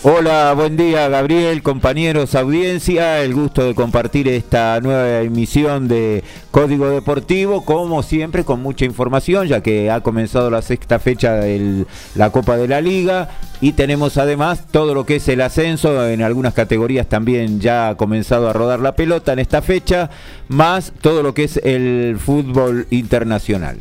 Hola, 0.04 0.54
buen 0.56 0.78
día 0.78 1.10
Gabriel, 1.10 1.64
compañeros, 1.64 2.36
audiencia. 2.36 3.24
El 3.24 3.34
gusto 3.34 3.64
de 3.64 3.74
compartir 3.74 4.28
esta 4.28 4.80
nueva 4.82 5.22
emisión 5.22 5.88
de 5.88 6.24
Código 6.56 6.90
Deportivo, 6.90 7.66
como 7.66 8.02
siempre, 8.02 8.46
con 8.46 8.62
mucha 8.62 8.86
información, 8.86 9.46
ya 9.46 9.60
que 9.60 9.92
ha 9.92 10.00
comenzado 10.00 10.50
la 10.50 10.62
sexta 10.62 11.00
fecha 11.00 11.34
de 11.34 11.86
la 12.16 12.30
Copa 12.30 12.56
de 12.56 12.70
la 12.70 12.80
Liga 12.80 13.28
y 13.60 13.74
tenemos 13.74 14.18
además 14.18 14.66
todo 14.72 14.94
lo 14.94 15.06
que 15.06 15.18
es 15.18 15.28
el 15.28 15.42
ascenso 15.42 16.08
en 16.08 16.22
algunas 16.22 16.54
categorías 16.54 17.10
también 17.10 17.60
ya 17.60 17.90
ha 17.90 17.98
comenzado 17.98 18.50
a 18.50 18.54
rodar 18.54 18.80
la 18.80 18.96
pelota 18.96 19.34
en 19.34 19.40
esta 19.40 19.62
fecha, 19.62 20.10
más 20.48 20.94
todo 21.02 21.24
lo 21.24 21.34
que 21.34 21.44
es 21.44 21.58
el 21.58 22.18
fútbol 22.18 22.88
internacional. 22.90 23.78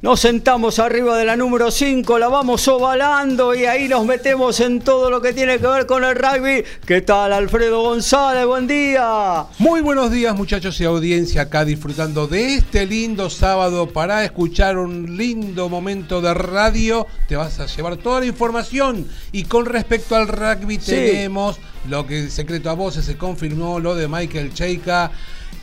Nos 0.00 0.20
sentamos 0.20 0.78
arriba 0.78 1.16
de 1.18 1.24
la 1.24 1.34
número 1.34 1.72
5, 1.72 2.20
la 2.20 2.28
vamos 2.28 2.68
ovalando 2.68 3.52
y 3.52 3.64
ahí 3.64 3.88
nos 3.88 4.06
metemos 4.06 4.60
en 4.60 4.78
todo 4.78 5.10
lo 5.10 5.20
que 5.20 5.32
tiene 5.32 5.58
que 5.58 5.66
ver 5.66 5.86
con 5.86 6.04
el 6.04 6.14
rugby. 6.14 6.62
¿Qué 6.86 7.00
tal, 7.00 7.32
Alfredo 7.32 7.82
González? 7.82 8.46
Buen 8.46 8.68
día. 8.68 9.46
Muy 9.58 9.80
buenos 9.80 10.12
días, 10.12 10.36
muchachos 10.36 10.80
y 10.80 10.84
audiencia, 10.84 11.42
acá 11.42 11.64
disfrutando 11.64 12.28
de 12.28 12.54
este 12.54 12.86
lindo 12.86 13.28
sábado 13.28 13.88
para 13.88 14.24
escuchar 14.24 14.78
un 14.78 15.16
lindo 15.16 15.68
momento 15.68 16.20
de 16.20 16.32
radio. 16.32 17.08
Te 17.26 17.34
vas 17.34 17.58
a 17.58 17.66
llevar 17.66 17.96
toda 17.96 18.20
la 18.20 18.26
información. 18.26 19.04
Y 19.32 19.44
con 19.44 19.66
respecto 19.66 20.14
al 20.14 20.28
rugby, 20.28 20.78
tenemos 20.78 21.58
lo 21.88 22.06
que 22.06 22.30
secreto 22.30 22.70
a 22.70 22.74
voces 22.74 23.04
se 23.04 23.16
confirmó, 23.16 23.80
lo 23.80 23.96
de 23.96 24.06
Michael 24.06 24.54
Cheika 24.54 25.10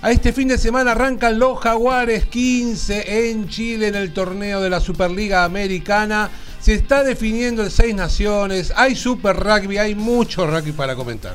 a 0.05 0.11
este 0.11 0.33
fin 0.33 0.47
de 0.47 0.59
semana 0.59 0.91
arrancan 0.91 1.39
los 1.39 1.57
Jaguares 1.57 2.27
15 2.27 3.29
en 3.31 3.49
Chile 3.49 3.87
en 3.87 3.95
el 3.95 4.13
torneo 4.13 4.61
de 4.61 4.69
la 4.69 4.79
Superliga 4.79 5.43
Americana. 5.43 6.29
Se 6.59 6.75
está 6.75 7.03
definiendo 7.03 7.63
el 7.63 7.71
Seis 7.71 7.95
Naciones, 7.95 8.71
hay 8.75 8.95
Super 8.95 9.35
Rugby, 9.35 9.79
hay 9.79 9.95
mucho 9.95 10.45
rugby 10.45 10.73
para 10.73 10.95
comentar. 10.95 11.33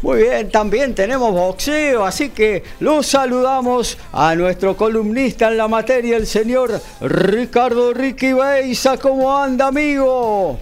Muy 0.00 0.22
bien, 0.22 0.50
también 0.50 0.94
tenemos 0.94 1.30
boxeo, 1.30 2.06
así 2.06 2.30
que 2.30 2.62
los 2.80 3.06
saludamos 3.06 3.98
a 4.14 4.34
nuestro 4.34 4.78
columnista 4.78 5.48
en 5.48 5.58
la 5.58 5.68
materia, 5.68 6.16
el 6.16 6.26
señor 6.26 6.80
Ricardo 7.02 7.92
Ricky 7.92 8.32
Beisa. 8.32 8.96
¿Cómo 8.96 9.36
anda, 9.36 9.66
amigo? 9.66 10.58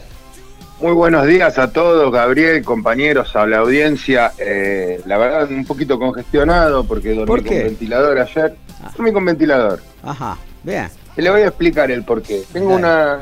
Muy 0.81 0.93
buenos 0.93 1.27
días 1.27 1.57
a 1.59 1.73
todos, 1.73 2.13
Gabriel, 2.13 2.65
compañeros, 2.65 3.35
a 3.37 3.47
la 3.47 3.59
audiencia. 3.59 4.33
Eh, 4.39 5.01
la 5.07 5.19
verdad, 5.19 5.49
un 5.49 5.65
poquito 5.65 5.99
congestionado 5.99 6.85
porque 6.85 7.15
dormí 7.15 7.43
con 7.43 7.59
ventilador 7.59 8.19
ayer. 8.19 8.57
Ah. 8.83 8.91
Dormí 8.97 9.13
con 9.13 9.25
ventilador. 9.25 9.81
Ajá, 10.03 10.37
bien. 10.65 10.89
le 11.17 11.31
voy 11.31 11.43
a 11.43 11.47
explicar 11.47 11.91
el 11.93 12.03
porqué. 12.05 12.43
Tengo 12.53 12.75
una, 12.75 13.19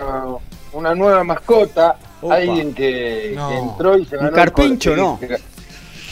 una 0.72 0.94
nueva 0.94 1.22
mascota, 1.24 1.96
alguien 2.28 2.72
que, 2.74 3.34
entró 3.34 3.98
y 3.98 4.06
se 4.06 4.16
ganó. 4.16 4.30
Un 4.30 4.34
carpincho, 4.34 4.96
¿no? 4.96 5.20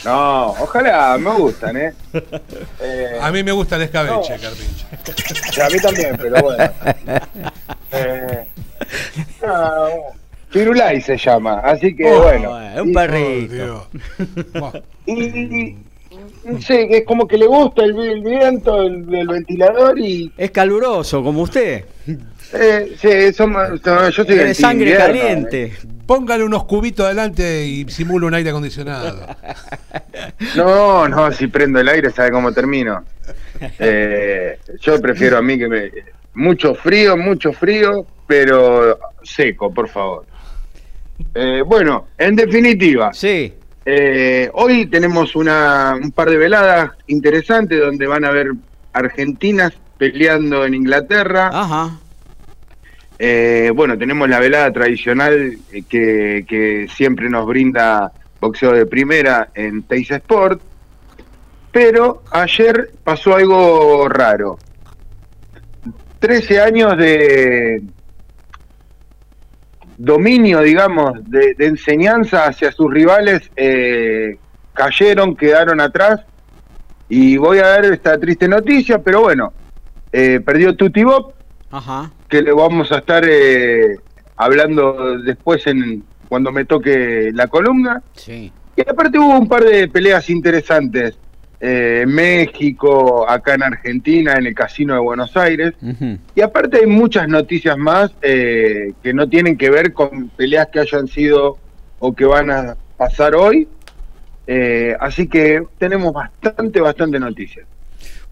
No, 0.05 0.47
ojalá, 0.51 1.17
me 1.17 1.31
gustan, 1.31 1.77
¿eh? 1.77 1.93
eh 2.81 3.19
a 3.21 3.31
mí 3.31 3.43
me 3.43 3.51
gusta 3.51 3.75
el 3.75 3.83
escabeche, 3.83 4.37
carpincho. 4.39 5.63
A 5.63 5.69
mí 5.69 5.79
también, 5.79 6.17
pero 6.17 6.41
bueno. 6.41 6.63
Eh, 7.93 8.47
no, 9.45 10.20
Firulai 10.51 10.99
se 10.99 11.17
llama, 11.17 11.59
así 11.59 11.95
que 11.95 12.05
oh, 12.11 12.23
bueno. 12.23 12.57
Un 12.83 12.93
perrito. 12.93 13.87
y, 15.05 15.77
sé, 16.59 16.97
es 16.97 17.05
como 17.05 17.25
que 17.25 17.37
le 17.37 17.47
gusta 17.47 17.85
el, 17.85 18.21
viento, 18.21 18.81
el, 18.81 19.03
ventilador 19.05 19.97
y... 19.97 20.31
Es 20.37 20.51
caluroso, 20.51 21.23
como 21.23 21.43
usted. 21.43 21.85
Eh, 22.53 22.97
sí, 22.99 23.33
somos, 23.33 23.81
yo 23.81 24.11
soy 24.11 24.25
de 24.25 24.53
sangre 24.53 24.97
caliente. 24.97 25.63
Eh. 25.63 25.73
Póngale 26.05 26.43
unos 26.43 26.65
cubitos 26.65 27.05
adelante 27.05 27.65
y 27.65 27.89
simula 27.89 28.27
un 28.27 28.33
aire 28.33 28.49
acondicionado. 28.49 29.25
No, 30.57 31.07
no, 31.07 31.31
si 31.31 31.47
prendo 31.47 31.79
el 31.79 31.87
aire, 31.87 32.11
sabe 32.11 32.31
cómo 32.31 32.51
termino. 32.51 33.05
Eh, 33.79 34.59
yo 34.81 34.99
prefiero 34.99 35.37
a 35.37 35.41
mí 35.41 35.57
que 35.57 35.67
me... 35.67 35.91
Mucho 36.33 36.75
frío, 36.75 37.15
mucho 37.15 37.53
frío, 37.53 38.05
pero 38.27 38.99
seco, 39.23 39.73
por 39.73 39.87
favor. 39.87 40.25
Eh, 41.33 41.63
bueno, 41.65 42.07
en 42.17 42.35
definitiva. 42.35 43.13
Sí. 43.13 43.53
Eh, 43.85 44.49
hoy 44.53 44.85
tenemos 44.85 45.35
una, 45.35 45.95
un 46.01 46.11
par 46.11 46.29
de 46.29 46.37
veladas 46.37 46.91
interesantes 47.07 47.79
donde 47.79 48.05
van 48.05 48.25
a 48.25 48.29
haber 48.29 48.51
argentinas 48.93 49.73
peleando 49.97 50.65
en 50.65 50.73
Inglaterra. 50.73 51.49
Ajá. 51.53 51.99
Eh, 53.17 53.71
bueno, 53.75 53.97
tenemos 53.97 54.27
la 54.29 54.39
velada 54.39 54.71
tradicional 54.71 55.57
que, 55.87 56.45
que 56.47 56.87
siempre 56.93 57.29
nos 57.29 57.45
brinda 57.45 58.11
boxeo 58.39 58.73
de 58.73 58.87
primera 58.87 59.49
en 59.53 59.83
Teis 59.83 60.09
Sport, 60.09 60.59
pero 61.71 62.23
ayer 62.31 62.91
pasó 63.03 63.35
algo 63.35 64.09
raro. 64.09 64.57
13 66.19 66.61
años 66.61 66.97
de 66.97 67.81
dominio, 70.03 70.61
digamos, 70.61 71.11
de, 71.29 71.53
de 71.53 71.67
enseñanza 71.67 72.45
hacia 72.45 72.71
sus 72.71 72.91
rivales 72.91 73.49
eh, 73.55 74.37
cayeron, 74.73 75.35
quedaron 75.35 75.79
atrás. 75.79 76.21
Y 77.07 77.37
voy 77.37 77.59
a 77.59 77.67
dar 77.67 77.85
esta 77.85 78.17
triste 78.17 78.47
noticia, 78.47 78.99
pero 78.99 79.21
bueno, 79.21 79.53
eh, 80.11 80.39
perdió 80.43 80.75
Tutti 80.75 81.03
Bob, 81.03 81.33
Ajá. 81.69 82.11
que 82.29 82.41
le 82.41 82.51
vamos 82.53 82.91
a 82.91 82.99
estar 82.99 83.23
eh, 83.27 83.97
hablando 84.37 85.19
después 85.19 85.67
en 85.67 86.03
cuando 86.29 86.51
me 86.51 86.65
toque 86.65 87.31
la 87.33 87.47
columna. 87.47 88.01
Sí. 88.13 88.51
Y 88.75 88.81
aparte 88.89 89.19
hubo 89.19 89.37
un 89.37 89.47
par 89.47 89.63
de 89.63 89.87
peleas 89.89 90.29
interesantes 90.29 91.17
eh, 91.63 92.05
México, 92.07 93.29
acá 93.29 93.53
en 93.53 93.61
Argentina, 93.61 94.33
en 94.33 94.47
el 94.47 94.55
Casino 94.55 94.95
de 94.95 94.99
Buenos 94.99 95.37
Aires. 95.37 95.73
Y 96.35 96.41
aparte 96.41 96.79
hay 96.79 96.87
muchas 96.87 97.27
noticias 97.27 97.77
más 97.77 98.11
eh, 98.23 98.93
que 99.03 99.13
no 99.13 99.29
tienen 99.29 99.57
que 99.57 99.69
ver 99.69 99.93
con 99.93 100.29
peleas 100.29 100.69
que 100.73 100.79
hayan 100.79 101.07
sido 101.07 101.59
o 101.99 102.13
que 102.13 102.25
van 102.25 102.49
a 102.49 102.75
pasar 102.97 103.35
hoy. 103.35 103.67
Eh, 104.47 104.95
así 104.99 105.27
que 105.27 105.63
tenemos 105.77 106.11
bastante, 106.11 106.81
bastante 106.81 107.19
noticias. 107.19 107.67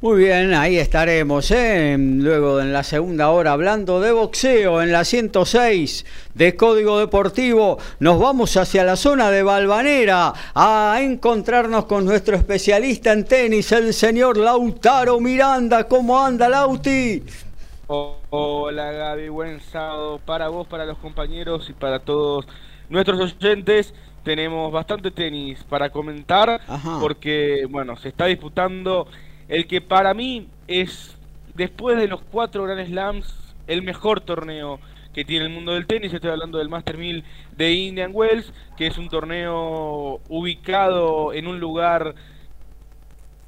Muy 0.01 0.23
bien, 0.23 0.53
ahí 0.53 0.77
estaremos, 0.77 1.51
¿eh? 1.51 1.97
luego 1.99 2.61
en 2.61 2.71
la 2.71 2.83
segunda 2.83 3.31
hora 3.31 3.51
hablando 3.51 3.99
de 3.99 4.13
boxeo 4.13 4.81
en 4.81 4.93
la 4.93 5.03
106 5.03 6.05
de 6.35 6.55
Código 6.55 6.99
Deportivo. 6.99 7.77
Nos 7.99 8.17
vamos 8.17 8.55
hacia 8.55 8.85
la 8.85 8.95
zona 8.95 9.29
de 9.29 9.43
Balvanera 9.43 10.31
a 10.55 10.99
encontrarnos 11.01 11.83
con 11.83 12.05
nuestro 12.05 12.37
especialista 12.37 13.11
en 13.11 13.25
tenis, 13.25 13.73
el 13.73 13.93
señor 13.93 14.37
Lautaro 14.37 15.19
Miranda. 15.19 15.83
¿Cómo 15.83 16.17
anda, 16.17 16.47
Lauti? 16.47 17.21
Hola 17.87 18.93
Gaby, 18.93 19.27
buen 19.27 19.59
sábado 19.59 20.21
para 20.25 20.47
vos, 20.47 20.65
para 20.65 20.85
los 20.85 20.97
compañeros 20.99 21.69
y 21.69 21.73
para 21.73 21.99
todos 21.99 22.47
nuestros 22.87 23.19
oyentes. 23.19 23.93
Tenemos 24.23 24.71
bastante 24.71 25.11
tenis 25.11 25.61
para 25.67 25.89
comentar 25.89 26.61
Ajá. 26.69 26.99
porque, 27.01 27.65
bueno, 27.69 27.97
se 27.97 28.09
está 28.09 28.27
disputando 28.27 29.05
el 29.49 29.67
que 29.67 29.81
para 29.81 30.13
mí 30.13 30.47
es, 30.67 31.17
después 31.55 31.97
de 31.97 32.07
los 32.07 32.21
cuatro 32.21 32.63
Grand 32.63 32.87
Slams, 32.87 33.55
el 33.67 33.81
mejor 33.81 34.21
torneo 34.21 34.79
que 35.13 35.25
tiene 35.25 35.45
el 35.45 35.51
mundo 35.51 35.73
del 35.73 35.87
tenis. 35.87 36.13
Estoy 36.13 36.29
hablando 36.29 36.59
del 36.59 36.69
Master 36.69 36.97
1000 36.97 37.23
de 37.57 37.71
Indian 37.73 38.11
Wells, 38.13 38.53
que 38.77 38.87
es 38.87 38.97
un 38.97 39.09
torneo 39.09 40.21
ubicado 40.29 41.33
en 41.33 41.47
un 41.47 41.59
lugar 41.59 42.15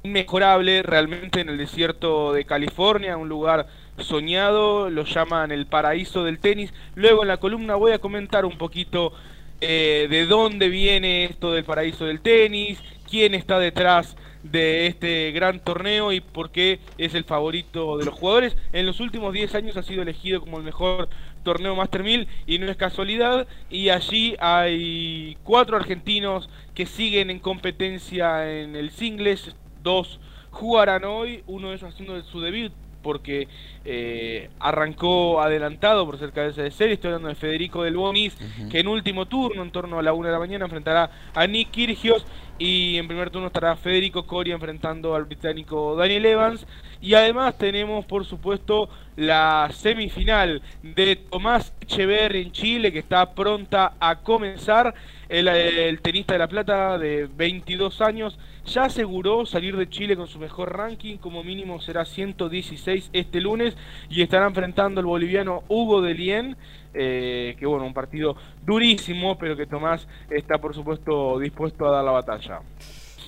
inmejorable 0.02 0.82
realmente 0.82 1.40
en 1.40 1.48
el 1.48 1.58
desierto 1.58 2.32
de 2.32 2.44
California, 2.44 3.16
un 3.16 3.28
lugar 3.28 3.68
soñado, 3.98 4.90
lo 4.90 5.04
llaman 5.04 5.52
el 5.52 5.66
paraíso 5.66 6.24
del 6.24 6.40
tenis. 6.40 6.74
Luego 6.96 7.22
en 7.22 7.28
la 7.28 7.36
columna 7.36 7.76
voy 7.76 7.92
a 7.92 8.00
comentar 8.00 8.44
un 8.44 8.58
poquito 8.58 9.12
eh, 9.60 10.08
de 10.10 10.26
dónde 10.26 10.68
viene 10.68 11.24
esto 11.24 11.52
del 11.52 11.62
paraíso 11.62 12.06
del 12.06 12.20
tenis, 12.20 12.82
quién 13.08 13.34
está 13.34 13.60
detrás 13.60 14.16
de 14.42 14.86
este 14.86 15.30
gran 15.32 15.60
torneo 15.60 16.12
y 16.12 16.20
por 16.20 16.50
qué 16.50 16.80
es 16.98 17.14
el 17.14 17.24
favorito 17.24 17.98
de 17.98 18.04
los 18.04 18.14
jugadores. 18.14 18.56
En 18.72 18.86
los 18.86 19.00
últimos 19.00 19.32
10 19.32 19.54
años 19.54 19.76
ha 19.76 19.82
sido 19.82 20.02
elegido 20.02 20.40
como 20.40 20.58
el 20.58 20.64
mejor 20.64 21.08
torneo 21.42 21.74
Master 21.76 22.02
1000 22.02 22.28
y 22.46 22.58
no 22.58 22.70
es 22.70 22.76
casualidad. 22.76 23.46
Y 23.70 23.90
allí 23.90 24.36
hay 24.40 25.36
cuatro 25.44 25.76
argentinos 25.76 26.48
que 26.74 26.86
siguen 26.86 27.30
en 27.30 27.38
competencia 27.38 28.50
en 28.50 28.76
el 28.76 28.90
singles, 28.90 29.54
dos 29.82 30.20
jugarán 30.52 31.04
hoy, 31.04 31.42
uno 31.46 31.70
de 31.70 31.76
ellos 31.76 31.90
haciendo 31.90 32.22
su 32.22 32.40
debut 32.40 32.72
porque 33.02 33.48
eh, 33.84 34.48
arrancó 34.60 35.40
adelantado 35.40 36.06
por 36.06 36.18
ser 36.18 36.30
cabeza 36.32 36.62
de 36.62 36.70
serie. 36.70 36.94
Estoy 36.94 37.08
hablando 37.08 37.28
de 37.28 37.34
Federico 37.34 37.82
Del 37.82 37.96
Bonis, 37.96 38.36
que 38.70 38.78
en 38.78 38.86
último 38.86 39.26
turno, 39.26 39.62
en 39.62 39.72
torno 39.72 39.98
a 39.98 40.02
la 40.02 40.12
una 40.12 40.28
de 40.28 40.34
la 40.34 40.38
mañana, 40.38 40.64
enfrentará 40.64 41.10
a 41.34 41.46
Nick 41.46 41.72
Kyrgios. 41.72 42.24
Y 42.58 42.96
en 42.98 43.08
primer 43.08 43.30
turno 43.30 43.48
estará 43.48 43.76
Federico 43.76 44.24
Coria 44.26 44.54
enfrentando 44.54 45.14
al 45.14 45.24
británico 45.24 45.96
Daniel 45.96 46.26
Evans. 46.26 46.66
Y 47.02 47.14
además 47.14 47.58
tenemos, 47.58 48.06
por 48.06 48.24
supuesto, 48.24 48.88
la 49.16 49.68
semifinal 49.72 50.62
de 50.82 51.16
Tomás 51.16 51.74
Echeverri 51.80 52.42
en 52.42 52.52
Chile, 52.52 52.92
que 52.92 53.00
está 53.00 53.34
pronta 53.34 53.94
a 53.98 54.20
comenzar. 54.20 54.94
El, 55.28 55.48
el 55.48 56.00
tenista 56.00 56.34
de 56.34 56.38
La 56.38 56.46
Plata 56.46 56.98
de 56.98 57.26
22 57.26 58.00
años 58.02 58.38
ya 58.64 58.84
aseguró 58.84 59.44
salir 59.46 59.76
de 59.76 59.88
Chile 59.88 60.16
con 60.16 60.28
su 60.28 60.38
mejor 60.38 60.76
ranking, 60.76 61.16
como 61.16 61.42
mínimo 61.42 61.80
será 61.80 62.04
116 62.04 63.10
este 63.12 63.40
lunes, 63.40 63.76
y 64.08 64.22
estará 64.22 64.46
enfrentando 64.46 65.00
al 65.00 65.06
boliviano 65.06 65.64
Hugo 65.68 66.02
de 66.02 66.14
Lien, 66.14 66.56
eh, 66.94 67.56
que 67.58 67.66
bueno, 67.66 67.84
un 67.84 67.94
partido 67.94 68.36
durísimo, 68.64 69.36
pero 69.38 69.56
que 69.56 69.66
Tomás 69.66 70.06
está 70.30 70.58
por 70.58 70.74
supuesto 70.74 71.38
dispuesto 71.40 71.86
a 71.86 71.90
dar 71.90 72.04
la 72.04 72.12
batalla. 72.12 72.60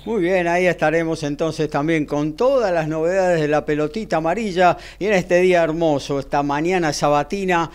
Muy 0.05 0.21
bien, 0.21 0.47
ahí 0.47 0.67
estaremos 0.67 1.23
entonces 1.23 1.67
también 1.67 2.05
con 2.05 2.33
todas 2.33 2.71
las 2.71 2.87
novedades 2.87 3.41
de 3.41 3.47
la 3.47 3.65
pelotita 3.65 4.17
amarilla 4.17 4.77
y 4.99 5.07
en 5.07 5.13
este 5.13 5.41
día 5.41 5.63
hermoso, 5.63 6.19
esta 6.19 6.43
mañana 6.43 6.93
sabatina 6.93 7.71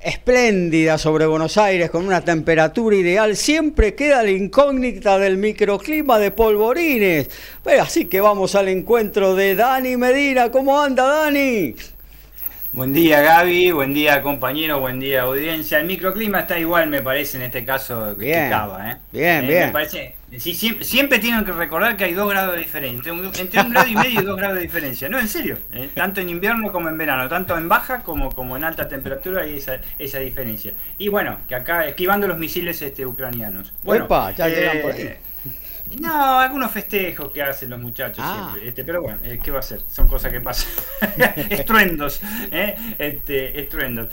espléndida 0.00 0.98
sobre 0.98 1.26
Buenos 1.26 1.56
Aires 1.58 1.88
con 1.90 2.04
una 2.04 2.22
temperatura 2.22 2.96
ideal, 2.96 3.36
siempre 3.36 3.94
queda 3.94 4.24
la 4.24 4.30
incógnita 4.30 5.16
del 5.18 5.36
microclima 5.36 6.18
de 6.18 6.32
polvorines. 6.32 7.30
Pero 7.62 7.82
así 7.82 8.06
que 8.06 8.20
vamos 8.20 8.56
al 8.56 8.66
encuentro 8.68 9.36
de 9.36 9.54
Dani 9.54 9.96
Medina. 9.96 10.50
¿Cómo 10.50 10.80
anda 10.80 11.06
Dani? 11.06 11.76
Buen 12.72 12.92
día 12.92 13.20
Gaby, 13.20 13.72
buen 13.72 13.94
día 13.94 14.22
compañero, 14.22 14.80
buen 14.80 14.98
día 14.98 15.22
audiencia. 15.22 15.78
El 15.78 15.86
microclima 15.86 16.40
está 16.40 16.58
igual 16.58 16.88
me 16.88 17.00
parece 17.02 17.36
en 17.36 17.44
este 17.44 17.64
caso 17.64 18.16
que 18.16 18.24
Bien, 18.26 18.48
Cava, 18.48 18.90
¿eh? 18.90 18.96
bien, 19.12 19.44
Eh, 19.44 19.48
bien. 19.48 19.66
Me 19.66 19.72
parece, 19.72 20.14
sí, 20.38 20.54
siempre, 20.54 20.84
siempre 20.84 21.18
tienen 21.18 21.44
que 21.44 21.52
recordar 21.52 21.96
que 21.96 22.04
hay 22.04 22.14
dos 22.14 22.28
grados 22.30 22.54
de 22.54 22.60
diferencia, 22.60 23.12
entre 23.12 23.60
un 23.60 23.70
grado 23.70 23.88
y 23.88 23.94
medio 23.94 24.20
y 24.20 24.24
dos 24.24 24.36
grados 24.36 24.56
de 24.56 24.62
diferencia. 24.62 25.08
No, 25.08 25.18
en 25.18 25.28
serio, 25.28 25.58
eh, 25.72 25.90
tanto 25.94 26.20
en 26.20 26.28
invierno 26.28 26.70
como 26.70 26.88
en 26.88 26.98
verano, 26.98 27.28
tanto 27.28 27.56
en 27.56 27.68
baja 27.68 28.02
como, 28.02 28.30
como 28.32 28.56
en 28.56 28.64
alta 28.64 28.88
temperatura 28.88 29.42
hay 29.42 29.56
esa, 29.56 29.80
esa 29.98 30.18
diferencia. 30.18 30.74
Y 30.98 31.08
bueno, 31.08 31.38
que 31.48 31.54
acá 31.54 31.86
esquivando 31.86 32.28
los 32.28 32.38
misiles 32.38 32.80
este, 32.82 33.06
ucranianos. 33.06 33.72
Bueno, 33.82 34.08
ya 34.36 34.48
eh, 34.48 34.80
por 34.82 34.92
ahí. 34.92 35.16
No, 35.98 36.38
algunos 36.38 36.70
festejos 36.70 37.32
que 37.32 37.42
hacen 37.42 37.70
los 37.70 37.80
muchachos 37.80 38.24
Ah. 38.24 38.50
siempre, 38.50 38.68
este, 38.68 38.84
pero 38.84 39.02
bueno, 39.02 39.18
eh, 39.24 39.40
¿qué 39.42 39.50
va 39.50 39.58
a 39.58 39.62
ser? 39.62 39.80
Son 39.88 40.06
cosas 40.06 40.30
que 40.30 40.40
pasan. 40.40 40.70
estruendos, 41.50 42.20
¿eh? 42.52 42.76
Este, 42.98 43.60
estruendos. 43.60 44.08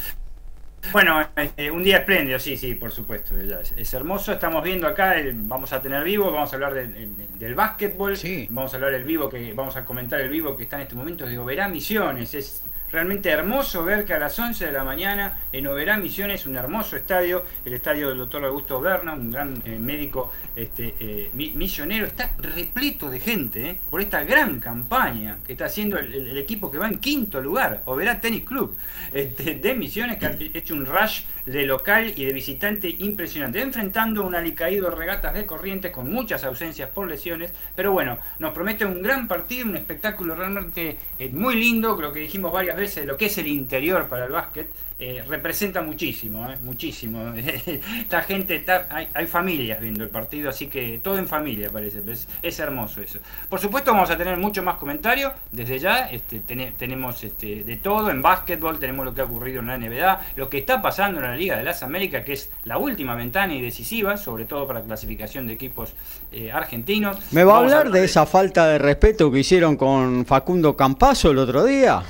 Bueno, 0.91 1.27
este, 1.35 1.69
un 1.69 1.83
día 1.83 1.97
espléndido, 1.97 2.39
sí, 2.39 2.55
sí, 2.55 2.75
por 2.75 2.91
supuesto, 2.91 3.35
es, 3.37 3.73
es 3.75 3.93
hermoso. 3.93 4.31
Estamos 4.31 4.63
viendo 4.63 4.87
acá, 4.87 5.17
el- 5.19 5.33
vamos 5.33 5.73
a 5.73 5.81
tener 5.81 6.01
vivo, 6.03 6.31
vamos 6.31 6.51
a 6.53 6.55
hablar 6.55 6.73
del 6.75 7.55
básquetbol, 7.55 8.15
Sí. 8.15 8.47
vamos 8.49 8.71
a 8.73 8.77
hablar 8.77 8.91
del 8.91 9.03
vivo, 9.03 9.27
que 9.29 9.53
vamos 9.53 9.75
a 9.75 9.83
comentar 9.83 10.21
el 10.21 10.29
vivo 10.29 10.55
que 10.55 10.63
está 10.63 10.77
en 10.77 10.83
este 10.83 10.95
momento 10.95 11.25
de 11.25 11.37
Oberá 11.37 11.67
Misiones. 11.67 12.33
Es 12.33 12.61
realmente 12.91 13.29
hermoso 13.29 13.83
ver 13.83 14.05
que 14.05 14.13
a 14.13 14.19
las 14.19 14.37
11 14.37 14.65
de 14.67 14.71
la 14.71 14.83
mañana 14.83 15.39
en 15.51 15.67
Oberá 15.67 15.97
Misiones, 15.97 16.45
un 16.45 16.55
hermoso 16.55 16.95
estadio, 16.95 17.43
el 17.65 17.73
estadio 17.73 18.09
del 18.09 18.19
doctor 18.19 18.45
Augusto 18.45 18.79
Berna, 18.79 19.13
un 19.13 19.31
gran 19.31 19.61
eh, 19.65 19.77
médico 19.79 20.31
este, 20.55 20.95
eh, 20.99 21.29
mi- 21.33 21.51
misionero, 21.51 22.05
está 22.05 22.31
repleto 22.39 23.09
de 23.09 23.19
gente 23.19 23.69
eh, 23.69 23.79
por 23.89 24.01
esta 24.01 24.23
gran 24.23 24.59
campaña 24.59 25.37
que 25.45 25.53
está 25.53 25.65
haciendo 25.65 25.97
el, 25.97 26.37
equipo 26.37 26.71
que 26.71 26.77
va 26.77 26.87
en 26.87 26.99
quinto 26.99 27.41
lugar, 27.41 27.81
Oberá 27.85 28.21
Tennis 28.21 28.43
Club, 28.43 28.75
este, 29.13 29.55
de 29.55 29.73
Misiones, 29.75 30.17
que 30.17 30.25
ha 30.25 30.37
hecho 30.53 30.73
un 30.73 30.85
rush 30.85 31.23
de 31.45 31.65
local 31.65 32.13
y 32.15 32.25
de 32.25 32.33
visitante 32.33 32.87
impresionante, 32.99 33.61
enfrentando 33.61 34.25
un 34.25 34.35
alicaído 34.35 34.91
regatas 34.91 35.33
de 35.33 35.45
corrientes 35.45 35.91
con 35.91 36.11
muchas 36.11 36.43
ausencias 36.43 36.89
por 36.89 37.07
lesiones, 37.07 37.53
pero 37.75 37.91
bueno, 37.91 38.17
nos 38.39 38.53
promete 38.53 38.85
un 38.85 39.01
gran 39.01 39.27
partido, 39.27 39.67
un 39.67 39.75
espectáculo 39.77 40.35
realmente 40.35 40.97
muy 41.31 41.55
lindo, 41.55 41.95
creo 41.97 42.13
que 42.13 42.19
dijimos 42.19 42.51
varias 42.51 42.76
veces, 42.77 43.05
lo 43.05 43.17
que 43.17 43.25
es 43.25 43.37
el 43.37 43.47
interior 43.47 44.07
para 44.07 44.25
el 44.25 44.31
básquet, 44.31 44.69
eh, 44.99 45.23
representa 45.27 45.81
muchísimo, 45.83 46.49
eh, 46.51 46.57
muchísimo. 46.63 47.21
Esta 47.99 48.23
gente, 48.23 48.55
está, 48.55 48.87
hay, 48.89 49.07
hay 49.13 49.27
familias 49.27 49.79
viendo 49.79 50.03
el 50.03 50.09
partido, 50.09 50.49
así 50.49 50.67
que 50.67 50.99
todo 51.03 51.19
en 51.19 51.27
familia 51.27 51.69
parece, 51.71 52.01
es, 52.11 52.27
es 52.41 52.59
hermoso 52.59 53.01
eso. 53.01 53.19
Por 53.47 53.59
supuesto 53.59 53.91
vamos 53.91 54.09
a 54.09 54.17
tener 54.17 54.37
mucho 54.37 54.63
más 54.63 54.77
comentarios 54.77 55.33
desde 55.51 55.77
ya, 55.77 56.09
este, 56.09 56.39
tene- 56.39 56.73
tenemos 56.75 57.23
este, 57.23 57.63
de 57.63 57.75
todo, 57.77 58.09
en 58.09 58.21
básquetbol 58.23 58.79
tenemos 58.79 59.05
lo 59.05 59.13
que 59.13 59.21
ha 59.21 59.25
ocurrido 59.25 59.59
en 59.59 59.67
la 59.67 59.77
NBA, 59.77 60.21
lo 60.35 60.49
que 60.49 60.57
está 60.59 60.81
pasando 60.81 61.19
en 61.19 61.27
la 61.27 61.35
Liga 61.35 61.57
de 61.57 61.63
las 61.63 61.83
Américas, 61.83 62.23
que 62.23 62.33
es 62.33 62.49
la 62.65 62.79
última 62.79 63.13
ventana 63.13 63.53
y 63.53 63.61
decisiva, 63.61 64.17
sobre 64.17 64.45
todo 64.45 64.65
para 64.67 64.81
clasificación 64.81 65.45
de 65.45 65.53
equipos 65.53 65.93
eh, 66.31 66.51
argentinos. 66.51 67.17
¿Me 67.31 67.43
va 67.43 67.57
a 67.57 67.59
hablar 67.59 67.91
de 67.91 68.03
esa 68.03 68.25
falta 68.25 68.65
de 68.67 68.79
respeto 68.79 69.31
que 69.31 69.39
hicieron 69.39 69.75
con 69.77 70.25
Facundo 70.25 70.75
Campazo 70.75 71.29
el 71.29 71.37
otro 71.37 71.63
día? 71.65 72.01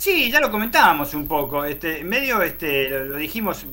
Sí, 0.00 0.30
ya 0.32 0.40
lo 0.40 0.50
comentábamos 0.50 1.12
un 1.12 1.28
poco. 1.28 1.62
Este, 1.62 2.02
medio 2.04 2.40
este, 2.40 2.88
lo, 2.88 3.04
lo 3.04 3.16
dijimos, 3.16 3.66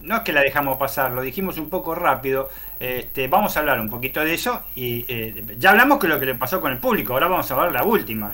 no 0.00 0.16
es 0.18 0.22
que 0.22 0.32
la 0.32 0.42
dejamos 0.42 0.78
pasar, 0.78 1.10
lo 1.10 1.22
dijimos 1.22 1.58
un 1.58 1.68
poco 1.68 1.92
rápido. 1.92 2.48
Este, 2.78 3.26
vamos 3.26 3.56
a 3.56 3.60
hablar 3.60 3.80
un 3.80 3.90
poquito 3.90 4.20
de 4.20 4.32
eso 4.32 4.62
y 4.76 5.04
eh, 5.08 5.44
ya 5.58 5.70
hablamos 5.70 5.98
con 5.98 6.08
lo 6.08 6.20
que 6.20 6.26
le 6.26 6.36
pasó 6.36 6.60
con 6.60 6.70
el 6.70 6.78
público. 6.78 7.14
Ahora 7.14 7.26
vamos 7.26 7.50
a 7.50 7.54
hablar 7.54 7.72
la 7.72 7.82
última. 7.82 8.30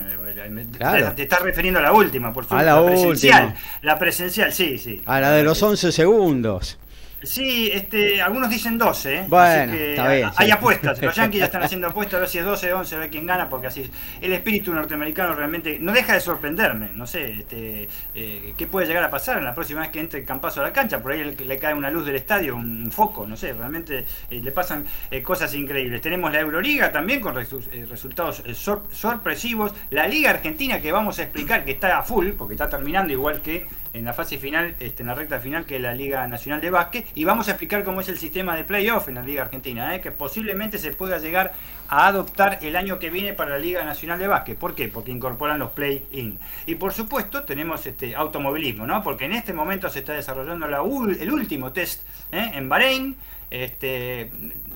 Claro. 0.77 1.13
Te 1.13 1.23
estás 1.23 1.41
refiriendo 1.41 1.79
a 1.79 1.83
la 1.83 1.91
última, 1.91 2.31
por 2.31 2.43
A 2.43 2.47
supuesto. 2.47 2.65
la 2.65 2.85
presencial. 2.85 3.43
última. 3.45 3.61
La 3.81 3.97
presencial, 3.97 4.53
sí, 4.53 4.77
sí. 4.77 5.01
A 5.07 5.19
la 5.19 5.31
de 5.31 5.41
los 5.43 5.63
11 5.63 5.91
segundos. 5.91 6.77
Sí, 7.23 7.71
este, 7.73 8.21
algunos 8.21 8.49
dicen 8.49 8.77
12, 8.77 9.15
¿eh? 9.15 9.25
Bueno, 9.27 9.71
Así 9.71 9.71
que 9.71 9.89
está 9.95 10.09
bien, 10.11 10.29
hay 10.35 10.45
sí. 10.47 10.51
apuestas. 10.51 11.01
Los 11.01 11.15
Yankees 11.17 11.39
ya 11.39 11.45
están 11.45 11.63
haciendo 11.63 11.87
apuestas, 11.87 12.17
a 12.17 12.19
ver 12.19 12.29
si 12.29 12.37
es 12.37 12.45
12, 12.45 12.73
11, 12.73 12.95
a 12.95 12.99
ver 12.99 13.09
quién 13.09 13.25
gana, 13.25 13.49
porque 13.49 13.67
así 13.67 13.81
es. 13.81 13.89
El 14.21 14.33
espíritu 14.33 14.71
norteamericano 14.73 15.33
realmente 15.33 15.77
no 15.79 15.93
deja 15.93 16.13
de 16.13 16.21
sorprenderme. 16.21 16.89
No 16.93 17.07
sé, 17.07 17.31
este, 17.39 17.87
eh, 18.13 18.53
qué 18.55 18.67
puede 18.67 18.85
llegar 18.85 19.03
a 19.03 19.09
pasar 19.09 19.39
en 19.39 19.45
la 19.45 19.55
próxima 19.55 19.81
vez 19.81 19.89
que 19.89 19.99
entre 19.99 20.19
el 20.19 20.25
campazo 20.25 20.61
a 20.61 20.63
la 20.63 20.71
cancha. 20.73 21.01
Por 21.01 21.11
ahí 21.11 21.23
le, 21.23 21.33
le 21.43 21.57
cae 21.57 21.73
una 21.73 21.89
luz 21.89 22.05
del 22.05 22.15
estadio, 22.17 22.55
un 22.55 22.91
foco, 22.91 23.25
no 23.25 23.35
sé, 23.35 23.51
realmente 23.53 24.05
eh, 24.29 24.39
le 24.41 24.51
pasan 24.51 24.85
eh, 25.09 25.23
cosas 25.23 25.53
increíbles. 25.55 26.01
Tenemos 26.01 26.31
la 26.31 26.39
Euroliga 26.39 26.91
también 26.91 27.19
con 27.19 27.33
resu- 27.33 27.67
eh, 27.71 27.87
resultados 27.89 28.43
sor- 28.53 28.83
sorpresivos. 28.91 29.73
La 29.89 30.07
Liga 30.07 30.29
Argentina 30.29 30.79
que 30.79 30.91
vamos 30.91 31.17
a 31.17 31.23
explicar 31.23 31.65
que 31.65 31.71
está 31.71 31.97
a 31.97 32.03
full, 32.03 32.29
porque 32.37 32.53
está 32.53 32.69
terminando 32.69 33.11
igual 33.11 33.41
que 33.41 33.65
en 33.97 34.05
la 34.05 34.13
fase 34.13 34.37
final, 34.37 34.75
este, 34.79 35.01
en 35.03 35.07
la 35.07 35.15
recta 35.15 35.39
final 35.39 35.65
que 35.65 35.79
la 35.79 35.93
Liga 35.93 36.27
Nacional 36.27 36.61
de 36.61 36.69
Básquet 36.69 37.05
y 37.15 37.23
vamos 37.23 37.47
a 37.47 37.51
explicar 37.51 37.83
cómo 37.83 38.01
es 38.01 38.09
el 38.09 38.17
sistema 38.17 38.55
de 38.55 38.63
playoff 38.63 39.07
en 39.07 39.15
la 39.15 39.21
Liga 39.23 39.43
Argentina, 39.43 39.95
¿eh? 39.95 40.01
que 40.01 40.11
posiblemente 40.11 40.77
se 40.77 40.91
pueda 40.91 41.17
llegar 41.17 41.53
a 41.89 42.07
adoptar 42.07 42.59
el 42.61 42.75
año 42.75 42.99
que 42.99 43.09
viene 43.09 43.33
para 43.33 43.51
la 43.51 43.59
Liga 43.59 43.83
Nacional 43.83 44.19
de 44.19 44.27
Básquet. 44.27 44.57
¿Por 44.57 44.75
qué? 44.75 44.87
Porque 44.87 45.11
incorporan 45.11 45.59
los 45.59 45.71
play-in. 45.71 46.39
Y 46.65 46.75
por 46.75 46.93
supuesto 46.93 47.43
tenemos 47.43 47.85
este 47.85 48.15
automovilismo, 48.15 48.85
¿no? 48.85 49.01
Porque 49.03 49.25
en 49.25 49.33
este 49.33 49.53
momento 49.53 49.89
se 49.89 49.99
está 49.99 50.13
desarrollando 50.13 50.67
la 50.67 50.77
el 50.77 51.31
último 51.31 51.71
test 51.71 52.03
¿eh? 52.31 52.51
en 52.53 52.69
Bahrein. 52.69 53.17
Este, 53.49 54.29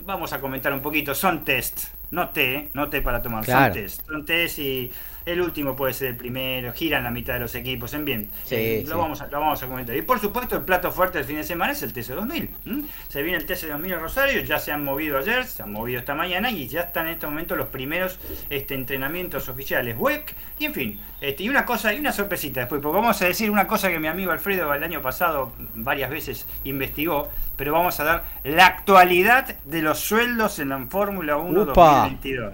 vamos 0.06 0.34
a 0.34 0.40
comentar 0.40 0.74
un 0.74 0.82
poquito, 0.82 1.14
son 1.14 1.44
test, 1.44 1.90
no 2.12 2.30
té, 2.30 2.70
no 2.74 2.90
té 2.90 3.02
para 3.02 3.22
tomar, 3.22 3.44
Claro. 3.44 3.74
son 3.74 3.84
test. 3.84 4.08
Son 4.08 4.26
test 4.26 4.60
y 4.60 4.92
el 5.26 5.42
último 5.42 5.76
puede 5.76 5.94
ser 5.94 6.10
el 6.10 6.16
primero, 6.16 6.74
giran 6.74 7.04
la 7.04 7.12
mitad 7.12 7.34
de 7.36 7.40
los 7.42 7.54
equipos, 7.56 7.94
en 7.94 8.06
bien. 8.06 8.30
Sí, 8.44 8.56
Eh, 8.56 8.82
sí. 8.84 8.90
Lo, 8.90 8.98
vamos 8.98 9.22
a, 9.22 9.28
lo 9.28 9.40
vamos 9.40 9.62
a 9.62 9.68
comentar. 9.68 9.96
Y 9.96 10.02
por 10.02 10.20
supuesto, 10.20 10.56
el 10.58 10.64
plato 10.64 10.92
fuerte 10.92 11.18
del 11.18 11.28
fin 11.28 11.38
de 11.38 11.44
semana 11.44 11.74
es 11.74 11.82
el 11.84 11.94
TC2000. 11.94 12.50
¿m? 12.66 12.84
Se 13.08 13.22
viene 13.22 13.38
el 13.38 13.48
TC2000 13.48 13.94
en 13.94 14.00
Rosario, 14.00 14.42
ya 14.44 14.60
se 14.60 14.72
han 14.72 14.84
movido 14.84 15.18
ayer, 15.18 15.46
se 15.46 15.64
han 15.64 15.72
movido 15.72 16.00
esta 16.00 16.16
mañana 16.16 16.50
y 16.52 16.68
ya 16.68 16.82
están 16.82 17.08
en 17.08 17.14
este 17.14 17.26
momento 17.28 17.56
los 17.56 17.68
primeros 17.68 18.20
este, 18.50 18.74
entrenamientos 18.76 19.50
oficiales. 19.50 19.96
WEC, 19.98 20.36
y 20.60 20.66
en 20.66 20.74
fin. 20.74 21.00
Este, 21.22 21.44
y 21.44 21.50
una 21.50 21.66
cosa, 21.66 21.94
y 21.94 22.00
una 22.00 22.12
sorpresita 22.12 22.62
después, 22.62 22.82
porque 22.82 22.98
vamos 22.98 23.22
a 23.22 23.26
decir 23.26 23.52
una 23.52 23.68
cosa 23.68 23.90
que 23.90 24.00
mi 24.00 24.08
amigo 24.08 24.32
Alfredo 24.32 24.74
el 24.74 24.84
año 24.84 25.02
pasado 25.02 25.52
varias 25.76 26.10
veces 26.10 26.48
investigó, 26.64 27.30
pero 27.56 27.74
vamos 27.74 28.00
a 28.00 28.04
dar 28.04 28.24
la 28.44 28.66
actualidad 28.66 29.56
de 29.66 29.82
los 29.82 30.00
sueldos 30.00 30.58
en 30.60 30.70
la 30.70 30.80
Fórmula 30.88 31.38
1 31.38 31.62
Upa. 31.62 31.74
2022. 32.10 32.54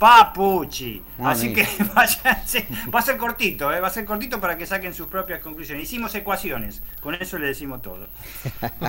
Papuchi. 0.00 1.02
Así 1.18 1.52
que 1.52 1.66
váyanse. 1.94 2.66
Va 2.92 3.00
a 3.00 3.02
ser 3.02 3.18
cortito, 3.18 3.70
¿eh? 3.70 3.80
va 3.80 3.88
a 3.88 3.90
ser 3.90 4.06
cortito 4.06 4.40
para 4.40 4.56
que 4.56 4.64
saquen 4.64 4.94
sus 4.94 5.08
propias 5.08 5.40
conclusiones. 5.40 5.84
Hicimos 5.84 6.14
ecuaciones, 6.14 6.82
con 7.02 7.14
eso 7.14 7.38
le 7.38 7.48
decimos 7.48 7.82
todo. 7.82 8.08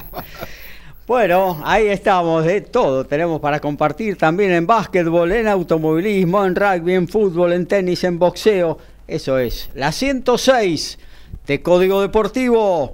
Bueno, 1.07 1.59
ahí 1.65 1.87
estamos, 1.87 2.45
de 2.45 2.61
todo 2.61 3.05
tenemos 3.05 3.41
para 3.41 3.59
compartir 3.59 4.17
también 4.17 4.51
en 4.51 4.65
básquetbol, 4.65 5.31
en 5.33 5.47
automovilismo, 5.47 6.45
en 6.45 6.55
rugby, 6.55 6.93
en 6.93 7.07
fútbol, 7.07 7.51
en 7.51 7.65
tenis, 7.65 8.05
en 8.05 8.17
boxeo. 8.17 8.77
Eso 9.07 9.37
es, 9.37 9.71
la 9.73 9.91
106 9.91 10.99
de 11.47 11.61
Código 11.61 11.99
Deportivo. 11.99 12.93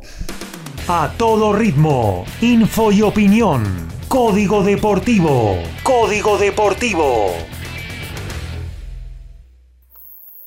A 0.88 1.12
todo 1.16 1.54
ritmo, 1.54 2.26
info 2.42 2.92
y 2.92 3.04
opinión. 3.04 3.88
Código 4.08 4.64
Deportivo. 4.64 5.60
Código 5.84 6.40
Deportivo. 6.40 7.36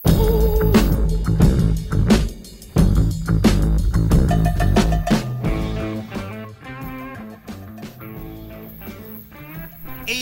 Y 0.04 0.39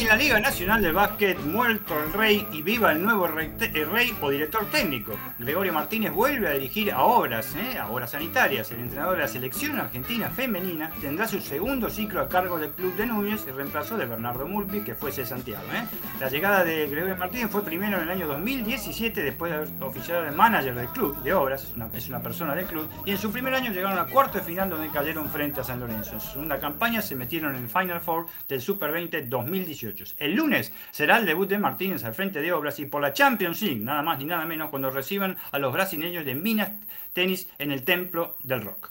la 0.08 0.16
Liga 0.16 0.40
Nacional 0.40 0.80
de 0.80 0.90
Básquet, 0.90 1.38
muerto 1.40 1.94
el 2.02 2.10
rey 2.14 2.48
y 2.50 2.62
viva 2.62 2.92
el 2.92 3.02
nuevo 3.02 3.26
rey, 3.26 3.52
el 3.60 3.88
o 4.22 4.30
director 4.30 4.64
técnico. 4.70 5.18
Gregorio 5.38 5.74
Martínez 5.74 6.12
vuelve 6.12 6.48
a 6.48 6.52
dirigir 6.52 6.90
a 6.92 7.02
obras, 7.02 7.54
¿eh? 7.56 7.76
a 7.76 7.90
obras 7.90 8.12
sanitarias. 8.12 8.70
El 8.70 8.80
entrenador 8.80 9.16
de 9.16 9.22
la 9.24 9.28
selección 9.28 9.78
argentina 9.78 10.30
femenina 10.30 10.90
tendrá 11.02 11.28
su 11.28 11.42
segundo 11.42 11.90
ciclo 11.90 12.22
a 12.22 12.28
cargo 12.30 12.58
del 12.58 12.70
club 12.70 12.96
de 12.96 13.04
Núñez 13.04 13.44
y 13.46 13.50
reemplazó 13.50 13.98
de 13.98 14.06
Bernardo 14.06 14.46
Mulpi, 14.46 14.80
que 14.80 14.94
fuese 14.94 15.26
Santiago. 15.26 15.66
¿eh? 15.74 15.84
La 16.20 16.30
llegada 16.30 16.64
de 16.64 16.86
Gregorio 16.86 17.16
Martínez 17.16 17.50
fue 17.50 17.62
primero 17.62 17.98
en 17.98 18.04
el 18.04 18.10
año 18.10 18.26
2017, 18.28 19.22
después 19.22 19.52
de 19.52 19.58
haber 19.58 19.68
oficiado 19.80 20.22
de 20.22 20.30
manager 20.30 20.74
del 20.74 20.88
club 20.88 21.22
de 21.22 21.34
obras, 21.34 21.64
es 21.64 21.76
una, 21.76 21.90
es 21.92 22.08
una 22.08 22.22
persona 22.22 22.54
del 22.54 22.64
club, 22.64 22.88
y 23.04 23.10
en 23.10 23.18
su 23.18 23.30
primer 23.30 23.52
año 23.52 23.72
llegaron 23.72 23.98
a 23.98 24.06
cuarto 24.06 24.38
de 24.38 24.44
final 24.44 24.70
donde 24.70 24.88
cayeron 24.88 25.28
frente 25.28 25.60
a 25.60 25.64
San 25.64 25.80
Lorenzo. 25.80 26.14
En 26.14 26.20
su 26.20 26.30
segunda 26.30 26.58
campaña 26.58 27.02
se 27.02 27.14
metieron 27.14 27.54
en 27.54 27.64
el 27.64 27.68
Final 27.68 28.00
Four 28.00 28.26
del 28.48 28.62
Super 28.62 28.90
20 28.90 29.26
2018. 29.26 29.97
El 30.18 30.34
lunes 30.34 30.72
será 30.90 31.18
el 31.18 31.26
debut 31.26 31.48
de 31.48 31.58
Martínez 31.58 32.04
al 32.04 32.14
frente 32.14 32.40
de 32.40 32.52
obras 32.52 32.78
y 32.78 32.86
por 32.86 33.02
la 33.02 33.12
Champions 33.12 33.62
League, 33.62 33.80
nada 33.80 34.02
más 34.02 34.18
ni 34.18 34.24
nada 34.24 34.44
menos, 34.44 34.70
cuando 34.70 34.90
reciban 34.90 35.36
a 35.50 35.58
los 35.58 35.72
brasileños 35.72 36.24
de 36.24 36.34
Minas 36.34 36.70
Tenis 37.12 37.48
en 37.58 37.72
el 37.72 37.84
Templo 37.84 38.36
del 38.42 38.62
Rock. 38.62 38.90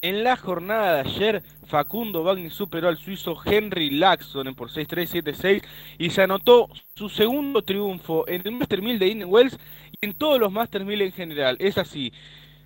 En 0.00 0.24
la 0.24 0.36
jornada 0.36 0.94
de 0.94 1.08
ayer, 1.08 1.42
Facundo 1.68 2.24
Bagni 2.24 2.50
superó 2.50 2.88
al 2.88 2.98
suizo 2.98 3.38
Henry 3.44 3.90
Laxon 3.90 4.52
por 4.56 4.68
6-3, 4.68 5.22
7-6 5.22 5.62
y 5.98 6.10
se 6.10 6.22
anotó 6.22 6.68
su 6.96 7.08
segundo 7.08 7.62
triunfo 7.62 8.26
en 8.26 8.42
el 8.44 8.52
Master 8.52 8.82
1000 8.82 8.98
de 8.98 9.06
Indian 9.06 9.30
Wells 9.30 9.56
y 9.92 10.06
en 10.06 10.14
todos 10.14 10.40
los 10.40 10.50
Master 10.50 10.84
1000 10.84 11.02
en 11.02 11.12
general. 11.12 11.56
Es 11.60 11.78
así, 11.78 12.12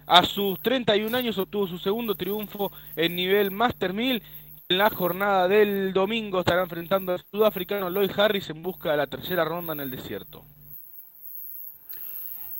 a 0.07 0.23
sus 0.23 0.61
31 0.61 1.15
años 1.15 1.37
obtuvo 1.37 1.67
su 1.67 1.79
segundo 1.79 2.15
triunfo 2.15 2.73
en 2.95 3.17
nivel 3.17 3.51
Master 3.51 3.93
1000. 3.93 4.23
En 4.69 4.79
la 4.79 4.91
jornada 4.91 5.47
del 5.47 5.93
domingo 5.93 6.41
estará 6.41 6.63
enfrentando 6.63 7.13
al 7.13 7.25
sudafricano 7.31 7.89
Lloyd 7.89 8.11
Harris 8.19 8.51
en 8.51 8.65
busca 8.65 8.91
de 8.91 8.97
la 8.97 9.07
tercera 9.07 9.45
ronda 9.45 9.75
en 9.75 9.79
el 9.79 9.93
desierto. 9.93 10.45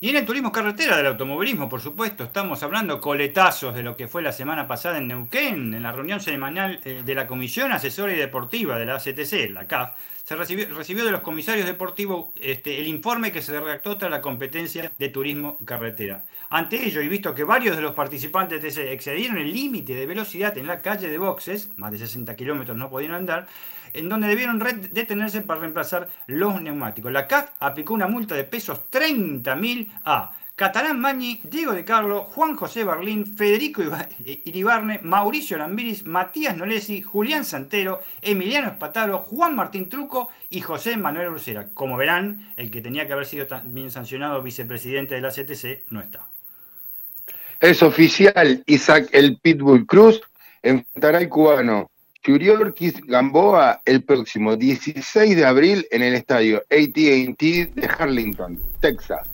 Y 0.01 0.11
en 0.11 0.17
el 0.17 0.25
turismo 0.25 0.53
carretera 0.53 0.97
del 0.97 1.07
automovilismo, 1.07 1.69
por 1.69 1.81
supuesto, 1.81 2.23
estamos 2.23 2.63
hablando 2.63 3.01
coletazos 3.01 3.75
de 3.75 3.83
lo 3.83 3.97
que 3.97 4.07
fue 4.07 4.23
la 4.23 4.31
semana 4.31 4.69
pasada 4.69 4.99
en 4.99 5.09
Neuquén, 5.09 5.75
en 5.75 5.83
la 5.83 5.91
reunión 5.91 6.21
semanal 6.21 6.79
eh, 6.85 7.03
de 7.05 7.15
la 7.17 7.27
Comisión 7.27 7.73
Asesora 7.73 8.13
y 8.13 8.17
Deportiva 8.17 8.79
de 8.79 8.87
la 8.87 8.95
ACTC, 8.95 9.51
la 9.51 9.67
CAF. 9.67 9.97
Se 10.27 10.35
recibió, 10.35 10.69
recibió 10.75 11.05
de 11.05 11.13
los 11.13 11.21
comisarios 11.21 11.67
deportivos 11.67 12.31
este, 12.41 12.81
el 12.81 12.89
informe 12.89 13.31
que 13.31 13.43
se 13.43 13.61
redactó 13.61 13.97
tras 13.97 14.11
la 14.11 14.21
competencia 14.21 14.91
de 14.99 15.09
turismo 15.09 15.57
carretera. 15.65 16.25
Ante 16.51 16.85
ello, 16.85 17.01
y 17.01 17.07
visto 17.07 17.33
que 17.33 17.45
varios 17.45 17.77
de 17.77 17.83
los 17.83 17.95
participantes 17.95 18.77
excedieron 18.77 19.39
el 19.39 19.53
límite 19.53 19.95
de 19.95 20.05
velocidad 20.05 20.59
en 20.59 20.67
la 20.67 20.83
calle 20.83 21.09
de 21.09 21.19
boxes, 21.19 21.71
más 21.77 21.93
de 21.93 21.99
60 21.99 22.35
kilómetros 22.35 22.77
no 22.77 22.91
podían 22.91 23.15
andar, 23.15 23.47
en 23.93 24.09
donde 24.09 24.27
debieron 24.27 24.59
detenerse 24.91 25.43
para 25.43 25.61
reemplazar 25.61 26.09
los 26.27 26.61
neumáticos. 26.61 27.13
La 27.13 27.29
CAF 27.29 27.51
aplicó 27.61 27.95
una 27.95 28.09
multa 28.09 28.35
de 28.35 28.43
pesos 28.43 28.81
30.000 28.91 29.93
a 30.05 30.33
Catalán 30.57 30.99
Mañi, 30.99 31.39
Diego 31.45 31.75
de 31.75 31.85
Carlo, 31.85 32.25
Juan 32.25 32.57
José 32.57 32.83
Barlín, 32.83 33.27
Federico 33.27 33.83
Iba- 33.83 34.09
Iribarne, 34.25 35.01
Mauricio 35.03 35.59
Lambiris, 35.59 36.07
Matías 36.07 36.57
Nolesi, 36.57 37.03
Julián 37.03 37.45
Santero, 37.45 38.01
Emiliano 38.23 38.69
Espatalo, 38.69 39.19
Juan 39.19 39.55
Martín 39.55 39.91
Truco 39.91 40.31
y 40.49 40.63
José 40.63 40.97
Manuel 40.97 41.29
Ursera. 41.29 41.69
Como 41.75 41.99
verán, 41.99 42.55
el 42.57 42.71
que 42.71 42.81
tenía 42.81 43.07
que 43.07 43.13
haber 43.13 43.27
sido 43.27 43.47
también 43.47 43.91
sancionado 43.91 44.43
vicepresidente 44.43 45.15
de 45.15 45.21
la 45.21 45.31
CTC 45.31 45.91
no 45.91 46.01
está. 46.01 46.25
Es 47.61 47.83
oficial, 47.83 48.63
Isaac 48.67 49.11
el 49.13 49.39
Pitbull 49.39 49.87
Cruz 49.87 50.23
enfrentará 50.63 51.19
al 51.19 51.29
cubano 51.29 51.91
Churiorquis 52.25 53.03
Gamboa 53.03 53.83
el 53.85 54.03
próximo 54.03 54.57
16 54.57 55.37
de 55.37 55.45
abril 55.45 55.87
en 55.91 56.03
el 56.03 56.15
estadio 56.15 56.63
AT&T 56.71 57.73
de 57.75 57.87
Harlington, 57.99 58.59
Texas. 58.81 59.29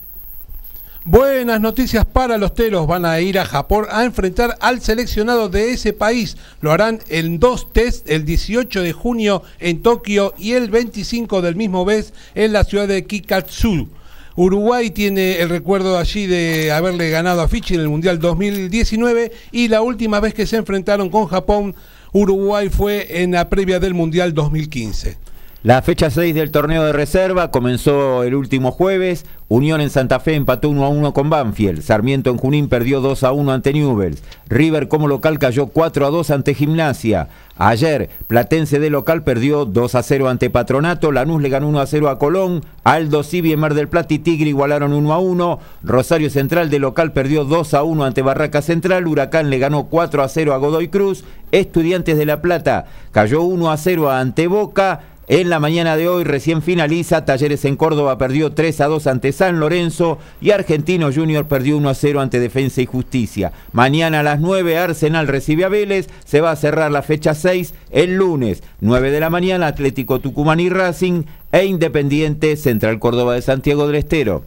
Buenas 1.05 1.59
noticias 1.59 2.05
para 2.05 2.37
los 2.37 2.53
telos. 2.53 2.87
Van 2.87 3.03
a 3.03 3.19
ir 3.19 3.37
a 3.37 3.43
Japón 3.43 3.85
a 3.91 4.05
enfrentar 4.05 4.57
al 4.61 4.79
seleccionado 4.79 5.49
de 5.49 5.73
ese 5.73 5.91
país. 5.91 6.37
Lo 6.61 6.71
harán 6.71 7.01
en 7.09 7.39
dos 7.39 7.73
test 7.73 8.09
el 8.09 8.23
18 8.23 8.81
de 8.81 8.93
junio 8.93 9.43
en 9.59 9.81
Tokio 9.81 10.33
y 10.37 10.53
el 10.53 10.69
25 10.69 11.41
del 11.41 11.57
mismo 11.57 11.83
mes 11.83 12.13
en 12.35 12.53
la 12.53 12.63
ciudad 12.63 12.87
de 12.87 13.05
Kikatsu. 13.05 13.89
Uruguay 14.37 14.91
tiene 14.91 15.41
el 15.41 15.49
recuerdo 15.49 15.97
allí 15.97 16.25
de 16.25 16.71
haberle 16.71 17.09
ganado 17.09 17.41
a 17.41 17.49
Fiji 17.49 17.73
en 17.73 17.81
el 17.81 17.89
Mundial 17.89 18.19
2019 18.19 19.33
y 19.51 19.67
la 19.67 19.81
última 19.81 20.21
vez 20.21 20.33
que 20.33 20.47
se 20.47 20.55
enfrentaron 20.55 21.09
con 21.09 21.27
Japón, 21.27 21.75
Uruguay 22.13 22.69
fue 22.69 23.21
en 23.21 23.33
la 23.33 23.49
previa 23.49 23.81
del 23.81 23.93
Mundial 23.93 24.33
2015. 24.33 25.22
La 25.63 25.81
fecha 25.81 26.09
6 26.09 26.35
del 26.35 26.51
torneo 26.51 26.83
de 26.83 26.91
reserva 26.91 27.49
comenzó 27.49 28.23
el 28.23 28.35
último 28.35 28.71
jueves. 28.71 29.25
Unión 29.47 29.79
en 29.79 29.89
Santa 29.89 30.19
Fe 30.19 30.35
empató 30.35 30.67
1 30.67 30.83
a 30.83 30.89
1 30.89 31.13
con 31.13 31.29
Banfield. 31.29 31.83
Sarmiento 31.83 32.31
en 32.31 32.37
Junín 32.37 32.67
perdió 32.67 32.99
2 32.99 33.23
a 33.23 33.31
1 33.31 33.49
ante 33.49 33.71
Newells. 33.71 34.23
River 34.49 34.89
como 34.89 35.07
local 35.07 35.39
cayó 35.39 35.67
4 35.67 36.05
a 36.05 36.09
2 36.09 36.31
ante 36.31 36.53
Gimnasia. 36.53 37.29
Ayer, 37.55 38.09
Platense 38.27 38.79
de 38.79 38.89
local 38.89 39.23
perdió 39.23 39.63
2 39.63 39.95
a 39.95 40.03
0 40.03 40.27
ante 40.27 40.49
Patronato. 40.49 41.13
Lanús 41.13 41.41
le 41.41 41.47
ganó 41.47 41.69
1 41.69 41.79
a 41.79 41.87
0 41.87 42.09
a 42.09 42.19
Colón. 42.19 42.65
Aldo 42.83 43.23
Civi 43.23 43.53
en 43.53 43.61
Mar 43.61 43.73
del 43.73 43.87
Plata 43.87 44.15
y 44.15 44.19
Tigre 44.19 44.49
igualaron 44.49 44.91
1 44.91 45.13
a 45.13 45.19
1. 45.19 45.59
Rosario 45.83 46.29
Central 46.29 46.71
de 46.71 46.79
local 46.79 47.13
perdió 47.13 47.45
2 47.45 47.73
a 47.73 47.83
1 47.83 48.03
ante 48.03 48.21
Barraca 48.21 48.61
Central. 48.61 49.07
Huracán 49.07 49.49
le 49.49 49.59
ganó 49.59 49.85
4 49.85 50.23
a 50.23 50.27
0 50.27 50.53
a 50.53 50.57
Godoy 50.57 50.89
Cruz. 50.89 51.23
Estudiantes 51.53 52.17
de 52.17 52.25
La 52.25 52.41
Plata 52.41 52.87
cayó 53.13 53.43
1 53.43 53.71
a 53.71 53.77
0 53.77 54.11
ante 54.11 54.47
Boca. 54.47 55.12
En 55.29 55.49
la 55.49 55.61
mañana 55.61 55.95
de 55.95 56.09
hoy 56.09 56.25
recién 56.25 56.61
finaliza, 56.61 57.23
Talleres 57.23 57.63
en 57.63 57.77
Córdoba 57.77 58.17
perdió 58.17 58.51
3 58.51 58.81
a 58.81 58.87
2 58.87 59.07
ante 59.07 59.31
San 59.31 59.57
Lorenzo 59.57 60.17
y 60.41 60.51
Argentino 60.51 61.13
Junior 61.13 61.47
perdió 61.47 61.77
1 61.77 61.89
a 61.89 61.93
0 61.93 62.19
ante 62.19 62.41
Defensa 62.41 62.81
y 62.81 62.85
Justicia. 62.85 63.53
Mañana 63.71 64.19
a 64.19 64.23
las 64.23 64.41
9 64.41 64.77
Arsenal 64.77 65.29
recibe 65.29 65.63
a 65.63 65.69
Vélez, 65.69 66.09
se 66.25 66.41
va 66.41 66.51
a 66.51 66.57
cerrar 66.57 66.91
la 66.91 67.03
fecha 67.03 67.35
6 67.35 67.73
el 67.91 68.17
lunes, 68.17 68.63
9 68.81 69.11
de 69.11 69.19
la 69.21 69.29
mañana 69.29 69.67
Atlético 69.67 70.19
Tucumán 70.19 70.59
y 70.59 70.69
Racing 70.69 71.23
e 71.53 71.63
Independiente 71.63 72.57
Central 72.57 72.99
Córdoba 72.99 73.35
de 73.35 73.41
Santiago 73.41 73.87
del 73.87 73.95
Estero. 73.95 74.43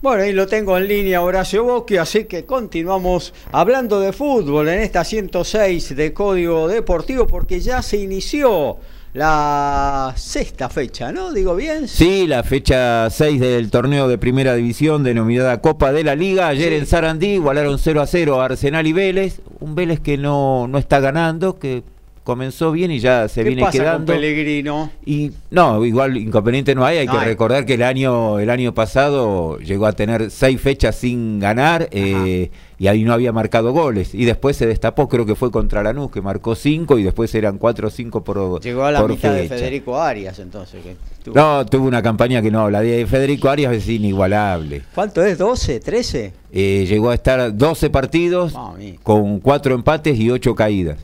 Bueno, 0.00 0.22
ahí 0.22 0.32
lo 0.32 0.46
tengo 0.46 0.78
en 0.78 0.86
línea 0.86 1.22
Horacio 1.22 1.64
Boschi, 1.64 1.96
así 1.96 2.24
que 2.24 2.44
continuamos 2.44 3.34
hablando 3.50 3.98
de 3.98 4.12
fútbol 4.12 4.68
en 4.68 4.78
esta 4.78 5.02
106 5.02 5.96
de 5.96 6.12
Código 6.12 6.68
Deportivo 6.68 7.26
porque 7.26 7.58
ya 7.58 7.82
se 7.82 7.96
inició 7.96 8.78
la 9.12 10.12
sexta 10.16 10.68
fecha, 10.68 11.10
¿no? 11.12 11.32
¿Digo 11.32 11.56
bien? 11.56 11.88
Sí, 11.88 12.26
la 12.26 12.42
fecha 12.42 13.08
6 13.10 13.40
del 13.40 13.70
torneo 13.70 14.06
de 14.08 14.18
primera 14.18 14.54
división 14.54 15.02
denominada 15.02 15.60
Copa 15.60 15.92
de 15.92 16.04
la 16.04 16.14
Liga. 16.14 16.48
Ayer 16.48 16.70
Sí. 16.70 16.78
en 16.78 16.86
Sarandí 16.86 17.26
igualaron 17.34 17.78
0 17.78 18.00
a 18.02 18.06
0 18.06 18.40
a 18.40 18.44
Arsenal 18.44 18.86
y 18.86 18.92
Vélez. 18.92 19.40
Un 19.58 19.74
Vélez 19.74 20.00
que 20.00 20.16
no, 20.16 20.68
no 20.68 20.78
está 20.78 21.00
ganando, 21.00 21.58
que 21.58 21.82
comenzó 22.24 22.70
bien 22.72 22.90
y 22.90 22.98
ya 23.00 23.28
se 23.28 23.42
¿Qué 23.42 23.48
viene 23.48 23.62
pasa 23.62 23.78
quedando. 23.78 24.12
con 24.12 24.20
Pellegrino? 24.20 24.90
Y 25.04 25.32
no, 25.50 25.84
igual 25.84 26.16
inconveniente 26.16 26.74
no 26.74 26.84
hay, 26.84 26.98
hay 26.98 27.06
No 27.06 27.12
que 27.14 27.18
hay. 27.18 27.24
recordar 27.26 27.64
que 27.66 27.74
el 27.74 27.82
año 27.82 28.38
el 28.38 28.50
año 28.50 28.72
pasado 28.74 29.58
llegó 29.58 29.86
a 29.86 29.92
tener 29.92 30.30
seis 30.30 30.60
fechas 30.60 30.96
sin 30.96 31.40
ganar 31.40 31.88
eh, 31.92 32.50
y 32.78 32.86
ahí 32.86 33.02
no 33.04 33.12
había 33.12 33.32
marcado 33.32 33.72
goles 33.72 34.14
y 34.14 34.24
después 34.26 34.56
se 34.56 34.66
destapó, 34.66 35.08
creo 35.08 35.26
que 35.26 35.34
fue 35.34 35.50
contra 35.50 35.82
Lanús 35.82 36.10
que 36.10 36.20
marcó 36.22 36.54
cinco 36.54 36.98
y 36.98 37.02
después 37.02 37.34
eran 37.34 37.58
cuatro 37.58 37.88
o 37.88 37.90
cinco 37.90 38.22
por 38.22 38.60
Llegó 38.62 38.84
a 38.84 38.92
la 38.92 39.00
por 39.00 39.10
mitad 39.10 39.32
de. 39.34 39.48
Federico 39.48 39.98
Arias, 40.00 40.38
entonces. 40.38 40.82
que 40.82 40.96
tuvo- 41.24 41.34
No, 41.34 41.66
tuvo 41.66 41.86
una 41.88 42.02
campaña 42.02 42.40
que 42.42 42.50
no, 42.50 42.70
la 42.70 42.80
de 42.80 43.06
Federico 43.06 43.48
Arias 43.48 43.72
es 43.74 43.88
inigualable. 43.88 44.82
¿Cuánto 44.94 45.24
es? 45.24 45.38
¿12? 45.38 45.80
¿13? 45.82 46.32
Eh, 46.52 46.86
llegó 46.88 47.10
a 47.10 47.14
estar 47.14 47.56
12 47.56 47.90
partidos 47.90 48.52
Mami. 48.54 48.98
con 49.02 49.40
cuatro 49.40 49.74
empates 49.74 50.18
y 50.18 50.30
ocho 50.30 50.54
caídas. 50.54 50.98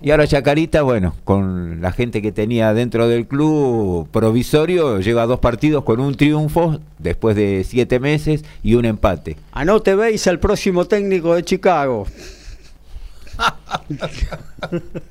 Y 0.00 0.12
ahora 0.12 0.28
Chacarita, 0.28 0.82
bueno, 0.82 1.16
con 1.24 1.80
la 1.80 1.90
gente 1.90 2.22
que 2.22 2.30
tenía 2.30 2.72
dentro 2.72 3.08
del 3.08 3.26
club 3.26 4.08
provisorio, 4.12 5.00
lleva 5.00 5.26
dos 5.26 5.40
partidos 5.40 5.82
con 5.82 5.98
un 5.98 6.14
triunfo 6.16 6.78
después 6.98 7.34
de 7.34 7.64
siete 7.66 7.98
meses 7.98 8.44
y 8.62 8.74
un 8.74 8.84
empate. 8.84 9.36
Anote 9.50 9.96
veis 9.96 10.26
al 10.28 10.38
próximo 10.38 10.84
técnico 10.84 11.34
de 11.34 11.42
Chicago. 11.42 12.06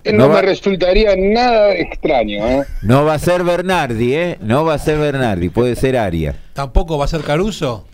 No 0.03 0.17
No, 0.17 0.29
va- 0.29 0.35
me 0.35 0.41
resultaría 0.41 1.15
nada 1.17 1.73
extraño, 1.73 2.45
¿eh? 2.45 2.63
No 2.81 3.05
va 3.05 3.13
a 3.13 3.19
ser 3.19 3.43
Bernardi, 3.43 4.13
¿eh? 4.13 4.37
No 4.41 4.65
va 4.65 4.73
a 4.73 4.79
ser 4.79 4.97
Bernardi, 4.99 5.47
puede 5.49 5.75
ser 5.75 5.97
Arias. 5.97 6.35
¿Tampoco 6.53 6.97
va 6.97 7.05
a 7.05 7.07
ser 7.07 7.21
Caruso? 7.21 7.85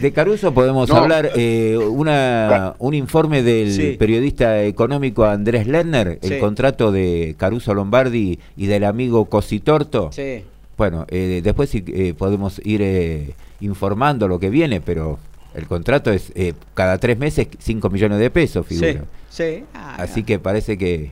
De 0.00 0.12
Caruso 0.12 0.52
podemos 0.52 0.88
No. 0.88 0.96
hablar 0.96 1.30
eh, 1.36 1.76
una, 1.78 2.74
un 2.78 2.94
informe 2.94 3.42
del 3.42 3.72
Sí. 3.72 3.96
periodista 3.98 4.62
económico 4.64 5.24
Andrés 5.24 5.66
Lerner, 5.66 6.18
el 6.22 6.28
Sí. 6.34 6.38
contrato 6.38 6.92
de 6.92 7.34
Caruso 7.38 7.74
Lombardi 7.74 8.38
y 8.56 8.66
del 8.66 8.84
amigo 8.84 9.26
Cositorto. 9.26 10.10
Sí. 10.12 10.44
Bueno, 10.76 11.06
eh, 11.08 11.40
después 11.44 11.70
sí, 11.70 11.84
eh, 11.86 12.14
podemos 12.16 12.60
ir 12.64 12.82
eh, 12.82 13.34
informando 13.60 14.26
lo 14.26 14.38
que 14.40 14.50
viene, 14.50 14.80
pero 14.80 15.18
el 15.54 15.66
contrato 15.66 16.10
es 16.12 16.32
eh, 16.34 16.52
cada 16.74 16.98
tres 16.98 17.16
meses 17.18 17.46
5 17.58 17.90
millones 17.90 18.18
de 18.18 18.30
pesos, 18.30 18.66
Sí. 18.68 18.76
figura. 18.78 19.04
Sí. 19.30 19.64
Ah, 19.74 19.96
Así 19.98 20.24
que 20.24 20.38
parece 20.38 20.76
que... 20.78 21.10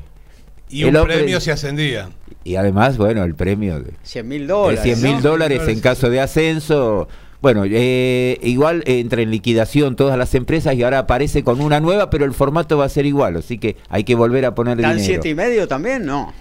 Y 0.69 0.83
El 0.85 0.88
un 0.91 0.97
hombre- 0.97 1.17
premio 1.19 1.38
se 1.41 1.53
ascendía. 1.53 2.09
Y 2.45 2.57
además, 2.57 2.97
bueno, 2.97 3.23
el 3.25 3.35
premio 3.35 3.79
de, 3.81 3.93
100 4.03 4.27
mil 4.27 4.47
de 4.47 4.53
dólares. 4.55 4.81
100 4.83 5.03
mil 5.03 5.15
¿no? 5.17 5.21
dólares 5.21 5.62
en 5.69 5.81
caso 5.81 6.09
de 6.11 6.21
ascenso. 6.21 7.09
Bueno, 7.43 7.65
eh, 7.67 8.39
igual 8.43 8.85
entra 8.87 9.21
en 9.21 9.33
liquidación 9.33 9.97
todas 9.97 10.17
las 10.17 10.35
empresas 10.37 10.75
y 10.77 10.85
ahora 10.85 11.01
aparece 11.01 11.43
con 11.43 11.61
una 11.61 11.81
nueva, 11.81 12.09
pero 12.09 12.25
el 12.25 12.33
formato 12.33 12.79
va 12.79 12.85
a 12.85 12.89
ser 12.89 13.05
igual, 13.05 13.37
así 13.37 13.59
que 13.59 13.77
hay 13.89 14.05
que 14.05 14.15
volver 14.15 14.47
a 14.47 14.55
poner 14.55 14.81
¿Dan 14.81 14.97
dinero. 14.97 15.05
siete 15.05 15.29
y 15.29 15.35
medio 15.35 15.67
también? 15.67 16.07
No. 16.07 16.33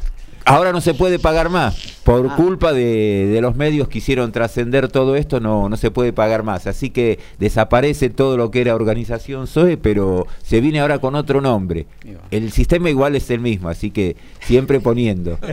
Ahora 0.46 0.72
no 0.72 0.82
se 0.82 0.94
puede 0.94 1.20
pagar 1.20 1.50
más. 1.50 2.00
Por 2.04 2.28
Ah. 2.32 2.36
culpa 2.36 2.74
de, 2.74 3.28
de 3.32 3.42
los 3.42 3.56
medios 3.56 3.88
que 3.88 4.00
hicieron 4.00 4.32
trascender 4.32 4.88
todo 4.88 5.16
esto, 5.16 5.40
no, 5.40 5.70
no 5.70 5.78
se 5.78 5.92
puede 5.92 6.14
pagar 6.14 6.44
más. 6.44 6.66
Así 6.68 6.90
que 6.90 7.20
desaparece 7.38 8.10
todo 8.10 8.38
lo 8.38 8.50
que 8.52 8.62
era 8.62 8.74
organización 8.76 9.46
SOE, 9.48 9.78
pero 9.78 10.26
se 10.44 10.60
viene 10.62 10.80
ahora 10.80 11.00
con 11.00 11.16
otro 11.16 11.42
nombre. 11.42 11.86
El 12.32 12.52
sistema 12.52 12.90
igual 12.90 13.16
es 13.16 13.30
el 13.30 13.40
mismo, 13.40 13.70
así 13.70 13.92
que 13.92 14.16
siempre 14.42 14.80
poniendo. 14.80 15.38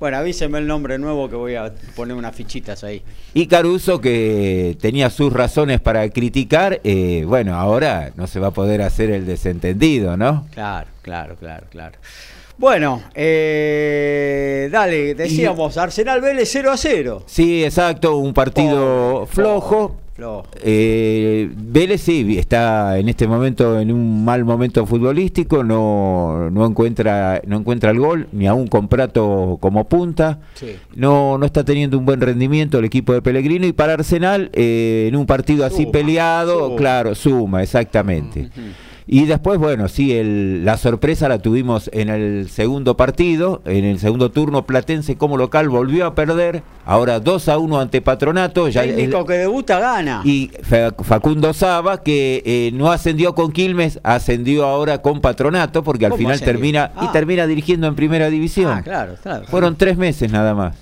Bueno, 0.00 0.16
avíseme 0.16 0.58
el 0.58 0.66
nombre 0.66 0.98
nuevo 0.98 1.28
que 1.28 1.36
voy 1.36 1.54
a 1.54 1.72
poner 1.94 2.16
unas 2.16 2.34
fichitas 2.34 2.82
ahí. 2.84 3.02
Y 3.34 3.46
Caruso, 3.46 4.00
que 4.00 4.76
tenía 4.80 5.10
sus 5.10 5.32
razones 5.32 5.80
para 5.80 6.08
criticar, 6.08 6.80
eh, 6.84 7.24
bueno, 7.26 7.54
ahora 7.56 8.10
no 8.16 8.26
se 8.26 8.40
va 8.40 8.48
a 8.48 8.50
poder 8.52 8.80
hacer 8.82 9.10
el 9.10 9.26
desentendido, 9.26 10.16
¿no? 10.16 10.46
Claro, 10.52 10.88
claro, 11.02 11.36
claro, 11.36 11.66
claro. 11.70 11.98
Bueno, 12.60 13.00
eh, 13.14 14.68
dale, 14.70 15.14
decíamos, 15.14 15.78
Arsenal 15.78 16.20
Vélez 16.20 16.46
0 16.52 16.70
a 16.70 16.76
0. 16.76 17.22
Sí, 17.24 17.64
exacto, 17.64 18.18
un 18.18 18.34
partido 18.34 19.26
flojo. 19.26 19.88
pobre, 19.88 20.00
flojo. 20.14 20.46
Eh, 20.62 21.50
Vélez 21.56 22.02
sí 22.02 22.36
está 22.38 22.98
en 22.98 23.08
este 23.08 23.26
momento 23.26 23.80
en 23.80 23.90
un 23.90 24.22
mal 24.26 24.44
momento 24.44 24.84
futbolístico, 24.84 25.64
no, 25.64 26.50
no 26.50 26.66
encuentra 26.66 27.40
no 27.46 27.56
encuentra 27.56 27.92
el 27.92 27.98
gol, 27.98 28.28
ni 28.32 28.46
aún 28.46 28.66
con 28.66 28.88
Prato 28.88 29.56
como 29.58 29.84
punta. 29.88 30.40
Sí. 30.52 30.76
No, 30.94 31.38
no 31.38 31.46
está 31.46 31.64
teniendo 31.64 31.96
un 31.96 32.04
buen 32.04 32.20
rendimiento 32.20 32.78
el 32.78 32.84
equipo 32.84 33.14
de 33.14 33.22
Pellegrino 33.22 33.66
y 33.66 33.72
para 33.72 33.94
Arsenal 33.94 34.50
eh, 34.52 35.06
en 35.08 35.16
un 35.16 35.24
partido 35.24 35.64
así 35.64 35.84
Suma, 35.84 35.92
peleado, 35.92 36.66
suma. 36.66 36.76
claro, 36.76 37.14
suma, 37.14 37.62
exactamente. 37.62 38.50
Y 39.12 39.24
después, 39.24 39.58
bueno, 39.58 39.88
sí, 39.88 40.12
el- 40.16 40.64
la 40.64 40.76
sorpresa 40.76 41.28
la 41.28 41.40
tuvimos 41.40 41.90
en 41.92 42.10
el 42.10 42.48
segundo 42.48 42.96
partido, 42.96 43.60
en 43.64 43.84
el 43.84 43.98
segundo 43.98 44.30
turno, 44.30 44.66
Platense 44.66 45.16
como 45.16 45.36
local 45.36 45.68
volvió 45.68 46.06
a 46.06 46.14
perder, 46.14 46.62
ahora 46.86 47.18
2 47.18 47.48
a 47.48 47.58
1 47.58 47.80
ante 47.80 48.00
Patronato, 48.02 48.68
ya 48.68 48.84
el- 48.84 48.94
Técnico 48.94 49.26
que 49.26 49.32
debuta 49.32 49.80
gana. 49.80 50.22
y 50.24 50.52
Fa- 50.62 50.92
Facundo 51.02 51.52
Saba, 51.52 52.04
que 52.04 52.40
eh, 52.46 52.70
no 52.72 52.92
ascendió 52.92 53.34
con 53.34 53.50
Quilmes, 53.50 53.98
ascendió 54.04 54.64
ahora 54.64 54.98
con 55.02 55.20
Patronato, 55.20 55.82
porque 55.82 56.04
al 56.06 56.12
¿Cómo 56.12 56.18
final 56.18 56.34
ascendió? 56.34 56.52
termina 56.54 56.92
y 57.02 57.06
Ah. 57.06 57.12
termina 57.12 57.48
dirigiendo 57.48 57.88
en 57.88 57.96
primera 57.96 58.30
división. 58.30 58.72
Ah, 58.76 58.82
claro, 58.82 59.14
claro. 59.20 59.44
Fueron 59.48 59.74
tres 59.74 59.96
meses 59.96 60.30
nada 60.30 60.54
más. 60.54 60.76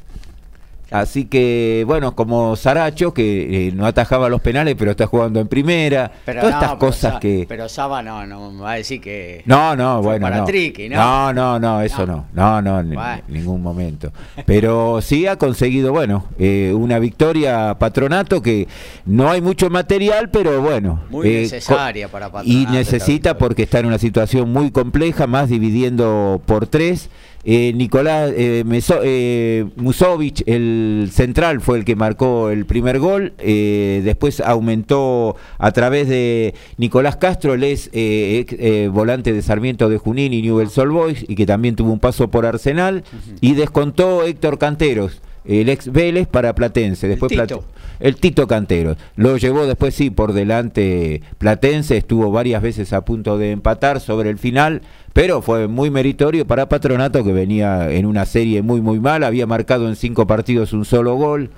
Así 0.91 1.27
que, 1.27 1.85
bueno, 1.87 2.15
como 2.17 2.57
Saracho, 2.57 3.13
que 3.13 3.69
eh, 3.69 3.73
no 3.73 3.85
atajaba 3.85 4.29
los 4.31 4.41
penales, 4.41 4.75
pero 4.79 4.93
está 4.93 5.07
jugando 5.07 5.39
en 5.41 5.47
primera. 5.47 6.11
Pero 6.25 6.41
Todas 6.41 6.55
no, 6.55 6.61
estas 6.63 6.79
cosas 6.79 7.13
Sa- 7.15 7.21
que... 7.21 7.45
Pero 7.47 7.69
Saba 7.69 8.03
no, 8.03 8.27
no 8.27 8.51
me 8.53 8.63
va 8.63 8.73
a 8.73 8.75
decir 8.77 9.01
que. 9.01 9.43
No, 9.45 9.77
no, 9.77 10.01
bueno, 10.01 10.23
para 10.23 10.39
no. 10.39 10.45
Triqui, 10.47 10.89
¿no? 10.89 10.97
no, 10.97 11.33
no, 11.35 11.59
no, 11.59 11.83
eso 11.83 12.07
no. 12.07 12.27
No, 12.33 12.63
no, 12.63 12.81
en 12.81 12.95
Bueno. 12.95 13.23
ningún 13.29 13.63
momento. 13.63 14.13
Pero 14.47 15.01
sí 15.03 15.27
ha 15.27 15.37
conseguido, 15.37 15.93
bueno, 15.93 16.25
eh, 16.39 16.73
una 16.75 16.99
victoria 16.99 17.77
Patronato 17.79 18.41
que 18.41 18.67
no 19.05 19.31
hay 19.31 19.43
mucho 19.43 19.69
material, 19.69 20.31
pero 20.31 20.63
bueno. 20.63 21.03
Muy 21.11 21.29
eh, 21.29 21.41
necesaria 21.43 22.09
para 22.09 22.29
Y 22.29 22.31
Patronato 22.31 22.61
esta 22.61 22.73
necesita 22.79 23.39
porque 23.39 23.65
está 23.65 23.81
en 23.81 23.87
una 23.87 23.99
situación 23.99 24.51
muy 24.53 24.71
compleja, 24.71 25.27
más 25.27 25.51
dividiendo 25.51 26.41
por 26.47 26.67
tres. 26.67 27.11
Eh, 27.45 27.73
Nicolás 27.75 28.33
eh, 28.37 28.63
Meso- 28.67 29.01
eh, 29.03 29.65
Musovic, 29.77 30.43
el 30.47 31.09
central, 31.13 31.61
fue 31.61 31.79
el 31.79 31.85
que 31.85 31.97
marcó 31.97 32.51
el 32.51 32.67
primer 32.67 32.99
gol. 32.99 33.33
Eh, 33.39 34.03
después 34.05 34.41
aumentó 34.41 35.37
a 35.59 35.71
través 35.73 36.09
de 36.09 36.55
Nicolás 36.77 37.17
Castro, 37.17 37.55
eh, 37.55 38.39
ex- 38.41 38.57
eh, 38.59 38.89
volante 38.93 39.33
de 39.33 39.41
Sarmiento 39.43 39.89
de 39.89 39.99
Junín 39.99 40.33
y 40.35 40.43
Newell's 40.43 40.77
Old 40.77 40.93
Boys, 40.93 41.25
y 41.29 41.37
que 41.37 41.47
también 41.47 41.77
tuvo 41.77 41.93
un 41.93 42.01
paso 42.01 42.29
por 42.29 42.45
Arsenal. 42.45 43.05
Y 43.41 43.55
descontó 43.55 44.25
Héctor 44.25 44.59
Canteros, 44.59 45.23
el 45.47 45.69
ex 45.69 45.91
Vélez 45.91 46.27
para 46.27 46.55
Platense. 46.55 47.09
Después 47.09 47.31
Tito. 47.31 47.65
El 48.01 48.17
Tito 48.17 48.47
Cantero. 48.47 48.97
Lo 49.17 49.37
llevó 49.37 49.67
después 49.67 49.95
sí 49.95 50.11
por 50.11 50.33
delante 50.33 51.23
Platense, 51.39 51.97
estuvo 51.97 52.31
varias 52.31 52.63
veces 52.63 52.93
a 52.93 53.05
punto 53.05 53.39
de 53.39 53.53
empatar 53.53 54.01
sobre 54.01 54.31
el 54.31 54.39
final, 54.39 54.83
pero 55.13 55.43
fue 55.43 55.69
muy 55.69 55.91
meritorio 55.91 56.47
para 56.47 56.69
Patronato 56.69 57.25
que 57.25 57.33
venía 57.33 57.91
en 57.91 58.07
una 58.07 58.27
serie 58.27 58.63
muy 58.63 58.81
muy 58.81 59.01
mala, 59.01 59.27
había 59.27 59.47
marcado 59.47 59.89
en 59.89 59.97
cinco 59.97 60.27
partidos 60.27 60.73
un 60.73 60.85
solo 60.85 61.15
gol 61.15 61.51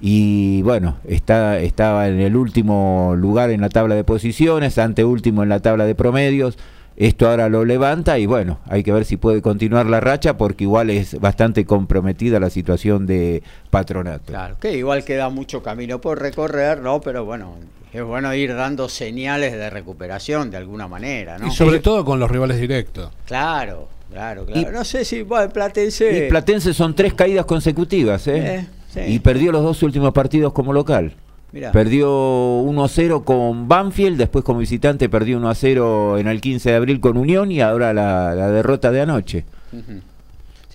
y 0.00 0.62
bueno, 0.62 0.96
está, 1.06 1.58
estaba 1.58 2.08
en 2.08 2.20
el 2.20 2.36
último 2.36 3.14
lugar 3.16 3.50
en 3.50 3.62
la 3.62 3.70
tabla 3.70 3.94
de 3.94 4.04
posiciones, 4.04 4.78
anteúltimo 4.78 5.42
en 5.42 5.48
la 5.48 5.60
tabla 5.60 5.86
de 5.86 5.94
promedios. 5.94 6.58
Esto 6.96 7.28
ahora 7.28 7.50
lo 7.50 7.66
levanta 7.66 8.18
y 8.18 8.24
bueno, 8.24 8.58
hay 8.66 8.82
que 8.82 8.90
ver 8.90 9.04
si 9.04 9.18
puede 9.18 9.42
continuar 9.42 9.84
la 9.84 10.00
racha 10.00 10.38
porque 10.38 10.64
igual 10.64 10.88
es 10.88 11.20
bastante 11.20 11.66
comprometida 11.66 12.40
la 12.40 12.48
situación 12.48 13.06
de 13.06 13.42
patronato. 13.68 14.32
Claro, 14.32 14.56
que 14.58 14.72
igual 14.76 15.04
queda 15.04 15.28
mucho 15.28 15.62
camino 15.62 16.00
por 16.00 16.18
recorrer, 16.20 16.80
¿no? 16.80 17.02
Pero 17.02 17.26
bueno, 17.26 17.56
es 17.92 18.02
bueno 18.02 18.34
ir 18.34 18.54
dando 18.54 18.88
señales 18.88 19.52
de 19.52 19.68
recuperación 19.68 20.50
de 20.50 20.56
alguna 20.56 20.88
manera, 20.88 21.38
¿no? 21.38 21.48
Y 21.48 21.50
sobre 21.50 21.80
todo 21.80 22.02
con 22.02 22.18
los 22.18 22.30
rivales 22.30 22.58
directos. 22.58 23.10
Claro, 23.26 23.88
claro, 24.10 24.46
claro. 24.46 24.72
no 24.72 24.84
sé 24.84 25.04
si, 25.04 25.20
bueno, 25.20 25.50
Platense... 25.50 26.26
Y 26.26 26.30
Platense 26.30 26.72
son 26.72 26.94
tres 26.94 27.12
caídas 27.12 27.44
consecutivas, 27.44 28.26
¿eh? 28.26 28.56
Eh, 28.56 28.66
sí. 28.88 29.00
Y 29.06 29.18
perdió 29.18 29.52
los 29.52 29.62
dos 29.62 29.82
últimos 29.82 30.14
partidos 30.14 30.54
como 30.54 30.72
local. 30.72 31.12
Mirá. 31.56 31.72
Perdió 31.72 32.06
1-0 32.64 33.24
con 33.24 33.66
Banfield, 33.66 34.18
después 34.18 34.44
como 34.44 34.58
visitante 34.58 35.08
perdió 35.08 35.40
1-0 35.40 36.20
en 36.20 36.26
el 36.26 36.42
15 36.42 36.68
de 36.68 36.76
abril 36.76 37.00
con 37.00 37.16
Unión 37.16 37.50
y 37.50 37.62
ahora 37.62 37.94
la, 37.94 38.34
la 38.34 38.50
derrota 38.50 38.90
de 38.90 39.00
anoche. 39.00 39.46
Ujú. 39.72 40.02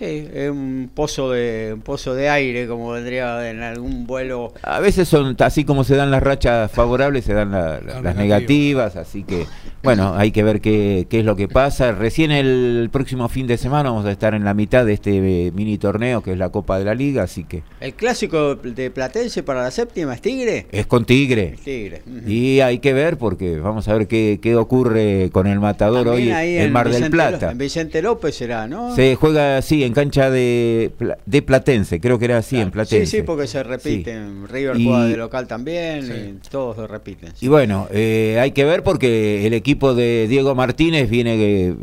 Sí, 0.01 0.27
es 0.33 0.49
un 0.49 0.89
pozo 0.95 1.29
de 1.29 1.71
un 1.75 1.81
pozo 1.81 2.15
de 2.15 2.27
aire 2.27 2.65
como 2.67 2.89
vendría 2.89 3.47
en 3.51 3.61
algún 3.61 4.07
vuelo. 4.07 4.51
A 4.63 4.79
veces 4.79 5.07
son 5.07 5.35
así 5.39 5.63
como 5.63 5.83
se 5.83 5.95
dan 5.95 6.09
las 6.09 6.23
rachas 6.23 6.71
favorables, 6.71 7.23
se 7.23 7.35
dan 7.35 7.51
la- 7.51 7.79
la- 7.79 7.79
Las 7.81 8.03
las 8.03 8.15
negativas. 8.15 8.17
negativas, 8.17 8.95
así 8.95 9.23
que 9.23 9.45
bueno, 9.83 10.15
hay 10.15 10.31
que 10.31 10.41
ver 10.43 10.59
qué, 10.59 11.05
qué 11.07 11.19
es 11.19 11.25
lo 11.25 11.35
que 11.35 11.47
pasa. 11.47 11.91
Recién 11.91 12.31
el 12.31 12.89
próximo 12.91 13.29
fin 13.29 13.45
de 13.45 13.57
semana 13.57 13.89
vamos 13.91 14.05
a 14.07 14.11
estar 14.11 14.33
en 14.33 14.43
la 14.43 14.55
mitad 14.55 14.85
de 14.87 14.93
este 14.93 15.17
eh, 15.47 15.51
mini 15.51 15.77
torneo 15.77 16.23
que 16.23 16.31
es 16.31 16.37
la 16.39 16.49
Copa 16.49 16.79
de 16.79 16.85
la 16.85 16.95
Liga, 16.95 17.21
así 17.23 17.43
que 17.43 17.61
El 17.79 17.93
clásico 17.93 18.55
de 18.55 18.89
Platense 18.89 19.43
para 19.43 19.61
la 19.61 19.69
séptima 19.71 20.15
es 20.15 20.21
Tigre. 20.21 20.65
es 20.71 20.87
con 20.87 21.05
Tigre. 21.05 21.55
Tigre. 21.63 22.01
Y 22.25 22.59
hay 22.61 22.79
que 22.79 22.93
ver 22.93 23.17
porque 23.17 23.59
vamos 23.59 23.87
a 23.87 23.93
ver 23.93 24.07
qué, 24.07 24.39
qué 24.41 24.55
ocurre 24.55 25.29
con 25.31 25.45
el 25.45 25.59
matador 25.59 26.05
También 26.07 26.27
hoy 26.29 26.33
ahí 26.33 26.57
en 26.57 26.71
Mar 26.71 26.89
del 26.89 27.03
Ló- 27.03 27.09
Plata. 27.11 27.51
En 27.51 27.57
Vicente 27.59 28.01
López 28.01 28.35
será, 28.35 28.67
¿no? 28.67 28.95
Se 28.95 29.13
juega 29.15 29.57
así 29.57 29.83
en 29.83 29.90
cancha 29.93 30.30
de, 30.30 30.91
de 31.25 31.41
Platense, 31.41 31.99
creo 31.99 32.17
que 32.19 32.25
era 32.25 32.38
así 32.38 32.60
en 32.60 32.71
Platense. 32.71 33.06
Sí, 33.06 33.17
sí, 33.17 33.23
porque 33.23 33.47
se 33.47 33.63
repiten. 33.63 34.47
River 34.47 34.77
Y- 34.80 34.86
juega 34.86 35.06
de 35.06 35.17
local 35.17 35.47
también, 35.47 36.06
Sí. 36.06 36.13
y 36.45 36.49
todos 36.49 36.75
se 36.77 36.88
repiten. 36.88 37.34
Y 37.41 37.47
bueno, 37.47 37.88
eh, 37.91 38.38
hay 38.39 38.51
que 38.51 38.65
ver 38.65 38.84
porque 38.84 39.45
el 39.47 39.54
equipo 39.54 39.93
de 39.93 40.27
Diego 40.30 40.56
Martínez 40.56 41.10
viene 41.10 41.36
eh, 41.38 41.75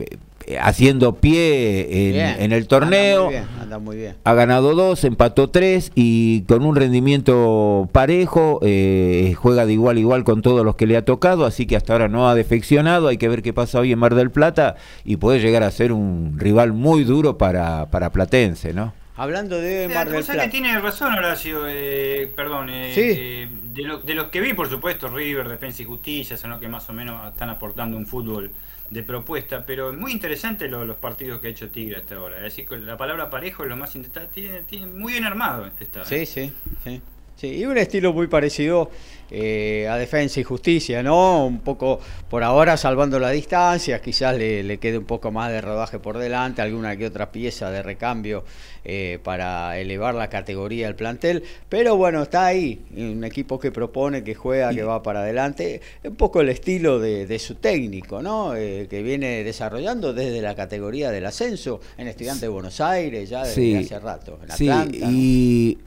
haciendo 0.60 1.16
pie 1.16 2.08
en, 2.08 2.12
Bien, 2.14 2.36
en 2.38 2.52
el 2.52 2.58
Anda 2.62 2.68
torneo. 2.68 3.24
muy 3.24 3.34
bien, 3.34 3.44
anda 3.60 3.78
muy 3.78 3.96
bien. 3.96 4.14
Ha 4.24 4.34
ganado 4.34 4.74
dos, 4.74 5.04
empató 5.04 5.50
tres 5.50 5.92
y 5.94 6.42
con 6.42 6.64
un 6.64 6.76
rendimiento 6.76 7.88
parejo, 7.92 8.60
eh, 8.62 9.34
juega 9.36 9.66
de 9.66 9.72
igual 9.74 9.96
a 9.96 10.00
igual 10.00 10.24
con 10.24 10.42
todos 10.42 10.64
los 10.64 10.76
que 10.76 10.86
le 10.86 10.96
ha 10.96 11.04
tocado, 11.04 11.44
así 11.44 11.66
que 11.66 11.76
hasta 11.76 11.92
ahora 11.92 12.08
no 12.08 12.28
ha 12.28 12.34
defeccionado. 12.34 13.08
Hay 13.08 13.18
que 13.18 13.28
ver 13.28 13.42
qué 13.42 13.52
pasa 13.52 13.80
hoy 13.80 13.92
en 13.92 13.98
Mar 13.98 14.14
del 14.14 14.30
Plata 14.30 14.76
y 15.04 15.16
puede 15.16 15.40
llegar 15.40 15.62
a 15.62 15.70
ser 15.70 15.92
un 15.92 16.34
rival 16.38 16.72
muy 16.72 17.04
duro 17.04 17.36
para, 17.38 17.86
para 17.90 18.10
Platense, 18.10 18.72
¿no? 18.72 18.94
Hablando 19.16 19.56
de 19.60 19.88
Mar 19.88 20.08
del 20.08 20.22
Plata. 20.24 20.44
que 20.44 20.48
tiene 20.48 20.78
razón 20.80 21.12
Horacio, 21.12 21.62
eh, 21.68 22.30
perdón, 22.36 22.70
eh, 22.70 22.92
Sí. 22.94 23.00
eh, 23.04 23.48
de, 23.74 23.82
lo- 23.82 23.98
de 23.98 24.14
los 24.14 24.28
que 24.28 24.40
vi, 24.40 24.54
por 24.54 24.68
supuesto, 24.70 25.08
River, 25.08 25.48
Defensa 25.48 25.82
y 25.82 25.86
Justicia, 25.86 26.36
son 26.36 26.50
los 26.50 26.60
que 26.60 26.68
más 26.68 26.88
o 26.88 26.92
menos 26.92 27.26
están 27.32 27.50
aportando 27.50 27.96
un 27.96 28.06
fútbol 28.06 28.52
de 28.90 29.02
propuesta, 29.02 29.64
pero 29.66 29.92
muy 29.92 30.12
interesante 30.12 30.68
lo- 30.68 30.84
los 30.84 30.96
partidos 30.96 31.40
que 31.40 31.48
ha 31.48 31.50
hecho 31.50 31.68
Tigre 31.68 31.96
hasta 31.98 32.16
ahora. 32.16 32.38
Es 32.38 32.44
decir, 32.44 32.66
la 32.80 32.96
palabra 32.96 33.28
parejo 33.28 33.62
es 33.64 33.68
lo 33.68 33.76
más 33.76 33.94
interesante, 33.96 34.40
tiene, 34.40 34.60
tiene 34.62 34.86
muy 34.86 35.12
bien 35.12 35.24
armado 35.24 35.66
está. 35.84 36.04
Sí, 36.04 36.24
sí, 36.26 36.52
sí. 36.84 37.00
Sí, 37.36 37.46
y 37.58 37.64
un 37.66 37.78
estilo 37.78 38.12
muy 38.12 38.26
parecido 38.26 38.90
eh, 39.30 39.86
a 39.90 39.96
Defensa 39.96 40.40
y 40.40 40.44
Justicia, 40.44 41.02
¿no? 41.02 41.46
Un 41.46 41.60
poco 41.60 42.00
por 42.30 42.42
ahora 42.42 42.76
salvando 42.76 43.18
la 43.18 43.30
distancia, 43.30 44.00
quizás 44.00 44.36
le, 44.36 44.62
le 44.62 44.78
quede 44.78 44.98
un 44.98 45.04
poco 45.04 45.30
más 45.30 45.50
de 45.50 45.60
rodaje 45.60 45.98
por 45.98 46.18
delante, 46.18 46.62
alguna 46.62 46.96
que 46.96 47.06
otra 47.06 47.30
pieza 47.30 47.70
de 47.70 47.82
recambio 47.82 48.44
eh, 48.84 49.18
para 49.22 49.78
elevar 49.78 50.14
la 50.14 50.28
categoría 50.30 50.86
del 50.86 50.94
plantel, 50.94 51.42
pero 51.68 51.96
bueno, 51.96 52.22
está 52.22 52.46
ahí, 52.46 52.80
un 52.96 53.22
equipo 53.24 53.58
que 53.58 53.70
propone, 53.70 54.24
que 54.24 54.34
juega, 54.34 54.72
que 54.72 54.82
va 54.82 55.02
para 55.02 55.20
adelante, 55.20 55.80
un 56.04 56.16
poco 56.16 56.40
el 56.40 56.48
estilo 56.48 56.98
de, 56.98 57.26
de 57.26 57.38
su 57.38 57.56
técnico, 57.56 58.22
¿no? 58.22 58.54
Eh, 58.56 58.86
que 58.88 59.02
viene 59.02 59.44
desarrollando 59.44 60.14
desde 60.14 60.40
la 60.40 60.54
categoría 60.54 61.10
del 61.10 61.26
ascenso 61.26 61.80
en 61.98 62.08
Estudiantes 62.08 62.42
de 62.42 62.48
Buenos 62.48 62.80
Aires, 62.80 63.28
ya 63.28 63.40
desde 63.44 63.54
Sí. 63.58 63.74
hace 63.74 63.98
rato, 63.98 64.38
en 64.42 64.56
Sí, 64.56 64.68
Atlanta, 64.70 64.98
¿no? 65.06 65.10
y 65.12 65.78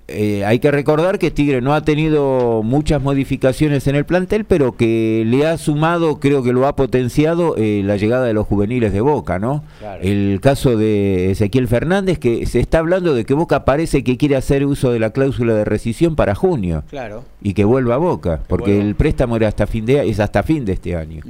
hay 0.46 0.60
que 0.60 0.70
recordar 0.72 1.18
que 1.18 1.32
Tigre 1.32 1.62
no 1.62 1.74
ha 1.74 1.82
tenido 1.84 2.62
muchas 2.64 3.02
modificaciones 3.02 3.31
en 3.36 3.96
el 3.96 4.06
plantel, 4.06 4.46
pero 4.46 4.74
que 4.76 5.24
le 5.26 5.46
ha 5.48 5.58
sumado, 5.58 6.20
creo 6.20 6.44
que 6.44 6.52
lo 6.54 6.68
ha 6.68 6.76
potenciado 6.76 7.56
eh, 7.58 7.82
la 7.86 7.96
llegada 7.96 8.26
de 8.26 8.34
los 8.34 8.46
juveniles 8.48 8.92
de 8.94 9.02
Boca, 9.02 9.40
¿no? 9.40 9.64
Claro. 9.80 10.02
El 10.04 10.40
caso 10.42 10.76
de 10.78 11.32
Ezequiel 11.32 11.68
Fernández, 11.68 12.20
que 12.20 12.46
se 12.46 12.60
está 12.60 12.80
hablando 12.80 13.14
de 13.14 13.24
que 13.26 13.34
Boca 13.34 13.64
parece 13.66 14.04
que 14.04 14.18
quiere 14.18 14.36
hacer 14.36 14.66
uso 14.66 14.92
de 14.92 15.00
la 15.00 15.12
cláusula 15.12 15.54
de 15.54 15.66
rescisión 15.66 16.16
para 16.16 16.36
junio 16.36 16.84
Claro. 16.90 17.24
y 17.42 17.54
que 17.54 17.64
vuelva 17.64 17.96
a 17.96 18.00
Boca, 18.00 18.42
porque 18.48 18.72
vuelva. 18.72 18.88
el 18.88 18.96
préstamo 18.96 19.36
era 19.38 19.48
hasta 19.48 19.68
fin 19.68 19.86
de 19.86 20.10
es 20.10 20.20
hasta 20.20 20.44
fin 20.44 20.66
de 20.66 20.74
este 20.74 20.96
año. 20.96 21.22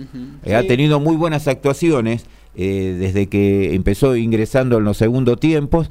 Eh, 0.43 0.55
Ha 0.55 0.63
tenido 0.67 0.99
muy 0.99 1.15
buenas 1.15 1.47
actuaciones 1.47 2.25
eh, 2.55 2.95
desde 2.99 3.27
que 3.27 3.73
empezó 3.75 4.15
ingresando 4.15 4.77
en 4.79 4.83
los 4.83 4.97
segundos 4.97 5.39
tiempos 5.39 5.89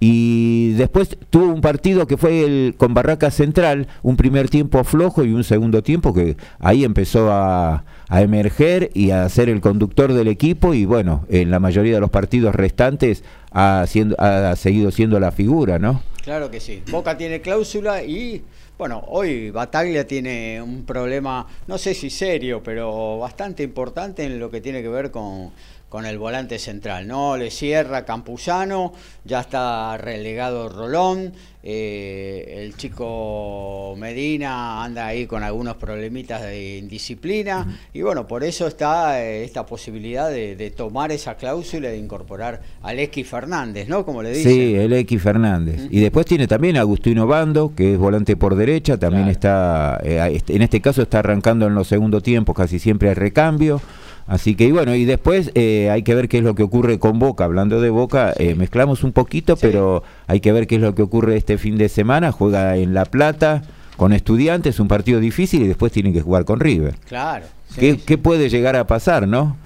y 0.00 0.72
después 0.74 1.16
tuvo 1.30 1.52
un 1.52 1.60
partido 1.60 2.06
que 2.06 2.16
fue 2.16 2.44
el 2.44 2.74
con 2.76 2.94
Barraca 2.94 3.30
Central, 3.30 3.88
un 4.02 4.16
primer 4.16 4.48
tiempo 4.48 4.84
flojo 4.84 5.24
y 5.24 5.32
un 5.32 5.44
segundo 5.44 5.82
tiempo 5.82 6.14
que 6.14 6.36
ahí 6.60 6.84
empezó 6.84 7.32
a, 7.32 7.84
a 8.08 8.22
emerger 8.22 8.90
y 8.94 9.10
a 9.10 9.28
ser 9.28 9.48
el 9.48 9.60
conductor 9.60 10.12
del 10.12 10.28
equipo 10.28 10.74
y 10.74 10.84
bueno, 10.84 11.24
en 11.28 11.50
la 11.50 11.58
mayoría 11.58 11.94
de 11.94 12.00
los 12.00 12.10
partidos 12.10 12.54
restantes 12.54 13.24
ha, 13.50 13.84
siendo, 13.86 14.16
ha 14.18 14.54
seguido 14.56 14.90
siendo 14.90 15.20
la 15.20 15.32
figura, 15.32 15.78
¿no? 15.78 16.02
Claro 16.22 16.50
que 16.50 16.60
sí. 16.60 16.82
Boca 16.90 17.16
tiene 17.16 17.40
cláusula 17.40 18.02
y, 18.02 18.42
bueno, 18.76 19.02
hoy 19.08 19.50
Bataglia 19.50 20.06
tiene 20.06 20.60
un 20.60 20.84
problema, 20.84 21.46
no 21.66 21.78
sé 21.78 21.94
si 21.94 22.10
serio, 22.10 22.62
pero 22.62 23.18
bastante 23.18 23.62
importante 23.62 24.24
en 24.24 24.38
lo 24.38 24.50
que 24.50 24.60
tiene 24.60 24.82
que 24.82 24.88
ver 24.88 25.10
con, 25.10 25.52
con 25.88 26.04
el 26.06 26.18
volante 26.18 26.58
central. 26.58 27.06
No 27.08 27.36
le 27.36 27.50
cierra 27.50 28.04
Campuzano, 28.04 28.92
ya 29.24 29.40
está 29.40 29.96
relegado 29.96 30.68
Rolón, 30.68 31.32
eh, 31.62 32.62
el 32.62 32.76
chico 32.76 33.94
Medina 33.98 34.84
anda 34.84 35.06
ahí 35.06 35.26
con 35.26 35.42
algunos 35.42 35.76
problemitas 35.76 36.42
de 36.42 36.78
indisciplina 36.78 37.78
y 37.92 38.02
bueno, 38.02 38.26
por 38.26 38.44
eso 38.44 38.66
está 38.66 39.22
eh, 39.22 39.44
esta 39.44 39.66
posibilidad 39.66 40.30
de, 40.30 40.56
de 40.56 40.70
tomar 40.70 41.10
esa 41.10 41.36
cláusula 41.36 41.88
y 41.88 41.92
de 41.92 41.98
incorporar 41.98 42.60
a 42.82 42.92
Lecky 42.92 43.24
Fernández, 43.24 43.88
¿no? 43.88 44.04
Como 44.04 44.22
le 44.22 44.30
dicen. 44.30 44.52
Sí, 44.52 44.74
el 44.76 44.92
X 44.92 45.20
Fernández. 45.22 45.88
Y 45.90 46.00
después 46.00 46.26
tiene 46.26 46.46
también 46.46 46.76
a 46.76 46.80
Agustino 46.80 47.26
Bando, 47.26 47.72
que 47.74 47.94
es 47.94 47.98
volante 47.98 48.36
por 48.36 48.54
derecha, 48.54 48.96
también 48.98 49.24
Claro. 49.24 49.32
está, 49.32 50.00
eh, 50.04 50.40
en 50.48 50.62
este 50.62 50.80
caso 50.80 51.02
está 51.02 51.20
arrancando 51.20 51.66
en 51.66 51.74
los 51.74 51.88
segundos 51.88 52.22
tiempos, 52.22 52.54
casi 52.54 52.78
siempre 52.78 53.08
hay 53.08 53.14
recambio. 53.14 53.80
Así 54.28 54.54
que 54.54 54.64
y 54.66 54.72
bueno, 54.72 54.94
y 54.94 55.04
después 55.06 55.50
eh, 55.54 55.88
hay 55.90 56.02
que 56.02 56.14
ver 56.14 56.28
qué 56.28 56.38
es 56.38 56.44
lo 56.44 56.54
que 56.54 56.62
ocurre 56.62 56.98
con 56.98 57.18
Boca. 57.18 57.44
Hablando 57.44 57.80
de 57.80 57.88
Boca, 57.90 58.34
eh, 58.38 58.54
mezclamos 58.54 59.02
un 59.02 59.12
poquito, 59.12 59.56
pero 59.56 60.02
hay 60.26 60.40
que 60.40 60.52
ver 60.52 60.66
qué 60.66 60.74
es 60.76 60.82
lo 60.82 60.94
que 60.94 61.00
ocurre 61.02 61.36
este 61.36 61.56
fin 61.58 61.78
de 61.78 61.88
semana. 61.88 62.30
Juega 62.30 62.76
en 62.76 62.92
La 62.94 63.06
Plata 63.06 63.62
con 63.96 64.12
estudiantes, 64.12 64.78
un 64.80 64.86
partido 64.86 65.18
difícil 65.18 65.62
y 65.62 65.66
después 65.66 65.90
tiene 65.92 66.12
que 66.12 66.20
jugar 66.20 66.44
con 66.44 66.60
River. 66.60 66.94
Claro. 67.08 67.46
sí, 67.74 67.96
¿Qué, 68.04 68.18
puede 68.18 68.48
llegar 68.50 68.76
a 68.76 68.86
pasar, 68.86 69.26
no? 69.26 69.56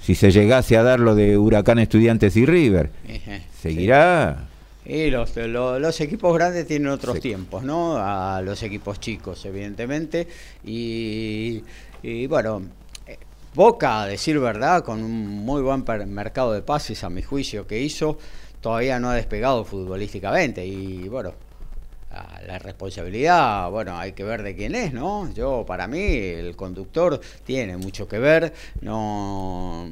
Si 0.00 0.14
se 0.14 0.30
llegase 0.30 0.76
a 0.76 0.82
dar 0.84 1.00
lo 1.00 1.14
de 1.14 1.36
Huracán 1.36 1.78
Estudiantes 1.80 2.36
y 2.36 2.46
River, 2.46 2.90
seguirá... 3.60 4.48
Y 4.86 5.08
los, 5.10 5.34
lo- 5.36 5.78
los 5.78 5.98
equipos 6.02 6.34
grandes 6.34 6.66
tienen 6.66 6.88
otros 6.88 7.14
Sí. 7.16 7.20
tiempos, 7.22 7.64
¿no? 7.64 7.96
A 7.96 8.42
los 8.42 8.62
equipos 8.62 9.00
chicos, 9.00 9.44
evidentemente. 9.46 10.28
Y, 10.62 11.62
y, 12.02 12.26
bueno, 12.26 12.60
Boca, 13.54 14.02
a 14.02 14.06
decir 14.08 14.40
verdad, 14.40 14.82
con 14.82 15.00
un 15.04 15.44
muy 15.44 15.62
buen 15.62 15.84
mercado 16.12 16.52
de 16.52 16.62
pases, 16.62 17.04
a 17.04 17.08
mi 17.08 17.22
juicio, 17.22 17.68
que 17.68 17.80
hizo, 17.80 18.18
todavía 18.60 18.98
no 18.98 19.10
ha 19.10 19.14
despegado 19.14 19.64
futbolísticamente. 19.64 20.66
Y 20.66 21.08
bueno, 21.08 21.34
la 22.48 22.58
responsabilidad, 22.58 23.70
bueno, 23.70 23.96
hay 23.96 24.10
que 24.10 24.24
ver 24.24 24.42
de 24.42 24.56
quién 24.56 24.74
es, 24.74 24.92
¿no? 24.92 25.32
Yo, 25.32 25.64
para 25.64 25.86
mí, 25.86 26.00
el 26.00 26.56
conductor 26.56 27.20
tiene 27.44 27.76
mucho 27.76 28.08
que 28.08 28.18
ver, 28.18 28.52
no... 28.80 29.88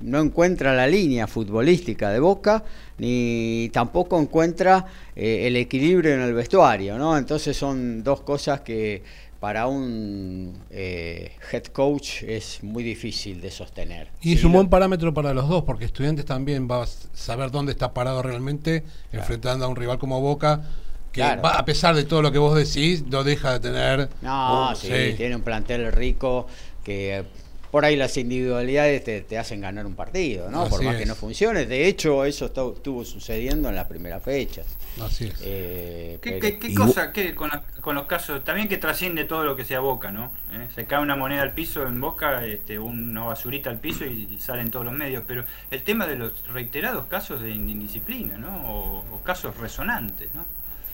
no 0.00 0.20
encuentra 0.20 0.72
la 0.72 0.86
línea 0.86 1.26
futbolística 1.26 2.08
de 2.10 2.20
Boca 2.20 2.62
ni 2.98 3.68
tampoco 3.72 4.20
encuentra 4.20 4.86
eh, 5.16 5.48
el 5.48 5.56
equilibrio 5.56 6.14
en 6.14 6.20
el 6.20 6.34
vestuario, 6.34 6.96
¿no? 6.98 7.18
Entonces 7.18 7.56
son 7.56 8.04
dos 8.04 8.20
cosas 8.20 8.60
que 8.60 9.02
para 9.42 9.66
un 9.66 10.56
eh, 10.70 11.32
head 11.50 11.64
coach 11.64 12.22
es 12.22 12.62
muy 12.62 12.84
difícil 12.84 13.40
de 13.40 13.50
sostener. 13.50 14.06
Y 14.20 14.34
es 14.34 14.44
un 14.44 14.52
buen 14.52 14.68
parámetro 14.68 15.12
para 15.12 15.34
los 15.34 15.48
dos, 15.48 15.64
porque 15.64 15.84
estudiantes 15.84 16.24
también 16.24 16.68
va 16.70 16.84
a 16.84 16.86
saber 17.12 17.50
dónde 17.50 17.72
está 17.72 17.92
parado 17.92 18.22
realmente, 18.22 18.84
enfrentando 19.10 19.64
a 19.64 19.68
un 19.68 19.74
rival 19.74 19.98
como 19.98 20.20
Boca, 20.20 20.62
que 21.10 21.22
Claro. 21.22 21.42
va, 21.42 21.58
a 21.58 21.64
pesar 21.64 21.96
de 21.96 22.04
todo 22.04 22.22
lo 22.22 22.30
que 22.30 22.38
vos 22.38 22.54
decís, 22.54 23.04
no 23.08 23.24
deja 23.24 23.54
de 23.54 23.58
tener... 23.58 24.08
No, 24.20 24.70
Oh, 24.70 24.74
sí, 24.76 24.86
tiene 25.16 25.34
un 25.34 25.42
plantel 25.42 25.90
rico 25.90 26.46
que 26.84 27.24
por 27.72 27.84
ahí 27.84 27.96
las 27.96 28.16
individualidades 28.18 29.02
te, 29.02 29.22
te 29.22 29.38
hacen 29.38 29.60
ganar 29.60 29.86
un 29.86 29.94
partido, 29.96 30.52
¿no? 30.52 30.68
por 30.68 30.84
más 30.84 30.94
que 30.94 31.04
no 31.06 31.16
funcione. 31.16 31.66
De 31.66 31.88
hecho, 31.88 32.24
eso 32.24 32.48
estu- 32.54 32.76
estuvo 32.76 33.04
sucediendo 33.04 33.68
en 33.70 33.74
las 33.74 33.88
primeras 33.88 34.22
fechas. 34.22 34.66
Así 35.00 35.24
es. 35.26 35.40
Eh, 35.42 36.18
¿Qué, 36.20 36.30
pero- 36.32 36.40
qué- 36.42 36.58
qué 36.58 36.68
Y 36.72 36.74
cosa 36.74 37.12
qué 37.12 37.34
con, 37.34 37.48
la- 37.48 37.62
con 37.80 37.94
los 37.94 38.04
casos? 38.06 38.44
También 38.44 38.68
que 38.68 38.76
trasciende 38.76 39.24
todo 39.24 39.44
lo 39.44 39.56
que 39.56 39.64
sea 39.64 39.80
Boca, 39.80 40.10
¿no? 40.12 40.32
¿Eh? 40.52 40.68
Se 40.74 40.84
cae 40.84 41.00
una 41.00 41.16
moneda 41.16 41.42
al 41.42 41.54
piso 41.54 41.86
en 41.86 42.00
Boca, 42.00 42.44
este, 42.44 42.78
una 42.78 43.22
basurita 43.24 43.70
al 43.70 43.78
piso 43.78 44.04
y, 44.04 44.28
y 44.30 44.38
salen 44.38 44.70
todos 44.70 44.84
los 44.84 44.94
medios. 44.94 45.24
Pero 45.26 45.44
el 45.70 45.82
tema 45.82 46.06
de 46.06 46.16
los 46.16 46.46
reiterados 46.48 47.06
casos 47.06 47.40
de 47.40 47.50
indisciplina, 47.50 48.36
¿no? 48.36 48.54
O, 48.70 49.04
o 49.10 49.22
casos 49.22 49.56
resonantes, 49.56 50.28
¿no? 50.34 50.44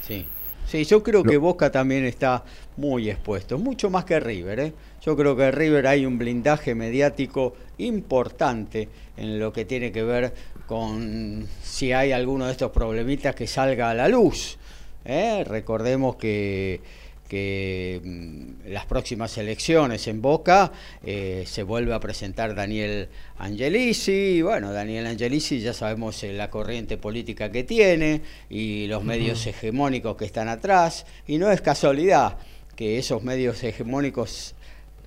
Sí. 0.06 0.26
Sí, 0.66 0.84
yo 0.84 1.02
creo 1.02 1.22
que 1.24 1.38
Boca 1.38 1.72
también 1.72 2.04
está 2.04 2.44
muy 2.76 3.08
expuesto, 3.08 3.56
mucho 3.56 3.88
más 3.88 4.04
que 4.04 4.20
River. 4.20 4.60
¿eh? 4.60 4.72
Yo 5.00 5.16
creo 5.16 5.34
que 5.34 5.50
River 5.50 5.86
hay 5.86 6.04
un 6.04 6.18
blindaje 6.18 6.74
mediático 6.74 7.56
importante 7.78 8.88
en 9.16 9.38
lo 9.38 9.52
que 9.52 9.64
tiene 9.64 9.92
que 9.92 10.02
ver 10.02 10.34
con 10.66 11.48
si 11.62 11.92
hay 11.92 12.12
alguno 12.12 12.46
de 12.46 12.52
estos 12.52 12.70
problemitas 12.70 13.34
que 13.34 13.46
salga 13.46 13.90
a 13.90 13.94
la 13.94 14.08
luz. 14.08 14.58
¿eh? 15.04 15.44
Recordemos 15.46 16.16
que, 16.16 16.80
que 17.28 18.00
mm, 18.04 18.70
las 18.70 18.86
próximas 18.86 19.36
elecciones 19.38 20.06
en 20.08 20.20
Boca 20.20 20.72
eh, 21.04 21.44
se 21.46 21.62
vuelve 21.62 21.94
a 21.94 22.00
presentar 22.00 22.54
Daniel 22.54 23.08
Angelici. 23.38 24.12
y 24.12 24.42
Bueno, 24.42 24.72
Daniel 24.72 25.06
Angelici 25.06 25.60
ya 25.60 25.72
sabemos 25.72 26.22
eh, 26.22 26.32
la 26.32 26.50
corriente 26.50 26.96
política 26.96 27.50
que 27.50 27.64
tiene 27.64 28.22
y 28.50 28.86
los 28.88 29.04
medios 29.04 29.46
hegemónicos 29.46 30.16
que 30.16 30.24
están 30.24 30.48
atrás. 30.48 31.06
Y 31.26 31.38
no 31.38 31.50
es 31.50 31.60
casualidad 31.60 32.36
que 32.76 32.98
esos 32.98 33.22
medios 33.22 33.62
hegemónicos 33.62 34.54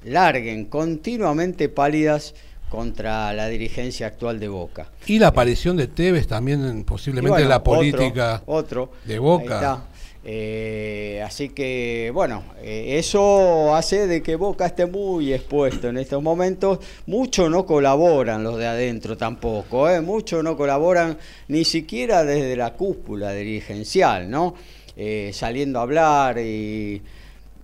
larguen 0.04 0.66
continuamente 0.66 1.70
pálidas 1.70 2.34
contra 2.72 3.34
la 3.34 3.48
dirigencia 3.50 4.08
actual 4.08 4.40
de 4.40 4.48
Boca. 4.48 4.90
Y 5.06 5.20
la 5.20 5.28
aparición 5.28 5.76
de 5.78 5.88
Tevez 5.88 6.26
también 6.26 6.64
en- 6.66 6.84
posiblemente 6.86 7.30
bueno, 7.30 7.50
la 7.50 7.62
política 7.64 8.42
otro, 8.48 8.94
de 9.06 9.20
Boca. 9.20 9.84
Eh, 10.24 11.22
así 11.26 11.50
que, 11.50 12.12
bueno, 12.14 12.44
eh, 12.62 12.98
eso 13.00 13.76
hace 13.76 14.06
de 14.08 14.22
que 14.22 14.36
Boca 14.36 14.68
esté 14.68 14.86
muy 14.86 15.34
expuesto 15.34 15.90
en 15.90 15.98
estos 15.98 16.22
momentos. 16.24 16.80
Mucho 17.08 17.50
no 17.50 17.66
colaboran 17.66 18.44
los 18.44 18.58
de 18.58 18.68
adentro 18.68 19.18
tampoco, 19.18 19.90
¿eh? 19.90 20.00
mucho 20.00 20.42
no 20.44 20.56
colaboran 20.56 21.18
ni 21.48 21.66
siquiera 21.66 22.24
desde 22.24 22.56
la 22.56 22.74
cúpula 22.74 23.34
dirigencial, 23.34 24.30
¿no? 24.30 24.54
Eh, 24.96 25.32
saliendo 25.34 25.80
a 25.80 25.84
hablar 25.84 26.38
y 26.38 27.02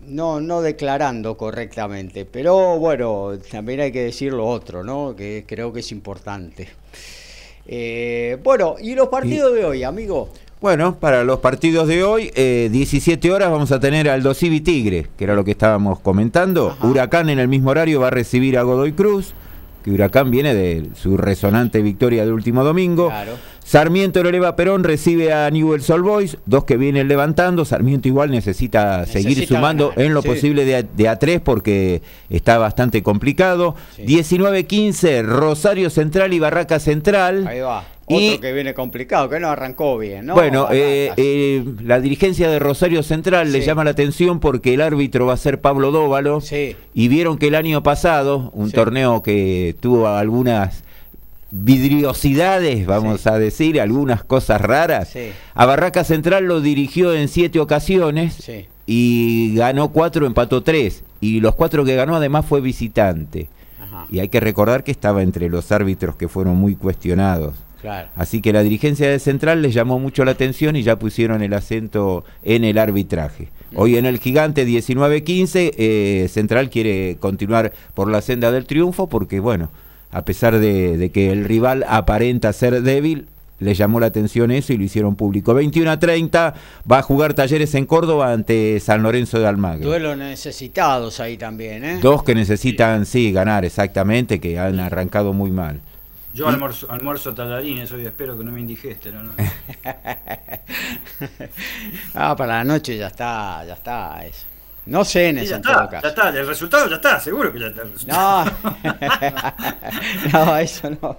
no, 0.07 0.41
no 0.41 0.61
declarando 0.61 1.37
correctamente. 1.37 2.25
Pero 2.25 2.77
bueno, 2.79 3.33
también 3.51 3.81
hay 3.81 3.91
que 3.91 4.03
decir 4.03 4.33
lo 4.33 4.47
otro, 4.47 4.83
¿no? 4.83 5.15
Que 5.15 5.45
creo 5.47 5.71
que 5.71 5.81
es 5.81 5.91
importante. 5.91 6.67
Eh, 7.67 8.37
bueno, 8.43 8.75
y 8.81 8.95
los 8.95 9.09
partidos 9.09 9.53
de 9.53 9.65
hoy, 9.65 9.83
amigo. 9.83 10.29
Bueno, 10.59 10.97
para 10.99 11.23
los 11.23 11.39
partidos 11.39 11.87
de 11.87 12.03
hoy, 12.03 12.31
eh, 12.33 12.69
17 12.71 13.31
horas 13.31 13.51
vamos 13.51 13.71
a 13.71 13.79
tener 13.79 14.09
al 14.09 14.23
Dosivi 14.23 14.61
Tigre, 14.61 15.07
que 15.15 15.25
era 15.25 15.35
lo 15.35 15.43
que 15.43 15.51
estábamos 15.51 15.99
comentando. 15.99 16.69
Ajá. 16.69 16.87
Huracán 16.87 17.29
en 17.29 17.37
el 17.37 17.47
mismo 17.47 17.69
horario 17.69 17.99
va 17.99 18.07
a 18.07 18.11
recibir 18.11 18.57
a 18.57 18.63
Godoy 18.63 18.93
Cruz, 18.93 19.33
que 19.87 19.93
Huracán 19.93 20.31
viene 20.31 20.53
de 20.53 20.89
su 21.01 21.15
resonante 21.15 21.81
victoria 21.81 22.25
del 22.25 22.33
último 22.33 22.65
domingo. 22.65 23.07
Claro. 23.07 23.37
Sarmiento 23.63 24.21
Loreva 24.21 24.57
Perón 24.57 24.83
recibe 24.83 25.31
a 25.31 25.49
Newell's 25.49 25.89
Old 25.89 26.03
Boys, 26.03 26.37
dos 26.45 26.65
que 26.65 26.75
vienen 26.75 27.07
levantando. 27.07 27.63
Sarmiento 27.63 28.09
igual 28.09 28.29
necesita, 28.29 29.05
seguir 29.05 29.47
sumando 29.47 29.91
ganar, 29.91 30.05
en 30.05 30.13
lo 30.13 30.21
sí. 30.23 30.27
posible 30.27 30.65
de 30.65 30.75
a, 30.75 30.83
de 30.83 31.07
a 31.07 31.19
tres 31.19 31.39
porque 31.39 32.01
está 32.29 32.57
bastante 32.57 33.01
complicado. 33.01 33.75
Sí. 33.95 34.03
19-15, 34.03 35.23
Rosario 35.23 35.89
Central 35.89 36.33
y 36.33 36.39
Barraca 36.39 36.79
Central. 36.81 37.47
Ahí 37.47 37.61
va. 37.61 37.85
Y- 38.09 38.29
Otro 38.29 38.39
que 38.41 38.53
viene 38.53 38.73
complicado, 38.73 39.27
que 39.27 39.37
no 39.39 39.49
arrancó 39.49 39.97
bien, 39.97 40.27
¿no? 40.27 40.33
Bueno, 40.33 40.67
eh, 40.71 41.11
eh, 41.17 41.63
la 41.83 41.99
dirigencia 41.99 42.49
de 42.49 42.57
Rosario 42.57 43.03
Central 43.03 43.51
le 43.51 43.59
Sí. 43.59 43.67
llama 43.67 43.83
la 43.83 43.89
atención 43.91 44.39
porque 44.39 44.73
el 44.73 44.81
árbitro 44.81 45.25
va 45.25 45.33
a 45.33 45.37
ser 45.37 45.59
Pablo 45.59 45.91
Dóvalo. 45.91 46.39
Sí. 46.39 46.75
Y 46.93 47.07
vieron 47.09 47.37
que 47.37 47.47
el 47.47 47.55
año 47.55 47.83
pasado, 47.83 48.49
un 48.53 48.67
Sí. 48.69 48.75
torneo 48.75 49.21
que 49.23 49.75
tuvo 49.81 50.07
algunas 50.07 50.85
vidriosidades, 51.51 52.85
vamos 52.85 53.21
Sí. 53.21 53.29
a 53.29 53.37
decir, 53.37 53.79
algunas 53.81 54.23
cosas 54.23 54.61
raras, 54.61 55.09
Sí. 55.09 55.29
a 55.53 55.65
Barraca 55.65 56.03
Central 56.03 56.45
lo 56.45 56.61
dirigió 56.61 57.13
en 57.13 57.27
siete 57.27 57.59
ocasiones 57.59 58.35
Sí. 58.35 58.67
y 58.85 59.53
ganó 59.55 59.89
cuatro, 59.91 60.25
empató 60.25 60.63
tres. 60.63 61.03
Y 61.19 61.39
los 61.41 61.55
cuatro 61.55 61.83
que 61.83 61.95
ganó 61.95 62.15
además 62.15 62.45
fue 62.45 62.61
visitante. 62.61 63.49
Ajá, 63.81 64.05
Y 64.09 64.19
hay 64.19 64.29
que 64.29 64.39
recordar 64.39 64.83
que 64.83 64.91
estaba 64.91 65.21
entre 65.23 65.49
los 65.49 65.71
árbitros 65.71 66.15
que 66.15 66.27
fueron 66.27 66.55
muy 66.57 66.75
cuestionados. 66.75 67.55
Claro. 67.81 68.09
Así 68.15 68.41
que 68.41 68.53
la 68.53 68.63
dirigencia 68.63 69.09
de 69.09 69.19
Central 69.19 69.61
les 69.61 69.73
llamó 69.73 69.99
mucho 69.99 70.25
la 70.25 70.31
atención 70.31 70.75
y 70.75 70.83
ya 70.83 70.97
pusieron 70.97 71.41
el 71.41 71.53
acento 71.53 72.23
en 72.43 72.63
el 72.63 72.77
arbitraje. 72.77 73.49
Hoy 73.75 73.97
en 73.97 74.05
el 74.05 74.19
Gigante 74.19 74.65
19-15, 74.65 75.73
eh, 75.77 76.27
Central 76.29 76.69
quiere 76.69 77.17
continuar 77.19 77.73
por 77.93 78.09
la 78.09 78.21
senda 78.21 78.51
del 78.51 78.65
triunfo 78.65 79.07
porque, 79.07 79.39
bueno, 79.39 79.69
a 80.11 80.23
pesar 80.23 80.59
de, 80.59 80.97
de 80.97 81.09
que 81.09 81.31
el 81.31 81.45
rival 81.45 81.85
aparenta 81.87 82.53
ser 82.53 82.81
débil, 82.81 83.27
les 83.59 83.77
llamó 83.77 83.99
la 83.99 84.07
atención 84.07 84.51
eso 84.51 84.73
y 84.73 84.77
lo 84.77 84.83
hicieron 84.83 85.15
público. 85.15 85.53
21 85.53 85.89
a 85.89 85.99
30 85.99 86.53
va 86.89 86.99
a 86.99 87.01
jugar 87.01 87.33
Talleres 87.33 87.73
en 87.75 87.85
Córdoba 87.85 88.31
ante 88.31 88.79
San 88.79 89.03
Lorenzo 89.03 89.39
de 89.39 89.47
Almagro. 89.47 89.87
Duelos 89.87 90.17
necesitados 90.17 91.19
ahí 91.19 91.37
también, 91.37 91.83
¿eh? 91.83 91.99
Dos 92.01 92.23
que 92.23 92.35
necesitan, 92.35 93.05
sí, 93.05 93.31
ganar 93.31 93.65
exactamente, 93.65 94.39
que 94.39 94.59
han 94.59 94.79
arrancado 94.79 95.33
muy 95.33 95.51
mal. 95.51 95.81
Yo 96.37 96.47
almuerzo, 96.47 96.91
almuerzo 96.91 97.33
tallarines 97.33 97.91
hoy, 97.91 98.05
espero 98.05 98.37
que 98.37 98.43
no 98.43 98.51
me 98.51 98.59
indigeste, 98.59 99.11
¿no? 99.11 99.31
Ah, 102.13 102.35
para 102.35 102.57
la 102.57 102.63
noche 102.63 102.95
ya 102.97 103.07
está, 103.07 103.63
ya 103.65 103.73
está 103.73 104.23
eso. 104.25 104.45
No 104.85 105.03
cenes 105.03 105.43
Sí, 105.45 105.49
ya 105.49 105.55
en 105.57 105.61
todo 105.63 105.73
está, 105.73 105.89
caso. 105.89 106.03
ya 106.03 106.09
está, 106.09 106.29
el 106.39 106.47
resultado 106.47 106.87
ya 106.89 106.95
está, 106.97 107.19
seguro 107.19 107.51
que 107.51 107.59
ya 107.59 107.67
está. 107.67 107.81
el 107.81 107.91
resultado. 107.91 108.51
No, 110.31 110.45
no, 110.45 110.57
eso 110.57 110.89
no. 111.01 111.17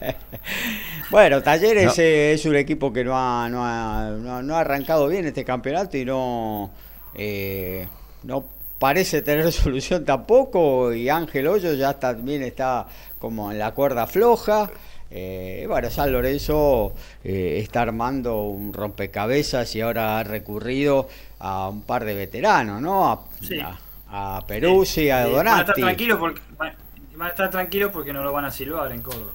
bueno, 1.10 1.42
Talleres 1.42 1.86
No. 1.98 2.02
eh, 2.02 2.32
es 2.34 2.44
un 2.46 2.56
equipo 2.56 2.92
que 2.92 3.04
no 3.04 3.12
ha, 3.18 3.48
no, 3.50 3.64
ha, 3.64 4.10
no 4.18 4.36
ha- 4.36 4.42
no 4.42 4.56
ha 4.56 4.60
arrancado 4.60 5.08
bien 5.08 5.26
este 5.26 5.44
campeonato 5.44 5.96
y 5.98 6.04
no, 6.06 6.70
eh, 7.14 7.86
no 8.22 8.44
parece 8.82 9.22
tener 9.22 9.52
solución 9.52 10.04
tampoco. 10.04 10.92
Y 10.92 11.08
Ángel 11.08 11.46
Hoyo 11.46 11.72
ya 11.74 11.94
también 11.94 12.42
está 12.42 12.86
como 13.20 13.52
en 13.52 13.58
la 13.60 13.70
cuerda 13.72 14.06
floja. 14.08 14.68
Eh, 15.14 15.66
bueno, 15.68 15.88
San 15.90 16.10
Lorenzo 16.10 16.92
eh, 17.22 17.60
está 17.62 17.82
armando 17.82 18.42
un 18.44 18.72
rompecabezas 18.72 19.74
y 19.76 19.80
ahora 19.82 20.18
ha 20.18 20.24
recurrido 20.24 21.06
a 21.38 21.68
un 21.68 21.82
par 21.82 22.04
de 22.04 22.14
veteranos, 22.14 22.80
¿no? 22.80 23.10
A, 23.12 23.20
Sí. 23.40 23.60
a, 23.60 24.36
a 24.36 24.40
Peruzzi, 24.46 25.10
a 25.10 25.26
Eh, 25.28 25.32
Van 25.32 25.46
a 25.46 25.50
estar 25.50 25.66
Donati. 25.66 25.80
tranquilos 25.82 26.18
porque, 26.18 26.40
van 26.58 26.72
van 27.16 27.26
a 27.26 27.30
estar 27.30 27.50
tranquilos 27.50 27.90
porque 27.92 28.12
no 28.12 28.22
lo 28.24 28.32
van 28.32 28.46
a 28.46 28.50
silbar 28.50 28.90
en 28.90 29.02
Córdoba. 29.02 29.32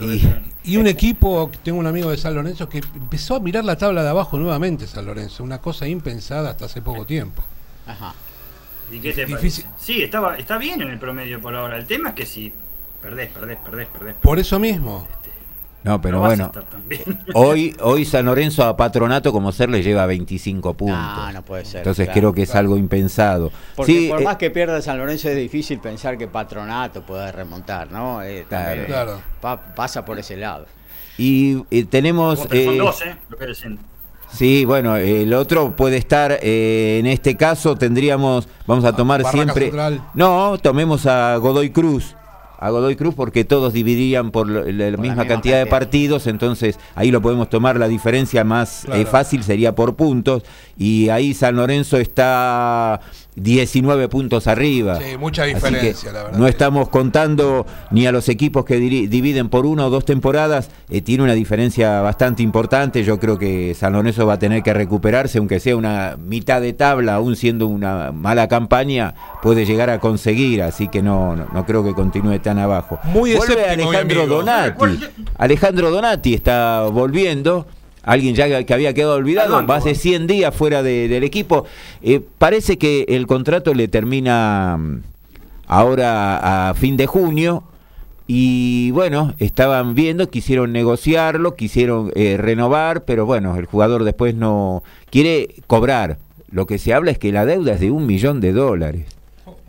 Y- 0.00 0.72
Y 0.72 0.76
un 0.78 0.86
equipo, 0.86 1.50
tengo 1.62 1.78
un 1.78 1.86
amigo 1.86 2.10
de 2.10 2.16
San 2.16 2.34
Lorenzo 2.34 2.68
que 2.68 2.78
empezó 2.78 3.34
a 3.36 3.40
mirar 3.40 3.64
la 3.64 3.76
tabla 3.76 4.02
de 4.02 4.08
abajo 4.08 4.36
nuevamente, 4.38 4.86
San 4.86 5.04
Lorenzo, 5.06 5.42
una 5.44 5.58
cosa 5.60 5.86
impensada 5.86 6.50
hasta 6.50 6.64
hace 6.66 6.80
poco 6.82 7.04
tiempo. 7.04 7.42
Ajá. 7.86 8.14
¿Y 8.90 9.00
qué 9.00 9.12
te 9.12 9.26
Difícil. 9.26 9.64
parece? 9.64 9.84
Sí, 9.84 10.02
estaba, 10.02 10.36
está 10.36 10.58
bien 10.58 10.80
en 10.82 10.90
el 10.90 10.98
promedio 10.98 11.40
por 11.40 11.54
ahora. 11.54 11.76
El 11.76 11.86
tema 11.86 12.10
es 12.10 12.14
que 12.14 12.26
si 12.26 12.52
perdés, 13.02 13.30
perdés, 13.30 13.58
perdés, 13.64 13.88
perdés. 13.88 14.14
Por 14.14 14.38
eso 14.38 14.58
mismo. 14.58 15.06
No, 15.82 16.00
pero 16.00 16.18
no 16.18 16.24
a 16.24 16.28
bueno, 16.28 16.52
bien. 16.86 17.02
Hoy, 17.34 17.76
hoy 17.80 18.04
San 18.04 18.24
Lorenzo 18.26 18.64
a 18.64 18.76
Patronato 18.76 19.30
como 19.30 19.52
ser 19.52 19.68
le 19.70 19.84
lleva 19.84 20.04
25 20.06 20.74
puntos. 20.74 20.98
No, 20.98 21.32
no 21.32 21.42
puede 21.42 21.64
ser. 21.64 21.78
Entonces 21.78 22.06
claro. 22.06 22.20
creo 22.20 22.32
que 22.32 22.42
es 22.42 22.54
algo 22.56 22.76
impensado. 22.76 23.52
Porque 23.76 23.92
Sí, 23.92 24.08
por 24.08 24.20
eh, 24.20 24.24
más 24.24 24.36
que 24.36 24.50
pierda 24.50 24.82
San 24.82 24.98
Lorenzo 24.98 25.28
es 25.28 25.36
difícil 25.36 25.78
pensar 25.78 26.18
que 26.18 26.26
Patronato 26.26 27.02
puede 27.02 27.30
remontar, 27.30 27.92
¿no? 27.92 28.20
Eh, 28.22 28.46
también, 28.50 28.86
Claro. 28.86 29.18
eh, 29.18 29.20
pa- 29.40 29.60
pasa 29.76 30.04
por 30.04 30.18
ese 30.18 30.36
lado. 30.36 30.66
y 31.18 31.62
eh, 31.70 31.84
tenemos... 31.84 32.44
Pero 32.48 32.64
son 32.64 32.74
eh, 32.74 32.78
dos, 32.78 33.02
¿eh? 33.02 33.16
Lo 33.28 33.38
que 33.38 33.46
dicen. 33.46 33.78
Sí, 34.32 34.64
bueno, 34.64 34.96
el 34.96 35.32
otro 35.32 35.74
puede 35.76 35.96
estar, 35.96 36.38
eh, 36.42 36.98
en 37.00 37.06
este 37.06 37.36
caso 37.36 37.76
tendríamos, 37.76 38.48
vamos 38.66 38.84
a 38.84 38.92
tomar 38.94 39.22
Barraca 39.22 39.44
siempre... 39.44 39.66
Central. 39.66 40.02
No, 40.14 40.58
tomemos 40.58 41.06
a 41.06 41.36
Godoy 41.36 41.70
Cruz. 41.70 42.14
a 42.58 42.70
Godoy 42.70 42.96
Cruz 42.96 43.14
porque 43.14 43.44
todos 43.44 43.72
dividían 43.72 44.30
por 44.30 44.48
la, 44.48 44.60
la 44.60 44.96
misma 44.96 45.02
misma 45.02 45.26
cantidad 45.26 45.58
de 45.58 45.66
partidos, 45.66 46.26
entonces 46.26 46.78
ahí 46.94 47.10
lo 47.10 47.22
podemos 47.22 47.48
tomar, 47.48 47.78
la 47.78 47.88
diferencia 47.88 48.44
más 48.44 48.84
eh, 48.92 49.06
fácil 49.06 49.42
sería 49.42 49.74
por 49.74 49.94
puntos, 49.94 50.42
y 50.76 51.08
ahí 51.08 51.32
San 51.32 51.56
Lorenzo 51.56 51.96
está 51.96 53.00
19 53.36 54.08
puntos 54.08 54.46
arriba. 54.46 54.98
Sí, 54.98 55.16
mucha 55.18 55.44
diferencia, 55.44 56.10
la 56.12 56.24
verdad. 56.24 56.38
No 56.38 56.48
estamos 56.48 56.88
contando 56.88 57.66
ni 57.90 58.06
a 58.06 58.12
los 58.12 58.28
equipos 58.28 58.64
que 58.64 58.76
dividen 58.76 59.48
por 59.48 59.66
una 59.66 59.86
o 59.86 59.90
dos 59.90 60.04
temporadas, 60.04 60.70
eh, 60.88 61.02
tiene 61.02 61.22
una 61.22 61.34
diferencia 61.34 62.00
bastante 62.00 62.42
importante, 62.42 63.04
yo 63.04 63.20
creo 63.20 63.38
que 63.38 63.74
San 63.74 63.92
Lorenzo 63.92 64.26
va 64.26 64.34
a 64.34 64.38
tener 64.38 64.62
que 64.62 64.72
recuperarse, 64.72 65.38
aunque 65.38 65.60
sea 65.60 65.76
una 65.76 66.16
mitad 66.18 66.60
de 66.60 66.72
tabla, 66.72 67.14
aún 67.14 67.36
siendo 67.36 67.66
una 67.66 68.10
mala 68.12 68.48
campaña, 68.48 69.14
puede 69.42 69.66
llegar 69.66 69.90
a 69.90 70.00
conseguir, 70.00 70.62
así 70.62 70.88
que 70.88 71.02
no, 71.02 71.36
no, 71.36 71.46
no 71.52 71.66
creo 71.66 71.84
que 71.84 71.92
continúe 71.92 72.38
tan 72.40 72.58
abajo. 72.58 72.98
Muy 73.04 73.34
Vuelve 73.34 73.64
Alejandro. 73.66 74.26
Donati, 74.26 74.98
Alejandro 75.36 75.90
Donati 75.90 76.34
está 76.34 76.84
volviendo. 76.90 77.66
Alguien 78.06 78.34
ya 78.34 78.64
que 78.64 78.72
había 78.72 78.94
quedado 78.94 79.16
olvidado, 79.16 79.66
va 79.66 79.76
hace 79.76 79.90
va. 79.90 79.94
100 79.94 80.26
días 80.26 80.54
fuera 80.54 80.82
de- 80.82 81.08
del 81.08 81.22
equipo. 81.24 81.66
Eh, 82.02 82.20
parece 82.38 82.78
que 82.78 83.04
el 83.08 83.26
contrato 83.26 83.74
le 83.74 83.88
termina 83.88 84.76
mm, 84.78 85.02
ahora 85.66 86.70
a 86.70 86.74
fin 86.74 86.96
de 86.96 87.06
junio. 87.06 87.64
Y 88.28 88.90
bueno, 88.90 89.34
estaban 89.38 89.94
viendo, 89.94 90.28
quisieron 90.30 90.72
negociarlo, 90.72 91.54
quisieron 91.54 92.10
eh, 92.16 92.36
renovar, 92.36 93.04
pero 93.04 93.24
bueno, 93.24 93.56
el 93.56 93.66
jugador 93.66 94.02
después 94.02 94.34
no 94.34 94.82
quiere 95.10 95.54
cobrar. 95.68 96.18
Lo 96.50 96.66
que 96.66 96.78
se 96.78 96.92
habla 96.94 97.10
es 97.12 97.18
que 97.18 97.30
la 97.32 97.44
deuda 97.44 97.74
es 97.74 97.80
de 97.80 97.90
un 97.90 98.06
millón 98.06 98.40
de 98.40 98.52
dólares. 98.52 99.06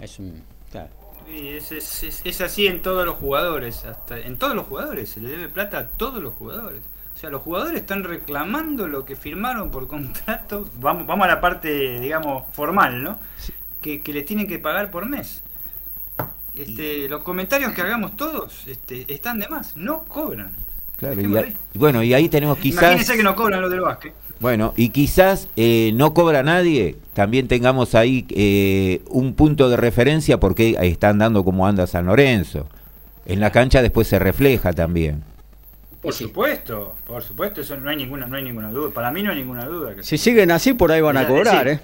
Es 0.01 0.17
un- 0.19 0.41
claro. 0.71 0.89
Sí, 1.27 1.47
es, 1.49 1.71
es- 1.71 2.03
es- 2.03 2.21
es 2.25 2.41
así 2.41 2.65
en 2.67 2.81
todos 2.81 3.05
los 3.05 3.15
jugadores, 3.15 3.85
hasta 3.85 4.19
en 4.19 4.37
todos 4.37 4.55
los 4.55 4.65
jugadores, 4.65 5.09
se 5.09 5.21
le 5.21 5.29
debe 5.29 5.49
plata 5.49 5.77
a 5.79 5.87
todos 5.87 6.21
los 6.23 6.33
jugadores. 6.33 6.81
O 7.17 7.19
sea, 7.19 7.31
los 7.31 7.41
jugadores 7.41 7.79
están 7.79 8.03
reclamando 8.03 8.87
lo 8.87 9.03
que 9.03 9.15
firmaron 9.15 9.71
por 9.71 9.87
contrato, 9.87 10.69
vamos, 10.79 11.07
vamos 11.07 11.25
a 11.25 11.27
la 11.29 11.41
parte, 11.41 11.99
digamos, 11.99 12.43
formal, 12.51 13.01
¿no? 13.01 13.17
Que, 13.81 14.01
que 14.01 14.13
les 14.13 14.23
tienen 14.23 14.45
que 14.45 14.59
pagar 14.59 14.91
por 14.91 15.09
mes. 15.09 15.41
Este, 16.53 17.09
los 17.09 17.23
comentarios 17.23 17.71
que 17.71 17.81
hagamos 17.81 18.15
todos 18.15 18.67
este, 18.67 19.11
están 19.11 19.39
de 19.39 19.47
más, 19.47 19.75
no 19.75 20.03
cobran. 20.03 20.55
Claro, 20.97 21.19
y, 21.19 21.55
bueno, 21.79 22.03
y 22.03 22.13
ahí 22.13 22.29
tenemos 22.29 22.59
quizás... 22.59 22.83
Imagínense 22.83 23.17
que 23.17 23.23
no 23.23 23.35
cobran 23.35 23.61
los 23.61 23.71
del 23.71 23.81
básquet. 23.81 24.13
Bueno, 24.39 24.75
y 24.77 24.89
quizás 24.89 25.49
eh, 25.55 25.93
no 25.95 26.13
cobra 26.13 26.43
nadie, 26.43 26.97
también 27.15 27.47
tengamos 27.47 27.95
ahí 27.95 28.27
eh, 28.29 29.01
un 29.09 29.33
punto 29.33 29.71
de 29.71 29.77
referencia 29.77 30.39
porque 30.39 30.75
ahí 30.77 30.89
están 30.89 31.17
dando 31.17 31.43
como 31.43 31.65
anda 31.65 31.87
San 31.87 32.05
Lorenzo. 32.05 32.69
En 33.25 33.39
la 33.39 33.51
cancha 33.51 33.81
después 33.81 34.07
se 34.07 34.19
refleja 34.19 34.71
también. 34.71 35.23
Por 36.07 36.13
supuesto, 36.13 36.95
por 37.05 37.21
supuesto, 37.21 37.59
eso 37.59 37.75
no 37.75 37.89
hay 37.89 37.97
ninguna, 37.97 38.27
no 38.27 38.37
hay 38.37 38.43
ninguna 38.43 38.69
duda. 38.71 38.91
Para 38.93 39.11
mí 39.11 39.21
no 39.21 39.31
hay 39.31 39.35
ninguna 39.39 39.65
duda. 39.65 39.93
Que 39.93 40.03
Si 40.03 40.17
siguen 40.17 40.51
así, 40.51 40.73
por 40.73 40.89
ahí 40.89 41.01
van 41.01 41.17
a 41.17 41.23
Ya, 41.23 41.27
cobrar. 41.27 41.67
¿eh? 41.67 41.81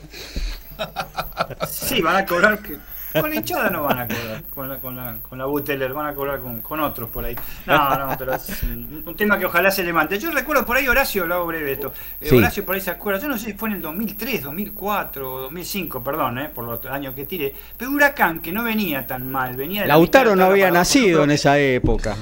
Sí, 1.69 2.01
van 2.01 2.15
a 2.15 2.25
cobrar. 2.25 2.59
Que, 2.59 2.77
con 3.19 3.29
la 3.29 3.35
hinchada 3.35 3.69
no 3.69 3.83
van 3.83 3.99
a 3.99 4.07
cobrar. 4.07 4.43
Con 4.55 4.69
la, 4.69 4.79
con 4.79 4.95
la, 4.95 5.15
con 5.27 5.37
la 5.37 5.45
Buteler 5.45 5.91
van 5.91 6.07
a 6.07 6.15
cobrar 6.15 6.39
con, 6.39 6.61
con 6.61 6.79
otros 6.79 7.09
por 7.09 7.25
ahí. 7.25 7.35
No, 7.65 7.97
no, 7.97 8.17
pero 8.17 8.33
es 8.33 8.63
un, 8.63 9.03
un 9.05 9.15
tema 9.15 9.37
que 9.37 9.45
ojalá 9.45 9.69
se 9.71 9.83
levante. 9.83 10.17
Yo 10.17 10.31
recuerdo 10.31 10.65
por 10.65 10.77
ahí 10.77 10.87
Horacio, 10.87 11.27
lo 11.27 11.35
hago 11.35 11.45
breve 11.47 11.73
esto. 11.73 11.91
Eh, 12.21 12.29
Sí. 12.29 12.37
Horacio 12.37 12.63
por 12.63 12.75
ahí 12.75 12.81
se 12.81 12.91
acuerda. 12.91 13.19
Yo 13.19 13.27
no 13.27 13.37
sé 13.37 13.47
si 13.47 13.53
fue 13.53 13.67
en 13.69 13.75
el 13.75 13.81
2003, 13.81 14.43
2004 14.43 15.33
o 15.33 15.41
2005, 15.41 16.01
perdón, 16.01 16.39
eh, 16.39 16.49
por 16.55 16.63
los 16.63 16.83
años 16.85 17.13
que 17.13 17.25
tiré. 17.25 17.53
Pero 17.75 17.91
Huracán, 17.91 18.39
que 18.41 18.53
no 18.53 18.63
venía 18.63 19.05
tan 19.05 19.29
mal, 19.29 19.57
venía 19.57 19.81
de 19.81 19.89
la 19.89 19.95
Lautaro 19.95 20.33
no 20.33 20.45
había 20.45 20.71
nacido 20.71 21.25
en 21.25 21.31
esa 21.31 21.59
época. 21.59 22.15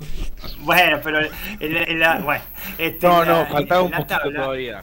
Bueno, 0.60 0.98
pero 1.02 1.18
en 1.60 1.74
la, 1.74 1.82
en 1.84 1.98
la- 2.00 2.18
bueno, 2.20 2.42
este, 2.78 3.06
No, 3.06 3.22
en 3.22 3.28
la- 3.28 3.44
no, 3.44 3.50
faltaba 3.50 3.80
en 3.80 3.86
un 3.86 3.92
poquito 3.92 4.06
tabla, 4.18 4.42
todavía. 4.42 4.82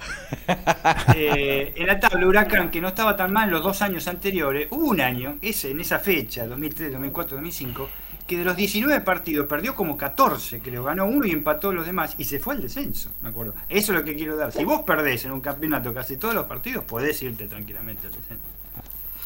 eh, 1.16 1.74
en 1.76 1.88
la 1.88 2.00
tabla 2.00 2.26
Huracán, 2.28 2.70
que 2.72 2.82
no 2.82 2.90
estaba 2.90 3.16
tan 3.16 3.32
mal 3.32 3.50
los 3.50 3.64
dos 3.64 3.82
años 3.82 4.08
anteriores, 4.08 4.68
hubo 4.72 4.86
un 4.88 5.02
año, 5.02 5.38
ese, 5.42 5.72
en 5.72 5.80
esa 5.80 6.00
fecha, 6.00 6.46
2003, 6.48 6.92
2004, 6.94 7.38
2005, 7.38 7.90
que 8.28 8.38
de 8.38 8.46
los 8.46 8.56
19 8.56 9.02
partidos 9.02 9.48
perdió 9.48 9.76
como 9.76 9.96
14, 9.98 10.60
creo, 10.60 10.84
ganó 10.84 11.06
uno 11.06 11.26
y 11.26 11.32
empató 11.32 11.72
los 11.72 11.86
demás 11.86 12.16
y 12.18 12.24
se 12.26 12.40
fue 12.40 12.56
al 12.56 12.62
descenso, 12.62 13.12
me 13.22 13.30
acuerdo. 13.30 13.54
Eso 13.70 13.94
es 13.94 14.00
lo 14.00 14.04
que 14.06 14.16
quiero 14.16 14.36
dar. 14.36 14.52
Si 14.52 14.64
vos 14.64 14.82
perdés 14.82 15.26
en 15.26 15.32
un 15.32 15.42
campeonato 15.42 15.94
casi 15.94 16.18
todos 16.18 16.34
los 16.34 16.46
partidos, 16.46 16.84
podés 16.86 17.22
irte 17.22 17.48
tranquilamente 17.48 18.08
al 18.08 18.14
descenso. 18.14 18.44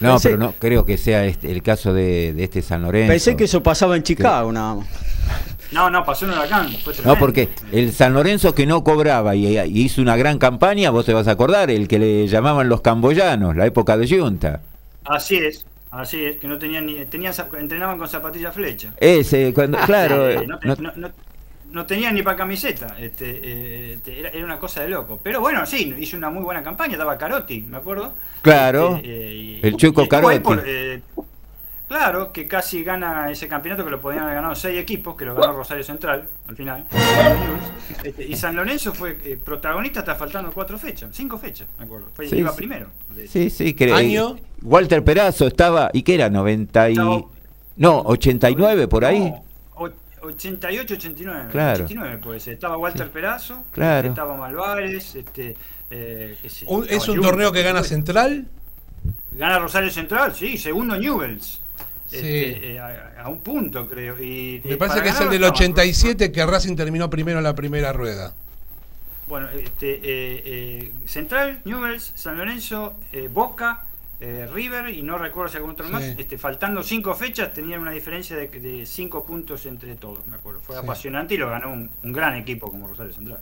No, 0.02 0.14
Pensé- 0.16 0.24
pero 0.30 0.38
no 0.38 0.54
creo 0.54 0.86
que 0.86 0.98
sea 0.98 1.26
este, 1.26 1.52
el 1.52 1.62
caso 1.62 1.94
de, 1.94 2.32
de 2.34 2.44
este 2.46 2.62
San 2.62 2.82
Lorenzo. 2.82 3.12
Pensé 3.12 3.36
que 3.36 3.44
eso 3.46 3.62
pasaba 3.62 3.98
en 3.98 4.04
Chicago, 4.04 4.50
nada 4.52 4.76
más. 4.76 4.88
No, 5.72 5.90
no, 5.90 6.04
pasó 6.04 6.26
en 6.26 6.32
Huracán. 6.32 6.70
Fue 6.84 6.94
No, 7.06 7.16
porque 7.18 7.50
el 7.72 7.92
San 7.94 8.14
Lorenzo 8.14 8.56
que 8.56 8.66
no 8.66 8.84
cobraba 8.84 9.36
y, 9.36 9.58
y 9.60 9.82
hizo 9.84 10.02
una 10.02 10.16
gran 10.18 10.40
campaña, 10.40 10.90
vos 10.90 11.06
te 11.06 11.14
vas 11.14 11.28
a 11.28 11.32
acordar, 11.32 11.70
el 11.70 11.88
que 11.88 12.00
le 12.00 12.28
llamaban 12.28 12.68
los 12.70 12.82
camboyanos, 12.82 13.56
la 13.56 13.66
época 13.68 13.96
de 13.96 14.08
Junta. 14.10 14.62
Así 15.06 15.38
es, 15.38 15.66
así 15.92 16.24
es, 16.26 16.38
que 16.38 16.48
no 16.48 16.58
tenían 16.58 16.86
ni. 16.88 17.06
Tenían, 17.06 17.34
entrenaban 17.60 17.98
con 18.00 18.08
zapatillas 18.08 18.54
flecha. 18.54 18.94
Ese, 19.00 19.54
cuando, 19.54 19.78
claro, 19.80 20.28
Eh, 20.30 20.34
eh, 20.42 20.48
no, 20.48 20.58
te- 20.60 20.68
no- 20.68 20.92
no- 20.96 21.12
no- 21.72 21.86
tenían 21.86 22.16
ni 22.16 22.24
para 22.24 22.36
camiseta. 22.38 22.96
Este, 23.00 23.30
eh, 23.30 23.94
este, 23.94 24.20
era, 24.20 24.30
era 24.30 24.46
una 24.46 24.58
cosa 24.60 24.82
de 24.82 24.90
loco. 24.90 25.20
Pero 25.24 25.40
bueno, 25.40 25.66
sí, 25.68 25.94
hizo 26.00 26.18
una 26.18 26.32
muy 26.32 26.42
buena 26.44 26.64
campaña. 26.64 26.94
Estaba 26.94 27.16
Carotti, 27.18 27.62
me 27.62 27.78
acuerdo. 27.78 28.14
Claro, 28.42 28.96
Este, 28.98 29.10
eh, 29.28 29.36
y- 29.36 29.60
el 29.62 29.76
Chuco 29.78 30.08
Carotti. 30.08 30.40
por, 30.40 30.64
eh, 30.66 31.02
claro, 31.90 32.32
que 32.32 32.48
casi 32.48 32.84
gana 32.84 33.30
ese 33.30 33.50
campeonato 33.50 33.84
que 33.84 33.92
lo 33.92 34.00
podían 34.00 34.24
haber 34.24 34.36
ganado 34.36 34.56
seis 34.56 34.80
equipos, 34.80 35.18
que 35.18 35.26
lo 35.26 35.36
ganó 35.36 35.52
Rosario 35.54 35.84
Central 35.84 36.30
al 36.48 36.56
final. 36.56 36.86
Este, 38.04 38.26
y 38.26 38.36
San 38.36 38.56
Lorenzo 38.56 38.94
fue 38.94 39.18
eh, 39.24 39.38
protagonista 39.44 40.00
hasta 40.00 40.16
faltando 40.16 40.52
cuatro 40.54 40.78
fechas, 40.80 41.10
cinco 41.14 41.38
fechas, 41.38 41.68
me 41.78 41.84
acuerdo. 41.86 42.08
Fue, 42.14 42.28
Sí, 42.30 42.38
iba 42.38 42.52
sí. 42.52 42.58
primero. 42.58 42.88
sí, 43.28 43.50
sí, 43.50 43.74
que 43.74 43.92
¿Año? 43.92 44.38
Walter 44.62 45.04
Perazo 45.04 45.48
estaba, 45.48 45.90
¿y 45.92 46.04
qué 46.04 46.16
era? 46.16 46.30
90 46.30 46.90
y... 46.92 46.96
No, 46.96 48.00
89 48.06 48.88
por 48.88 49.04
ahí. 49.06 49.20
No, 49.32 49.44
o- 49.76 49.90
88, 50.22 50.94
89. 50.96 51.48
Claro. 51.52 51.86
89 51.86 52.18
puede 52.22 52.40
ser. 52.42 52.54
Estaba 52.54 52.78
Walter 52.78 53.10
Perazo, 53.10 53.64
Claro. 53.72 54.10
estaba 54.10 54.36
Malvares, 54.36 55.16
este, 55.16 55.56
eh, 55.90 56.38
qué 56.42 56.50
sé 56.50 56.66
¿Es 56.90 57.08
un 57.08 57.22
torneo 57.22 57.52
que 57.54 57.64
gana 57.64 57.84
Central? 57.84 58.46
Gana 59.32 59.60
Rosario 59.60 59.90
Central, 59.90 60.36
sí, 60.36 60.58
segundo 60.58 60.98
Newells. 60.98 61.62
Sí. 62.10 62.18
Este, 62.18 62.74
eh, 62.74 62.80
a, 62.80 63.24
a 63.24 63.30
un 63.30 63.40
punto, 63.42 63.88
creo. 63.88 64.20
Y, 64.22 64.62
Me 64.64 64.74
eh, 64.74 64.78
parece 64.78 64.98
para 64.98 65.04
que 65.04 65.10
es 65.10 65.20
el 65.22 65.30
del 65.30 65.44
estaba- 65.44 65.56
87 65.58 66.32
que 66.32 66.46
Racing 66.46 66.76
terminó 66.76 67.10
primero 67.10 67.38
en 67.38 67.44
la 67.44 67.56
primera 67.56 67.94
rueda. 67.94 68.34
Bueno, 69.28 69.48
este, 69.50 69.96
eh, 69.96 70.02
eh, 70.04 70.92
Central, 71.06 71.62
Newells, 71.66 72.14
San 72.16 72.36
Lorenzo, 72.38 72.96
eh, 73.12 73.30
Boca, 73.32 73.86
eh, 74.20 74.48
River 74.52 74.90
y 74.90 75.04
no 75.04 75.20
recuerdo 75.20 75.50
si 75.52 75.58
algún 75.58 75.72
otro 75.72 75.88
más. 75.88 76.02
Este, 76.04 76.38
faltando 76.40 76.82
cinco 76.82 77.14
fechas 77.14 77.54
tenían 77.54 77.80
una 77.82 77.92
diferencia 77.92 78.36
de, 78.36 78.48
de 78.48 78.86
cinco 78.88 79.24
puntos 79.26 79.66
entre 79.68 79.94
todos, 79.96 80.26
me 80.28 80.36
acuerdo. 80.36 80.62
Fue 80.62 80.76
Sí. 80.76 80.82
apasionante 80.84 81.36
y 81.36 81.38
lo 81.38 81.48
ganó 81.50 81.72
un, 81.72 81.92
un 82.04 82.12
gran 82.12 82.36
equipo 82.36 82.72
como 82.72 82.88
Rosario 82.88 83.14
Central. 83.14 83.40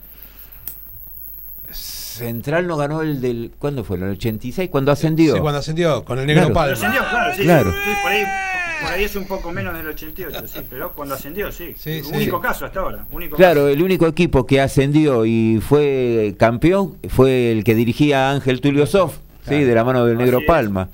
Central 1.70 2.66
no 2.66 2.76
ganó 2.76 3.02
el 3.02 3.20
del... 3.20 3.52
¿Cuándo 3.58 3.84
fue? 3.84 3.98
¿El 3.98 4.04
86? 4.04 4.70
¿Cuando 4.70 4.90
ascendió? 4.90 5.34
Sí, 5.34 5.40
cuando 5.40 5.58
ascendió, 5.58 6.02
con 6.04 6.18
el 6.18 6.26
negro 6.26 6.44
Claro. 6.44 6.54
Palma. 6.54 6.72
Ascendió, 6.74 7.00
claro, 7.10 7.34
sí, 7.34 7.42
Claro. 7.42 7.70
sí, 7.72 7.90
por, 8.02 8.10
ahí, 8.12 8.22
por 8.82 8.92
ahí 8.92 9.04
es 9.04 9.16
un 9.16 9.24
poco 9.24 9.52
menos 9.52 9.76
del 9.76 9.86
88, 9.86 10.46
sí, 10.46 10.60
pero 10.68 10.92
cuando 10.92 11.14
ascendió, 11.14 11.50
sí. 11.52 11.74
Sí, 11.76 12.02
sí. 12.02 12.10
único 12.14 12.40
caso 12.40 12.66
hasta 12.66 12.80
ahora. 12.80 13.06
Único 13.10 13.36
Claro, 13.36 13.68
el 13.68 13.82
único 13.82 14.06
equipo 14.06 14.46
que 14.46 14.60
ascendió 14.60 15.24
y 15.24 15.60
fue 15.60 16.34
campeón 16.38 16.96
fue 17.08 17.52
el 17.52 17.64
que 17.64 17.74
dirigía 17.74 18.30
Ángel 18.30 18.60
Tulio 18.60 18.86
Sof, 18.86 19.16
sí, 19.48 19.62
de 19.62 19.74
la 19.74 19.84
mano 19.84 20.04
del 20.04 20.16
Así 20.16 20.24
Negro 20.24 20.40
es. 20.40 20.46
Palma. 20.46 20.88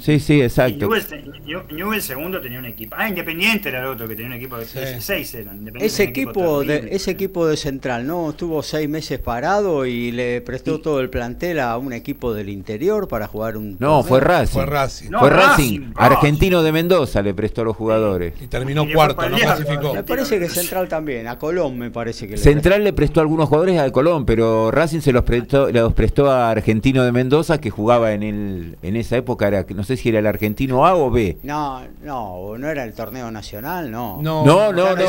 Sí, 0.00 0.18
sí, 0.20 0.40
exacto. 0.42 0.86
Newell's, 0.86 1.08
New- 1.46 1.62
Newell's 1.70 2.04
segundo 2.04 2.40
tenía 2.40 2.58
un 2.58 2.66
equipo. 2.66 2.94
Ah, 2.98 3.08
Independiente 3.08 3.68
era 3.68 3.80
el 3.80 3.86
otro 3.86 4.06
que 4.08 4.14
tenía 4.14 4.30
un 4.30 4.36
equipo 4.36 4.56
de 4.56 4.64
Sí. 4.64 4.78
seis 5.00 5.34
eran. 5.34 5.66
Ese 5.80 6.04
un 6.04 6.08
equipo, 6.08 6.64
de, 6.64 6.88
ese 6.92 7.10
equipo 7.10 7.46
de 7.46 7.56
Central, 7.56 8.06
¿no? 8.06 8.30
Estuvo 8.30 8.62
seis 8.62 8.88
meses 8.88 9.18
parado 9.18 9.86
y 9.86 10.10
le 10.12 10.40
prestó 10.40 10.80
todo 10.80 11.00
el 11.00 11.10
plantel 11.10 11.60
a 11.60 11.76
un 11.78 11.92
equipo 11.92 12.34
del 12.34 12.48
interior 12.48 13.06
para 13.08 13.26
jugar 13.26 13.56
un. 13.56 13.76
No, 13.78 14.02
fue 14.02 14.20
Racing. 14.20 14.52
Fue 14.54 14.66
Racing. 14.66 15.10
No, 15.10 15.20
Fue 15.20 15.30
Racing, 15.30 15.80
Racing. 15.80 15.92
Argentino 15.96 16.62
de 16.62 16.72
Mendoza 16.72 17.22
le 17.22 17.34
prestó 17.34 17.62
a 17.62 17.64
los 17.64 17.76
jugadores. 17.76 18.34
Y 18.40 18.46
terminó 18.46 18.84
Y 18.84 18.92
cuarto, 18.92 19.28
no 19.28 19.36
clasificó. 19.36 19.94
Me 19.94 20.02
parece 20.02 20.38
que 20.38 20.48
Central 20.48 20.88
también, 20.88 21.28
a 21.28 21.38
Colón 21.38 21.78
me 21.78 21.90
parece 21.90 22.26
que 22.26 22.32
le 22.32 22.38
Central 22.38 22.82
le 22.84 22.92
prestó 22.92 23.20
a 23.20 23.22
algunos 23.22 23.48
jugadores 23.48 23.78
al 23.78 23.92
Colón, 23.92 24.24
pero 24.26 24.70
Racing 24.70 25.00
se 25.00 25.12
los 25.12 25.24
prestó, 25.24 25.70
los 25.70 25.92
prestó 25.94 26.30
a 26.30 26.50
Argentino 26.50 27.04
de 27.04 27.12
Mendoza 27.12 27.58
que 27.60 27.70
jugaba 27.70 28.12
en 28.12 28.22
el 28.22 28.76
en 28.82 28.96
esa 28.96 29.16
época 29.16 29.46
era 29.48 29.64
no 29.74 29.83
sé 29.84 29.96
si 29.96 30.08
era 30.08 30.18
el 30.18 30.26
Argentino 30.26 30.86
A 30.86 30.94
o 30.96 31.10
B. 31.10 31.38
No, 31.42 31.82
no, 32.02 32.56
no 32.58 32.68
era 32.68 32.84
el 32.84 32.92
torneo 32.94 33.30
nacional, 33.30 33.90
no. 33.90 34.18
No, 34.22 34.44
No, 34.44 34.72
no, 34.72 34.94
no. 34.94 35.06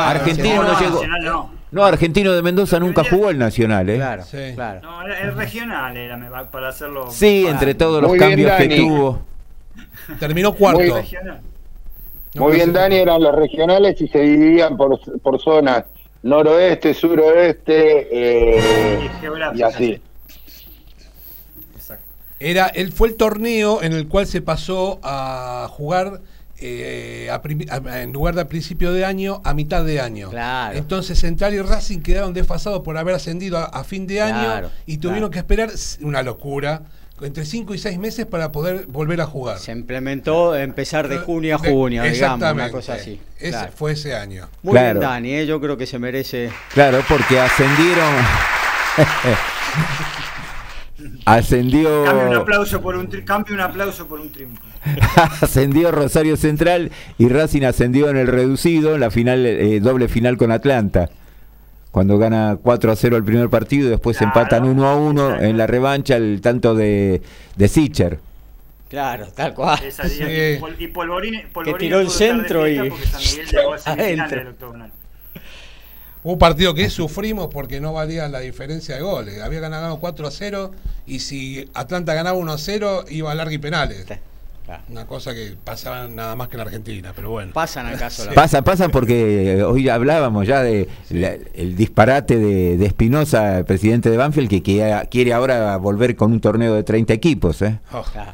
Argentino 0.00 0.62
no 0.62 0.72
no, 0.72 0.80
llegó. 0.80 0.94
Nacional 0.94 1.24
no. 1.24 1.50
No, 1.70 1.84
Argentino 1.84 2.32
de 2.32 2.40
Mendoza 2.42 2.80
nunca 2.80 3.04
jugó 3.04 3.28
el 3.28 3.36
Nacional, 3.38 3.90
¿eh? 3.90 3.96
Claro, 3.96 4.22
Sí. 4.24 4.38
claro. 4.54 4.80
No, 4.82 5.02
era 5.02 5.20
el 5.20 5.34
regional 5.34 5.96
era 5.96 6.16
me 6.16 6.30
va- 6.30 6.50
para 6.50 6.68
hacerlo. 6.70 7.10
Sí, 7.10 7.42
para- 7.44 7.52
entre 7.54 7.74
todos 7.74 8.00
los 8.00 8.10
Muy 8.10 8.18
bien, 8.18 8.30
cambios 8.30 8.52
que 8.56 8.76
tuvo. 8.76 9.20
Terminó 10.18 10.50
Muy 10.50 10.58
cuarto. 10.58 11.02
Muy 12.34 12.52
bien, 12.54 12.72
Dani, 12.72 12.96
eran 12.96 13.22
los 13.22 13.34
regionales 13.34 14.00
y 14.00 14.08
se 14.08 14.20
dividían 14.20 14.76
por, 14.76 14.98
por 15.20 15.40
zonas, 15.40 15.84
noroeste, 16.22 16.94
suroeste, 16.94 18.08
eh, 18.10 19.10
y 19.54 19.62
así. 19.62 20.00
Era, 22.40 22.66
él 22.68 22.92
fue 22.92 23.08
el 23.08 23.16
torneo 23.16 23.82
en 23.82 23.92
el 23.92 24.06
cual 24.08 24.26
se 24.26 24.40
pasó 24.42 25.00
a 25.02 25.66
jugar 25.70 26.20
eh, 26.60 27.28
a 27.32 27.40
prim- 27.40 27.66
a- 27.70 28.02
en 28.02 28.12
lugar 28.12 28.34
de 28.34 28.40
a 28.42 28.48
principio 28.48 28.92
de 28.92 29.04
año 29.04 29.40
a 29.44 29.54
mitad 29.54 29.84
de 29.84 30.00
año. 30.00 30.30
Claro. 30.30 30.76
Entonces 30.76 31.18
Central 31.18 31.54
y 31.54 31.60
Racing 31.62 32.00
quedaron 32.00 32.34
desfasados 32.34 32.82
por 32.82 32.96
haber 32.98 33.14
ascendido 33.14 33.58
a, 33.58 33.64
a 33.64 33.84
fin 33.84 34.06
de 34.08 34.20
año 34.20 34.42
Claro, 34.44 34.70
y 34.86 34.98
tuvieron 34.98 35.30
claro. 35.30 35.30
que 35.30 35.38
esperar 35.38 35.70
una 36.02 36.22
locura 36.22 36.82
entre 37.20 37.44
5 37.44 37.74
y 37.74 37.78
6 37.78 37.98
meses 37.98 38.26
para 38.26 38.52
poder 38.52 38.86
volver 38.86 39.20
a 39.20 39.26
jugar. 39.26 39.58
Se 39.58 39.72
implementó 39.72 40.54
empezar 40.56 41.08
de 41.08 41.18
junio 41.18 41.56
a 41.56 41.58
De- 41.62 41.70
junio, 41.70 42.02
digamos, 42.04 42.18
una 42.18 42.34
exactamente. 42.36 42.70
cosa 42.72 42.94
así. 42.94 43.20
Ese 43.38 43.50
Claro. 43.50 43.72
fue 43.74 43.92
ese 43.92 44.14
año. 44.14 44.48
Muy 44.62 44.72
Claro. 44.72 45.00
bien, 45.00 45.10
Dani, 45.10 45.34
¿eh? 45.34 45.46
yo 45.46 45.60
creo 45.60 45.76
que 45.76 45.86
se 45.86 45.98
merece. 45.98 46.50
Claro, 46.72 47.02
porque 47.08 47.38
ascendieron. 47.40 48.14
Ascendió. 51.24 52.04
Cambio 52.04 52.28
un 52.30 52.36
aplauso 52.36 52.80
por 52.80 52.96
un 52.96 53.08
tri- 53.08 53.24
cambio 53.24 53.54
un 53.54 53.60
aplauso 53.60 54.06
por 54.06 54.20
un 54.20 54.30
triunfo. 54.32 54.62
ascendió 55.42 55.90
Rosario 55.92 56.36
Central 56.36 56.90
y 57.18 57.28
Racing 57.28 57.62
ascendió 57.62 58.08
en 58.10 58.16
el 58.16 58.26
reducido, 58.26 58.94
en 58.94 59.00
la 59.00 59.10
final, 59.10 59.44
eh, 59.46 59.80
doble 59.80 60.08
final 60.08 60.36
con 60.36 60.50
Atlanta. 60.52 61.10
Cuando 61.90 62.18
gana 62.18 62.58
4 62.62 62.92
a 62.92 62.96
0 62.96 63.16
el 63.16 63.24
primer 63.24 63.48
partido 63.48 63.86
y 63.86 63.90
después 63.90 64.16
Claro, 64.18 64.32
empatan 64.38 64.64
1 64.64 64.86
a 64.86 64.96
1 64.96 65.24
exacto. 65.26 65.44
en 65.46 65.56
la 65.58 65.66
revancha 65.66 66.16
el 66.16 66.40
tanto 66.40 66.74
de, 66.74 67.22
de 67.56 67.68
Sicher. 67.68 68.20
Claro, 68.88 69.26
tal 69.34 69.52
cual. 69.54 69.82
Esa 69.84 70.08
Sí. 70.08 70.18
que 70.18 70.56
Pol- 70.60 70.76
y 70.78 70.86
Polvorín, 70.88 71.42
Polvorín 71.52 71.78
tiró 71.78 72.00
el 72.00 72.08
centro 72.10 72.66
y- 72.68 72.88
porque 72.88 73.04
San 73.06 73.20
Miguel 73.20 73.46
llegó 73.46 73.74
a 73.74 73.78
semifinales 73.78 74.18
Adentro. 74.20 74.38
del 74.38 74.48
octogonal. 74.48 74.92
Un 76.24 76.38
partido 76.38 76.74
que 76.74 76.90
sufrimos 76.90 77.48
porque 77.52 77.80
no 77.80 77.92
valía 77.92 78.28
la 78.28 78.40
diferencia 78.40 78.96
de 78.96 79.02
goles. 79.02 79.40
Había 79.40 79.60
ganado 79.60 79.98
4 80.00 80.26
a 80.26 80.30
0 80.30 80.72
y 81.06 81.20
si 81.20 81.68
Atlanta 81.74 82.12
ganaba 82.14 82.36
1 82.38 82.52
a 82.52 82.58
0 82.58 83.04
iba 83.08 83.30
a 83.30 83.34
larga 83.34 83.52
y 83.54 83.58
penales. 83.58 84.04
Claro. 84.66 84.82
Una 84.90 85.06
cosa 85.06 85.32
que 85.32 85.54
pasaba 85.64 86.06
nada 86.08 86.36
más 86.36 86.48
que 86.48 86.56
en 86.56 86.60
Argentina, 86.60 87.12
pero 87.16 87.30
bueno. 87.30 87.52
Pasan 87.54 87.86
acaso 87.86 88.26
la 88.26 88.32
Pasan, 88.32 88.62
pasan 88.64 88.90
porque 88.90 89.54
eh, 89.54 89.62
hoy 89.62 89.88
hablábamos 89.88 90.46
ya 90.46 90.62
de 90.62 90.86
la- 91.08 91.36
el 91.54 91.74
disparate 91.74 92.36
de, 92.36 92.84
Espinosa, 92.84 93.64
presidente 93.66 94.10
de 94.10 94.18
Banfield, 94.18 94.50
que 94.50 94.60
quiere, 94.62 95.08
quiere 95.10 95.32
ahora 95.32 95.78
volver 95.78 96.16
con 96.16 96.32
un 96.32 96.40
torneo 96.40 96.74
de 96.74 96.82
30 96.82 97.14
equipos. 97.14 97.62
¿eh? 97.62 97.78
Oh, 97.92 98.02
Claro. 98.12 98.32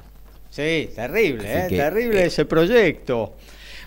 Sí, 0.50 0.90
terrible, 0.94 1.44
¿eh? 1.46 1.66
que, 1.68 1.76
terrible 1.76 2.22
eh, 2.22 2.26
ese 2.26 2.44
proyecto. 2.44 3.34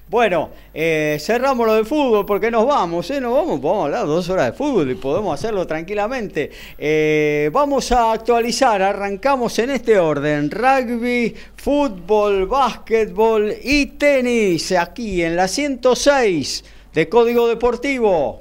Bueno, 0.09 0.51
eh, 0.73 1.17
cerramos 1.19 1.67
lo 1.67 1.73
de 1.73 1.83
fútbol 1.83 2.25
porque 2.25 2.49
nos 2.49 2.65
vamos, 2.65 3.11
¿eh? 3.11 3.19
Nos 3.19 3.33
vamos, 3.33 3.59
podemos 3.59 3.85
hablar 3.85 4.05
dos 4.05 4.29
horas 4.29 4.51
de 4.51 4.57
fútbol 4.57 4.89
y 4.89 4.95
podemos 4.95 5.33
hacerlo 5.33 5.67
tranquilamente. 5.67 6.49
Eh, 6.77 7.49
vamos 7.51 7.91
a 7.91 8.13
actualizar, 8.13 8.81
arrancamos 8.81 9.59
en 9.59 9.71
este 9.71 9.99
orden, 9.99 10.49
rugby, 10.49 11.35
fútbol, 11.57 12.45
básquetbol 12.45 13.53
y 13.61 13.87
tenis, 13.87 14.71
aquí 14.71 15.21
en 15.23 15.35
la 15.35 15.49
106 15.49 16.63
de 16.93 17.09
Código 17.09 17.49
Deportivo. 17.49 18.39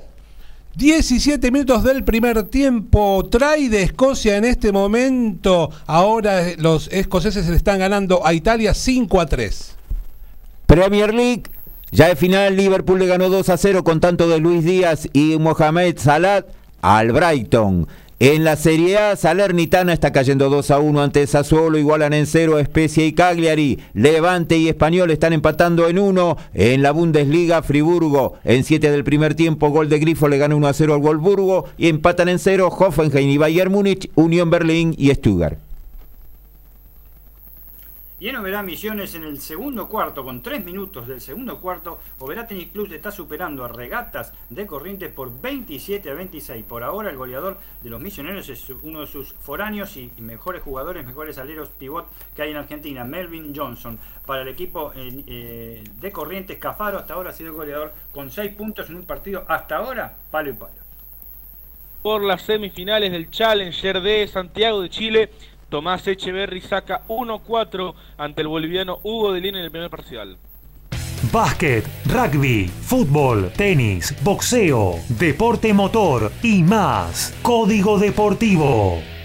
17 0.76 1.50
minutos 1.50 1.82
del 1.82 2.04
primer 2.04 2.44
tiempo. 2.44 3.26
Trae 3.28 3.68
de 3.68 3.82
Escocia 3.82 4.36
en 4.36 4.44
este 4.44 4.70
momento. 4.70 5.70
Ahora 5.86 6.44
los 6.58 6.86
escoceses 6.92 7.48
le 7.48 7.56
están 7.56 7.80
ganando 7.80 8.24
a 8.24 8.34
Italia 8.34 8.72
5 8.72 9.20
a 9.20 9.26
3. 9.26 9.76
Premier 10.66 11.14
League, 11.14 11.44
ya 11.96 12.08
de 12.08 12.16
final, 12.16 12.54
Liverpool 12.58 12.98
le 12.98 13.06
ganó 13.06 13.30
2 13.30 13.48
a 13.48 13.56
0 13.56 13.82
con 13.82 14.00
tanto 14.00 14.28
de 14.28 14.38
Luis 14.38 14.62
Díaz 14.62 15.08
y 15.14 15.38
Mohamed 15.38 15.96
Salah 15.96 16.44
al 16.82 17.10
Brighton. 17.10 17.88
En 18.18 18.44
la 18.44 18.56
Serie 18.56 18.98
A, 18.98 19.16
Salernitana 19.16 19.94
está 19.94 20.12
cayendo 20.12 20.50
2 20.50 20.70
a 20.72 20.78
1 20.78 21.02
ante 21.02 21.26
Sassuolo, 21.26 21.78
igualan 21.78 22.12
en 22.12 22.26
0 22.26 22.58
Especia 22.58 23.06
y 23.06 23.14
Cagliari. 23.14 23.78
Levante 23.94 24.58
y 24.58 24.68
Español 24.68 25.10
están 25.10 25.32
empatando 25.32 25.88
en 25.88 25.98
1. 25.98 26.36
En 26.52 26.82
la 26.82 26.90
Bundesliga, 26.90 27.62
Friburgo 27.62 28.34
en 28.44 28.64
7 28.64 28.90
del 28.90 29.02
primer 29.02 29.34
tiempo, 29.34 29.70
gol 29.70 29.88
de 29.88 29.98
Grifo 29.98 30.28
le 30.28 30.36
gana 30.36 30.54
1 30.54 30.68
a 30.68 30.74
0 30.74 30.92
al 30.92 31.00
Wolfsburgo 31.00 31.64
y 31.78 31.88
empatan 31.88 32.28
en 32.28 32.38
0 32.38 32.68
Hoffenheim 32.78 33.30
y 33.30 33.38
Bayern 33.38 33.72
Múnich, 33.72 34.10
Unión 34.16 34.50
Berlín 34.50 34.94
y 34.98 35.14
Stuttgart. 35.14 35.65
Y 38.18 38.30
en 38.30 38.36
Oberá 38.36 38.62
Misiones 38.62 39.14
en 39.14 39.24
el 39.24 39.40
segundo 39.40 39.88
cuarto, 39.88 40.24
con 40.24 40.42
tres 40.42 40.64
minutos 40.64 41.06
del 41.06 41.20
segundo 41.20 41.60
cuarto, 41.60 42.00
Oberá 42.18 42.46
Tennis 42.46 42.68
Club 42.68 42.90
está 42.90 43.10
superando 43.10 43.62
a 43.62 43.68
Regatas 43.68 44.32
de 44.48 44.66
Corrientes 44.66 45.12
por 45.12 45.38
27 45.38 46.10
a 46.10 46.14
26. 46.14 46.64
Por 46.64 46.82
ahora 46.82 47.10
el 47.10 47.18
goleador 47.18 47.58
de 47.82 47.90
los 47.90 48.00
misioneros 48.00 48.48
es 48.48 48.70
uno 48.70 49.00
de 49.00 49.06
sus 49.06 49.34
foráneos 49.34 49.98
y, 49.98 50.10
mejores 50.16 50.62
jugadores, 50.62 51.04
mejores 51.04 51.36
aleros 51.36 51.68
pivot 51.68 52.06
que 52.34 52.40
hay 52.40 52.52
en 52.52 52.56
Argentina, 52.56 53.04
Melvin 53.04 53.54
Johnson. 53.54 53.98
Para 54.24 54.42
el 54.42 54.48
equipo 54.48 54.92
eh, 54.96 55.84
de 56.00 56.12
Corrientes, 56.12 56.56
Cafaro 56.56 56.98
hasta 56.98 57.12
ahora 57.12 57.30
ha 57.30 57.34
sido 57.34 57.52
goleador 57.52 57.92
con 58.12 58.30
seis 58.30 58.54
puntos 58.54 58.88
en 58.88 58.96
un 58.96 59.04
partido 59.04 59.44
hasta 59.46 59.76
ahora, 59.76 60.16
palo 60.30 60.48
y 60.48 60.54
palo. 60.54 60.86
por 62.00 62.24
las 62.24 62.42
semifinales 62.42 63.12
del 63.12 63.30
Challenger 63.30 64.00
de 64.00 64.26
Santiago 64.26 64.80
de 64.80 64.88
Chile. 64.88 65.30
Tomás 65.68 66.06
Echeverry 66.06 66.60
saca 66.60 67.02
1-4 67.08 67.94
ante 68.18 68.42
el 68.42 68.48
boliviano 68.48 68.98
Hugo 69.02 69.32
de 69.32 69.40
Lina 69.40 69.58
en 69.58 69.64
el 69.64 69.70
primer 69.70 69.90
parcial. 69.90 70.38
Básquet, 71.32 71.84
rugby, 72.06 72.68
fútbol, 72.68 73.50
tenis, 73.56 74.14
boxeo, 74.22 75.00
deporte 75.08 75.72
motor 75.72 76.30
y 76.42 76.62
más. 76.62 77.34
Código 77.42 77.98
Deportivo. 77.98 79.15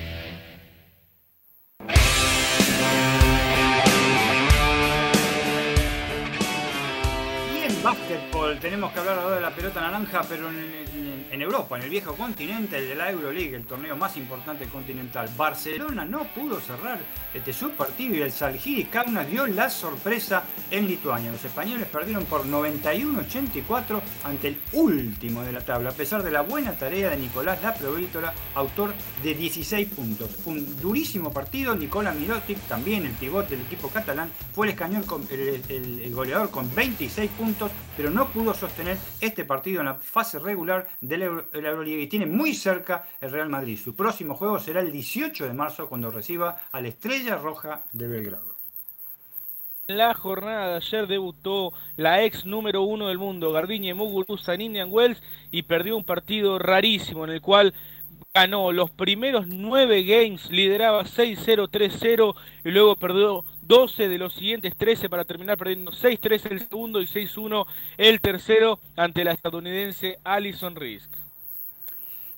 Tenemos 8.61 8.93
que 8.93 8.99
hablar 8.99 9.17
ahora 9.17 9.35
de 9.35 9.41
la 9.41 9.49
pelota 9.49 9.81
naranja, 9.81 10.21
pero 10.29 10.47
en, 10.49 11.41
Europa, 11.41 11.77
en 11.77 11.83
el 11.83 11.89
viejo 11.89 12.13
continente, 12.13 12.77
el 12.77 12.89
de 12.89 12.95
la 12.95 13.09
Euroleague, 13.09 13.55
el 13.55 13.65
torneo 13.65 13.95
más 13.95 14.15
importante 14.17 14.67
continental. 14.67 15.27
Barcelona 15.35 16.05
no 16.05 16.25
pudo 16.25 16.59
cerrar 16.59 16.99
este 17.33 17.51
su 17.51 17.71
partido 17.71 18.15
y 18.15 18.21
el 18.21 18.31
Salgiri 18.31 18.83
Kaunas 18.85 19.27
dio 19.27 19.47
la 19.47 19.69
sorpresa 19.69 20.43
en 20.69 20.87
Lituania. 20.87 21.31
Los 21.31 21.43
españoles 21.43 21.87
perdieron 21.87 22.25
por 22.25 22.45
91-84 22.45 24.01
ante 24.23 24.49
el 24.49 24.61
último 24.73 25.41
de 25.41 25.53
la 25.53 25.61
tabla, 25.61 25.89
a 25.89 25.93
pesar 25.93 26.21
de 26.21 26.31
la 26.31 26.41
buena 26.41 26.73
tarea 26.73 27.09
de 27.09 27.17
Nicolás 27.17 27.63
Laprovítola, 27.63 28.33
autor 28.53 28.93
de 29.23 29.33
16 29.33 29.87
puntos. 29.89 30.29
Un 30.45 30.79
durísimo 30.79 31.31
partido, 31.31 31.75
Nicolás 31.75 32.15
Mirotic, 32.15 32.59
también 32.67 33.07
el 33.07 33.13
pivot 33.13 33.49
del 33.49 33.61
equipo 33.61 33.89
catalán, 33.89 34.29
fue 34.53 34.67
el 34.67 34.73
escañón 34.73 35.03
con 35.03 35.25
el 35.31 36.13
goleador 36.13 36.51
con 36.51 36.73
26 36.75 37.31
puntos, 37.31 37.71
pero 37.97 38.11
no 38.11 38.27
pudo 38.27 38.50
sostener 38.53 38.97
este 39.19 39.45
partido 39.45 39.79
en 39.79 39.87
la 39.87 39.95
fase 39.95 40.39
regular 40.39 40.87
de 41.01 41.17
la 41.17 41.25
Euroliga 41.25 42.01
y 42.01 42.07
tiene 42.07 42.25
muy 42.25 42.53
cerca 42.53 43.07
el 43.19 43.31
Real 43.31 43.49
Madrid. 43.49 43.77
Su 43.77 43.95
próximo 43.95 44.35
juego 44.35 44.59
será 44.59 44.81
el 44.81 44.91
18 44.91 45.45
de 45.45 45.53
marzo 45.53 45.87
cuando 45.87 46.11
reciba 46.11 46.61
a 46.71 46.81
la 46.81 46.87
Estrella 46.87 47.35
Roja 47.37 47.83
de 47.91 48.07
Belgrado. 48.07 48.51
La 49.87 50.13
jornada 50.13 50.69
de 50.69 50.75
ayer 50.77 51.07
debutó 51.07 51.73
la 51.97 52.23
ex 52.23 52.45
número 52.45 52.83
uno 52.83 53.09
del 53.09 53.17
mundo, 53.17 53.51
Garbiñe 53.51 53.93
Muguruza 53.93 54.53
en 54.53 54.61
Indian 54.61 54.89
Wells, 54.89 55.21
y 55.51 55.63
perdió 55.63 55.97
un 55.97 56.05
partido 56.05 56.59
rarísimo 56.59 57.25
en 57.25 57.31
el 57.31 57.41
cual 57.41 57.73
ganó 58.33 58.71
los 58.71 58.89
primeros 58.89 59.47
nueve 59.47 60.03
games, 60.03 60.49
lideraba 60.49 61.03
6-0, 61.03 61.67
3-0 61.69 62.35
y 62.63 62.71
luego 62.71 62.95
perdió 62.95 63.43
12 63.71 64.09
de 64.09 64.17
los 64.17 64.33
siguientes 64.33 64.75
13 64.75 65.07
para 65.07 65.23
terminar 65.23 65.57
perdiendo 65.57 65.93
6-3 65.93 66.51
el 66.51 66.59
segundo 66.59 67.01
y 67.01 67.05
6-1 67.05 67.65
el 67.97 68.19
tercero 68.19 68.81
ante 68.97 69.23
la 69.23 69.31
estadounidense 69.31 70.17
Alison 70.25 70.75
Risk. 70.75 71.20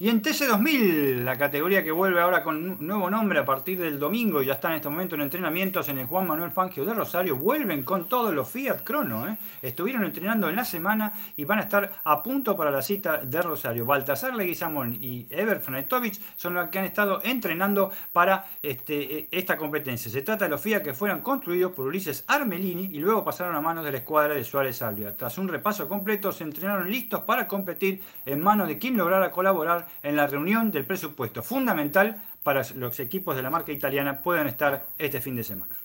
Y 0.03 0.09
en 0.09 0.21
TC2000, 0.21 1.23
la 1.23 1.37
categoría 1.37 1.81
que 1.81 1.89
vuelve 1.89 2.19
ahora 2.19 2.43
con 2.43 2.85
nuevo 2.85 3.09
nombre 3.09 3.39
a 3.39 3.45
partir 3.45 3.79
del 3.79 3.97
domingo 3.97 4.41
y 4.41 4.47
ya 4.47 4.55
está 4.55 4.67
en 4.67 4.75
este 4.75 4.89
momento 4.89 5.15
en 5.15 5.21
entrenamientos 5.21 5.87
en 5.87 5.97
el 5.97 6.07
Juan 6.07 6.27
Manuel 6.27 6.51
Fangio 6.51 6.83
de 6.83 6.93
Rosario, 6.93 7.37
vuelven 7.37 7.83
con 7.83 8.09
todos 8.09 8.33
los 8.33 8.49
Fiat 8.49 8.83
Crono. 8.83 9.29
¿eh? 9.29 9.37
Estuvieron 9.61 10.03
entrenando 10.03 10.49
en 10.49 10.57
la 10.57 10.65
semana 10.65 11.13
y 11.37 11.45
van 11.45 11.59
a 11.59 11.61
estar 11.61 12.01
a 12.03 12.21
punto 12.21 12.57
para 12.57 12.69
la 12.69 12.81
cita 12.81 13.19
de 13.19 13.41
Rosario. 13.41 13.85
Baltasar 13.85 14.35
Leguizamón 14.35 14.97
y 14.99 15.25
Ever 15.29 15.61
Franetovic 15.61 16.19
son 16.35 16.55
los 16.55 16.67
que 16.67 16.79
han 16.79 16.85
estado 16.85 17.21
entrenando 17.23 17.89
para 18.11 18.45
este, 18.61 19.19
eh, 19.19 19.27
esta 19.31 19.55
competencia. 19.55 20.11
Se 20.11 20.21
trata 20.21 20.43
de 20.43 20.51
los 20.51 20.59
Fiat 20.59 20.81
que 20.81 20.93
fueron 20.93 21.21
construidos 21.21 21.71
por 21.71 21.87
Ulises 21.87 22.25
Armelini 22.27 22.89
y 22.91 22.99
luego 22.99 23.23
pasaron 23.23 23.55
a 23.55 23.61
manos 23.61 23.85
de 23.85 23.93
la 23.93 23.99
escuadra 23.99 24.33
de 24.33 24.43
Suárez 24.43 24.81
Albia. 24.81 25.15
Tras 25.15 25.37
un 25.37 25.47
repaso 25.47 25.87
completo, 25.87 26.33
se 26.33 26.43
entrenaron 26.43 26.91
listos 26.91 27.21
para 27.21 27.47
competir 27.47 28.01
en 28.25 28.43
manos 28.43 28.67
de 28.67 28.77
quien 28.77 28.97
lograra 28.97 29.31
colaborar 29.31 29.92
en 30.01 30.15
la 30.15 30.27
reunión 30.27 30.71
del 30.71 30.85
presupuesto 30.85 31.43
fundamental 31.43 32.21
para 32.43 32.63
los 32.75 32.99
equipos 32.99 33.35
de 33.35 33.41
la 33.41 33.49
marca 33.49 33.71
italiana 33.71 34.21
puedan 34.21 34.47
estar 34.47 34.85
este 34.97 35.21
fin 35.21 35.35
de 35.35 35.43
semana. 35.43 35.75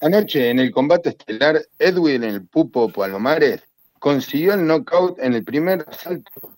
Anoche 0.00 0.50
en 0.50 0.58
el 0.58 0.70
combate 0.70 1.10
estelar, 1.10 1.60
Edwin 1.78 2.24
el 2.24 2.46
Pupo 2.46 2.90
Palomares 2.90 3.62
consiguió 3.98 4.54
el 4.54 4.66
knockout 4.66 5.18
en 5.18 5.34
el 5.34 5.44
primer 5.44 5.84
asalto 5.88 6.52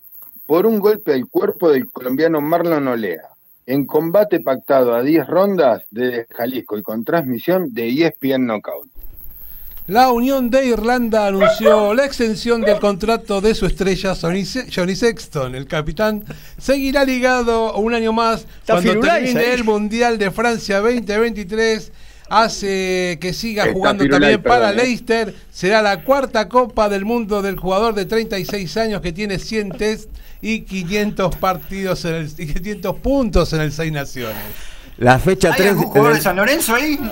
por 0.45 0.65
un 0.65 0.79
golpe 0.79 1.13
al 1.13 1.27
cuerpo 1.27 1.69
del 1.69 1.89
colombiano 1.89 2.41
Marlon 2.41 2.87
Olea, 2.87 3.29
en 3.65 3.85
combate 3.85 4.39
pactado 4.39 4.95
a 4.95 5.03
10 5.03 5.27
rondas 5.27 5.83
de 5.91 6.25
Jalisco 6.29 6.77
y 6.77 6.81
con 6.81 7.03
transmisión 7.03 7.73
de 7.73 7.89
ESPN 7.89 8.47
Knockout. 8.47 8.96
La 9.87 10.11
Unión 10.11 10.49
de 10.49 10.65
Irlanda 10.65 11.27
anunció 11.27 11.93
la 11.93 12.03
extensión 12.03 12.59
del 12.59 12.77
contrato 12.77 13.39
de 13.39 13.55
su 13.55 13.65
estrella 13.65 14.15
Johnny 14.15 14.43
Sexton. 14.45 15.55
El 15.55 15.65
capitán 15.65 16.25
seguirá 16.57 17.05
ligado 17.05 17.73
un 17.75 17.93
año 17.93 18.11
más 18.11 18.45
cuando 18.65 18.99
termine 18.99 19.53
el 19.53 19.63
Mundial 19.63 20.17
de 20.17 20.29
Francia 20.29 20.81
2023 20.81 21.93
hace 22.27 23.17
que 23.21 23.31
siga 23.31 23.71
jugando 23.71 24.05
también 24.09 24.43
para 24.43 24.71
¿eh? 24.71 24.75
Leicester. 24.75 25.33
Será 25.51 25.81
la 25.81 26.03
cuarta 26.03 26.49
Copa 26.49 26.89
del 26.89 27.05
Mundo 27.05 27.41
del 27.41 27.55
jugador 27.55 27.95
de 27.95 28.03
36 28.03 28.75
años 28.75 28.99
que 28.99 29.13
tiene 29.13 29.39
100 29.39 29.69
test 29.69 30.09
y 30.41 30.63
500 30.63 31.33
partidos 31.37 32.03
en 32.03 32.15
el, 32.15 32.31
y 32.37 32.53
500 32.53 32.95
puntos 32.97 33.53
en 33.53 33.61
el 33.61 33.71
Seis 33.71 33.93
Naciones. 33.93 34.35
La 34.97 35.19
fecha 35.19 35.53
3 35.55 35.75
de 35.77 36.21
San 36.21 36.35
Lorenzo 36.35 36.73
ahí? 36.73 36.99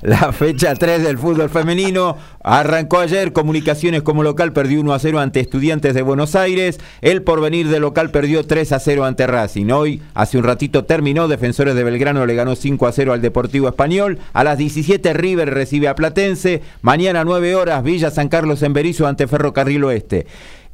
La 0.00 0.32
fecha 0.32 0.74
3 0.74 1.02
del 1.02 1.18
fútbol 1.18 1.50
femenino 1.50 2.16
arrancó 2.42 3.00
ayer. 3.00 3.34
Comunicaciones 3.34 4.02
como 4.02 4.22
local 4.22 4.54
perdió 4.54 4.80
1 4.80 4.94
a 4.94 4.98
0 4.98 5.20
ante 5.20 5.40
Estudiantes 5.40 5.94
de 5.94 6.00
Buenos 6.00 6.34
Aires. 6.36 6.80
El 7.02 7.22
porvenir 7.22 7.68
de 7.68 7.80
local 7.80 8.10
perdió 8.10 8.46
3 8.46 8.72
a 8.72 8.80
0 8.80 9.04
ante 9.04 9.26
Racing. 9.26 9.70
Hoy, 9.70 10.02
hace 10.14 10.38
un 10.38 10.44
ratito 10.44 10.84
terminó. 10.84 11.28
Defensores 11.28 11.74
de 11.74 11.84
Belgrano 11.84 12.24
le 12.24 12.34
ganó 12.34 12.56
5 12.56 12.86
a 12.86 12.92
0 12.92 13.12
al 13.12 13.20
Deportivo 13.20 13.68
Español. 13.68 14.18
A 14.32 14.42
las 14.42 14.56
17 14.56 15.12
River 15.12 15.52
recibe 15.52 15.88
a 15.88 15.94
Platense. 15.94 16.62
Mañana 16.80 17.20
a 17.20 17.24
9 17.24 17.54
horas 17.56 17.82
Villa 17.82 18.10
San 18.10 18.28
Carlos 18.28 18.62
en 18.62 18.72
Berizo 18.72 19.06
ante 19.06 19.26
Ferrocarril 19.26 19.84
Oeste. 19.84 20.26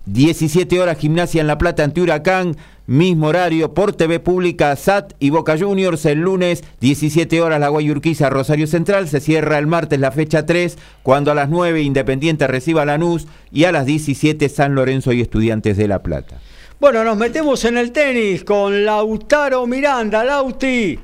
17 0.07 0.81
horas 0.81 0.99
Gimnasia 0.99 1.41
en 1.41 1.47
La 1.47 1.59
Plata 1.59 1.85
ante 1.85 2.01
Huracán, 2.01 2.57
mismo 2.87 3.29
horario 3.29 3.75
por 3.75 3.93
TV 3.93 4.19
Pública, 4.19 4.75
SAT 4.75 5.13
y 5.21 5.31
Boca 5.31 5.57
Juniors 5.59 6.07
el 6.07 6.21
lunes, 6.21 6.65
17 6.81 7.41
horas 7.41 7.61
La 7.61 7.69
Guayurquiza 7.69 8.31
Rosario 8.31 8.67
Central, 8.67 9.09
se 9.09 9.21
cierra 9.21 9.59
el 9.59 9.67
martes 9.67 10.01
la 10.01 10.11
fecha 10.11 10.47
3, 10.47 10.79
cuando 11.03 11.31
a 11.31 11.35
las 11.35 11.51
9 11.51 11.83
Independiente 11.83 12.47
reciba 12.47 12.85
Lanús 12.85 13.27
y 13.53 13.65
a 13.65 13.73
las 13.73 13.87
17 13.87 14.49
San 14.49 14.75
Lorenzo 14.75 15.13
y 15.13 15.21
Estudiantes 15.21 15.77
de 15.77 15.87
La 15.87 16.03
Plata. 16.03 16.41
Bueno, 16.81 17.05
nos 17.05 17.19
metemos 17.19 17.63
en 17.67 17.77
el 17.77 17.93
tenis 17.93 18.43
con 18.43 18.87
Lautaro 18.87 19.67
Miranda, 19.67 20.25
Lauti. 20.25 20.99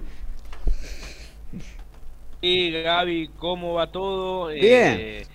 Y 2.40 2.70
Gaby, 2.70 3.30
¿cómo 3.38 3.74
va 3.74 3.90
todo? 3.90 4.48
Bien. 4.48 4.96
Eh, 4.98 5.26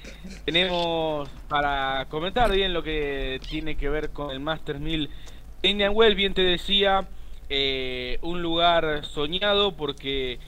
tenemos 0.45 1.29
para 1.47 2.05
comentar 2.09 2.51
bien 2.51 2.73
lo 2.73 2.83
que 2.83 3.39
tiene 3.47 3.75
que 3.75 3.89
ver 3.89 4.09
con 4.11 4.31
el 4.31 4.39
Master 4.39 4.79
1000 4.79 5.09
Indian 5.63 5.91
Well, 5.93 6.15
bien 6.15 6.33
te 6.33 6.41
decía, 6.41 7.05
eh, 7.49 8.17
un 8.21 8.41
lugar 8.41 9.05
soñado 9.05 9.73
porque, 9.73 10.39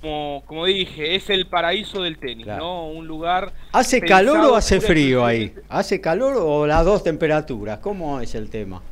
como, 0.00 0.42
como, 0.46 0.66
dije, 0.66 1.14
es 1.14 1.30
el 1.30 1.46
paraíso 1.46 2.02
del 2.02 2.18
tenis, 2.18 2.46
¿no? 2.46 2.88
Un 2.88 3.06
lugar... 3.06 3.52
¿Hace 3.72 4.00
calor 4.00 4.38
o 4.40 4.56
hace 4.56 4.80
frío 4.80 5.24
ahí? 5.24 5.54
¿Hace 5.68 6.00
calor 6.00 6.34
o 6.38 6.66
las 6.66 6.84
dos 6.84 7.02
temperaturas? 7.02 7.78
¿Cómo 7.78 8.20
es 8.20 8.34
el 8.34 8.50
tema? 8.50 8.82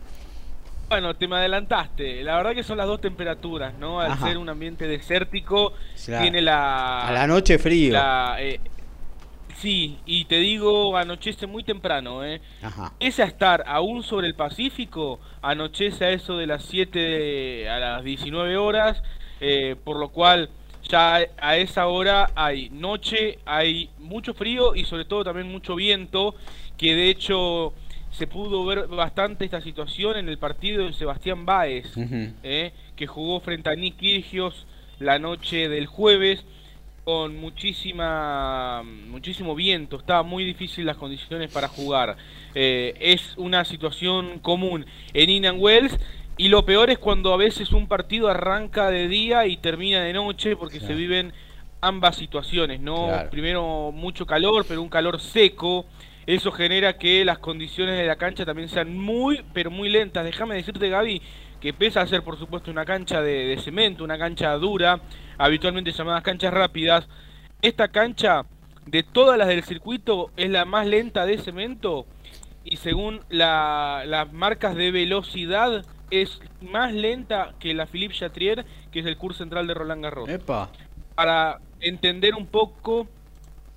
Bueno, 0.88 1.14
te 1.14 1.28
me 1.28 1.36
adelantaste. 1.36 2.24
La 2.24 2.36
verdad 2.36 2.52
que 2.52 2.64
son 2.64 2.78
las 2.78 2.86
dos 2.86 3.00
temperaturas, 3.00 3.74
¿no? 3.78 4.00
Al 4.00 4.18
ser 4.18 4.38
un 4.38 4.48
ambiente 4.48 4.88
desértico, 4.88 5.72
tiene 6.04 6.40
la... 6.40 7.06
A 7.06 7.12
la 7.12 7.26
noche 7.26 7.58
frío. 7.58 7.96
Eh, 8.38 8.58
Sí, 9.60 9.98
y 10.06 10.24
te 10.24 10.38
digo, 10.38 10.96
anochece 10.96 11.46
muy 11.46 11.62
temprano, 11.62 12.24
¿eh? 12.24 12.40
Es 12.98 13.20
a 13.20 13.24
estar 13.24 13.62
aún 13.66 14.02
sobre 14.02 14.26
el 14.26 14.34
Pacífico, 14.34 15.20
anochece 15.42 16.04
a 16.06 16.10
eso 16.12 16.38
de 16.38 16.46
las 16.46 16.64
7 16.64 17.68
a 17.68 17.78
las 17.78 18.04
19 18.04 18.56
horas, 18.56 19.02
eh, 19.38 19.76
por 19.84 19.98
lo 19.98 20.08
cual 20.08 20.48
ya 20.88 21.20
a 21.38 21.56
esa 21.58 21.88
hora 21.88 22.30
hay 22.34 22.70
noche, 22.70 23.38
hay 23.44 23.90
mucho 23.98 24.32
frío 24.32 24.74
y 24.74 24.84
sobre 24.84 25.04
todo 25.04 25.24
también 25.24 25.48
mucho 25.48 25.74
viento, 25.74 26.34
que 26.78 26.94
de 26.94 27.10
hecho 27.10 27.74
se 28.10 28.26
pudo 28.26 28.64
ver 28.64 28.88
bastante 28.88 29.44
esta 29.44 29.60
situación 29.60 30.16
en 30.16 30.30
el 30.30 30.38
partido 30.38 30.86
de 30.86 30.94
Sebastián 30.94 31.44
Báez, 31.44 31.92
¿eh? 32.42 32.72
que 32.96 33.06
jugó 33.06 33.40
frente 33.40 33.68
a 33.68 33.74
Nick 33.74 33.98
Kirgios 33.98 34.66
la 34.98 35.18
noche 35.18 35.68
del 35.68 35.86
jueves 35.86 36.46
con 37.04 37.36
muchísima 37.36 38.82
muchísimo 39.08 39.54
viento, 39.54 39.96
estaba 39.96 40.22
muy 40.22 40.44
difícil 40.44 40.86
las 40.86 40.96
condiciones 40.96 41.52
para 41.52 41.68
jugar. 41.68 42.16
Eh, 42.54 42.94
es 43.00 43.34
una 43.36 43.64
situación 43.64 44.38
común 44.40 44.86
en 45.12 45.30
Indian 45.30 45.56
Wells 45.58 45.98
y 46.36 46.48
lo 46.48 46.64
peor 46.64 46.90
es 46.90 46.98
cuando 46.98 47.34
a 47.34 47.36
veces 47.36 47.72
un 47.72 47.86
partido 47.86 48.28
arranca 48.28 48.90
de 48.90 49.08
día 49.08 49.46
y 49.46 49.56
termina 49.58 50.00
de 50.02 50.12
noche 50.12 50.56
porque 50.56 50.80
se 50.80 50.94
viven 50.94 51.32
ambas 51.80 52.16
situaciones, 52.16 52.80
¿no? 52.80 53.08
Primero 53.30 53.92
mucho 53.92 54.26
calor, 54.26 54.64
pero 54.66 54.82
un 54.82 54.88
calor 54.88 55.20
seco. 55.20 55.86
Eso 56.26 56.52
genera 56.52 56.96
que 56.96 57.24
las 57.24 57.38
condiciones 57.38 57.98
de 57.98 58.06
la 58.06 58.16
cancha 58.16 58.44
también 58.44 58.68
sean 58.68 58.96
muy, 58.96 59.42
pero 59.52 59.70
muy 59.70 59.88
lentas. 59.88 60.24
Déjame 60.24 60.54
decirte, 60.54 60.88
Gaby, 60.88 61.20
que 61.60 61.72
pese 61.72 62.00
a 62.00 62.06
ser 62.06 62.22
por 62.22 62.38
supuesto 62.38 62.70
una 62.70 62.84
cancha 62.84 63.20
de, 63.20 63.58
cemento, 63.62 64.02
una 64.02 64.18
cancha 64.18 64.52
dura, 64.54 65.00
habitualmente 65.38 65.92
llamadas 65.92 66.22
canchas 66.22 66.52
rápidas, 66.52 67.08
esta 67.62 67.88
cancha 67.88 68.46
de 68.86 69.02
todas 69.02 69.38
las 69.38 69.48
del 69.48 69.62
circuito 69.62 70.30
es 70.36 70.50
la 70.50 70.64
más 70.64 70.86
lenta 70.86 71.26
de 71.26 71.38
cemento 71.38 72.06
y 72.64 72.76
según 72.76 73.20
las 73.28 74.32
marcas 74.32 74.74
de 74.74 74.90
velocidad 74.90 75.84
es 76.10 76.40
más 76.60 76.92
lenta 76.92 77.54
que 77.60 77.74
la 77.74 77.86
Philippe 77.86 78.14
Chatrier, 78.14 78.64
que 78.90 79.00
es 79.00 79.06
el 79.06 79.16
curso 79.16 79.38
central 79.38 79.66
de 79.66 79.74
Roland 79.74 80.02
Garros. 80.02 80.28
Para 81.14 81.60
entender 81.80 82.34
un 82.34 82.46
poco 82.46 83.06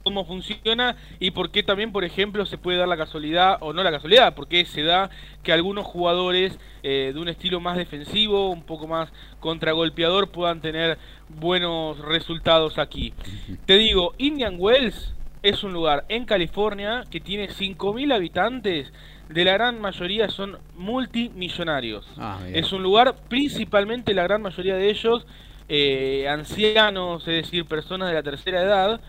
cómo 0.03 0.25
funciona 0.25 0.95
y 1.19 1.31
por 1.31 1.51
qué 1.51 1.63
también, 1.63 1.91
por 1.91 2.03
ejemplo, 2.03 2.45
se 2.45 2.57
puede 2.57 2.77
dar 2.77 2.87
la 2.87 2.97
casualidad, 2.97 3.57
o 3.61 3.73
no 3.73 3.83
la 3.83 3.91
casualidad, 3.91 4.35
porque 4.35 4.65
se 4.65 4.83
da 4.83 5.09
que 5.41 5.53
algunos 5.53 5.85
jugadores 5.85 6.59
eh, 6.83 7.11
de 7.13 7.19
un 7.19 7.29
estilo 7.29 7.59
más 7.59 7.77
defensivo, 7.77 8.49
un 8.49 8.63
poco 8.63 8.87
más 8.87 9.11
contragolpeador, 9.39 10.29
puedan 10.29 10.61
tener 10.61 10.97
buenos 11.29 11.97
resultados 11.99 12.77
aquí. 12.77 13.13
Te 13.65 13.77
digo, 13.77 14.13
Indian 14.17 14.55
Wells 14.59 15.13
es 15.41 15.63
un 15.63 15.73
lugar 15.73 16.05
en 16.09 16.25
California 16.25 17.03
que 17.09 17.19
tiene 17.19 17.49
5.000 17.49 18.13
habitantes, 18.13 18.91
de 19.29 19.45
la 19.45 19.53
gran 19.53 19.79
mayoría 19.79 20.29
son 20.29 20.57
multimillonarios. 20.75 22.05
Ah, 22.17 22.39
es 22.51 22.71
un 22.71 22.83
lugar, 22.83 23.15
principalmente 23.29 24.13
la 24.13 24.23
gran 24.23 24.41
mayoría 24.41 24.75
de 24.75 24.89
ellos, 24.89 25.25
eh, 25.69 26.27
ancianos, 26.29 27.27
es 27.27 27.45
decir, 27.45 27.65
personas 27.65 28.09
de 28.09 28.15
la 28.15 28.23
tercera 28.23 28.61
edad, 28.61 29.01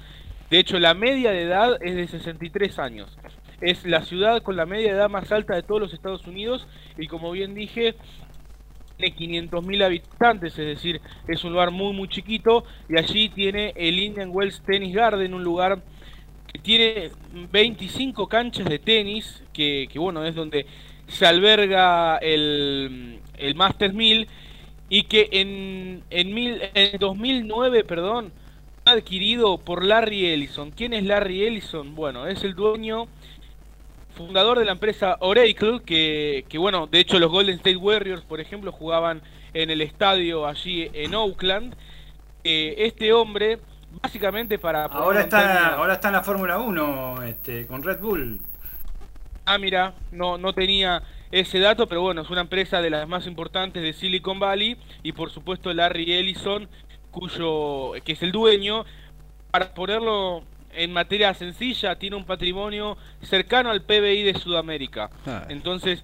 de 0.54 0.60
hecho, 0.60 0.78
la 0.78 0.94
media 0.94 1.32
de 1.32 1.42
edad 1.42 1.82
es 1.82 1.96
de 1.96 2.06
63 2.06 2.78
años. 2.78 3.18
Es 3.60 3.84
la 3.84 4.02
ciudad 4.02 4.40
con 4.40 4.54
la 4.54 4.66
media 4.66 4.92
de 4.92 4.98
edad 4.98 5.10
más 5.10 5.32
alta 5.32 5.56
de 5.56 5.64
todos 5.64 5.80
los 5.80 5.92
Estados 5.92 6.28
Unidos 6.28 6.68
y 6.96 7.08
como 7.08 7.32
bien 7.32 7.56
dije, 7.56 7.96
tiene 8.96 9.16
500.000 9.50 9.84
habitantes, 9.84 10.56
es 10.56 10.64
decir, 10.64 11.00
es 11.26 11.42
un 11.42 11.54
lugar 11.54 11.72
muy 11.72 11.92
muy 11.92 12.06
chiquito 12.06 12.64
y 12.88 12.96
allí 12.96 13.30
tiene 13.30 13.72
el 13.74 13.98
Indian 13.98 14.30
Wells 14.32 14.62
Tennis 14.64 14.94
Garden, 14.94 15.34
un 15.34 15.42
lugar 15.42 15.82
que 16.52 16.60
tiene 16.60 17.10
25 17.50 18.28
canchas 18.28 18.68
de 18.68 18.78
tenis, 18.78 19.42
que, 19.52 19.88
bueno, 19.96 20.24
es 20.24 20.36
donde 20.36 20.66
se 21.08 21.26
alberga 21.26 22.18
el, 22.18 23.18
el 23.38 23.56
Masters 23.56 23.92
1000 23.92 24.28
y 24.88 25.02
que 25.02 25.28
en, 25.32 26.04
en, 26.10 26.32
mil, 26.32 26.62
en 26.74 26.96
2009, 27.00 27.82
perdón, 27.82 28.32
adquirido 28.84 29.58
por 29.58 29.84
Larry 29.84 30.26
Ellison. 30.26 30.70
¿Quién 30.70 30.92
es 30.92 31.04
Larry 31.04 31.44
Ellison? 31.44 31.94
Bueno, 31.94 32.26
es 32.26 32.44
el 32.44 32.54
dueño, 32.54 33.06
fundador 34.14 34.58
de 34.58 34.64
la 34.64 34.72
empresa 34.72 35.16
Oracle, 35.20 35.80
que, 35.84 36.44
que 36.48 36.58
bueno, 36.58 36.86
de 36.86 37.00
hecho 37.00 37.18
los 37.18 37.30
Golden 37.30 37.56
State 37.56 37.76
Warriors, 37.76 38.22
por 38.22 38.40
ejemplo, 38.40 38.72
jugaban 38.72 39.22
en 39.54 39.70
el 39.70 39.80
estadio 39.80 40.46
allí 40.46 40.90
en 40.92 41.14
Oakland. 41.14 41.74
este 42.42 43.12
hombre, 43.12 43.58
básicamente 44.02 44.58
para... 44.58 44.84
Ahora 44.84 45.20
está, 45.20 45.76
ahora 45.76 45.94
está 45.94 46.08
en 46.08 46.14
la 46.14 46.22
Fórmula 46.22 46.58
1 46.58 47.22
este, 47.22 47.66
con 47.66 47.82
Red 47.82 48.00
Bull. 48.00 48.40
Ah, 49.46 49.58
mira, 49.58 49.94
no, 50.10 50.38
no 50.38 50.52
tenía 50.54 51.02
ese 51.30 51.58
dato, 51.58 51.86
pero 51.86 52.00
bueno, 52.00 52.22
es 52.22 52.30
una 52.30 52.42
empresa 52.42 52.80
de 52.80 52.90
las 52.90 53.08
más 53.08 53.26
importantes 53.26 53.82
de 53.82 53.92
Silicon 53.92 54.38
Valley 54.38 54.76
y 55.02 55.12
por 55.12 55.30
supuesto 55.30 55.72
Larry 55.72 56.12
Ellison 56.12 56.68
cuyo 57.14 57.92
que 58.04 58.12
es 58.12 58.22
el 58.22 58.32
dueño, 58.32 58.84
para 59.50 59.72
ponerlo 59.72 60.42
en 60.72 60.92
materia 60.92 61.32
sencilla, 61.32 61.96
tiene 61.96 62.16
un 62.16 62.24
patrimonio 62.24 62.98
cercano 63.22 63.70
al 63.70 63.82
PBI 63.82 64.24
de 64.24 64.34
Sudamérica. 64.34 65.10
Ah. 65.24 65.46
Entonces, 65.48 66.02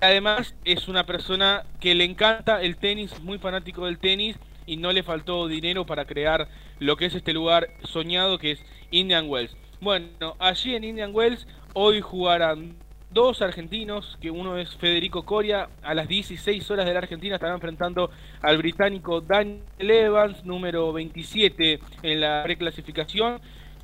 además 0.00 0.54
es 0.64 0.86
una 0.86 1.04
persona 1.04 1.64
que 1.80 1.94
le 1.94 2.04
encanta 2.04 2.62
el 2.62 2.76
tenis, 2.76 3.20
muy 3.20 3.38
fanático 3.38 3.86
del 3.86 3.98
tenis 3.98 4.36
y 4.64 4.76
no 4.76 4.92
le 4.92 5.02
faltó 5.02 5.48
dinero 5.48 5.84
para 5.86 6.04
crear 6.04 6.48
lo 6.78 6.96
que 6.96 7.06
es 7.06 7.14
este 7.14 7.32
lugar 7.32 7.68
soñado 7.82 8.38
que 8.38 8.52
es 8.52 8.60
Indian 8.90 9.28
Wells. 9.28 9.56
Bueno, 9.80 10.36
allí 10.38 10.74
en 10.74 10.84
Indian 10.84 11.10
Wells 11.12 11.46
hoy 11.74 12.00
jugarán 12.00 12.76
dos 13.10 13.42
argentinos, 13.42 14.18
que 14.20 14.30
uno 14.30 14.58
es 14.58 14.76
Federico 14.76 15.24
Coria, 15.24 15.68
a 15.82 15.94
las 15.94 16.08
16 16.08 16.70
horas 16.70 16.86
de 16.86 16.92
la 16.92 16.98
Argentina 17.00 17.36
estará 17.36 17.54
enfrentando 17.54 18.10
al 18.42 18.58
británico 18.58 19.20
Daniel 19.20 19.62
Evans, 19.78 20.44
número 20.44 20.92
27 20.92 21.80
en 22.02 22.20
la 22.20 22.42
preclasificación, 22.44 23.40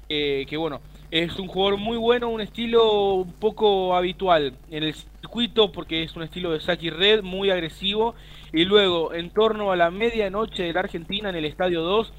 eh, 0.09 0.45
que 0.49 0.57
bueno, 0.57 0.81
es 1.11 1.39
un 1.39 1.49
jugador 1.49 1.79
muy 1.79 1.97
bueno, 1.97 2.29
un 2.29 2.41
estilo 2.41 3.14
un 3.14 3.33
poco 3.33 3.95
habitual 3.97 4.55
en 4.70 4.83
el 4.83 4.95
circuito 4.95 5.72
porque 5.72 6.03
es 6.03 6.14
un 6.16 6.22
estilo 6.22 6.53
de 6.53 6.61
Saki 6.61 6.91
Red, 6.91 7.22
muy 7.22 7.51
agresivo. 7.51 8.14
Y 8.53 8.64
luego, 8.64 9.14
en 9.14 9.31
torno 9.31 9.72
a 9.72 9.77
la 9.77 9.91
medianoche 9.91 10.64
de 10.64 10.72
la 10.72 10.81
Argentina, 10.81 11.29
en 11.31 11.37
el 11.37 11.45
Estadio 11.45 11.83
2, 11.83 12.12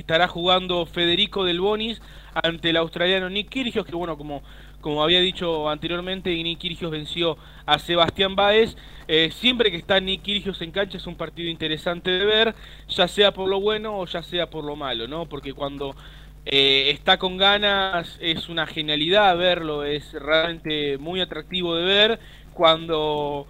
estará 0.00 0.28
jugando 0.28 0.86
Federico 0.86 1.44
Del 1.44 1.60
Bonis 1.60 2.02
ante 2.34 2.70
el 2.70 2.76
australiano 2.76 3.30
Nick 3.30 3.48
Kyrgios, 3.48 3.86
que 3.86 3.94
bueno, 3.94 4.16
como, 4.16 4.42
como 4.80 5.02
había 5.02 5.20
dicho 5.20 5.68
anteriormente, 5.68 6.30
Nick 6.30 6.58
Kyrgios 6.58 6.90
venció 6.90 7.36
a 7.66 7.78
Sebastián 7.78 8.36
Baez. 8.36 8.76
Eh, 9.08 9.30
siempre 9.32 9.70
que 9.70 9.76
está 9.76 10.00
Nick 10.00 10.22
Kyrgios 10.22 10.60
en 10.62 10.70
cancha 10.70 10.98
es 10.98 11.06
un 11.06 11.16
partido 11.16 11.48
interesante 11.48 12.10
de 12.10 12.24
ver, 12.24 12.54
ya 12.88 13.08
sea 13.08 13.32
por 13.32 13.48
lo 13.48 13.60
bueno 13.60 13.98
o 13.98 14.06
ya 14.06 14.22
sea 14.22 14.48
por 14.48 14.64
lo 14.64 14.76
malo, 14.76 15.08
¿no? 15.08 15.26
Porque 15.26 15.52
cuando 15.52 15.94
eh, 16.46 16.90
está 16.90 17.18
con 17.18 17.36
ganas, 17.36 18.16
es 18.20 18.48
una 18.48 18.66
genialidad 18.66 19.36
verlo, 19.36 19.84
es 19.84 20.12
realmente 20.12 20.98
muy 20.98 21.20
atractivo 21.20 21.74
de 21.76 21.84
ver. 21.84 22.20
Cuando 22.54 23.46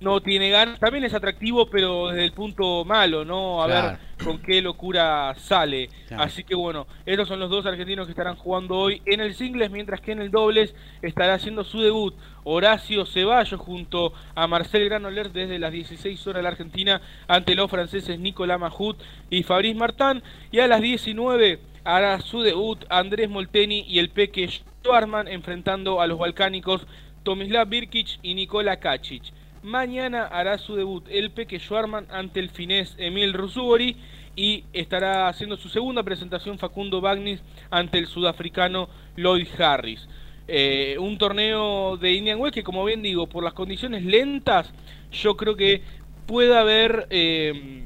no 0.00 0.20
tiene 0.20 0.50
ganas, 0.50 0.78
también 0.78 1.04
es 1.04 1.14
atractivo, 1.14 1.68
pero 1.68 2.08
desde 2.08 2.24
el 2.24 2.32
punto 2.32 2.84
malo, 2.84 3.24
¿no? 3.24 3.62
A 3.62 3.66
ver 3.66 3.98
con 4.22 4.38
qué 4.38 4.62
locura 4.62 5.34
sale. 5.36 5.88
Así 6.16 6.44
que 6.44 6.54
bueno, 6.54 6.86
estos 7.06 7.28
son 7.28 7.40
los 7.40 7.50
dos 7.50 7.66
argentinos 7.66 8.06
que 8.06 8.12
estarán 8.12 8.36
jugando 8.36 8.76
hoy 8.76 9.02
en 9.06 9.20
el 9.20 9.34
singles, 9.34 9.70
mientras 9.70 10.00
que 10.00 10.12
en 10.12 10.20
el 10.20 10.30
dobles 10.30 10.74
estará 11.02 11.34
haciendo 11.34 11.64
su 11.64 11.80
debut 11.80 12.14
Horacio 12.44 13.06
Ceballos 13.06 13.60
junto 13.60 14.12
a 14.34 14.46
Marcel 14.46 14.84
Granollers 14.84 15.32
desde 15.32 15.58
las 15.58 15.72
16 15.72 16.26
horas 16.26 16.38
de 16.38 16.42
la 16.42 16.48
Argentina 16.50 17.00
ante 17.26 17.54
los 17.54 17.70
franceses 17.70 18.18
Nicolás 18.18 18.58
Mahut 18.60 18.98
y 19.30 19.42
Fabrice 19.42 19.78
Martin. 19.78 20.22
Y 20.50 20.60
a 20.60 20.68
las 20.68 20.80
19 20.80 21.60
hará 21.84 22.20
su 22.20 22.42
debut 22.42 22.84
Andrés 22.88 23.28
Molteni 23.28 23.84
y 23.86 23.98
el 23.98 24.10
Peque 24.10 24.48
Schwarman 24.48 25.28
enfrentando 25.28 26.00
a 26.00 26.06
los 26.06 26.18
balcánicos 26.18 26.86
Tomislav 27.22 27.68
Birkic 27.68 28.18
y 28.22 28.34
Nikola 28.34 28.78
Kacic. 28.78 29.24
Mañana 29.62 30.26
hará 30.26 30.58
su 30.58 30.76
debut 30.76 31.04
el 31.10 31.30
Peque 31.30 31.58
Schwarman 31.58 32.06
ante 32.10 32.40
el 32.40 32.50
finés 32.50 32.94
Emil 32.98 33.32
Rusubori 33.32 33.96
y 34.36 34.64
estará 34.72 35.28
haciendo 35.28 35.56
su 35.56 35.68
segunda 35.68 36.02
presentación 36.02 36.58
Facundo 36.58 37.00
Bagnis 37.00 37.42
ante 37.70 37.98
el 37.98 38.06
sudafricano 38.06 38.88
Lloyd 39.16 39.48
Harris. 39.58 40.08
Eh, 40.46 40.96
un 40.98 41.18
torneo 41.18 41.96
de 41.96 42.12
Indian 42.12 42.40
Wells 42.40 42.54
que 42.54 42.62
como 42.62 42.84
bien 42.84 43.02
digo, 43.02 43.26
por 43.26 43.42
las 43.42 43.52
condiciones 43.52 44.04
lentas, 44.04 44.72
yo 45.10 45.36
creo 45.36 45.56
que 45.56 45.82
puede 46.26 46.56
haber... 46.56 47.06
Eh, 47.10 47.84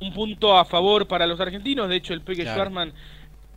un 0.00 0.12
punto 0.12 0.56
a 0.56 0.64
favor 0.64 1.06
para 1.06 1.26
los 1.26 1.40
argentinos. 1.40 1.88
De 1.88 1.96
hecho, 1.96 2.12
el 2.12 2.20
Peque 2.20 2.44
Schwarzman 2.44 2.92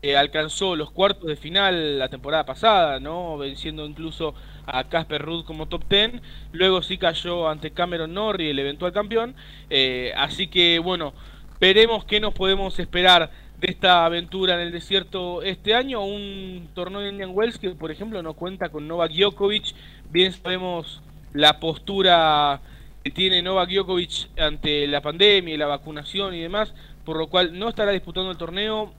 eh, 0.02 0.16
alcanzó 0.16 0.76
los 0.78 0.92
cuartos 0.92 1.28
de 1.28 1.36
final 1.36 2.00
la 2.00 2.08
temporada 2.08 2.46
pasada, 2.46 3.00
¿no? 3.00 3.38
Venciendo 3.38 3.86
incluso 3.86 4.34
a 4.66 4.86
Casper 4.86 5.22
Ruud 5.22 5.44
como 5.44 5.68
top 5.68 5.84
10. 5.90 6.22
Luego 6.54 6.82
sí 6.82 6.98
cayó 6.98 7.50
ante 7.50 7.72
Cameron 7.72 8.14
Norrie, 8.14 8.52
el 8.52 8.60
eventual 8.60 8.94
campeón. 8.94 9.36
Eh, 9.70 10.14
así 10.16 10.48
que, 10.48 10.80
bueno, 10.80 11.14
veremos 11.60 12.06
qué 12.06 12.20
nos 12.20 12.34
podemos 12.34 12.80
esperar 12.80 13.30
de 13.60 13.68
esta 13.72 14.06
aventura 14.06 14.54
en 14.54 14.62
el 14.62 14.72
desierto 14.72 15.42
este 15.44 15.74
año. 15.74 16.02
Un 16.04 16.70
torneo 16.74 17.02
de 17.02 17.10
Indian 17.10 17.32
Wells 17.34 17.58
que, 17.58 17.72
por 17.72 17.92
ejemplo, 17.92 18.24
no 18.24 18.36
cuenta 18.36 18.70
con 18.70 18.88
Novak 18.88 19.12
Djokovic. 19.12 19.76
Bien 20.12 20.32
sabemos 20.32 21.02
la 21.34 21.60
postura 21.60 22.62
que 23.04 23.12
tiene 23.12 23.42
Novak 23.42 23.70
Djokovic 23.70 24.30
ante 24.40 24.88
la 24.88 25.02
pandemia 25.02 25.54
y 25.54 25.58
la 25.58 25.68
vacunación 25.68 26.34
y 26.36 26.42
demás, 26.42 26.74
por 27.04 27.18
lo 27.18 27.28
cual 27.28 27.58
no 27.60 27.68
estará 27.68 27.92
disputando 27.92 28.32
el 28.32 28.38
torneo. 28.38 28.94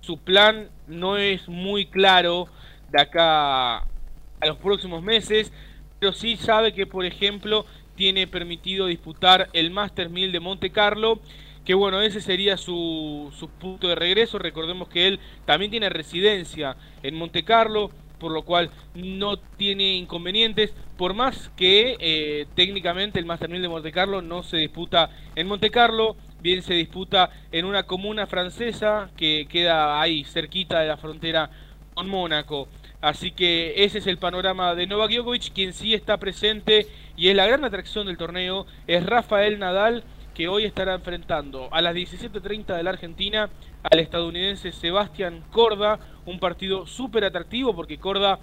Su 0.00 0.18
plan 0.18 0.68
no 0.86 1.16
es 1.16 1.48
muy 1.48 1.86
claro 1.86 2.48
de 2.90 3.00
acá 3.00 3.78
a 3.78 4.46
los 4.46 4.56
próximos 4.56 5.02
meses, 5.02 5.52
pero 5.98 6.12
sí 6.12 6.36
sabe 6.36 6.72
que, 6.72 6.86
por 6.86 7.04
ejemplo, 7.04 7.66
tiene 7.94 8.26
permitido 8.26 8.86
disputar 8.86 9.50
el 9.52 9.70
Master 9.70 10.08
1000 10.08 10.32
de 10.32 10.40
Monte 10.40 10.70
Carlo, 10.70 11.20
que 11.64 11.74
bueno, 11.74 12.00
ese 12.00 12.22
sería 12.22 12.56
su, 12.56 13.30
su 13.38 13.48
punto 13.48 13.88
de 13.88 13.94
regreso. 13.94 14.38
Recordemos 14.38 14.88
que 14.88 15.06
él 15.06 15.20
también 15.44 15.70
tiene 15.70 15.90
residencia 15.90 16.76
en 17.02 17.14
Monte 17.14 17.44
Carlo, 17.44 17.90
por 18.18 18.32
lo 18.32 18.42
cual 18.42 18.70
no 18.94 19.38
tiene 19.38 19.94
inconvenientes, 19.94 20.72
por 20.96 21.14
más 21.14 21.50
que 21.56 21.96
eh, 21.98 22.46
técnicamente 22.54 23.18
el 23.18 23.26
Master 23.26 23.48
1000 23.48 23.62
de 23.62 23.68
Monte 23.68 23.92
Carlo 23.92 24.22
no 24.22 24.42
se 24.42 24.58
disputa 24.58 25.10
en 25.34 25.48
Monte 25.48 25.70
Carlo, 25.70 26.16
bien 26.42 26.62
se 26.62 26.74
disputa 26.74 27.30
en 27.52 27.64
una 27.64 27.84
comuna 27.84 28.26
francesa 28.26 29.10
que 29.16 29.46
queda 29.48 30.00
ahí 30.00 30.24
cerquita 30.24 30.80
de 30.80 30.88
la 30.88 30.96
frontera 30.96 31.50
con 31.94 32.08
Mónaco. 32.08 32.68
Así 33.00 33.30
que 33.30 33.84
ese 33.84 33.98
es 33.98 34.06
el 34.06 34.18
panorama 34.18 34.74
de 34.74 34.86
Novak 34.86 35.10
Djokovic, 35.10 35.52
quien 35.52 35.72
sí 35.72 35.94
está 35.94 36.18
presente 36.18 36.86
y 37.16 37.28
es 37.28 37.36
la 37.36 37.46
gran 37.46 37.64
atracción 37.64 38.06
del 38.06 38.18
torneo, 38.18 38.66
es 38.86 39.04
Rafael 39.04 39.58
Nadal, 39.58 40.04
que 40.34 40.48
hoy 40.48 40.64
estará 40.64 40.94
enfrentando 40.94 41.68
a 41.72 41.82
las 41.82 41.94
17.30 41.94 42.76
de 42.76 42.82
la 42.82 42.90
Argentina 42.90 43.50
al 43.82 43.98
estadounidense 43.98 44.72
Sebastián 44.72 45.42
Corda, 45.50 45.98
un 46.26 46.38
partido 46.38 46.86
súper 46.86 47.24
atractivo 47.24 47.74
porque 47.74 47.98
Corda 47.98 48.38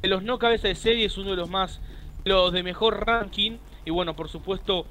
de 0.00 0.08
los 0.08 0.22
no 0.22 0.38
cabeza 0.38 0.68
de 0.68 0.74
serie 0.74 1.06
es 1.06 1.16
uno 1.16 1.30
de 1.30 1.36
los 1.36 1.48
más, 1.48 1.80
los 2.24 2.52
de 2.52 2.62
mejor 2.62 3.06
ranking 3.06 3.58
y 3.84 3.90
bueno, 3.90 4.14
por 4.14 4.28
supuesto 4.28 4.86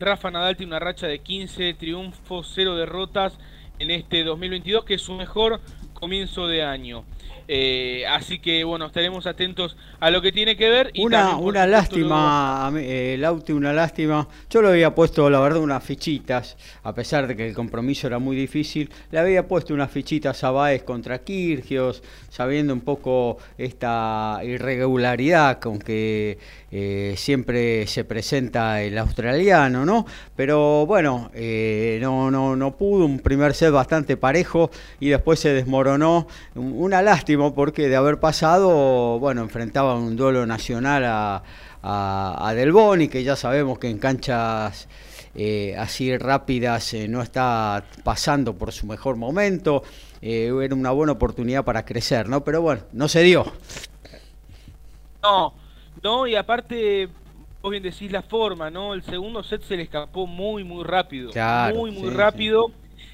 Rafa 0.00 0.30
Nadal 0.30 0.56
tiene 0.56 0.70
una 0.72 0.78
racha 0.78 1.06
de 1.06 1.18
15 1.18 1.74
triunfos, 1.74 2.50
0 2.54 2.74
derrotas 2.74 3.38
en 3.78 3.90
este 3.90 4.24
2022 4.24 4.84
que 4.86 4.94
es 4.94 5.02
su 5.02 5.12
mejor 5.12 5.60
comienzo 5.92 6.46
de 6.46 6.62
año. 6.62 7.04
Eh, 7.52 8.04
así 8.06 8.38
que 8.38 8.62
bueno, 8.62 8.86
estaremos 8.86 9.26
atentos 9.26 9.76
a 9.98 10.12
lo 10.12 10.22
que 10.22 10.30
tiene 10.30 10.56
que 10.56 10.70
ver. 10.70 10.92
Y 10.94 11.04
una 11.04 11.36
una 11.36 11.66
lástima, 11.66 12.72
eh, 12.76 13.16
Lauti, 13.18 13.50
una 13.50 13.72
lástima. 13.72 14.28
Yo 14.48 14.62
le 14.62 14.68
había 14.68 14.94
puesto, 14.94 15.28
la 15.28 15.40
verdad, 15.40 15.58
unas 15.58 15.82
fichitas, 15.82 16.56
a 16.84 16.94
pesar 16.94 17.26
de 17.26 17.34
que 17.34 17.48
el 17.48 17.54
compromiso 17.54 18.06
era 18.06 18.20
muy 18.20 18.36
difícil. 18.36 18.88
Le 19.10 19.18
había 19.18 19.48
puesto 19.48 19.74
unas 19.74 19.90
fichitas 19.90 20.44
a 20.44 20.52
Baez 20.52 20.84
contra 20.84 21.24
Kirgios, 21.24 22.04
sabiendo 22.28 22.72
un 22.72 22.82
poco 22.82 23.38
esta 23.58 24.38
irregularidad 24.44 25.58
con 25.58 25.80
que 25.80 26.38
eh, 26.70 27.14
siempre 27.16 27.84
se 27.88 28.04
presenta 28.04 28.80
el 28.80 28.96
australiano, 28.96 29.84
¿no? 29.84 30.06
Pero 30.36 30.86
bueno, 30.86 31.32
eh, 31.34 31.98
no, 32.00 32.30
no, 32.30 32.54
no 32.54 32.76
pudo, 32.76 33.06
un 33.06 33.18
primer 33.18 33.54
set 33.54 33.72
bastante 33.72 34.16
parejo 34.16 34.70
y 35.00 35.08
después 35.08 35.40
se 35.40 35.52
desmoronó. 35.52 36.28
Una 36.54 37.02
lástima 37.02 37.39
porque 37.54 37.88
de 37.88 37.96
haber 37.96 38.20
pasado, 38.20 39.18
bueno, 39.18 39.42
enfrentaba 39.42 39.94
un 39.94 40.16
duelo 40.16 40.46
nacional 40.46 41.04
a, 41.04 41.42
a, 41.82 42.52
Del 42.54 42.72
Boni, 42.72 43.08
que 43.08 43.24
ya 43.24 43.36
sabemos 43.36 43.78
que 43.78 43.88
en 43.88 43.98
canchas... 43.98 44.88
Eh, 45.32 45.76
así 45.78 46.18
rápidas 46.18 46.92
no 47.08 47.22
está 47.22 47.84
pasando 48.02 48.54
por 48.54 48.72
su 48.72 48.84
mejor 48.84 49.14
momento, 49.14 49.84
era 50.20 50.74
una 50.74 50.90
buena 50.90 51.12
oportunidad 51.12 51.64
para 51.64 51.84
crecer, 51.84 52.28
¿no? 52.28 52.42
Pero 52.42 52.62
bueno, 52.62 52.82
no 52.92 53.06
se 53.06 53.22
dio. 53.22 53.44
No, 55.22 55.54
no, 56.02 56.26
y 56.26 56.34
aparte, 56.34 57.08
vos 57.60 57.70
bien 57.70 57.82
decís 57.82 58.10
la 58.10 58.22
forma, 58.22 58.70
¿no? 58.70 58.94
El 58.94 59.02
segundo 59.02 59.42
set 59.42 59.62
se 59.62 59.76
le 59.76 59.82
escapó 59.82 60.26
muy, 60.26 60.64
muy 60.64 60.84
rápido. 60.84 61.30
muy, 61.74 61.90
muy 61.90 62.10
rápido. 62.10 62.72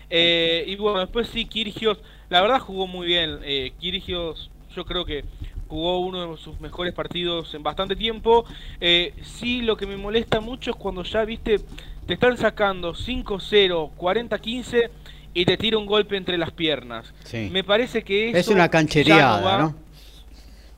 Eh, 0.08 0.64
y 0.66 0.76
bueno, 0.76 1.00
después 1.00 1.28
sí, 1.28 1.46
Kirgios, 1.46 1.98
la 2.28 2.40
verdad 2.40 2.60
jugó 2.60 2.86
muy 2.86 3.06
bien. 3.06 3.38
Eh, 3.42 3.72
Kirgios, 3.78 4.50
yo 4.74 4.84
creo 4.84 5.04
que 5.04 5.24
jugó 5.68 6.00
uno 6.00 6.32
de 6.32 6.36
sus 6.36 6.60
mejores 6.60 6.94
partidos 6.94 7.54
en 7.54 7.62
bastante 7.62 7.96
tiempo. 7.96 8.44
Eh, 8.80 9.14
sí, 9.22 9.62
lo 9.62 9.76
que 9.76 9.86
me 9.86 9.96
molesta 9.96 10.40
mucho 10.40 10.70
es 10.70 10.76
cuando 10.76 11.02
ya, 11.02 11.24
viste, 11.24 11.60
te 12.06 12.14
están 12.14 12.36
sacando 12.36 12.94
5-0, 12.94 13.90
40-15 13.96 14.90
y 15.34 15.44
te 15.44 15.56
tira 15.56 15.76
un 15.78 15.86
golpe 15.86 16.16
entre 16.16 16.38
las 16.38 16.50
piernas. 16.50 17.12
Me 17.32 17.62
parece 17.64 18.02
que 18.02 18.30
es 18.30 18.48
una 18.48 18.68
canchereada, 18.68 19.58
¿no? 19.58 19.74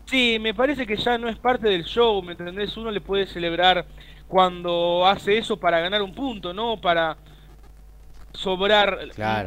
Sí, 0.06 0.38
me 0.40 0.54
parece 0.54 0.86
que 0.86 0.96
ya 0.96 1.18
no 1.18 1.28
es 1.28 1.36
parte 1.36 1.68
del 1.68 1.84
show, 1.84 2.22
¿me 2.22 2.32
entendés? 2.32 2.74
Uno 2.78 2.90
le 2.90 3.02
puede 3.02 3.26
celebrar 3.26 3.84
cuando 4.26 5.06
hace 5.06 5.36
eso 5.36 5.58
para 5.58 5.80
ganar 5.80 6.00
un 6.00 6.14
punto, 6.14 6.54
no 6.54 6.80
para 6.80 7.18
sobrar 8.32 8.98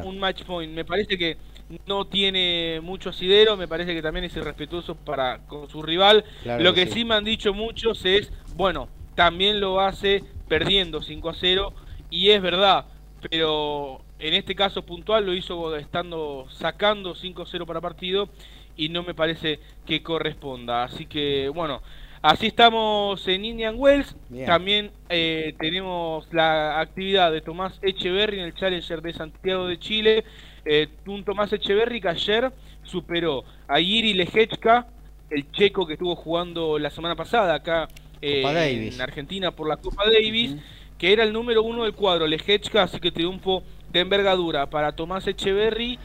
un, 0.03 0.19
match 0.19 0.43
point. 0.43 0.71
Me 0.71 0.85
parece 0.85 1.17
que 1.17 1.37
no 1.86 2.05
tiene 2.05 2.80
mucho 2.82 3.09
asidero, 3.09 3.57
me 3.57 3.67
parece 3.67 3.93
que 3.93 4.01
también 4.01 4.26
es 4.26 4.36
irrespetuoso 4.36 4.95
para 4.95 5.39
con 5.47 5.69
su 5.69 5.82
rival. 5.82 6.26
lo 6.45 6.74
que, 6.74 6.88
sí. 6.88 7.05
me 7.05 7.15
han 7.15 7.24
dicho 7.24 7.53
muchos 7.53 8.05
es, 8.05 8.32
bueno, 8.55 8.89
también 9.15 9.59
lo 9.59 9.80
hace 9.80 10.24
perdiendo 10.47 11.01
5 11.01 11.30
a 11.30 11.34
0 11.34 11.74
y 12.09 12.30
es 12.30 12.41
verdad, 12.41 12.86
pero 13.30 14.01
en 14.19 14.34
este 14.34 14.55
caso 14.55 14.86
puntual 14.86 15.26
lo 15.26 15.34
hizo 15.34 15.76
estando 15.76 16.47
sacando 16.49 17.15
5-0 17.15 17.65
para 17.65 17.82
partido 17.82 18.30
y 18.76 18.89
no 18.89 19.03
me 19.03 19.13
parece 19.13 19.59
que 19.86 20.03
corresponda. 20.03 20.84
Así 20.84 21.05
que 21.05 21.49
bueno, 21.49 21.82
así 22.22 22.47
estamos 22.47 23.28
en 23.28 23.45
Indian 23.45 23.76
Wells. 23.78 24.15
También 24.45 24.91
eh, 25.09 25.55
tenemos 25.59 26.32
la 26.32 26.80
actividad 26.80 27.32
de 27.32 27.41
Tomás 27.41 27.80
Echeverry 27.82 28.39
en 28.39 28.45
el 28.45 28.53
Challenger 28.53 29.01
de 29.01 29.13
Santiago 29.13 29.67
de 29.67 29.80
Chile. 29.80 30.24
Eh, 30.66 30.88
un 31.07 31.24
Tomás 31.24 31.51
Echeverry 31.53 32.01
que 32.01 32.09
ayer 32.09 32.51
superó 32.84 33.43
a 33.68 33.80
Yiri 33.80 34.14
Lejechka, 34.14 34.88
el 35.30 35.51
checo 35.51 35.88
que 35.88 35.93
estuvo 35.93 36.16
jugando 36.16 36.78
la 36.78 36.89
semana 36.89 37.16
pasada 37.16 37.55
acá 37.55 37.88
eh, 38.22 38.91
en 38.93 39.01
Argentina 39.01 39.51
por 39.51 39.68
la 39.68 39.78
Copa 39.78 40.03
Davis, 40.05 40.55
que 40.97 41.14
era 41.14 41.24
el 41.24 41.34
número 41.34 41.64
uno 41.64 41.84
del 41.84 41.93
cuadro, 41.93 42.28
Lejechka, 42.28 42.84
así 42.84 42.99
que 42.99 43.12
triunfo 43.12 43.64
de 43.91 44.01
envergadura 44.01 44.70
para 44.70 44.91
Tomás 44.91 45.28
Echeverry. 45.28 45.97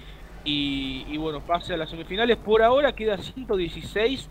Y, 0.49 1.17
bueno, 1.17 1.41
pase 1.45 1.75
a 1.75 1.77
las 1.77 1.91
semifinales. 1.91 2.37
Por 2.37 2.63
ahora 2.63 2.95
queda 2.95 3.19
116, 3.19 4.29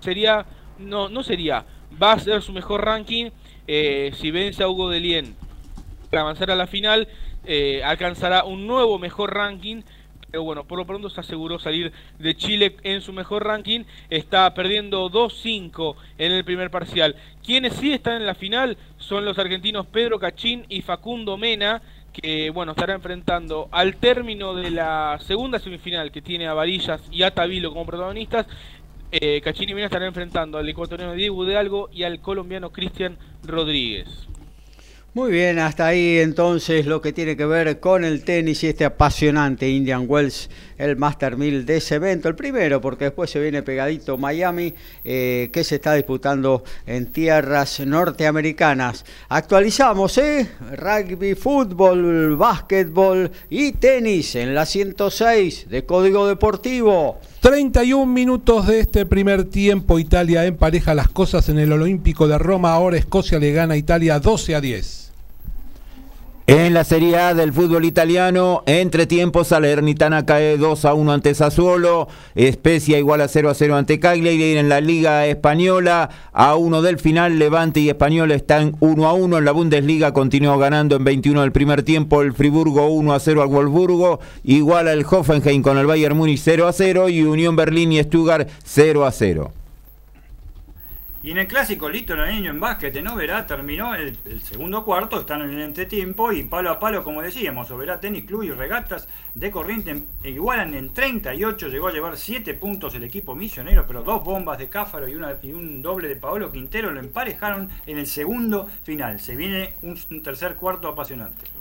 sería, 0.00 0.44
no, 0.76 1.08
no 1.08 1.22
sería, 1.22 1.64
va 2.02 2.14
a 2.14 2.18
ser 2.18 2.42
su 2.42 2.52
mejor 2.52 2.84
ranking 2.84 3.30
eh, 3.68 4.10
si 4.16 4.32
vence 4.32 4.64
a 4.64 4.68
Hugo 4.68 4.90
Delien 4.90 5.36
para 6.10 6.22
avanzar 6.22 6.50
a 6.50 6.56
la 6.56 6.66
final, 6.66 7.06
eh, 7.44 7.82
alcanzará 7.84 8.44
un 8.44 8.66
nuevo 8.66 8.98
mejor 8.98 9.34
ranking. 9.34 9.82
Pero 10.30 10.44
bueno, 10.44 10.64
por 10.64 10.78
lo 10.78 10.86
pronto 10.86 11.10
se 11.10 11.20
aseguró 11.20 11.58
salir 11.58 11.92
de 12.18 12.34
Chile 12.34 12.76
en 12.84 13.02
su 13.02 13.12
mejor 13.12 13.44
ranking. 13.44 13.84
Está 14.08 14.52
perdiendo 14.54 15.10
2-5 15.10 15.94
en 16.16 16.32
el 16.32 16.44
primer 16.44 16.70
parcial. 16.70 17.16
Quienes 17.44 17.74
sí 17.74 17.92
están 17.92 18.16
en 18.16 18.26
la 18.26 18.34
final 18.34 18.78
son 18.96 19.26
los 19.26 19.38
argentinos 19.38 19.86
Pedro 19.86 20.18
Cachín 20.18 20.64
y 20.68 20.80
Facundo 20.82 21.36
Mena 21.36 21.82
que 22.12 22.50
bueno 22.50 22.72
estará 22.72 22.94
enfrentando 22.94 23.68
al 23.72 23.96
término 23.96 24.54
de 24.54 24.70
la 24.70 25.18
segunda 25.26 25.58
semifinal 25.58 26.12
que 26.12 26.20
tiene 26.20 26.46
a 26.46 26.52
Varillas 26.52 27.00
y 27.10 27.22
a 27.22 27.32
Tavilo 27.32 27.70
como 27.70 27.86
protagonistas. 27.86 28.46
Eh, 29.10 29.40
Cachini 29.42 29.74
Mena 29.74 29.86
estará 29.86 30.06
enfrentando 30.06 30.56
al 30.58 30.68
ecuatoriano 30.68 31.12
Diego 31.12 31.44
de 31.44 31.56
Algo 31.56 31.90
y 31.92 32.04
al 32.04 32.20
colombiano 32.20 32.70
Cristian 32.70 33.18
Rodríguez. 33.44 34.08
Muy 35.14 35.30
bien, 35.30 35.58
hasta 35.58 35.88
ahí 35.88 36.20
entonces 36.20 36.86
lo 36.86 37.02
que 37.02 37.12
tiene 37.12 37.36
que 37.36 37.44
ver 37.44 37.80
con 37.80 38.02
el 38.02 38.24
tenis 38.24 38.64
y 38.64 38.68
este 38.68 38.86
apasionante 38.86 39.68
Indian 39.68 40.06
Wells, 40.08 40.48
el 40.78 40.96
Master 40.96 41.36
1000 41.36 41.66
de 41.66 41.76
ese 41.76 41.96
evento, 41.96 42.30
el 42.30 42.34
primero, 42.34 42.80
porque 42.80 43.04
después 43.04 43.28
se 43.28 43.38
viene 43.38 43.62
pegadito 43.62 44.16
Miami, 44.16 44.72
eh, 45.04 45.50
que 45.52 45.64
se 45.64 45.74
está 45.74 45.92
disputando 45.92 46.64
en 46.86 47.12
tierras 47.12 47.80
norteamericanas. 47.80 49.04
Actualizamos, 49.28 50.16
¿eh? 50.16 50.48
Rugby, 50.78 51.34
fútbol, 51.34 52.34
básquetbol 52.38 53.30
y 53.50 53.72
tenis 53.72 54.34
en 54.36 54.54
la 54.54 54.64
106 54.64 55.68
de 55.68 55.84
Código 55.84 56.26
Deportivo. 56.26 57.20
31 57.40 58.06
minutos 58.06 58.66
de 58.66 58.80
este 58.80 59.04
primer 59.04 59.44
tiempo, 59.44 59.98
Italia 59.98 60.46
empareja 60.46 60.94
las 60.94 61.08
cosas 61.08 61.50
en 61.50 61.58
el 61.58 61.70
Olímpico 61.70 62.26
de 62.28 62.38
Roma, 62.38 62.72
ahora 62.72 62.96
Escocia 62.96 63.38
le 63.38 63.52
gana 63.52 63.74
a 63.74 63.76
Italia 63.76 64.18
12 64.18 64.54
a 64.54 64.60
10. 64.62 65.01
En 66.52 66.74
la 66.74 66.84
Serie 66.84 67.16
A 67.16 67.32
del 67.32 67.54
fútbol 67.54 67.86
italiano, 67.86 68.62
entre 68.66 69.06
tiempos, 69.06 69.48
Salernitana 69.48 70.26
cae 70.26 70.58
2 70.58 70.84
a 70.84 70.92
1 70.92 71.10
ante 71.10 71.34
Sassuolo, 71.34 72.08
Especia 72.34 72.98
igual 72.98 73.22
a 73.22 73.28
0 73.28 73.48
a 73.48 73.54
0 73.54 73.74
ante 73.74 73.98
Cagliari, 73.98 74.58
en 74.58 74.68
la 74.68 74.82
Liga 74.82 75.24
Española, 75.24 76.10
a 76.34 76.56
1 76.56 76.82
del 76.82 76.98
final, 76.98 77.38
Levante 77.38 77.80
y 77.80 77.88
Español 77.88 78.32
están 78.32 78.76
1 78.80 79.08
a 79.08 79.14
1, 79.14 79.38
en 79.38 79.44
la 79.46 79.52
Bundesliga 79.52 80.12
continuó 80.12 80.58
ganando 80.58 80.96
en 80.96 81.04
21 81.04 81.40
del 81.40 81.52
primer 81.52 81.84
tiempo, 81.84 82.20
el 82.20 82.34
Friburgo 82.34 82.86
1 82.86 83.14
a 83.14 83.18
0 83.18 83.40
al 83.40 83.48
Wolfsburgo, 83.48 84.20
igual 84.44 84.88
al 84.88 85.06
Hoffenheim 85.10 85.62
con 85.62 85.78
el 85.78 85.86
Bayern 85.86 86.18
Múnich 86.18 86.42
0 86.44 86.68
a 86.68 86.74
0 86.74 87.08
y 87.08 87.22
Unión 87.22 87.56
Berlín 87.56 87.92
y 87.92 88.02
Stuttgart 88.02 88.46
0 88.62 89.06
a 89.06 89.10
0. 89.10 89.52
Y 91.24 91.30
en 91.30 91.38
el 91.38 91.46
clásico 91.46 91.88
Lito 91.88 92.16
Niño 92.16 92.50
en 92.50 92.58
básquet 92.58 92.96
en 92.96 93.06
Oberá 93.06 93.46
terminó 93.46 93.94
el, 93.94 94.16
segundo 94.42 94.84
cuarto, 94.84 95.20
están 95.20 95.42
en 95.42 95.50
el 95.50 95.60
entretiempo 95.60 96.32
y 96.32 96.42
palo 96.42 96.70
a 96.70 96.80
palo, 96.80 97.04
como 97.04 97.22
decíamos, 97.22 97.70
Oberá 97.70 98.00
Tenis 98.00 98.24
Club 98.24 98.42
y 98.42 98.50
Regatas 98.50 99.06
de 99.32 99.48
Corriente 99.52 100.02
igualan 100.24 100.74
en 100.74 100.92
38, 100.92 101.68
llegó 101.68 101.86
a 101.86 101.92
llevar 101.92 102.16
7 102.16 102.54
puntos 102.54 102.96
el 102.96 103.04
equipo 103.04 103.36
misionero, 103.36 103.86
pero 103.86 104.02
dos 104.02 104.24
bombas 104.24 104.58
de 104.58 104.68
Cáfaro 104.68 105.06
y, 105.06 105.14
una, 105.14 105.36
y 105.44 105.52
un 105.52 105.80
doble 105.80 106.08
de 106.08 106.16
Paolo 106.16 106.50
Quintero 106.50 106.90
lo 106.90 106.98
emparejaron 106.98 107.70
en 107.86 107.98
el 107.98 108.08
segundo 108.08 108.68
final. 108.82 109.20
Se 109.20 109.36
viene 109.36 109.74
un 109.82 109.96
tercer 110.24 110.56
cuarto 110.56 110.88
apasionante. 110.88 111.51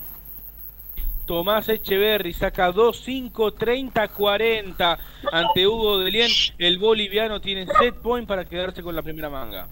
Tomás 1.31 1.69
Echeverry 1.69 2.33
saca 2.33 2.73
2-5, 2.73 3.31
30-40 3.31 4.97
ante 5.31 5.65
Hugo 5.65 5.99
Delien. 5.99 6.29
El 6.57 6.77
boliviano 6.77 7.39
tiene 7.39 7.65
set 7.79 7.95
point 8.01 8.27
para 8.27 8.43
quedarse 8.43 8.83
con 8.83 8.93
la 8.93 9.01
primera 9.01 9.29
manga. 9.29 9.65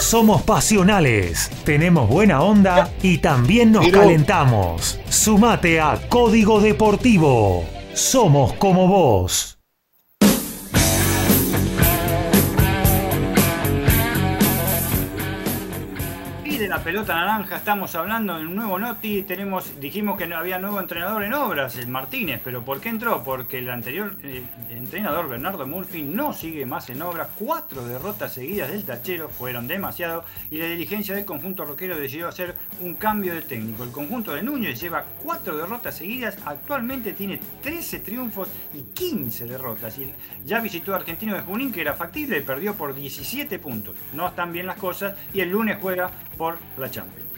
Somos 0.00 0.42
pasionales, 0.42 1.48
tenemos 1.64 2.10
buena 2.10 2.42
onda 2.42 2.92
y 3.02 3.16
también 3.16 3.72
nos 3.72 3.88
calentamos. 3.88 5.00
Sumate 5.08 5.80
a 5.80 5.98
Código 6.10 6.60
Deportivo. 6.60 7.64
Somos 7.94 8.52
como 8.52 8.86
vos. 8.86 9.57
La 16.68 16.84
pelota 16.84 17.14
naranja 17.14 17.56
estamos 17.56 17.94
hablando 17.94 18.36
de 18.36 18.46
un 18.46 18.54
nuevo 18.54 18.78
Noti. 18.78 19.22
Tenemos, 19.22 19.80
dijimos 19.80 20.18
que 20.18 20.26
no 20.26 20.36
había 20.36 20.58
nuevo 20.58 20.78
entrenador 20.78 21.24
en 21.24 21.32
obras, 21.32 21.78
el 21.78 21.88
Martínez, 21.88 22.42
pero 22.44 22.62
¿por 22.62 22.78
qué 22.78 22.90
entró? 22.90 23.22
Porque 23.24 23.58
el 23.58 23.70
anterior 23.70 24.14
entrenador, 24.68 25.30
Bernardo 25.30 25.66
Murphy, 25.66 26.02
no 26.02 26.34
sigue 26.34 26.66
más 26.66 26.90
en 26.90 27.00
obras. 27.00 27.28
Cuatro 27.38 27.86
derrotas 27.86 28.34
seguidas 28.34 28.70
del 28.70 28.84
tachero 28.84 29.30
fueron 29.30 29.66
demasiado 29.66 30.24
y 30.50 30.58
la 30.58 30.66
dirigencia 30.66 31.14
del 31.14 31.24
conjunto 31.24 31.64
roquero 31.64 31.96
decidió 31.96 32.28
hacer 32.28 32.54
un 32.82 32.96
cambio 32.96 33.34
de 33.34 33.40
técnico. 33.40 33.84
El 33.84 33.90
conjunto 33.90 34.34
de 34.34 34.42
Núñez 34.42 34.78
lleva 34.78 35.04
cuatro 35.22 35.56
derrotas 35.56 35.96
seguidas, 35.96 36.36
actualmente 36.44 37.14
tiene 37.14 37.40
13 37.62 38.00
triunfos 38.00 38.48
y 38.74 38.82
15 38.82 39.46
derrotas. 39.46 39.96
Y 39.98 40.12
ya 40.44 40.60
visitó 40.60 40.92
a 40.92 40.96
Argentino 40.96 41.34
de 41.34 41.40
Junín, 41.40 41.72
que 41.72 41.80
era 41.80 41.94
factible, 41.94 42.42
perdió 42.42 42.74
por 42.74 42.94
17 42.94 43.58
puntos. 43.58 43.94
No 44.12 44.28
están 44.28 44.52
bien 44.52 44.66
las 44.66 44.76
cosas 44.76 45.14
y 45.32 45.40
el 45.40 45.48
lunes 45.48 45.78
juega 45.80 46.10
por 46.36 46.57
la 46.76 46.90
Champions. 46.90 47.28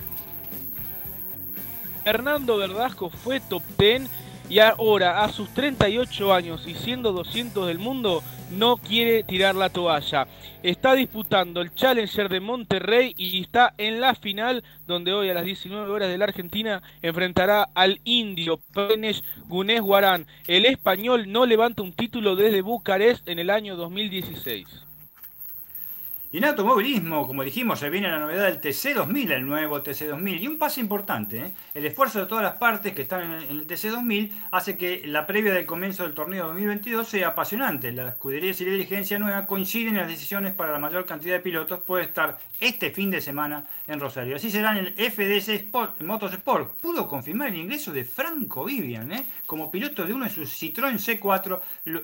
Hernando 2.04 2.56
Verdasco 2.56 3.10
fue 3.10 3.40
top 3.40 3.62
10 3.78 4.08
y 4.48 4.58
ahora 4.58 5.22
a 5.22 5.32
sus 5.32 5.48
38 5.50 6.34
años 6.34 6.66
y 6.66 6.74
siendo 6.74 7.12
200 7.12 7.68
del 7.68 7.78
mundo 7.78 8.22
no 8.50 8.78
quiere 8.78 9.22
tirar 9.22 9.54
la 9.54 9.68
toalla. 9.68 10.26
Está 10.62 10.94
disputando 10.94 11.60
el 11.60 11.72
Challenger 11.72 12.28
de 12.28 12.40
Monterrey 12.40 13.14
y 13.16 13.42
está 13.42 13.74
en 13.78 14.00
la 14.00 14.16
final 14.16 14.64
donde 14.88 15.12
hoy 15.12 15.30
a 15.30 15.34
las 15.34 15.44
19 15.44 15.88
horas 15.88 16.08
de 16.08 16.18
la 16.18 16.24
Argentina 16.24 16.82
enfrentará 17.00 17.68
al 17.74 18.00
indio 18.04 18.58
Penesh 18.74 19.22
Gunes 19.46 19.80
Guarán. 19.80 20.26
El 20.48 20.66
español 20.66 21.30
no 21.30 21.46
levanta 21.46 21.82
un 21.82 21.92
título 21.92 22.34
desde 22.34 22.62
Bucarest 22.62 23.28
en 23.28 23.38
el 23.38 23.50
año 23.50 23.76
2016. 23.76 24.66
Y 26.32 26.38
en 26.38 26.44
automovilismo, 26.44 27.26
como 27.26 27.42
dijimos, 27.42 27.80
se 27.80 27.90
viene 27.90 28.08
la 28.08 28.20
novedad 28.20 28.44
del 28.44 28.60
TC2000, 28.60 29.32
el 29.32 29.44
nuevo 29.44 29.82
TC2000. 29.82 30.40
Y 30.40 30.46
un 30.46 30.58
paso 30.58 30.78
importante, 30.78 31.38
¿eh? 31.38 31.52
el 31.74 31.84
esfuerzo 31.84 32.20
de 32.20 32.26
todas 32.26 32.44
las 32.44 32.54
partes 32.54 32.94
que 32.94 33.02
están 33.02 33.22
en 33.22 33.50
el 33.50 33.66
TC2000 33.66 34.30
hace 34.52 34.76
que 34.76 35.02
la 35.06 35.26
previa 35.26 35.52
del 35.52 35.66
comienzo 35.66 36.04
del 36.04 36.14
torneo 36.14 36.46
2022 36.46 37.08
sea 37.08 37.28
apasionante. 37.28 37.90
Las 37.90 38.12
escuderías 38.12 38.60
y 38.60 38.64
la 38.64 38.70
dirigencia 38.70 39.18
nueva 39.18 39.44
coinciden 39.44 39.94
en 39.94 40.02
las 40.02 40.08
decisiones 40.08 40.54
para 40.54 40.70
la 40.70 40.78
mayor 40.78 41.04
cantidad 41.04 41.34
de 41.34 41.40
pilotos. 41.40 41.80
Puede 41.80 42.04
estar 42.04 42.38
este 42.60 42.92
fin 42.92 43.10
de 43.10 43.20
semana 43.20 43.64
en 43.88 43.98
Rosario. 43.98 44.36
Así 44.36 44.52
será 44.52 44.78
en 44.78 44.86
el 44.86 44.94
FDS 44.94 45.48
Sport, 45.48 46.02
Motorsport. 46.02 46.80
Pudo 46.80 47.08
confirmar 47.08 47.48
el 47.48 47.56
ingreso 47.56 47.90
de 47.90 48.04
Franco 48.04 48.64
Vivian 48.66 49.10
¿eh? 49.10 49.26
como 49.46 49.68
piloto 49.68 50.06
de 50.06 50.12
uno 50.12 50.26
de 50.26 50.30
sus 50.30 50.48
Citroën 50.48 50.94
C4 50.94 51.60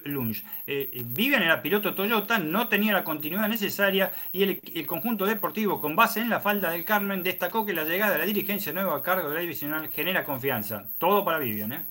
Lunge. 0.07 0.43
Eh, 0.67 1.05
Vivian 1.05 1.45
era 1.45 1.63
piloto 1.63 1.95
Toyota, 1.95 2.41
no 2.41 2.67
tenía 2.67 2.93
la 2.93 3.05
continuidad 3.05 3.49
necesaria 3.49 4.11
y 4.33 4.43
el, 4.43 4.87
conjunto 4.87 5.27
deportivo 5.27 5.81
con 5.81 5.97
base 5.97 6.21
en 6.21 6.31
la 6.31 6.41
falda 6.41 6.71
del 6.71 6.85
Carmen 6.85 7.23
destacó 7.23 7.65
que 7.65 7.73
la 7.73 7.85
llegada 7.85 8.13
de 8.13 8.19
la 8.19 8.25
dirigencia 8.25 8.73
nueva 8.73 8.97
a 8.97 9.03
cargo 9.03 9.29
de 9.29 9.35
la 9.35 9.41
divisional 9.41 9.89
genera 9.89 10.25
confianza. 10.25 10.85
Todo 10.99 11.25
para 11.25 11.39
Vivian, 11.39 11.73
¿eh? 11.73 11.85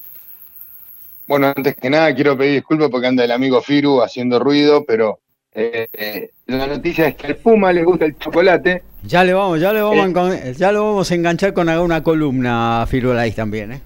Bueno, 1.27 1.47
antes 1.55 1.75
que 1.75 1.89
nada 1.89 2.13
quiero 2.13 2.37
pedir 2.37 2.53
disculpas 2.53 2.89
porque 2.89 3.07
anda 3.07 3.23
el 3.23 3.31
amigo 3.31 3.61
Firu 3.61 4.01
haciendo 4.01 4.39
ruido, 4.39 4.85
pero 4.85 5.19
eh, 5.53 5.87
eh, 5.93 6.31
la 6.47 6.67
noticia 6.67 7.07
es 7.07 7.15
que 7.15 7.27
al 7.27 7.35
Puma 7.37 7.73
le 7.73 7.83
gusta 7.83 8.05
el 8.05 8.17
chocolate. 8.17 8.83
Ya 9.03 9.23
le 9.23 9.33
vamos, 9.33 9.59
ya 9.59 9.73
le 9.73 9.81
vamos, 9.81 10.15
a, 10.15 10.51
ya 10.51 10.71
lo 10.71 10.83
vamos 10.85 11.09
a 11.09 11.15
enganchar 11.15 11.53
con 11.53 11.69
alguna 11.69 12.03
columna 12.03 12.85
Firulais 12.87 13.33
también, 13.33 13.71
¿eh? 13.71 13.81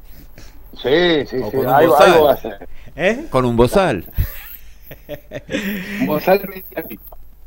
Sí, 0.81 1.27
sí, 1.29 1.37
sí, 1.51 1.57
algo, 1.67 1.97
va 2.23 2.31
a 2.31 2.33
hacer. 2.33 2.67
¿Eh? 2.95 3.25
Con 3.29 3.45
un 3.45 3.55
bozal. 3.55 4.05
un 6.01 6.07
bozal 6.07 6.41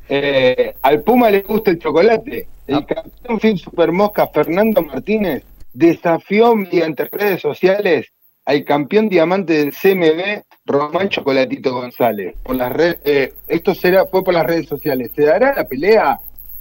eh, 0.09 0.75
al 0.83 1.03
Puma 1.03 1.31
le 1.31 1.41
gusta 1.41 1.71
el 1.71 1.79
chocolate. 1.79 2.47
El 2.67 2.77
ah. 2.77 2.87
campeón 2.87 3.41
fin 3.41 3.59
super 3.59 3.93
mosca 3.93 4.29
Fernando 4.29 4.83
Martínez 4.83 5.45
desafió 5.73 6.55
mediante 6.55 7.05
redes 7.11 7.41
sociales 7.41 8.13
al 8.45 8.65
campeón 8.65 9.09
diamante 9.09 9.53
del 9.55 9.73
CMB, 9.73 10.43
Román 10.67 11.09
Chocolatito 11.09 11.73
González. 11.73 12.35
Por 12.43 12.57
las 12.57 12.73
eh, 13.05 13.33
esto 13.47 13.75
será, 13.75 14.07
fue 14.07 14.25
por 14.25 14.35
las 14.35 14.47
redes 14.47 14.67
sociales. 14.67 15.11
¿Se 15.15 15.25
dará 15.25 15.55
la 15.55 15.65
pelea? 15.65 16.19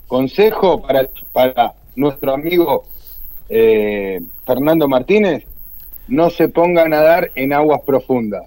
Consejo 0.07 0.81
para, 0.81 1.07
para 1.31 1.73
nuestro 1.95 2.33
amigo 2.33 2.83
eh, 3.49 4.21
Fernando 4.45 4.87
Martínez, 4.87 5.45
no 6.07 6.29
se 6.29 6.49
ponga 6.49 6.83
a 6.83 6.89
nadar 6.89 7.31
en 7.35 7.53
aguas 7.53 7.81
profundas. 7.85 8.43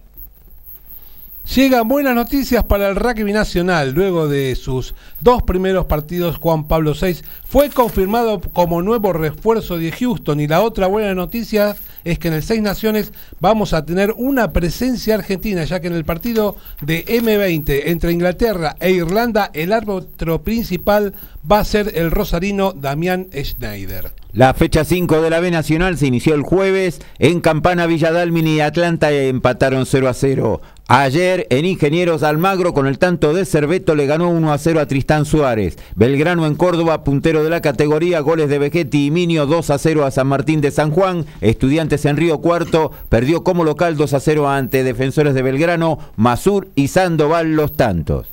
Llegan 1.52 1.86
buenas 1.86 2.14
noticias 2.14 2.64
para 2.64 2.88
el 2.88 2.96
rugby 2.96 3.32
nacional. 3.32 3.92
Luego 3.92 4.28
de 4.28 4.56
sus 4.56 4.94
dos 5.20 5.42
primeros 5.42 5.84
partidos, 5.84 6.38
Juan 6.38 6.66
Pablo 6.66 6.94
VI 6.98 7.18
fue 7.44 7.68
confirmado 7.68 8.40
como 8.40 8.80
nuevo 8.80 9.12
refuerzo 9.12 9.76
de 9.76 9.92
Houston. 9.92 10.40
Y 10.40 10.48
la 10.48 10.62
otra 10.62 10.86
buena 10.86 11.14
noticia 11.14 11.76
es 12.02 12.18
que 12.18 12.28
en 12.28 12.34
el 12.34 12.42
Seis 12.42 12.62
Naciones 12.62 13.12
vamos 13.40 13.74
a 13.74 13.84
tener 13.84 14.14
una 14.16 14.52
presencia 14.52 15.16
argentina, 15.16 15.64
ya 15.64 15.80
que 15.80 15.88
en 15.88 15.94
el 15.94 16.04
partido 16.04 16.56
de 16.80 17.04
M20 17.04 17.82
entre 17.86 18.12
Inglaterra 18.12 18.74
e 18.80 18.92
Irlanda, 18.92 19.50
el 19.52 19.72
árbitro 19.72 20.42
principal 20.42 21.12
va 21.50 21.60
a 21.60 21.64
ser 21.64 21.92
el 21.94 22.10
rosarino 22.10 22.72
Damián 22.72 23.28
Schneider. 23.34 24.12
La 24.32 24.52
fecha 24.52 24.84
5 24.84 25.22
de 25.22 25.30
la 25.30 25.38
B 25.38 25.52
Nacional 25.52 25.96
se 25.96 26.08
inició 26.08 26.34
el 26.34 26.42
jueves. 26.42 27.00
En 27.20 27.40
Campana, 27.40 27.86
Villadalmini 27.86 28.56
y 28.56 28.60
Atlanta 28.60 29.12
empataron 29.12 29.86
0 29.86 30.08
a 30.08 30.14
0. 30.14 30.60
Ayer 30.86 31.46
en 31.48 31.64
Ingenieros 31.64 32.22
Almagro 32.22 32.74
con 32.74 32.86
el 32.86 32.98
tanto 32.98 33.32
de 33.32 33.46
Cerveto 33.46 33.94
le 33.94 34.04
ganó 34.04 34.28
1 34.28 34.52
a 34.52 34.58
0 34.58 34.80
a 34.80 34.86
Tristán 34.86 35.24
Suárez. 35.24 35.78
Belgrano 35.96 36.46
en 36.46 36.56
Córdoba, 36.56 37.04
puntero 37.04 37.42
de 37.42 37.48
la 37.48 37.62
categoría, 37.62 38.20
goles 38.20 38.50
de 38.50 38.58
Vegetti 38.58 39.06
y 39.06 39.10
Minio 39.10 39.46
2 39.46 39.70
a 39.70 39.78
0 39.78 40.04
a 40.04 40.10
San 40.10 40.26
Martín 40.26 40.60
de 40.60 40.70
San 40.70 40.90
Juan. 40.90 41.24
Estudiantes 41.40 42.04
en 42.04 42.18
Río 42.18 42.36
Cuarto 42.42 42.92
perdió 43.08 43.42
como 43.42 43.64
local 43.64 43.96
2 43.96 44.12
a 44.12 44.20
0 44.20 44.50
ante 44.50 44.84
Defensores 44.84 45.32
de 45.32 45.40
Belgrano, 45.40 46.00
Masur 46.16 46.68
y 46.74 46.88
Sandoval 46.88 47.56
los 47.56 47.72
tantos. 47.72 48.26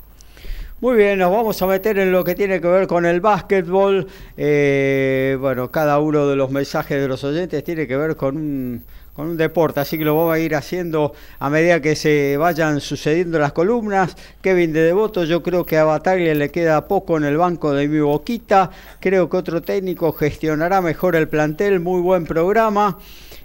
Muy 0.82 0.98
bien, 0.98 1.20
nos 1.20 1.32
vamos 1.32 1.62
a 1.62 1.68
meter 1.68 2.00
en 2.00 2.12
lo 2.12 2.26
que 2.26 2.36
tiene 2.36 2.60
que 2.60 2.68
ver 2.68 2.88
con 2.88 3.06
el 3.06 3.22
básquetbol. 3.22 4.08
Eh, 4.36 5.38
bueno, 5.40 5.72
cada 5.72 6.00
uno 6.00 6.28
de 6.28 6.36
los 6.36 6.52
mensajes 6.52 7.00
de 7.00 7.08
los 7.08 7.24
oyentes 7.24 7.64
tiene 7.64 7.88
que 7.88 7.96
ver 7.96 8.18
con 8.18 8.36
un, 8.36 8.84
con 9.14 9.28
un 9.28 9.38
deporte, 9.38 9.80
así 9.80 9.98
que 9.98 10.06
lo 10.06 10.16
vamos 10.16 10.34
a 10.34 10.40
ir 10.40 10.56
haciendo 10.56 11.14
a 11.40 11.50
medida 11.50 11.82
que 11.82 11.96
se 11.96 12.38
vayan 12.38 12.80
sucediendo 12.80 13.40
las 13.40 13.52
columnas. 13.52 14.16
Kevin 14.42 14.74
de 14.74 14.82
Devoto, 14.82 15.24
yo 15.26 15.44
creo 15.44 15.66
que 15.66 15.78
a 15.78 15.84
Bataglia 15.84 16.34
le 16.34 16.50
queda 16.50 16.88
poco 16.88 17.18
en 17.18 17.26
el 17.26 17.38
banco 17.38 17.74
de 17.74 17.88
mi 17.88 18.00
boquita. 18.00 18.72
Creo 19.00 19.30
que 19.30 19.38
otro 19.38 19.62
técnico 19.62 20.14
gestionará 20.14 20.82
mejor 20.82 21.16
el 21.16 21.28
plantel. 21.28 21.80
Muy 21.80 22.02
buen 22.02 22.26
programa. 22.26 22.98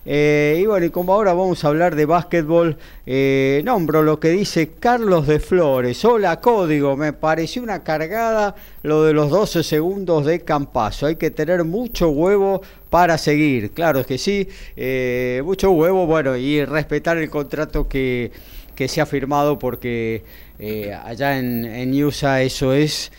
Eh, 0.08 0.60
y 0.62 0.66
bueno, 0.66 0.86
y 0.86 0.90
como 0.90 1.12
ahora 1.12 1.34
vamos 1.34 1.64
a 1.64 1.68
hablar 1.68 1.96
de 1.96 2.06
básquetbol, 2.06 2.76
eh, 3.06 3.60
nombro 3.64 4.04
lo 4.04 4.20
que 4.20 4.28
dice 4.28 4.70
Carlos 4.78 5.26
de 5.26 5.40
Flores. 5.40 6.04
Hola, 6.04 6.40
código. 6.40 6.96
Me 6.96 7.12
pareció 7.12 7.60
una 7.60 7.82
cargada 7.82 8.54
lo 8.84 9.02
de 9.02 9.12
los 9.12 9.30
12 9.30 9.64
segundos 9.64 10.24
de 10.24 10.42
Campazo. 10.42 11.06
Hay 11.06 11.16
que 11.16 11.32
tener 11.32 11.64
mucho 11.64 12.10
huevo 12.10 12.62
para 12.88 13.18
seguir. 13.18 13.72
Claro 13.72 14.06
que 14.06 14.16
sí, 14.16 14.48
eh, 14.76 15.42
mucho 15.44 15.72
huevo, 15.72 16.06
bueno, 16.06 16.36
y 16.36 16.64
respetar 16.64 17.16
el 17.16 17.28
contrato 17.28 17.88
que, 17.88 18.30
que 18.76 18.86
se 18.86 19.00
ha 19.00 19.06
firmado 19.06 19.58
porque 19.58 20.22
eh, 20.60 20.96
allá 21.04 21.36
en, 21.36 21.64
en, 21.64 22.04
USA 22.04 22.42
eso 22.42 22.72
es 22.72 23.10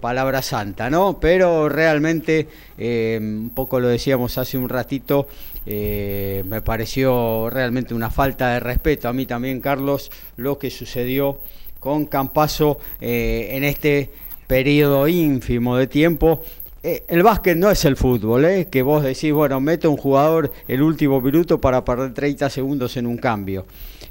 palabra 0.00 0.40
santa, 0.42 0.88
¿no? 0.88 1.18
Pero 1.18 1.68
realmente, 1.68 2.46
un 2.78 3.50
poco 3.52 3.80
lo 3.80 3.88
decíamos 3.88 4.38
hace 4.38 4.56
un 4.56 4.68
ratito, 4.68 5.26
me 5.64 6.62
pareció 6.62 7.48
realmente 7.50 7.94
una 7.94 8.10
falta 8.10 8.54
de 8.54 8.60
respeto 8.60 9.08
a 9.08 9.12
mí 9.12 9.26
también, 9.26 9.60
Carlos, 9.60 10.10
lo 10.36 10.58
que 10.58 10.70
sucedió 10.70 11.38
con 11.78 12.06
Campaso 12.06 12.78
en 13.00 13.64
este 13.64 14.10
periodo 14.46 15.06
ínfimo 15.08 15.76
de 15.76 15.86
tiempo 15.86 16.42
el 16.82 17.22
básquet 17.22 17.56
no 17.56 17.70
es 17.70 17.84
el 17.84 17.96
fútbol, 17.96 18.44
¿eh? 18.44 18.66
que 18.68 18.82
vos 18.82 19.04
decís, 19.04 19.32
bueno, 19.32 19.60
mete 19.60 19.86
un 19.86 19.96
jugador 19.96 20.52
el 20.66 20.82
último 20.82 21.20
minuto 21.20 21.60
para 21.60 21.84
perder 21.84 22.12
30 22.12 22.50
segundos 22.50 22.96
en 22.96 23.06
un 23.06 23.18
cambio. 23.18 23.66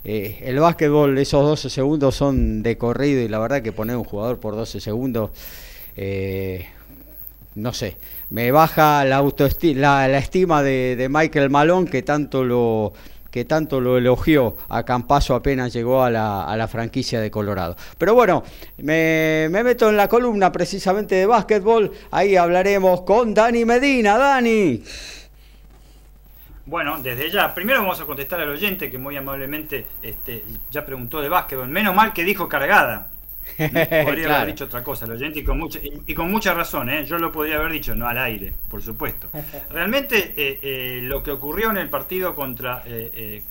Eh, 0.06 0.40
el 0.46 0.58
básquetbol, 0.60 1.18
esos 1.18 1.44
12 1.44 1.70
segundos 1.70 2.16
son 2.16 2.64
de 2.64 2.78
corrido 2.78 3.22
y 3.22 3.28
la 3.28 3.40
verdad 3.40 3.62
que 3.62 3.74
poner 3.74 3.98
un 3.98 4.06
jugador 4.06 4.40
por 4.40 4.56
12 4.56 4.80
segundos, 4.80 5.32
eh, 5.98 6.66
no 7.56 7.74
sé, 7.74 7.98
me 8.32 8.50
baja 8.52 9.06
la, 9.06 9.18
autoestima, 9.18 10.08
la, 10.08 10.18
estima 10.18 10.64
de, 10.64 11.08
Michael 11.10 11.50
Malone 11.50 11.90
que 11.90 12.02
tanto 12.02 12.44
lo 12.44 12.94
que 13.30 13.46
tanto 13.46 13.80
lo 13.80 13.98
elogió 13.98 14.58
a 14.68 14.84
Campaso 14.84 15.36
apenas 15.36 15.72
llegó 15.72 16.04
a 16.04 16.10
la, 16.10 16.44
a 16.44 16.58
la 16.58 16.68
franquicia 16.68 17.22
de 17.22 17.32
Colorado. 17.32 17.78
Pero 17.98 18.14
bueno, 18.14 18.44
me, 18.80 19.48
me, 19.50 19.64
meto 19.64 19.90
en 19.90 19.96
la 19.96 20.10
columna 20.10 20.52
precisamente 20.52 21.16
de 21.16 21.26
básquetbol, 21.26 21.94
ahí 22.12 22.36
hablaremos 22.36 23.04
con 23.04 23.34
Dani 23.34 23.64
Medina. 23.64 24.18
Dani. 24.18 24.84
Bueno, 26.66 27.00
desde 27.02 27.32
ya, 27.32 27.54
primero 27.54 27.80
vamos 27.80 28.02
a 28.02 28.06
contestar 28.06 28.42
al 28.42 28.50
oyente 28.50 28.90
que 28.90 28.98
muy 28.98 29.16
amablemente 29.16 29.88
este, 30.02 30.44
ya 30.70 30.86
preguntó 30.86 31.22
de 31.22 31.30
básquetbol. 31.30 31.70
Menos 31.70 31.96
mal 31.96 32.12
que 32.12 32.26
dijo 32.26 32.50
cargada. 32.50 33.08
Podría 34.06 34.38
haber 34.38 34.48
dicho 34.48 34.66
otra 34.66 34.84
cosa 34.84 35.06
el 35.06 35.12
oyente 35.12 35.40
y 35.40 35.44
con 35.44 35.60
mucha, 35.60 35.80
y, 35.82 36.14
con 36.14 36.32
mucha 36.32 36.54
razón, 36.54 36.90
¿eh? 36.90 37.06
yo 37.06 37.18
lo 37.18 37.32
podría 37.32 37.58
haber 37.58 37.72
dicho, 37.72 37.96
no 37.96 38.08
al 38.08 38.18
aire, 38.18 38.54
por 38.70 38.82
supuesto. 38.82 39.30
Realmente 39.70 40.34
eh, 40.36 40.60
eh, 40.62 41.00
lo 41.04 41.22
que 41.24 41.32
ocurrió 41.32 41.72
en 41.72 41.78
el 41.78 41.90
partido 41.90 42.36
contra 42.36 42.84
de 42.84 43.44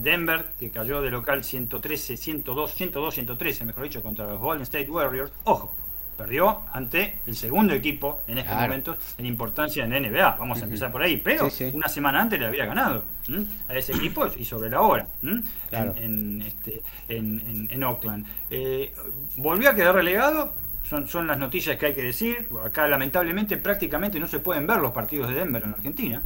Denver, 0.00 0.52
que 0.58 0.70
cayó 0.70 1.02
de 1.02 1.10
local 1.10 1.44
113, 1.44 2.16
102, 2.16 2.74
102, 2.74 3.14
113, 3.14 3.64
mejor 3.64 3.84
dicho, 3.84 4.02
contra 4.02 4.26
los 4.26 4.40
Golden 4.40 4.62
State 4.62 4.90
Warriors, 4.90 5.32
ojo, 5.44 5.74
perdió 6.22 6.60
ante 6.72 7.16
el 7.26 7.34
segundo 7.34 7.74
equipo 7.74 8.22
en 8.28 8.38
estos 8.38 8.54
momentos 8.54 8.96
en 9.18 9.26
importancia 9.26 9.84
en 9.84 9.90
NBA. 9.90 10.36
Vamos 10.38 10.60
a 10.60 10.64
empezar 10.64 10.92
por 10.92 11.02
ahí. 11.02 11.16
Pero 11.16 11.48
una 11.72 11.88
semana 11.88 12.20
antes 12.20 12.38
le 12.38 12.46
había 12.46 12.64
ganado 12.64 13.04
a 13.68 13.74
ese 13.74 13.92
equipo 13.92 14.26
y 14.36 14.44
sobre 14.44 14.70
la 14.70 14.80
hora 14.80 15.06
en, 15.20 16.42
este, 16.42 16.82
en, 17.08 17.84
Oakland. 17.84 18.24
Eh, 18.50 18.92
volvió 19.36 19.70
a 19.70 19.74
quedar 19.74 19.94
relegado. 19.94 20.54
Son, 20.88 21.08
son 21.08 21.26
las 21.26 21.38
noticias 21.38 21.76
que 21.78 21.86
hay 21.86 21.94
que 21.94 22.02
decir. 22.02 22.48
Acá 22.64 22.86
lamentablemente 22.86 23.56
prácticamente 23.56 24.20
no 24.20 24.26
se 24.26 24.38
pueden 24.38 24.66
ver 24.66 24.78
los 24.78 24.92
partidos 24.92 25.28
de 25.28 25.34
Denver 25.34 25.62
en 25.64 25.70
Argentina. 25.70 26.22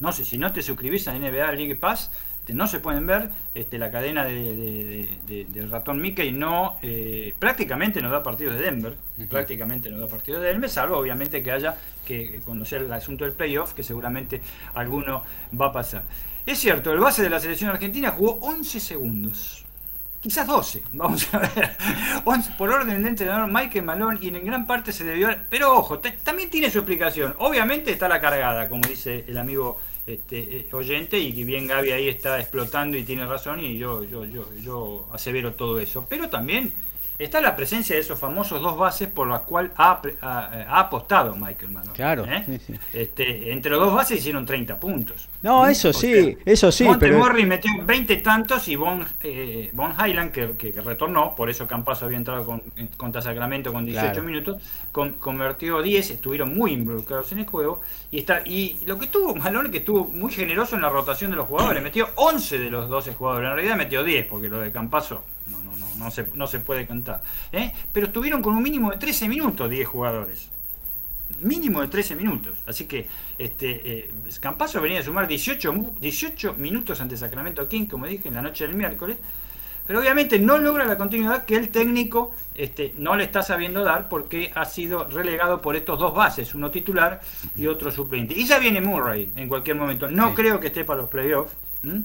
No 0.00 0.12
sé, 0.12 0.24
si 0.24 0.38
no 0.38 0.52
te 0.52 0.62
suscribís 0.62 1.08
a 1.08 1.18
NBA 1.18 1.52
League 1.52 1.76
Pass, 1.76 2.12
este, 2.48 2.56
no 2.56 2.66
se 2.66 2.80
pueden 2.80 3.06
ver, 3.06 3.28
este, 3.52 3.76
la 3.76 3.90
cadena 3.90 4.24
de, 4.24 5.18
del 5.50 5.70
ratón 5.70 6.00
Mickey 6.00 6.32
no, 6.32 6.78
eh, 6.80 7.34
prácticamente 7.38 8.00
no 8.00 8.08
da 8.08 8.22
partidos 8.22 8.54
de 8.54 8.62
Denver, 8.62 8.96
prácticamente 9.28 9.90
no 9.90 9.98
da 9.98 10.06
partidos 10.06 10.40
de 10.40 10.48
Denver, 10.48 10.70
salvo 10.70 10.96
obviamente 10.96 11.42
que 11.42 11.52
haya 11.52 11.76
que 12.06 12.40
conocer 12.46 12.80
el 12.80 12.92
asunto 12.94 13.24
del 13.24 13.34
playoff, 13.34 13.74
que 13.74 13.82
seguramente 13.82 14.40
alguno 14.72 15.24
va 15.60 15.66
a 15.66 15.72
pasar. 15.72 16.04
Es 16.46 16.58
cierto, 16.58 16.90
el 16.90 17.00
base 17.00 17.22
de 17.22 17.28
la 17.28 17.38
selección 17.38 17.68
argentina 17.68 18.12
jugó 18.12 18.38
11 18.40 18.80
segundos. 18.80 19.66
Quizás 20.22 20.46
12, 20.46 20.82
vamos 20.94 21.28
a 21.34 21.40
ver. 21.40 21.76
por 22.56 22.70
orden 22.70 22.96
del 23.02 23.06
entrenador 23.08 23.46
Michael 23.52 23.84
Malone 23.84 24.20
y 24.22 24.28
en 24.28 24.46
gran 24.46 24.66
parte 24.66 24.90
se 24.90 25.04
debió... 25.04 25.28
Pero 25.50 25.76
ojo, 25.76 25.98
también 25.98 26.48
tiene 26.48 26.70
su 26.70 26.78
explicación. 26.78 27.34
Obviamente 27.40 27.92
está 27.92 28.08
la 28.08 28.22
cargada, 28.22 28.70
como 28.70 28.88
dice 28.88 29.26
el 29.28 29.36
amigo 29.36 29.78
este, 30.08 30.38
eh, 30.38 30.68
oyente 30.72 31.18
y 31.18 31.32
que 31.32 31.44
bien 31.44 31.66
Gaby 31.66 31.90
ahí 31.90 32.08
está 32.08 32.40
explotando 32.40 32.96
y 32.96 33.04
tiene 33.04 33.26
razón 33.26 33.64
y 33.64 33.76
yo, 33.76 34.02
yo, 34.04 34.24
yo, 34.24 34.46
yo 34.62 35.06
asevero 35.12 35.54
todo 35.54 35.78
eso. 35.78 36.06
Pero 36.08 36.28
también 36.28 36.72
está 37.18 37.40
la 37.40 37.56
presencia 37.56 37.96
de 37.96 38.02
esos 38.02 38.18
famosos 38.18 38.62
dos 38.62 38.78
bases 38.78 39.08
por 39.08 39.26
las 39.26 39.42
cuales 39.42 39.72
ha, 39.76 40.00
apostado 40.70 41.34
Michael 41.34 41.72
Malone. 41.72 41.92
Claro. 41.94 42.24
¿eh? 42.26 42.60
Este, 42.92 43.52
entre 43.52 43.72
los 43.72 43.80
dos 43.80 43.94
bases 43.94 44.18
hicieron 44.18 44.46
30 44.46 44.78
puntos. 44.78 45.28
No, 45.42 45.64
¿Mm? 45.64 45.70
eso 45.70 45.92
sí, 45.92 46.36
eso 46.44 46.70
sí. 46.70 46.84
Montemorri 46.84 47.44
metió 47.44 47.70
20 47.82 48.16
tantos 48.18 48.68
y 48.68 48.76
Von, 48.76 49.06
eh, 49.22 49.72
Highland, 49.72 50.30
que, 50.30 50.72
retornó, 50.84 51.34
por 51.34 51.50
eso 51.50 51.66
Campazo 51.66 52.04
había 52.04 52.18
entrado 52.18 52.44
con, 52.44 52.62
contra 52.96 53.20
Sacramento 53.20 53.72
con 53.72 53.84
18 53.84 54.22
minutos, 54.22 54.62
convirtió 54.92 55.82
10, 55.82 56.10
estuvieron 56.10 56.56
muy 56.56 56.72
involucrados 56.72 57.32
en 57.32 57.40
el 57.40 57.46
juego. 57.46 57.80
Y 58.10 58.20
está 58.20 58.42
y 58.44 58.78
lo 58.86 58.98
que 58.98 59.08
tuvo 59.08 59.34
Malone, 59.34 59.70
que 59.70 59.78
estuvo 59.78 60.04
muy 60.04 60.32
generoso 60.32 60.76
en 60.76 60.82
la 60.82 60.88
rotación 60.88 61.30
de 61.30 61.36
los 61.36 61.48
jugadores, 61.48 61.82
metió 61.82 62.08
11 62.14 62.58
de 62.58 62.70
los 62.70 62.88
12 62.88 63.14
jugadores, 63.14 63.48
en 63.48 63.56
realidad 63.56 63.76
metió 63.76 64.04
10, 64.04 64.26
porque 64.26 64.48
lo 64.48 64.60
de 64.60 64.70
Campazo 64.70 65.24
no, 65.48 65.67
no, 65.98 66.10
se, 66.10 66.26
no 66.34 66.46
se 66.46 66.60
puede 66.60 66.86
contar. 66.86 67.22
¿eh? 67.52 67.72
Pero 67.92 68.06
estuvieron 68.06 68.42
con 68.42 68.54
un 68.56 68.62
mínimo 68.62 68.90
de 68.90 68.96
13 68.98 69.28
minutos 69.28 69.68
10 69.68 69.86
jugadores 69.86 70.50
mínimo 71.40 71.80
de 71.80 71.88
13 71.88 72.16
minutos. 72.16 72.56
Así 72.66 72.86
que 72.86 73.06
este 73.36 73.98
eh, 73.98 74.10
Campazo 74.40 74.80
venía 74.80 75.00
a 75.00 75.02
sumar 75.02 75.26
18, 75.26 75.94
18 76.00 76.54
minutos 76.54 77.00
ante 77.00 77.16
Sacramento 77.16 77.68
King, 77.68 77.86
como 77.86 78.06
dije, 78.06 78.28
en 78.28 78.34
la 78.34 78.42
noche 78.42 78.66
del 78.66 78.76
miércoles. 78.76 79.16
Pero 79.86 80.00
obviamente 80.00 80.38
no 80.38 80.58
logra 80.58 80.84
la 80.84 80.98
continuidad 80.98 81.46
que 81.46 81.56
el 81.56 81.70
técnico 81.70 82.34
este, 82.54 82.94
no 82.98 83.16
le 83.16 83.24
está 83.24 83.42
sabiendo 83.42 83.82
dar 83.82 84.10
porque 84.10 84.52
ha 84.54 84.66
sido 84.66 85.08
relegado 85.08 85.62
por 85.62 85.76
estos 85.76 85.98
dos 85.98 86.14
bases, 86.14 86.54
uno 86.54 86.70
titular 86.70 87.22
y 87.56 87.66
otro 87.66 87.90
suplente. 87.90 88.34
Y 88.38 88.44
ya 88.44 88.58
viene 88.58 88.82
Murray 88.82 89.30
en 89.34 89.48
cualquier 89.48 89.76
momento. 89.76 90.10
No 90.10 90.34
creo 90.34 90.60
que 90.60 90.66
esté 90.66 90.84
para 90.84 91.00
los 91.00 91.08
playoffs, 91.08 91.54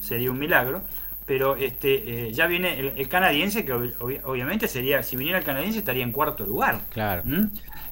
sería 0.01 0.31
un 0.31 0.39
milagro 0.39 0.81
pero 1.25 1.55
este 1.55 2.27
eh, 2.27 2.33
ya 2.33 2.47
viene 2.47 2.79
el, 2.79 3.07
canadiense 3.07 3.63
que 3.65 3.73
obviamente 3.73 4.67
sería 4.67 5.03
si 5.03 5.15
viniera 5.15 5.39
el 5.39 5.45
canadiense 5.45 5.79
estaría 5.79 6.03
en 6.03 6.11
cuarto 6.11 6.45
lugar 6.45 6.81
claro 6.89 7.23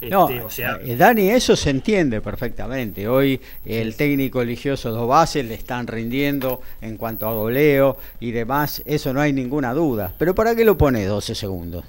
este, 0.02 0.42
o 0.42 0.50
sea, 0.50 0.80
eh, 0.84 0.96
Dani, 0.96 1.30
eso 1.30 1.56
se 1.56 1.70
entiende 1.70 2.22
perfectamente. 2.22 3.08
Hoy 3.08 3.40
el 3.64 3.96
técnico 3.96 4.42
eligió 4.42 4.74
esos 4.74 4.96
dos 4.96 5.08
bases, 5.08 5.46
le 5.46 5.54
están 5.54 5.86
rindiendo 5.86 6.60
en 6.82 6.98
cuanto 6.98 7.28
a 7.28 7.34
goleo 7.34 7.98
y 8.20 8.32
demás, 8.32 8.82
eso 8.88 9.14
no 9.14 9.22
hay 9.22 9.32
ninguna 9.32 9.74
duda. 9.74 10.12
Pero 10.18 10.34
¿para 10.34 10.56
qué 10.56 10.66
lo 10.66 10.76
pone 10.76 11.06
12 11.06 11.36
segundos? 11.36 11.86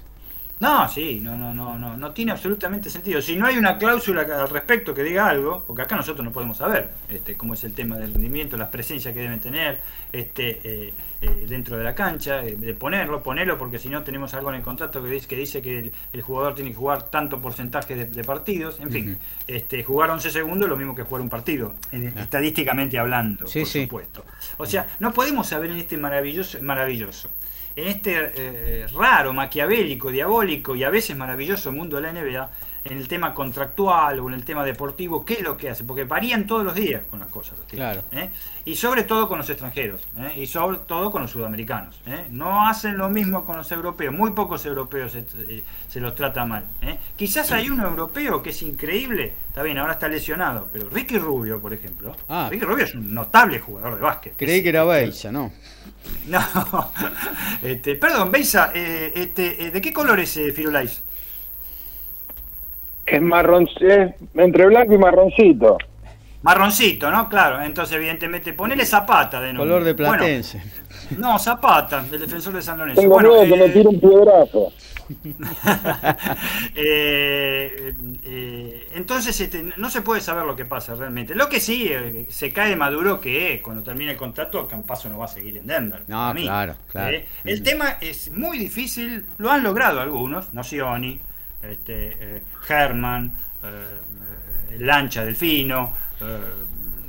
No, 0.63 0.87
sí, 0.87 1.19
no, 1.21 1.37
no, 1.37 1.53
no, 1.53 1.77
no, 1.77 1.97
no 1.97 2.11
tiene 2.11 2.31
absolutamente 2.31 2.89
sentido. 2.89 3.21
Si 3.21 3.35
no 3.35 3.45
hay 3.45 3.57
una 3.57 3.77
cláusula 3.77 4.21
al 4.21 4.49
respecto 4.49 4.93
que 4.93 5.03
diga 5.03 5.27
algo, 5.27 5.61
porque 5.67 5.81
acá 5.81 5.97
nosotros 5.97 6.23
no 6.23 6.31
podemos 6.31 6.55
saber 6.55 6.89
este, 7.09 7.35
cómo 7.35 7.53
es 7.53 7.65
el 7.65 7.73
tema 7.73 7.97
del 7.97 8.13
rendimiento, 8.13 8.55
las 8.55 8.69
presencias 8.69 9.13
que 9.13 9.19
deben 9.19 9.41
tener 9.41 9.81
este, 10.13 10.61
eh, 10.63 10.93
eh, 11.21 11.45
dentro 11.49 11.75
de 11.77 11.83
la 11.83 11.93
cancha, 11.93 12.45
eh, 12.45 12.55
de 12.55 12.73
ponerlo, 12.75 13.21
ponerlo, 13.21 13.57
porque 13.57 13.77
si 13.77 13.89
no 13.89 14.03
tenemos 14.03 14.33
algo 14.35 14.51
en 14.51 14.55
el 14.55 14.61
contrato 14.61 15.03
que 15.03 15.09
dice 15.09 15.27
que, 15.27 15.35
dice 15.35 15.61
que 15.61 15.91
el, 16.13 16.21
jugador 16.21 16.55
tiene 16.55 16.69
que 16.69 16.77
jugar 16.77 17.03
tanto 17.09 17.41
porcentaje 17.41 17.95
de, 17.95 18.23
partidos, 18.23 18.79
en 18.79 18.89
fin, 18.89 19.17
este, 19.47 19.83
jugar 19.83 20.11
11 20.11 20.31
segundos 20.31 20.67
es 20.67 20.69
lo 20.69 20.77
mismo 20.77 20.95
que 20.95 21.03
jugar 21.03 21.21
un 21.21 21.29
partido, 21.29 21.75
estadísticamente 21.91 22.97
hablando, 22.97 23.43
por 23.45 23.65
supuesto. 23.65 24.23
O 24.57 24.65
sea, 24.65 24.87
no 24.99 25.11
podemos 25.11 25.47
saber 25.47 25.71
en 25.71 25.77
este 25.77 25.97
maravilloso, 25.97 26.57
maravilloso 26.61 27.29
en 27.75 27.87
este 27.87 28.31
eh, 28.35 28.87
raro, 28.93 29.33
maquiavélico, 29.33 30.11
diabólico 30.11 30.75
y 30.75 30.83
a 30.83 30.89
veces 30.89 31.17
maravilloso 31.17 31.71
mundo 31.71 31.95
de 31.95 32.01
la 32.03 32.13
NBA, 32.13 32.49
en 32.85 32.97
el 32.97 33.07
tema 33.07 33.33
contractual 33.33 34.19
o 34.19 34.27
en 34.27 34.33
el 34.33 34.43
tema 34.43 34.63
deportivo, 34.63 35.23
¿qué 35.23 35.35
es 35.35 35.41
lo 35.41 35.55
que 35.55 35.69
hace? 35.69 35.83
Porque 35.83 36.03
varían 36.03 36.45
todos 36.45 36.63
los 36.63 36.75
días 36.75 37.03
con 37.09 37.19
las 37.19 37.29
cosas. 37.29 37.57
claro. 37.69 38.03
¿eh? 38.11 38.29
Y 38.65 38.75
sobre 38.75 39.03
todo 39.03 39.27
con 39.27 39.37
los 39.37 39.49
extranjeros, 39.49 40.01
¿eh? 40.17 40.33
y 40.37 40.45
sobre 40.45 40.77
todo 40.79 41.11
con 41.11 41.21
los 41.21 41.31
sudamericanos. 41.31 42.01
No 42.29 42.67
hacen 42.67 42.97
lo 42.97 43.09
mismo 43.09 43.45
con 43.45 43.57
los 43.57 43.71
europeos, 43.71 44.13
muy 44.13 44.31
pocos 44.31 44.65
europeos 44.65 45.17
se, 45.89 45.99
los 45.99 46.15
trata 46.15 46.45
mal. 46.45 46.65
Quizás 47.15 47.51
hay 47.51 47.69
uno 47.69 47.87
europeo 47.87 48.41
que 48.41 48.51
es 48.51 48.61
increíble, 48.61 49.33
está 49.47 49.63
bien, 49.63 49.77
ahora 49.77 49.93
está 49.93 50.07
lesionado, 50.07 50.69
pero 50.71 50.89
Ricky 50.89 51.17
Rubio, 51.17 51.59
por 51.59 51.73
ejemplo, 51.73 52.15
ah. 52.29 52.47
Ricky 52.49 52.65
Rubio 52.65 52.85
es 52.85 52.95
un 52.95 53.13
notable 53.13 53.59
jugador 53.59 53.95
de 53.95 54.01
básquet. 54.01 54.33
Creí 54.37 54.63
que 54.63 54.69
era 54.69 54.83
Beisa, 54.83 55.31
¿no? 55.31 55.51
No, 56.27 56.91
este, 57.61 57.95
perdón, 57.95 58.31
Beisa, 58.31 58.71
eh, 58.73 59.11
este, 59.15 59.65
eh, 59.65 59.71
¿de 59.71 59.81
qué 59.81 59.91
color 59.93 60.19
es 60.19 60.37
eh, 60.37 60.51
Firulais? 60.51 61.01
Es 63.13 63.21
marrón, 63.21 63.67
entre 64.33 64.65
blanco 64.65 64.95
y 64.95 64.97
marroncito. 64.97 65.77
Marroncito, 66.41 67.11
¿no? 67.11 67.29
Claro, 67.29 67.61
entonces 67.61 67.95
evidentemente 67.95 68.53
ponele 68.53 68.87
Zapata 68.87 69.39
de 69.39 69.53
nuevo. 69.53 69.69
Color 69.69 69.83
de 69.83 69.93
platense. 69.93 70.63
no, 71.19 71.37
Zapata, 71.37 72.01
del 72.01 72.21
defensor 72.21 72.55
de 72.55 72.63
San 72.63 72.79
Lorenzo. 72.79 73.01
Tengo 73.01 73.13
bueno, 73.13 73.29
miedo 73.29 73.55
que 73.55 73.61
me 73.61 73.69
tire 73.69 73.87
un 73.87 73.99
piedrazo. 73.99 74.73
Eh, 76.75 77.93
eh, 78.23 78.87
entonces 78.95 79.39
este, 79.39 79.63
no 79.77 79.89
se 79.89 80.01
puede 80.01 80.21
saber 80.21 80.45
lo 80.45 80.55
que 80.55 80.65
pasa 80.65 80.95
realmente. 80.95 81.35
Lo 81.35 81.49
que 81.49 81.59
sí 81.59 81.87
eh, 81.91 82.25
se 82.29 82.51
cae 82.51 82.75
Maduro 82.75 83.21
que 83.21 83.61
cuando 83.61 83.83
termine 83.83 84.11
el 84.11 84.17
contrato 84.17 84.67
Campaso 84.67 85.09
no 85.09 85.19
va 85.19 85.25
a 85.25 85.27
seguir 85.27 85.57
en 85.57 85.67
Denver. 85.67 86.03
No, 86.07 86.33
claro, 86.33 86.75
claro. 86.87 87.17
el 87.43 87.61
tema 87.61 87.97
es 88.01 88.31
muy 88.31 88.57
difícil, 88.57 89.27
lo 89.37 89.51
han 89.51 89.61
logrado 89.61 90.01
algunos, 90.01 90.51
Nocioni, 90.53 91.19
este, 91.63 92.41
Herman, 92.67 93.31
Lancha 94.79 95.23
Delfino, 95.23 95.93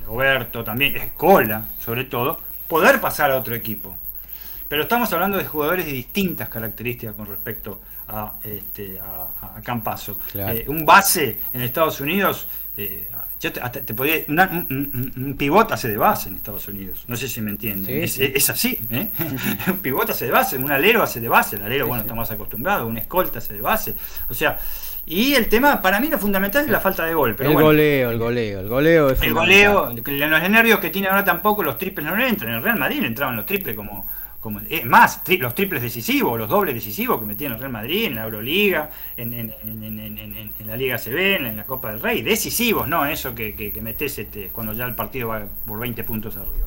Roberto 0.07 0.63
también, 0.63 0.97
Escola 0.97 1.65
sobre 1.79 2.05
todo, 2.05 2.39
poder 2.69 3.01
pasar 3.01 3.31
a 3.31 3.37
otro 3.37 3.55
equipo. 3.55 3.97
Pero 4.69 4.83
estamos 4.83 5.13
hablando 5.13 5.39
de 5.39 5.45
jugadores 5.45 5.87
de 5.87 5.93
distintas 5.93 6.49
características 6.49 7.15
con 7.15 7.27
respecto 7.27 7.81
a, 8.09 8.35
este, 8.43 8.99
a, 8.99 9.61
Campaso. 9.63 10.19
Eh, 10.35 10.65
un 10.69 10.85
base 10.85 11.41
en 11.53 11.63
Estados 11.63 12.01
Unidos, 12.01 12.49
eh, 12.77 13.09
yo 13.45 13.53
te, 13.53 13.95
podía, 13.95 14.25
un, 14.27 15.13
un, 15.17 15.35
pivot 15.37 15.71
hace 15.71 15.89
de 15.89 15.99
base 15.99 16.31
en 16.31 16.37
Estados 16.37 16.67
Unidos. 16.67 17.05
No 17.07 17.15
sé 17.15 17.29
si 17.29 17.43
me 17.43 17.51
entienden. 17.51 18.03
es, 18.03 18.51
así. 18.51 18.79
¿eh? 18.91 19.09
un 19.69 19.79
pivot 19.79 20.09
hace 20.09 20.25
de 20.25 20.31
base, 20.31 20.57
un 20.57 20.71
alero 20.71 21.03
hace 21.03 21.21
de 21.21 21.29
base. 21.29 21.57
El 21.57 21.63
alero, 21.63 21.87
bueno, 21.87 22.03
estamos 22.03 22.31
acostumbrados. 22.31 22.89
Un 22.89 22.97
escolta 22.97 23.39
hace 23.41 23.55
de 23.55 23.61
base. 23.61 23.95
O 24.31 24.35
sea. 24.35 24.59
Y 25.07 25.35
el 25.35 25.51
tema, 25.51 25.83
para 25.83 26.01
mí 26.01 26.09
lo 26.09 26.19
fundamental 26.19 26.65
es 26.65 26.71
la 26.71 26.81
falta 26.81 27.05
de 27.05 27.13
gol. 27.13 27.35
Pero 27.37 27.51
el 27.51 27.57
goleo, 27.63 28.11
el 28.11 28.19
goleo, 28.19 28.61
el 28.61 28.69
goleo 28.69 29.11
es 29.11 29.21
El 29.21 29.35
goleo, 29.35 29.93
los 29.93 30.51
nervios 30.51 30.79
que 30.79 30.89
tiene 30.89 31.09
ahora 31.09 31.23
tampoco, 31.23 31.63
los 31.63 31.77
triples 31.77 32.07
no 32.07 32.19
entran. 32.19 32.53
En 32.53 32.57
el 32.57 32.63
Real 32.63 32.79
Madrid 32.79 33.05
entraban 33.05 33.37
los 33.37 33.45
triples 33.45 33.77
como, 33.77 34.07
es 34.69 34.85
más, 34.85 35.23
los 35.39 35.55
triples 35.55 35.83
decisivos, 35.83 36.39
los 36.39 36.49
dobles 36.49 36.75
decisivos 36.75 37.21
que 37.21 37.27
metían 37.27 37.53
el 37.53 37.59
Real 37.59 37.73
Madrid 37.73 38.05
en 38.07 38.15
la 38.15 38.25
Euroliga, 38.25 38.91
en, 39.17 39.33
en, 39.35 40.67
la 40.67 40.77
Liga 40.77 40.99
CB, 40.99 41.37
en, 41.37 41.57
la 41.57 41.65
Copa 41.65 41.91
del 41.91 42.01
Rey, 42.01 42.23
decisivos, 42.23 42.89
no 42.89 43.07
eso 43.07 43.35
que, 43.35 43.55
que, 43.55 43.81
metes 43.81 44.19
este, 44.19 44.49
cuando 44.49 44.73
ya 44.73 44.85
el 44.85 44.95
partido 44.95 45.29
va 45.29 45.47
por 45.67 45.79
20 45.79 46.05
puntos 46.05 46.37
arriba. 46.37 46.67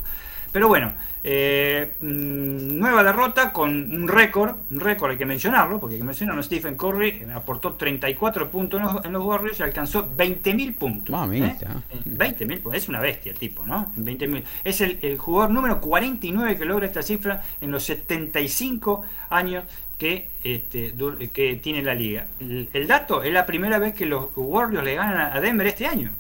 Pero 0.52 0.68
bueno, 0.68 0.94
eh, 1.30 1.94
mm, 2.00 2.80
nueva 2.80 3.04
derrota 3.04 3.52
con 3.52 3.70
un 3.70 4.08
récord, 4.08 4.56
un 4.72 4.80
récord 4.80 5.12
hay 5.12 5.18
que 5.18 5.26
mencionarlo, 5.26 5.80
porque 5.80 5.96
hay 5.96 6.00
que 6.00 6.06
mencionarlo, 6.06 6.42
Stephen 6.42 6.78
Curry 6.78 7.10
eh, 7.10 7.28
aportó 7.36 7.74
34 7.74 8.50
puntos 8.50 8.82
en 9.04 9.12
los, 9.12 9.26
Warriors 9.26 9.60
y 9.60 9.64
alcanzó 9.64 10.10
20.000 10.16 10.76
puntos. 10.76 11.14
Mamita. 11.14 11.84
¿eh? 11.92 12.00
20.000 12.06 12.62
puntos, 12.62 12.76
es 12.76 12.88
una 12.88 13.02
bestia 13.02 13.34
el 13.34 13.40
tipo, 13.40 13.66
¿no? 13.66 13.92
20.000. 13.98 14.44
Es 14.64 14.80
el, 14.80 15.18
jugador 15.18 15.52
número 15.52 15.82
49 15.82 16.56
que 16.56 16.66
logra 16.66 16.86
esta 16.86 17.02
cifra 17.02 17.44
en 17.60 17.72
los 17.72 17.84
75 17.84 19.04
años 19.30 19.66
que, 19.98 20.30
este, 20.44 20.94
que 21.34 21.56
tiene 21.56 21.82
la 21.82 21.94
liga. 21.94 22.28
El, 22.40 22.88
dato 22.88 23.24
es 23.24 23.34
la 23.34 23.46
primera 23.46 23.80
vez 23.80 23.94
que 23.96 24.06
los 24.06 24.30
Warriors 24.36 24.86
le 24.86 24.96
ganan 24.96 25.36
a 25.36 25.42
Denver 25.42 25.68
este 25.68 25.88
año. 25.88 26.12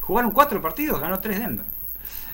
Jugaron 0.00 0.30
cuatro 0.30 0.62
partidos, 0.62 1.00
ganó 1.00 1.18
tres 1.18 1.40
Denver. 1.40 1.64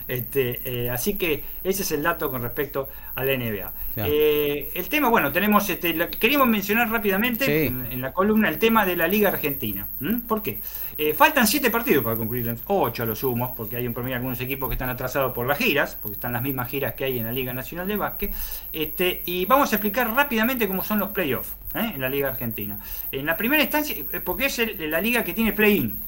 Este, 0.09 0.61
eh, 0.65 0.91
así 0.91 1.15
que 1.15 1.43
ese 1.63 1.83
es 1.83 1.93
el 1.93 2.03
dato 2.03 2.31
con 2.31 2.43
respecto 2.43 2.89
a 3.15 3.25
la 3.25 3.37
NBA. 3.37 3.73
Eh, 3.97 4.71
el 4.75 4.89
tema, 4.89 5.09
bueno, 5.09 5.31
tenemos, 5.33 5.69
este, 5.69 5.95
queríamos 6.19 6.49
mencionar 6.49 6.91
rápidamente 6.91 7.67
en, 7.67 8.01
la 8.01 8.13
columna 8.13 8.49
el 8.49 8.59
tema 8.59 8.87
de 8.87 8.97
la 8.97 9.07
Liga 9.07 9.29
Argentina. 9.29 9.87
¿Por 10.27 10.43
qué? 10.43 10.61
Eh, 10.97 11.15
faltan 11.15 11.47
siete 11.47 11.71
partidos 11.71 12.03
para 12.05 12.17
concluir, 12.17 12.57
ocho 12.67 13.03
a 13.03 13.07
los 13.07 13.19
sumos, 13.19 13.53
porque 13.57 13.77
hay 13.77 13.87
un 13.87 13.95
promedio 13.95 14.17
algunos 14.17 14.41
equipos 14.41 14.69
que 14.69 14.75
están 14.75 14.89
atrasados 14.89 15.33
por 15.33 15.47
las 15.47 15.59
giras, 15.59 15.97
porque 16.01 16.15
están 16.15 16.33
las 16.33 16.43
mismas 16.43 16.69
giras 16.69 16.95
que 16.95 17.05
hay 17.05 17.19
en 17.19 17.25
la 17.25 17.33
Liga 17.33 17.53
Nacional 17.53 17.87
de 17.87 17.97
Básquet. 17.97 18.35
Este, 18.73 19.23
y 19.27 19.47
vamos 19.47 19.73
a 19.73 19.77
explicar 19.77 20.13
rápidamente 20.15 20.67
cómo 20.67 20.83
son 20.83 20.99
los 20.99 21.11
playoffs 21.11 21.55
en 21.75 22.01
la 22.01 22.09
Liga 22.09 22.29
Argentina. 22.29 22.79
En 23.11 23.27
la 23.27 23.37
primera 23.37 23.63
instancia, 23.63 23.97
porque 24.25 24.47
es 24.47 24.61
la 24.79 25.01
liga 25.01 25.25
que 25.25 25.33
tiene 25.33 25.53
play-in. 25.53 25.99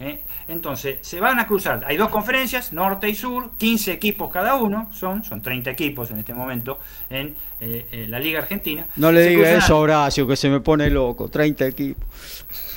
¿Eh? 0.00 0.22
Entonces, 0.48 0.98
se 1.02 1.20
van 1.20 1.38
a 1.38 1.46
cruzar. 1.46 1.84
Hay 1.86 1.96
dos 1.96 2.08
conferencias, 2.10 2.72
norte 2.72 3.08
y 3.08 3.14
sur, 3.14 3.50
15 3.58 3.92
equipos 3.92 4.30
cada 4.30 4.56
uno, 4.56 4.88
son, 4.92 5.24
son 5.24 5.40
30 5.40 5.70
equipos 5.70 6.10
en 6.10 6.18
este 6.18 6.34
momento 6.34 6.78
en, 7.10 7.34
eh, 7.60 8.06
la 8.08 8.18
Liga 8.18 8.40
Argentina. 8.40 8.86
No 8.96 9.12
le 9.12 9.26
diga 9.26 9.50
eso 9.50 9.76
a 9.76 9.78
Horacio, 9.78 10.26
que 10.26 10.36
se 10.36 10.48
me 10.48 10.60
pone 10.60 10.90
loco, 10.90 11.28
30 11.28 11.66
equipos. 11.66 12.06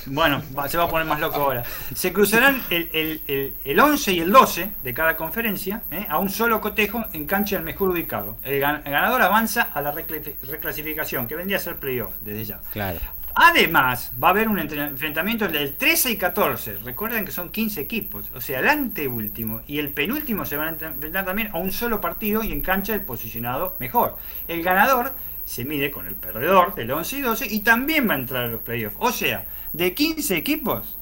Bueno, 0.07 0.41
se 0.67 0.77
va 0.77 0.83
a 0.83 0.89
poner 0.89 1.07
más 1.07 1.19
loco 1.19 1.37
ahora. 1.37 1.63
Se 1.93 2.13
cruzarán 2.13 2.61
el, 2.69 3.21
el, 3.63 3.79
11 3.79 4.13
y 4.13 4.19
el 4.19 4.31
12 4.31 4.71
de 4.83 4.93
cada 4.93 5.15
conferencia 5.15 5.81
¿eh? 5.91 6.05
a 6.07 6.19
un 6.19 6.29
solo 6.29 6.61
cotejo 6.61 7.03
en 7.13 7.25
cancha 7.25 7.55
del 7.55 7.65
mejor 7.65 7.89
ubicado. 7.89 8.37
El, 8.43 8.59
ganador 8.59 9.21
avanza 9.21 9.63
a 9.73 9.81
la 9.81 9.91
reclasificación, 9.91 11.27
que 11.27 11.35
vendría 11.35 11.57
a 11.57 11.61
ser 11.61 11.77
playoff 11.77 12.13
desde 12.21 12.45
ya. 12.45 12.59
Claro. 12.71 12.99
Además, 13.37 14.13
va 14.21 14.29
a 14.29 14.31
haber 14.31 14.47
un 14.47 14.57
enfrentamiento 14.57 15.49
del 15.49 15.75
13 15.75 16.11
y 16.11 16.17
14. 16.17 16.77
Recuerden 16.85 17.25
que 17.25 17.33
son 17.33 17.49
15 17.49 17.81
equipos. 17.81 18.31
O 18.33 18.39
sea, 18.39 18.59
el 18.59 18.69
anteúltimo 18.69 19.61
y 19.67 19.79
el 19.79 19.89
penúltimo 19.89 20.45
se 20.45 20.55
van 20.55 20.81
a 20.81 20.87
enfrentar 20.87 21.25
también 21.25 21.49
a 21.51 21.57
un 21.57 21.73
solo 21.73 21.99
partido 21.99 22.43
y 22.43 22.53
en 22.53 22.61
cancha 22.61 22.93
del 22.93 23.01
posicionado 23.01 23.75
mejor. 23.77 24.17
El 24.47 24.63
ganador 24.63 25.13
se 25.43 25.65
mide 25.65 25.91
con 25.91 26.07
el 26.07 26.15
perdedor 26.15 26.75
del 26.75 26.89
11 26.89 27.17
y 27.17 27.21
12 27.21 27.47
y 27.53 27.59
también 27.59 28.09
va 28.09 28.13
a 28.13 28.19
entrar 28.19 28.45
a 28.45 28.47
los 28.47 28.61
playoffs. 28.61 28.95
O 28.99 29.11
sea, 29.11 29.45
de 29.73 29.93
15 29.93 30.37
equipos, 30.37 30.97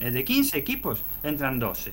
eh, 0.00 0.10
de 0.10 0.24
15 0.24 0.58
equipos 0.58 1.04
entran 1.22 1.60
12. 1.60 1.92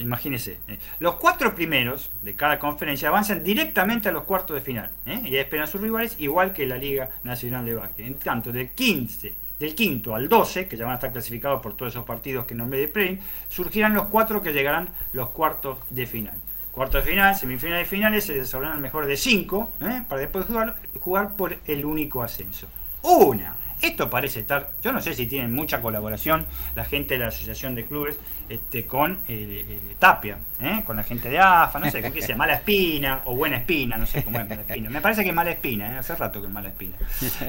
Imagínense, 0.00 0.58
eh, 0.68 0.78
los 1.00 1.16
cuatro 1.16 1.54
primeros 1.54 2.10
de 2.22 2.34
cada 2.34 2.58
conferencia 2.58 3.08
avanzan 3.08 3.42
directamente 3.42 4.08
a 4.08 4.12
los 4.12 4.24
cuartos 4.24 4.54
de 4.54 4.60
final 4.60 4.90
¿eh? 5.06 5.22
y 5.24 5.36
esperan 5.36 5.64
a 5.64 5.66
sus 5.66 5.80
rivales, 5.80 6.16
igual 6.18 6.52
que 6.52 6.66
la 6.66 6.76
Liga 6.76 7.10
Nacional 7.24 7.64
de 7.64 7.74
Básquet. 7.74 8.06
En 8.06 8.14
tanto, 8.14 8.52
del 8.52 8.70
15, 8.70 9.34
del 9.58 9.74
quinto 9.74 10.14
al 10.14 10.28
12, 10.28 10.68
que 10.68 10.76
ya 10.76 10.84
van 10.84 10.92
a 10.92 10.96
estar 10.96 11.12
clasificados 11.12 11.60
por 11.60 11.76
todos 11.76 11.92
esos 11.92 12.04
partidos 12.04 12.44
que 12.46 12.54
nombré 12.54 12.80
de 12.80 12.88
play, 12.88 13.20
surgirán 13.48 13.94
los 13.94 14.06
cuatro 14.06 14.42
que 14.42 14.52
llegarán 14.52 14.88
los 15.12 15.30
cuartos 15.30 15.78
de 15.90 16.06
final. 16.06 16.34
Cuarto 16.72 16.98
de 16.98 17.02
final, 17.02 17.34
semifinales 17.34 17.86
y 17.86 17.90
finales 17.90 18.24
se 18.24 18.34
desarrollan 18.34 18.74
el 18.74 18.80
mejor 18.80 19.06
de 19.06 19.16
cinco, 19.16 19.72
¿eh? 19.80 20.02
para 20.08 20.20
después 20.20 20.46
jugar, 20.46 20.76
jugar 21.00 21.36
por 21.36 21.58
el 21.66 21.84
único 21.84 22.22
ascenso. 22.22 22.68
Una. 23.02 23.56
Esto 23.80 24.10
parece 24.10 24.40
estar, 24.40 24.72
yo 24.82 24.92
no 24.92 25.00
sé 25.00 25.14
si 25.14 25.26
tienen 25.26 25.52
mucha 25.52 25.80
colaboración 25.80 26.46
la 26.74 26.84
gente 26.84 27.14
de 27.14 27.20
la 27.20 27.28
Asociación 27.28 27.74
de 27.74 27.84
Clubes 27.84 28.18
este, 28.48 28.86
con 28.86 29.12
eh, 29.28 29.64
eh, 29.68 29.78
Tapia, 29.98 30.38
¿eh? 30.60 30.82
con 30.84 30.96
la 30.96 31.04
gente 31.04 31.28
de 31.28 31.38
AFA, 31.38 31.78
no 31.78 31.90
sé, 31.90 32.02
¿qué 32.12 32.22
sea? 32.22 32.36
Mala 32.36 32.54
Espina 32.54 33.22
o 33.24 33.36
Buena 33.36 33.58
Espina, 33.58 33.96
no 33.96 34.06
sé 34.06 34.24
cómo 34.24 34.40
es 34.40 34.48
Mala 34.48 34.62
Espina. 34.62 34.90
Me 34.90 35.00
parece 35.00 35.22
que 35.22 35.28
es 35.28 35.34
Mala 35.34 35.50
Espina, 35.50 35.98
hace 35.98 36.16
rato 36.16 36.40
que 36.40 36.48
es 36.48 36.52
Mala 36.52 36.68
Espina. 36.68 36.96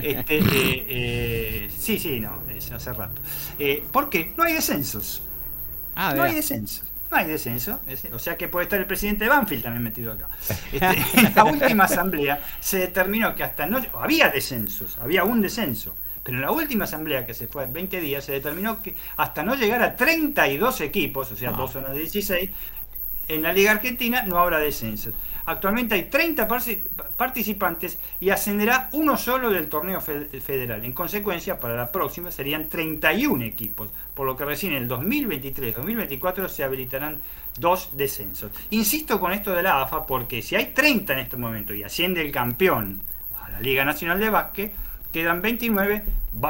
Este, 0.01 1.69
sí, 1.75 1.97
sí, 1.97 2.19
no, 2.19 2.41
es 2.49 2.71
hace 2.71 2.93
rato. 2.93 3.21
¿Por 3.91 4.09
qué? 4.09 4.33
No 4.37 4.43
hay 4.43 4.53
descensos. 4.53 5.23
Ah, 5.95 6.13
no 6.15 6.23
hay 6.23 6.35
descensos. 6.35 6.85
No 7.11 7.17
hay 7.17 7.25
descenso, 7.25 7.79
o 8.13 8.19
sea 8.19 8.37
que 8.37 8.47
puede 8.47 8.65
estar 8.65 8.79
el 8.79 8.85
presidente 8.85 9.23
de 9.23 9.31
Banfield 9.31 9.63
también 9.63 9.81
metido 9.81 10.13
acá. 10.13 10.29
Este, 10.71 11.03
en 11.19 11.33
la 11.33 11.43
última 11.43 11.85
asamblea 11.85 12.39
se 12.59 12.77
determinó 12.77 13.35
que 13.35 13.43
hasta 13.43 13.65
no 13.65 13.81
había 13.99 14.29
descensos, 14.29 14.95
había 14.99 15.23
un 15.23 15.41
descenso, 15.41 15.95
pero 16.29 16.37
en 16.37 16.45
la 16.45 16.51
última 16.51 16.83
asamblea 16.83 17.25
que 17.25 17.33
se 17.33 17.47
fue 17.47 17.63
en 17.63 17.73
20 17.73 18.01
días 18.01 18.23
se 18.23 18.33
determinó 18.33 18.83
que 18.83 18.93
hasta 19.17 19.41
no 19.41 19.55
llegar 19.55 19.81
a 19.81 19.95
32 19.95 20.81
equipos, 20.81 21.31
o 21.31 21.35
sea, 21.35 21.51
dos 21.51 21.71
zonas 21.71 21.93
de 21.93 22.01
16, 22.01 22.51
en 23.29 23.41
la 23.41 23.51
Liga 23.51 23.71
Argentina 23.71 24.21
no 24.21 24.37
habrá 24.37 24.59
descensos. 24.59 25.15
Actualmente 25.47 25.95
hay 25.95 26.03
30 26.03 26.47
participantes 27.17 27.97
y 28.19 28.29
ascenderá 28.29 28.89
uno 28.91 29.17
solo 29.17 29.49
del 29.49 29.69
torneo 29.69 30.01
federal. 30.01 30.85
En 30.85 30.93
consecuencia, 30.93 31.59
para 31.59 31.75
la 31.75 31.91
próxima 31.91 32.31
serían 32.31 32.69
31 32.69 33.43
equipos, 33.45 33.89
por 34.13 34.27
lo 34.27 34.37
que 34.37 34.45
recién 34.45 34.73
en 34.73 34.83
el 34.83 34.87
2023-2024 34.87 36.47
se 36.47 36.63
habilitarán 36.63 37.21
dos 37.57 37.89
descensos. 37.97 38.51
Insisto 38.69 39.19
con 39.19 39.33
esto 39.33 39.51
de 39.55 39.63
la 39.63 39.81
AFA 39.81 40.05
porque 40.05 40.43
si 40.43 40.55
hay 40.55 40.67
30 40.75 41.13
en 41.13 41.19
este 41.19 41.37
momento 41.37 41.73
y 41.73 41.81
asciende 41.81 42.21
el 42.21 42.31
campeón 42.31 43.01
a 43.43 43.49
la 43.49 43.59
Liga 43.59 43.83
Nacional 43.83 44.19
de 44.19 44.29
Básquet, 44.29 44.88
quedan 45.11 45.41
29, 45.41 46.03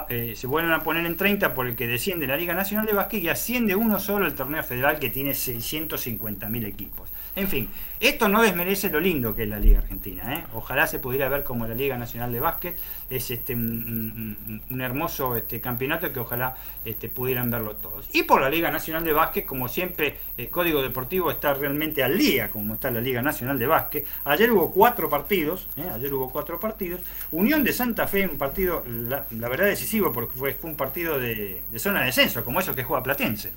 eh, 0.10 0.34
se 0.36 0.47
vuelven 0.47 0.74
a 0.74 0.84
poner 0.84 1.05
en 1.05 1.16
30 1.16 1.53
por 1.53 1.68
el 1.68 1.76
que 1.76 1.88
desciende 1.88 2.28
la 2.28 2.38
Liga 2.38 2.53
Nacional 2.53 2.86
de 2.86 2.93
Básquet 2.93 3.24
y 3.24 3.30
asciende 3.30 3.76
uno 3.76 3.99
solo 3.99 4.26
el 4.26 4.36
torneo 4.36 4.64
federal 4.64 4.99
que 4.99 5.10
tiene 5.10 5.32
650.000 5.32 6.66
equipos. 6.66 7.10
En 7.39 7.47
fin, 7.47 7.69
esto 8.01 8.27
no 8.27 8.41
desmerece 8.41 8.89
lo 8.89 8.99
lindo 8.99 9.33
que 9.33 9.43
es 9.43 9.49
la 9.49 9.59
Liga 9.59 9.79
Argentina. 9.79 10.35
¿eh? 10.35 10.43
Ojalá 10.53 10.87
se 10.87 10.99
pudiera 10.99 11.29
ver 11.29 11.45
como 11.45 11.65
la 11.65 11.73
Liga 11.73 11.97
Nacional 11.97 12.33
de 12.33 12.41
Básquet. 12.41 12.77
Es 13.09 13.31
este, 13.31 13.53
un, 13.53 14.59
hermoso 14.81 15.37
este, 15.37 15.61
campeonato 15.61 16.11
que 16.11 16.19
ojalá 16.19 16.57
este, 16.83 17.07
pudieran 17.07 17.49
verlo 17.49 17.77
todos. 17.77 18.09
Y 18.11 18.23
por 18.23 18.41
la 18.41 18.49
Liga 18.49 18.69
Nacional 18.71 19.05
de 19.05 19.13
Básquet, 19.13 19.45
como 19.45 19.69
siempre, 19.69 20.17
el 20.35 20.49
Código 20.49 20.81
Deportivo 20.81 21.31
está 21.31 21.53
realmente 21.53 22.03
al 22.03 22.17
día, 22.17 22.49
como 22.49 22.73
está 22.73 22.91
la 22.91 22.99
Liga 22.99 23.21
Nacional 23.21 23.57
de 23.57 23.67
Básquet. 23.67 24.05
Ayer 24.25 24.51
hubo 24.51 24.73
cuatro 24.73 25.07
partidos. 25.07 25.69
¿eh? 25.77 25.87
Ayer 25.93 26.13
hubo 26.13 26.29
cuatro 26.29 26.59
partidos. 26.59 26.99
Unión 27.31 27.63
de 27.63 27.71
Santa 27.71 28.05
Fe, 28.05 28.27
un 28.27 28.37
partido, 28.37 28.83
la, 28.85 29.25
verdad, 29.31 29.67
decisivo, 29.67 30.11
porque 30.11 30.37
fue, 30.37 30.57
un 30.63 30.75
partido 30.75 31.17
de, 31.17 31.61
de 31.71 31.79
zona 31.79 32.01
de 32.01 32.07
descenso, 32.07 32.43
como 32.43 32.59
eso 32.59 32.75
que 32.75 32.83
juega 32.83 33.01
Platense. 33.01 33.53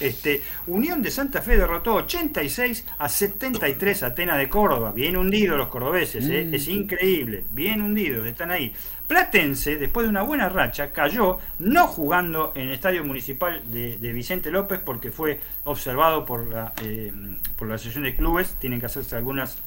Este, 0.00 0.42
Unión 0.66 1.02
de 1.02 1.10
Santa 1.10 1.42
Fe 1.42 1.56
derrotó 1.56 1.94
86 1.94 2.86
a 2.98 3.08
73 3.08 4.02
a 4.02 4.06
Atena 4.06 4.36
de 4.36 4.48
Córdoba. 4.48 4.92
Bien 4.92 5.16
hundidos 5.16 5.58
los 5.58 5.68
cordobeses, 5.68 6.28
¿eh? 6.28 6.44
mm. 6.44 6.54
es 6.54 6.68
increíble. 6.68 7.44
Bien 7.52 7.80
hundidos, 7.80 8.26
están 8.26 8.50
ahí. 8.50 8.72
Platense, 9.06 9.76
después 9.76 10.04
de 10.04 10.10
una 10.10 10.22
buena 10.22 10.48
racha, 10.48 10.90
cayó 10.90 11.38
no 11.58 11.86
jugando 11.86 12.52
en 12.54 12.68
el 12.68 12.72
estadio 12.72 13.04
municipal 13.04 13.62
de, 13.70 14.12
Vicente 14.12 14.50
López 14.50 14.80
porque 14.82 15.10
fue 15.10 15.40
observado 15.64 16.24
por 16.24 16.46
la, 16.46 16.72
eh, 16.82 17.12
por 17.58 17.68
la 17.68 17.74
Asociación 17.74 18.04
de 18.04 18.16
Clubes. 18.16 18.56
Tienen 18.58 18.80
que 18.80 18.86
hacerse 18.86 19.16
algunas 19.16 19.58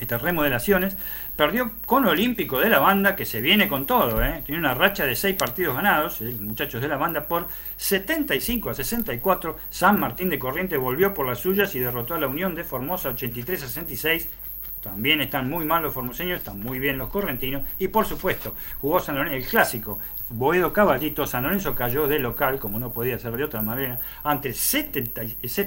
estas 0.00 0.22
remodelaciones, 0.22 0.96
perdió 1.36 1.72
con 1.84 2.06
Olímpico 2.06 2.58
de 2.58 2.68
la 2.68 2.78
banda, 2.78 3.16
que 3.16 3.24
se 3.24 3.40
viene 3.40 3.68
con 3.68 3.86
todo, 3.86 4.22
¿eh? 4.22 4.42
tiene 4.44 4.60
una 4.60 4.74
racha 4.74 5.04
de 5.04 5.16
seis 5.16 5.36
partidos 5.36 5.74
ganados, 5.74 6.20
el 6.20 6.40
muchachos 6.40 6.80
de 6.80 6.88
la 6.88 6.96
banda, 6.96 7.26
por 7.26 7.48
75 7.76 8.70
a 8.70 8.74
64. 8.74 9.56
San 9.70 10.00
Martín 10.00 10.28
de 10.28 10.38
Corriente 10.38 10.76
volvió 10.76 11.14
por 11.14 11.26
las 11.26 11.38
suyas 11.38 11.74
y 11.74 11.80
derrotó 11.80 12.14
a 12.14 12.20
la 12.20 12.26
Unión 12.26 12.54
de 12.54 12.64
Formosa 12.64 13.10
83 13.10 13.62
a 13.62 13.66
66. 13.68 14.28
También 14.82 15.20
están 15.20 15.50
muy 15.50 15.64
mal 15.64 15.82
los 15.82 15.92
formoseños, 15.92 16.38
están 16.38 16.60
muy 16.60 16.78
bien 16.78 16.98
los 16.98 17.08
correntinos. 17.08 17.62
Y 17.78 17.88
por 17.88 18.06
supuesto, 18.06 18.54
jugó 18.80 19.00
San 19.00 19.16
Lorenzo, 19.16 19.36
el 19.36 19.46
clásico. 19.46 19.98
Boedo 20.28 20.72
Caballito, 20.72 21.24
San 21.24 21.44
Lorenzo 21.44 21.72
cayó 21.76 22.08
de 22.08 22.18
local, 22.18 22.58
como 22.58 22.80
no 22.80 22.92
podía 22.92 23.16
ser 23.16 23.36
de 23.36 23.44
otra 23.44 23.62
manera, 23.62 24.00
ante 24.24 24.52
70, 24.52 25.22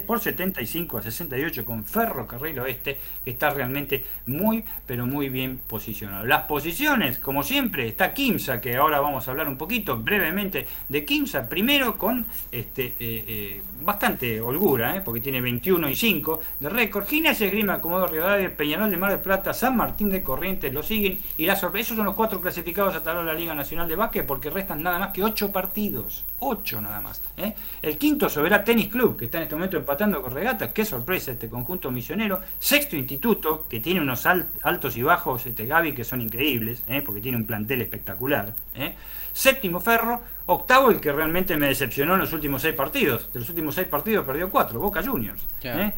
por 0.05 0.20
75 0.20 0.97
a 0.97 1.01
68 1.01 1.64
con 1.64 1.86
Ferrocarril 1.86 2.60
Oeste, 2.60 2.99
que 3.24 3.32
está 3.32 3.51
realmente 3.51 4.03
muy, 4.26 4.66
pero 4.86 5.05
muy 5.05 5.30
bien 5.30 5.62
posicionado. 5.66 6.26
Las 6.26 6.43
posiciones, 6.43 7.20
como 7.20 7.41
siempre, 7.41 7.88
está 7.88 8.14
Kimsa, 8.14 8.60
que 8.60 8.76
ahora 8.76 8.99
vamos 8.99 9.26
a 9.28 9.32
hablar 9.32 9.47
un 9.47 9.57
poquito 9.57 9.97
brevemente 9.97 10.68
de 10.89 11.05
Kimsa. 11.05 11.47
Primero 11.47 11.97
con 11.97 12.26
este 12.51 12.88
eh, 12.88 12.95
eh, 12.99 13.62
bastante 13.82 14.41
holgura, 14.41 14.97
¿eh? 14.97 15.01
porque 15.05 15.22
tiene 15.22 15.39
21 15.39 15.89
y 15.89 15.95
5 15.95 16.41
de 16.60 16.70
récord. 16.70 17.07
Gimnasia 17.07 17.47
Esgrima, 17.47 17.80
Comodoro 17.80 18.12
Rivadavia, 18.12 18.55
Peñarol 18.55 18.91
de 18.91 18.97
Mar 18.97 19.09
del 19.10 19.20
Plata, 19.20 19.53
San 19.53 19.76
Martín 19.76 20.10
de 20.10 20.24
Corrientes 20.24 20.74
lo 20.74 20.84
siguen. 20.84 21.20
Y 21.38 21.45
la 21.45 21.55
sorpresa, 21.55 21.88
esos 21.88 21.97
son 21.97 22.05
los 22.05 22.16
cuatro 22.16 22.39
clasificados 22.39 22.95
a 22.95 22.99
de 22.99 23.24
la 23.24 23.34
Liga 23.34 23.55
Nacional 23.55 23.88
de 23.88 23.95
Básquet, 23.95 24.26
porque 24.26 24.49
restan 24.49 24.84
nada 24.84 24.99
más 24.99 25.12
que 25.12 25.24
8 25.24 25.51
partidos. 25.51 26.26
8 26.39 26.82
nada 26.82 27.01
más. 27.01 27.22
¿eh? 27.38 27.53
El 27.82 27.97
quinto 27.97 28.30
Soberá 28.30 28.64
Tenis 28.64 28.88
Club, 28.88 29.18
que 29.18 29.26
está 29.26 29.38
en 29.38 29.43
este 29.43 29.55
momento 29.55 29.78
empatando 29.78 30.22
con 30.22 30.34
Regatas. 30.34 30.72
Qué 30.72 30.86
sorpresa 30.86 31.32
este 31.32 31.49
conjunto 31.49 31.91
misionero. 31.91 32.41
Sexto 32.60 32.95
Instituto, 32.95 33.68
que 33.68 33.80
tiene 33.80 34.01
unos 34.01 34.26
altos 34.26 34.97
y 34.97 35.03
bajos, 35.03 35.45
este 35.45 35.66
Gaby, 35.66 35.93
que 35.93 36.03
son 36.03 36.22
increíbles, 36.22 36.84
¿eh? 36.88 37.01
porque 37.05 37.22
tiene 37.22 37.38
un 37.38 37.45
plantel 37.45 37.82
espectacular. 37.82 38.53
¿eh? 38.76 38.95
Séptimo 39.34 39.80
Ferro, 39.80 40.22
octavo 40.52 40.89
el 40.89 41.00
que 41.00 41.12
realmente 41.12 41.56
me 41.58 41.68
decepcionó 41.68 42.16
en 42.16 42.22
los 42.22 42.34
últimos 42.34 42.64
seis 42.64 42.74
partidos. 42.74 43.32
De 43.32 43.39
los 43.39 43.50
últimos 43.50 43.76
seis 43.76 43.88
partidos 43.88 44.26
perdió 44.26 44.50
cuatro, 44.50 44.80
Boca 44.80 45.04
Juniors. 45.04 45.45
¿eh? 45.64 45.91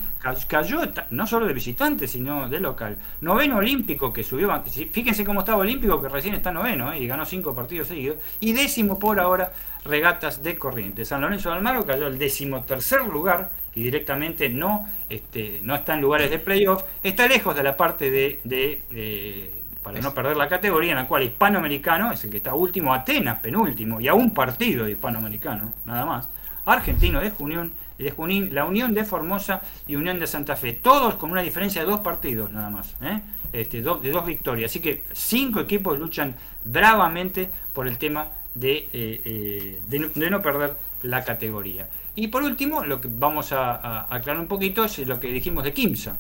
Cayó 0.47 0.81
no 1.11 1.25
solo 1.25 1.45
de 1.45 1.53
visitante, 1.53 2.05
sino 2.05 2.49
de 2.49 2.59
local. 2.59 2.97
Noveno 3.21 3.57
Olímpico 3.57 4.11
que 4.11 4.23
subió, 4.23 4.51
fíjense 4.91 5.23
cómo 5.23 5.39
estaba 5.39 5.59
Olímpico 5.59 6.01
que 6.01 6.09
recién 6.09 6.35
está 6.35 6.51
noveno 6.51 6.91
¿eh? 6.91 6.99
y 6.99 7.07
ganó 7.07 7.25
cinco 7.25 7.55
partidos 7.55 7.87
seguidos. 7.87 8.17
Y 8.41 8.51
décimo 8.51 8.99
por 8.99 9.21
ahora, 9.21 9.53
Regatas 9.85 10.43
de 10.43 10.57
Corrientes. 10.57 11.07
San 11.07 11.21
Lorenzo 11.21 11.49
de 11.49 11.55
Almagro 11.55 11.85
cayó 11.85 12.07
al 12.07 12.19
decimotercer 12.19 13.03
lugar 13.03 13.51
y 13.73 13.83
directamente 13.83 14.49
no, 14.49 14.85
este, 15.09 15.61
no 15.63 15.75
está 15.75 15.93
en 15.93 16.01
lugares 16.01 16.29
de 16.29 16.39
playoff. 16.39 16.83
Está 17.01 17.25
lejos 17.25 17.55
de 17.55 17.63
la 17.63 17.77
parte 17.77 18.11
de 18.11 19.60
para 19.83 19.99
no 19.99 20.13
perder 20.13 20.37
la 20.37 20.47
categoría 20.47 20.91
en 20.91 20.97
la 20.97 21.07
cual 21.07 21.23
hispanoamericano 21.23 22.11
es 22.11 22.23
el 22.23 22.31
que 22.31 22.37
está 22.37 22.53
último, 22.53 22.93
Atenas 22.93 23.39
penúltimo, 23.39 23.99
y 23.99 24.07
a 24.07 24.13
un 24.13 24.31
partido 24.31 24.85
de 24.85 24.91
hispanoamericano, 24.91 25.73
nada 25.85 26.05
más. 26.05 26.29
Argentino 26.65 27.19
de 27.19 27.31
Junín, 27.31 27.71
de 27.97 28.11
Junín, 28.11 28.53
la 28.53 28.65
Unión 28.65 28.93
de 28.93 29.03
Formosa 29.03 29.61
y 29.87 29.95
Unión 29.95 30.19
de 30.19 30.27
Santa 30.27 30.55
Fe, 30.55 30.73
todos 30.73 31.15
con 31.15 31.31
una 31.31 31.41
diferencia 31.41 31.81
de 31.81 31.89
dos 31.89 32.01
partidos 32.01 32.51
nada 32.51 32.69
más, 32.69 32.95
¿eh? 33.01 33.19
este, 33.51 33.81
de 33.81 34.11
dos 34.11 34.25
victorias. 34.25 34.71
Así 34.71 34.79
que 34.79 35.03
cinco 35.13 35.59
equipos 35.59 35.97
luchan 35.99 36.35
bravamente 36.63 37.49
por 37.73 37.87
el 37.87 37.97
tema 37.97 38.27
de, 38.53 38.89
eh, 38.93 39.21
eh, 39.25 39.81
de 39.87 40.29
no 40.29 40.41
perder 40.41 40.75
la 41.03 41.23
categoría. 41.23 41.87
Y 42.15 42.27
por 42.27 42.43
último, 42.43 42.83
lo 42.83 42.99
que 42.99 43.07
vamos 43.09 43.51
a, 43.53 44.13
aclarar 44.13 44.41
un 44.41 44.47
poquito 44.47 44.83
es 44.83 44.99
lo 45.07 45.19
que 45.19 45.27
dijimos 45.27 45.63
de 45.63 45.73
Kimsa. 45.73 46.17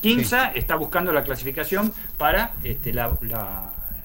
Kimsa 0.00 0.52
está 0.52 0.76
buscando 0.76 1.12
la 1.12 1.24
clasificación 1.24 1.92
para 2.16 2.52
este, 2.62 2.92
la, 2.92 3.10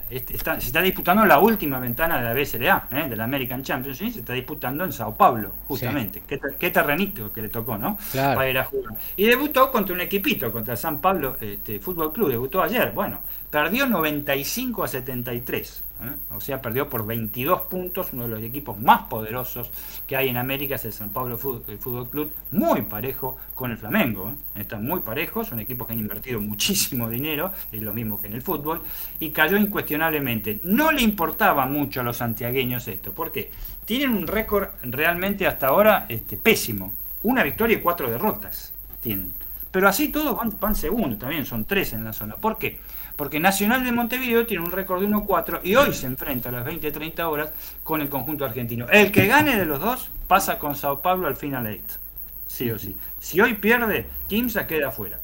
este, 0.09 0.37
se 0.39 0.57
está 0.57 0.81
disputando 0.81 1.23
la 1.25 1.37
última 1.37 1.79
ventana 1.79 2.17
de 2.17 2.23
la 2.23 2.33
BSLA, 2.33 2.87
¿eh? 2.91 3.09
de 3.09 3.15
la 3.15 3.25
American 3.25 3.61
Championship, 3.61 4.11
se 4.11 4.19
está 4.19 4.33
disputando 4.33 4.83
en 4.83 4.91
Sao 4.91 5.15
Paulo, 5.15 5.53
justamente. 5.67 6.23
Qué, 6.27 6.71
terrenito 6.71 7.31
que 7.31 7.43
le 7.43 7.49
tocó, 7.49 7.77
¿no? 7.77 7.97
Para 8.13 8.49
ir 8.49 8.57
a 8.57 8.63
jugar. 8.63 8.95
Y 9.15 9.25
debutó 9.25 9.71
contra 9.71 9.93
un 9.93 10.01
equipito, 10.01 10.51
contra 10.51 10.75
San 10.75 10.99
Pablo 10.99 11.37
este, 11.39 11.79
Fútbol 11.79 12.11
Club, 12.11 12.29
debutó 12.29 12.63
ayer. 12.63 12.91
Bueno, 12.91 13.19
perdió 13.51 13.85
95 13.85 14.83
a 14.83 14.87
73. 14.87 15.83
¿Eh? 16.01 16.15
O 16.35 16.39
sea, 16.39 16.61
perdió 16.61 16.89
por 16.89 17.05
22 17.05 17.61
puntos, 17.61 18.09
uno 18.13 18.23
de 18.23 18.29
los 18.29 18.41
equipos 18.41 18.79
más 18.79 19.07
poderosos 19.07 19.69
que 20.07 20.15
hay 20.15 20.29
en 20.29 20.37
América 20.37 20.75
es 20.75 20.85
el 20.85 20.93
San 20.93 21.09
Pablo 21.09 21.37
Fútbol 21.37 22.09
Club, 22.09 22.31
muy 22.51 22.81
parejo 22.83 23.37
con 23.53 23.71
el 23.71 23.77
Flamengo. 23.77 24.29
¿eh? 24.29 24.61
Están 24.61 24.85
muy 24.85 24.99
parejos, 25.01 25.47
son 25.47 25.59
equipos 25.59 25.87
que 25.87 25.93
han 25.93 25.99
invertido 25.99 26.39
muchísimo 26.41 27.09
dinero, 27.09 27.51
es 27.71 27.81
lo 27.81 27.93
mismo 27.93 28.21
que 28.21 28.27
en 28.27 28.33
el 28.33 28.41
fútbol, 28.41 28.81
y 29.19 29.29
cayó 29.31 29.57
incuestionablemente. 29.57 30.59
No 30.63 30.91
le 30.91 31.01
importaba 31.01 31.65
mucho 31.65 32.01
a 32.01 32.03
los 32.03 32.17
santiagueños 32.17 32.87
esto, 32.87 33.11
porque 33.11 33.51
tienen 33.85 34.11
un 34.11 34.27
récord 34.27 34.69
realmente 34.83 35.47
hasta 35.47 35.67
ahora 35.67 36.05
este, 36.09 36.37
pésimo. 36.37 36.93
Una 37.23 37.43
victoria 37.43 37.77
y 37.77 37.81
cuatro 37.81 38.09
derrotas 38.09 38.73
tienen. 39.01 39.33
Pero 39.71 39.87
así 39.87 40.09
todos 40.09 40.35
van, 40.35 40.53
van 40.59 40.75
segundo, 40.75 41.17
también 41.17 41.45
son 41.45 41.65
tres 41.65 41.93
en 41.93 42.03
la 42.03 42.13
zona. 42.13 42.35
¿Por 42.35 42.57
qué? 42.57 42.79
Porque 43.19 43.37
Nacional 43.37 43.83
de 43.83 43.91
Montevideo 43.91 44.45
tiene 44.45 44.63
un 44.63 44.71
récord 44.71 45.01
de 45.01 45.09
1-4 45.09 45.59
y 45.63 45.75
hoy 45.75 45.93
se 45.93 46.07
enfrenta 46.07 46.47
a 46.47 46.51
las 46.53 46.65
20-30 46.65 47.19
horas 47.23 47.51
con 47.83 47.99
el 47.99 48.07
conjunto 48.07 48.45
argentino. 48.45 48.87
El 48.89 49.11
que 49.11 49.27
gane 49.27 49.57
de 49.57 49.65
los 49.65 49.81
dos 49.81 50.09
pasa 50.25 50.57
con 50.57 50.73
Sao 50.73 51.01
Paulo 51.01 51.27
al 51.27 51.35
final 51.35 51.67
8, 51.67 51.99
sí 52.47 52.71
o 52.71 52.79
sí. 52.79 52.95
Si 53.19 53.41
hoy 53.41 53.55
pierde, 53.55 54.05
Kimsa 54.29 54.65
queda 54.65 54.87
afuera. 54.87 55.19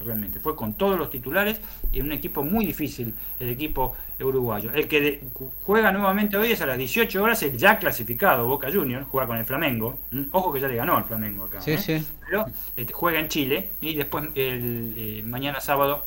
realmente. 0.00 0.40
Fue 0.40 0.56
con 0.56 0.72
todos 0.72 0.98
los 0.98 1.10
titulares 1.10 1.60
y 1.92 2.00
un 2.00 2.12
equipo 2.12 2.42
muy 2.42 2.64
difícil, 2.64 3.14
el 3.38 3.50
equipo 3.50 3.94
uruguayo. 4.20 4.70
El 4.72 4.88
que 4.88 5.20
juega 5.64 5.92
nuevamente 5.92 6.38
hoy 6.38 6.52
es 6.52 6.62
a 6.62 6.66
las 6.66 6.78
18 6.78 7.22
horas 7.22 7.42
el 7.42 7.58
ya 7.58 7.78
clasificado 7.78 8.46
Boca 8.46 8.72
Juniors, 8.72 9.06
juega 9.10 9.26
con 9.26 9.36
el 9.36 9.44
Flamengo. 9.44 9.98
Ojo 10.30 10.50
que 10.50 10.60
ya 10.60 10.68
le 10.68 10.76
ganó 10.76 10.96
al 10.96 11.04
Flamengo 11.04 11.44
acá. 11.44 11.58
¿eh? 11.66 12.02
Pero 12.24 12.46
este, 12.74 12.94
juega 12.94 13.20
en 13.20 13.28
Chile 13.28 13.68
y 13.82 13.94
después 13.96 14.30
el, 14.34 14.94
eh, 14.96 15.22
mañana 15.26 15.60
sábado 15.60 16.06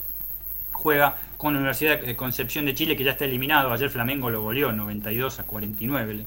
juega 0.77 1.15
con 1.37 1.53
la 1.53 1.59
Universidad 1.59 1.99
de 1.99 2.15
Concepción 2.15 2.65
de 2.65 2.73
Chile, 2.73 2.95
que 2.95 3.03
ya 3.03 3.11
está 3.11 3.25
eliminado. 3.25 3.71
Ayer 3.71 3.89
Flamengo 3.89 4.29
lo 4.29 4.41
goleó 4.41 4.71
92 4.71 5.39
a 5.39 5.43
49 5.43 6.25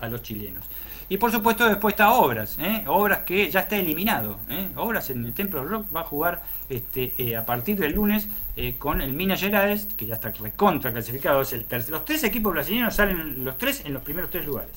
a 0.00 0.08
los 0.08 0.22
chilenos. 0.22 0.64
Y 1.08 1.16
por 1.16 1.32
supuesto 1.32 1.68
después 1.68 1.94
está 1.94 2.12
Obras, 2.12 2.56
¿eh? 2.60 2.84
Obras 2.86 3.20
que 3.20 3.50
ya 3.50 3.60
está 3.60 3.76
eliminado. 3.76 4.38
¿eh? 4.48 4.68
Obras 4.76 5.10
en 5.10 5.24
el 5.24 5.32
Templo 5.32 5.64
Rock 5.64 5.86
va 5.94 6.02
a 6.02 6.04
jugar 6.04 6.42
este, 6.68 7.14
eh, 7.18 7.36
a 7.36 7.44
partir 7.44 7.78
del 7.78 7.94
lunes 7.94 8.28
con 8.78 9.00
el 9.00 9.14
Minas 9.14 9.40
Gerais, 9.40 9.86
que 9.86 10.06
ya 10.06 10.14
está 10.14 10.30
recontra 10.30 10.92
clasificado. 10.92 11.40
Es 11.40 11.52
el 11.52 11.66
los 11.88 12.04
tres 12.04 12.22
equipos 12.24 12.52
brasileños 12.52 12.94
salen 12.94 13.44
los 13.44 13.56
tres 13.58 13.82
en 13.84 13.94
los 13.94 14.02
primeros 14.02 14.30
tres 14.30 14.46
lugares 14.46 14.70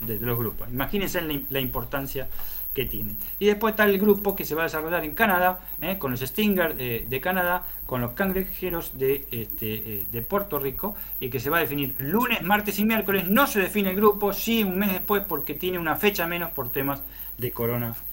de, 0.00 0.20
los 0.20 0.38
grupos. 0.38 0.68
Imagínense 0.70 1.20
la 1.50 1.58
importancia 1.58 2.28
que 2.74 2.84
tiene. 2.84 3.14
Y 3.38 3.46
después 3.46 3.72
está 3.72 3.84
el 3.84 3.98
grupo 3.98 4.34
que 4.34 4.44
se 4.44 4.54
va 4.54 4.62
a 4.62 4.64
desarrollar 4.64 5.04
en 5.04 5.14
Canadá, 5.14 5.60
¿eh? 5.80 5.96
con 5.98 6.10
los 6.10 6.20
Stinger 6.20 6.74
de 6.76 7.20
Canadá, 7.20 7.64
con 7.86 8.00
los 8.00 8.12
Cangrejeros 8.12 8.98
de, 8.98 9.24
este, 9.30 9.74
eh, 9.74 10.06
de 10.10 10.22
Puerto 10.22 10.58
Rico, 10.58 10.96
y 11.20 11.30
que 11.30 11.38
se 11.38 11.50
va 11.50 11.58
a 11.58 11.60
definir 11.60 11.94
lunes, 11.98 12.42
martes 12.42 12.78
y 12.78 12.84
miércoles. 12.84 13.28
No 13.28 13.46
se 13.46 13.60
define 13.60 13.90
el 13.90 13.96
grupo, 13.96 14.32
sí 14.32 14.64
un 14.64 14.78
mes 14.78 14.92
después, 14.92 15.22
porque 15.26 15.54
tiene 15.54 15.78
una 15.78 15.96
fecha 15.96 16.26
menos 16.26 16.50
por 16.50 16.70
temas 16.70 17.00
de 17.38 17.50
coronavirus. 17.52 18.04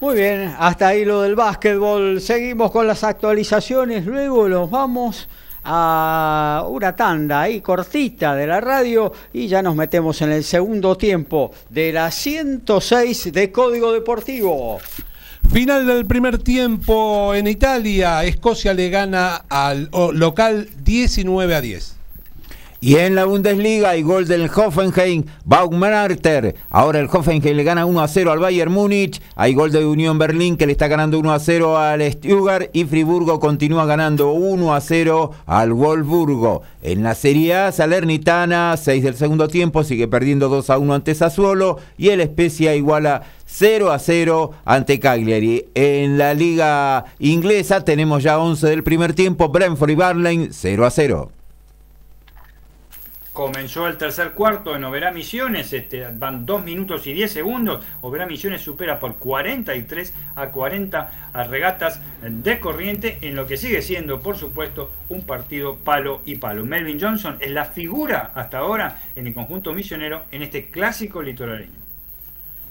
Muy 0.00 0.14
bien, 0.14 0.54
hasta 0.58 0.88
ahí 0.88 1.04
lo 1.04 1.22
del 1.22 1.34
básquetbol. 1.34 2.20
Seguimos 2.20 2.70
con 2.70 2.86
las 2.86 3.02
actualizaciones, 3.04 4.06
luego 4.06 4.48
los 4.48 4.70
vamos 4.70 5.28
a 5.70 6.64
una 6.66 6.96
tanda 6.96 7.42
ahí 7.42 7.60
cortita 7.60 8.34
de 8.34 8.46
la 8.46 8.58
radio 8.58 9.12
y 9.34 9.48
ya 9.48 9.60
nos 9.60 9.76
metemos 9.76 10.22
en 10.22 10.32
el 10.32 10.42
segundo 10.42 10.96
tiempo 10.96 11.52
de 11.68 11.92
la 11.92 12.10
106 12.10 13.32
de 13.32 13.52
Código 13.52 13.92
Deportivo. 13.92 14.78
Final 15.52 15.86
del 15.86 16.06
primer 16.06 16.38
tiempo 16.38 17.34
en 17.34 17.46
Italia, 17.46 18.24
Escocia 18.24 18.72
le 18.72 18.88
gana 18.88 19.44
al 19.50 19.90
local 20.14 20.70
19 20.84 21.54
a 21.54 21.60
10. 21.60 21.97
Y 22.80 22.94
en 22.94 23.16
la 23.16 23.24
Bundesliga 23.24 23.90
hay 23.90 24.02
gol 24.02 24.28
del 24.28 24.48
Hoffenheim, 24.48 25.24
Baumgartner. 25.44 26.54
Ahora 26.70 27.00
el 27.00 27.08
Hoffenheim 27.12 27.56
le 27.56 27.64
gana 27.64 27.84
1 27.84 28.00
a 28.00 28.06
0 28.06 28.30
al 28.30 28.38
Bayern 28.38 28.72
Múnich. 28.72 29.20
Hay 29.34 29.54
gol 29.54 29.72
de 29.72 29.84
Unión 29.84 30.16
Berlín 30.16 30.56
que 30.56 30.64
le 30.64 30.72
está 30.72 30.86
ganando 30.86 31.18
1 31.18 31.32
a 31.32 31.40
0 31.40 31.76
al 31.76 32.02
Stuttgart. 32.12 32.70
Y 32.72 32.84
Friburgo 32.84 33.40
continúa 33.40 33.84
ganando 33.84 34.30
1 34.30 34.72
a 34.72 34.80
0 34.80 35.32
al 35.46 35.72
Wolfsburgo. 35.72 36.62
En 36.80 37.02
la 37.02 37.16
Serie 37.16 37.56
A, 37.56 37.72
Salernitana, 37.72 38.76
6 38.76 39.02
del 39.02 39.16
segundo 39.16 39.48
tiempo, 39.48 39.82
sigue 39.82 40.06
perdiendo 40.06 40.48
2 40.48 40.70
a 40.70 40.78
1 40.78 40.94
ante 40.94 41.16
Sassuolo. 41.16 41.80
Y 41.96 42.10
el 42.10 42.22
Spezia 42.22 42.76
iguala 42.76 43.22
0 43.46 43.90
a 43.90 43.98
0 43.98 44.52
ante 44.64 45.00
Cagliari. 45.00 45.66
En 45.74 46.16
la 46.16 46.32
Liga 46.32 47.06
Inglesa 47.18 47.80
tenemos 47.82 48.22
ya 48.22 48.38
11 48.38 48.68
del 48.68 48.84
primer 48.84 49.14
tiempo. 49.14 49.48
Brentford 49.48 49.90
y 49.90 49.94
Barley 49.96 50.48
0 50.52 50.86
a 50.86 50.90
0. 50.90 51.32
Comenzó 53.38 53.86
el 53.86 53.96
tercer 53.96 54.32
cuarto 54.32 54.74
en 54.74 54.82
Oberá 54.82 55.12
Misiones, 55.12 55.72
este, 55.72 56.08
van 56.12 56.44
2 56.44 56.64
minutos 56.64 57.06
y 57.06 57.12
10 57.12 57.30
segundos. 57.30 57.86
Oberá 58.00 58.26
Misiones 58.26 58.62
supera 58.62 58.98
por 58.98 59.14
43 59.14 60.12
a 60.34 60.50
40 60.50 61.30
a 61.32 61.44
regatas 61.44 62.00
de 62.20 62.58
corriente, 62.58 63.18
en 63.22 63.36
lo 63.36 63.46
que 63.46 63.56
sigue 63.56 63.80
siendo, 63.80 64.18
por 64.18 64.36
supuesto, 64.36 64.90
un 65.08 65.22
partido 65.22 65.76
palo 65.76 66.20
y 66.26 66.34
palo. 66.34 66.64
Melvin 66.64 67.00
Johnson 67.00 67.36
es 67.38 67.52
la 67.52 67.66
figura 67.66 68.32
hasta 68.34 68.58
ahora 68.58 69.00
en 69.14 69.28
el 69.28 69.34
conjunto 69.34 69.72
misionero 69.72 70.24
en 70.32 70.42
este 70.42 70.72
clásico 70.72 71.22
litoraleño. 71.22 71.78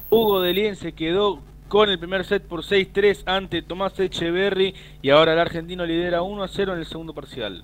Hugo 0.09 0.41
Delien 0.41 0.75
se 0.75 0.91
quedó 0.91 1.39
con 1.69 1.89
el 1.89 1.97
primer 1.97 2.25
set 2.25 2.43
por 2.43 2.63
6-3 2.65 3.23
ante 3.25 3.61
Tomás 3.61 3.97
Echeverry 3.97 4.75
y 5.01 5.11
ahora 5.11 5.31
el 5.31 5.39
argentino 5.39 5.85
lidera 5.85 6.23
1 6.23 6.45
0 6.45 6.73
en 6.73 6.79
el 6.79 6.85
segundo 6.85 7.13
parcial. 7.13 7.63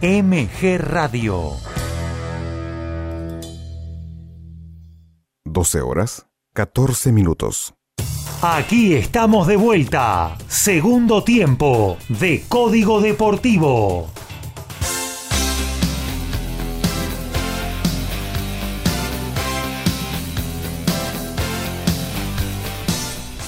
MG 0.00 0.78
Radio. 0.78 1.56
12 5.44 5.80
horas, 5.80 6.26
14 6.54 7.10
minutos. 7.10 7.74
Aquí 8.40 8.94
estamos 8.94 9.48
de 9.48 9.56
vuelta. 9.56 10.38
Segundo 10.46 11.24
tiempo 11.24 11.96
de 12.08 12.44
Código 12.48 13.00
Deportivo. 13.00 14.08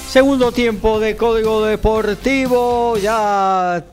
Segundo 0.09 0.51
tiempo 0.51 0.99
de 0.99 1.15
Código 1.15 1.63
Deportivo. 1.63 2.97
Ya 2.97 3.85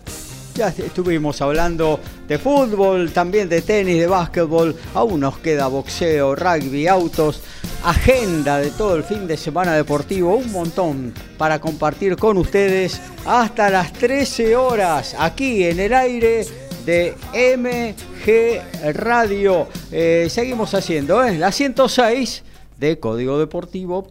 ya 0.59 0.69
estuvimos 0.69 1.41
hablando 1.41 2.01
de 2.27 2.37
fútbol, 2.37 3.13
también 3.13 3.49
de 3.49 3.63
tenis, 3.63 4.01
de 4.01 4.09
básquetbol. 4.09 4.75
Aún 4.93 5.21
nos 5.21 5.39
queda 5.39 5.69
boxeo, 5.69 6.35
rugby, 6.35 6.89
autos, 6.89 7.43
agenda 7.85 8.59
de 8.59 8.73
todo 8.73 8.97
el 8.97 9.05
fin 9.05 9.29
de 9.29 9.37
semana 9.37 9.75
deportivo. 9.75 10.35
Un 10.35 10.51
montón 10.51 11.15
para 11.39 11.61
compartir 11.61 12.17
con 12.17 12.39
ustedes 12.39 13.01
hasta 13.25 13.71
las 13.71 13.93
13 13.93 14.57
horas 14.57 15.15
aquí 15.17 15.63
en 15.63 15.79
el 15.79 15.95
aire 15.95 16.45
de 16.85 17.15
MG 17.33 18.97
Radio. 18.97 19.69
Eh, 19.93 20.27
seguimos 20.29 20.75
haciendo, 20.75 21.25
¿eh? 21.25 21.39
La 21.39 21.53
106 21.53 22.43
de 22.79 22.99
Código 22.99 23.39
Deportivo 23.39 24.11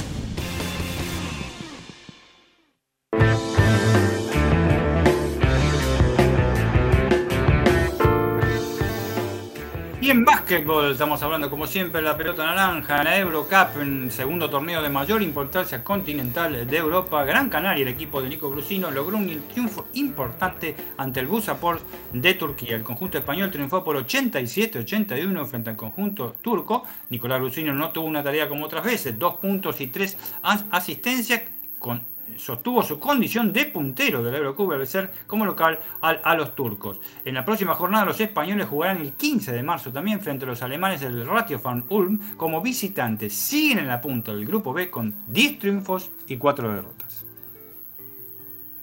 En 10.11 10.25
básquetbol 10.25 10.91
estamos 10.91 11.23
hablando 11.23 11.49
como 11.49 11.65
siempre 11.65 12.01
la 12.01 12.17
pelota 12.17 12.45
naranja, 12.45 12.97
en 12.97 13.03
la 13.05 13.17
Eurocup, 13.17 13.79
en 13.81 14.11
segundo 14.11 14.49
torneo 14.49 14.81
de 14.81 14.89
mayor 14.89 15.21
importancia 15.21 15.85
continental 15.85 16.67
de 16.67 16.77
Europa. 16.77 17.23
Gran 17.23 17.49
Canaria, 17.49 17.83
el 17.83 17.87
equipo 17.87 18.21
de 18.21 18.27
Nico 18.27 18.49
Brusino, 18.49 18.91
logró 18.91 19.15
un 19.15 19.47
triunfo 19.53 19.87
importante 19.93 20.75
ante 20.97 21.21
el 21.21 21.27
Busaport 21.27 21.81
de 22.11 22.33
Turquía. 22.33 22.75
El 22.75 22.83
conjunto 22.83 23.17
español 23.17 23.51
triunfó 23.51 23.85
por 23.85 23.95
87-81 24.05 25.45
frente 25.45 25.69
al 25.69 25.77
conjunto 25.77 26.35
turco. 26.41 26.83
Nicolás 27.09 27.39
Brusino 27.39 27.73
no 27.73 27.91
tuvo 27.91 28.07
una 28.07 28.21
tarea 28.21 28.49
como 28.49 28.65
otras 28.65 28.83
veces, 28.83 29.17
dos 29.17 29.35
puntos 29.35 29.79
y 29.79 29.87
tres 29.87 30.17
as- 30.43 30.65
asistencias 30.71 31.43
con 31.79 32.03
sostuvo 32.37 32.83
su 32.83 32.99
condición 32.99 33.51
de 33.53 33.65
puntero 33.65 34.21
del 34.23 34.35
Eurocup 34.35 34.71
al 34.73 34.87
ser 34.87 35.11
como 35.27 35.45
local 35.45 35.79
al- 36.01 36.21
a 36.23 36.35
los 36.35 36.55
turcos. 36.55 36.99
En 37.25 37.33
la 37.35 37.45
próxima 37.45 37.75
jornada 37.75 38.05
los 38.05 38.19
españoles 38.19 38.67
jugarán 38.67 38.97
el 39.01 39.13
15 39.13 39.51
de 39.51 39.63
marzo 39.63 39.91
también 39.91 40.19
frente 40.21 40.45
a 40.45 40.47
los 40.49 40.61
alemanes 40.61 41.01
del 41.01 41.25
Ratiofan 41.27 41.85
Ulm 41.89 42.35
como 42.37 42.61
visitantes. 42.61 43.33
Siguen 43.33 43.79
en 43.79 43.87
la 43.87 44.01
punta 44.01 44.33
del 44.33 44.45
grupo 44.45 44.73
B 44.73 44.89
con 44.89 45.13
10 45.27 45.59
triunfos 45.59 46.09
y 46.27 46.37
4 46.37 46.71
derrotas. 46.73 47.25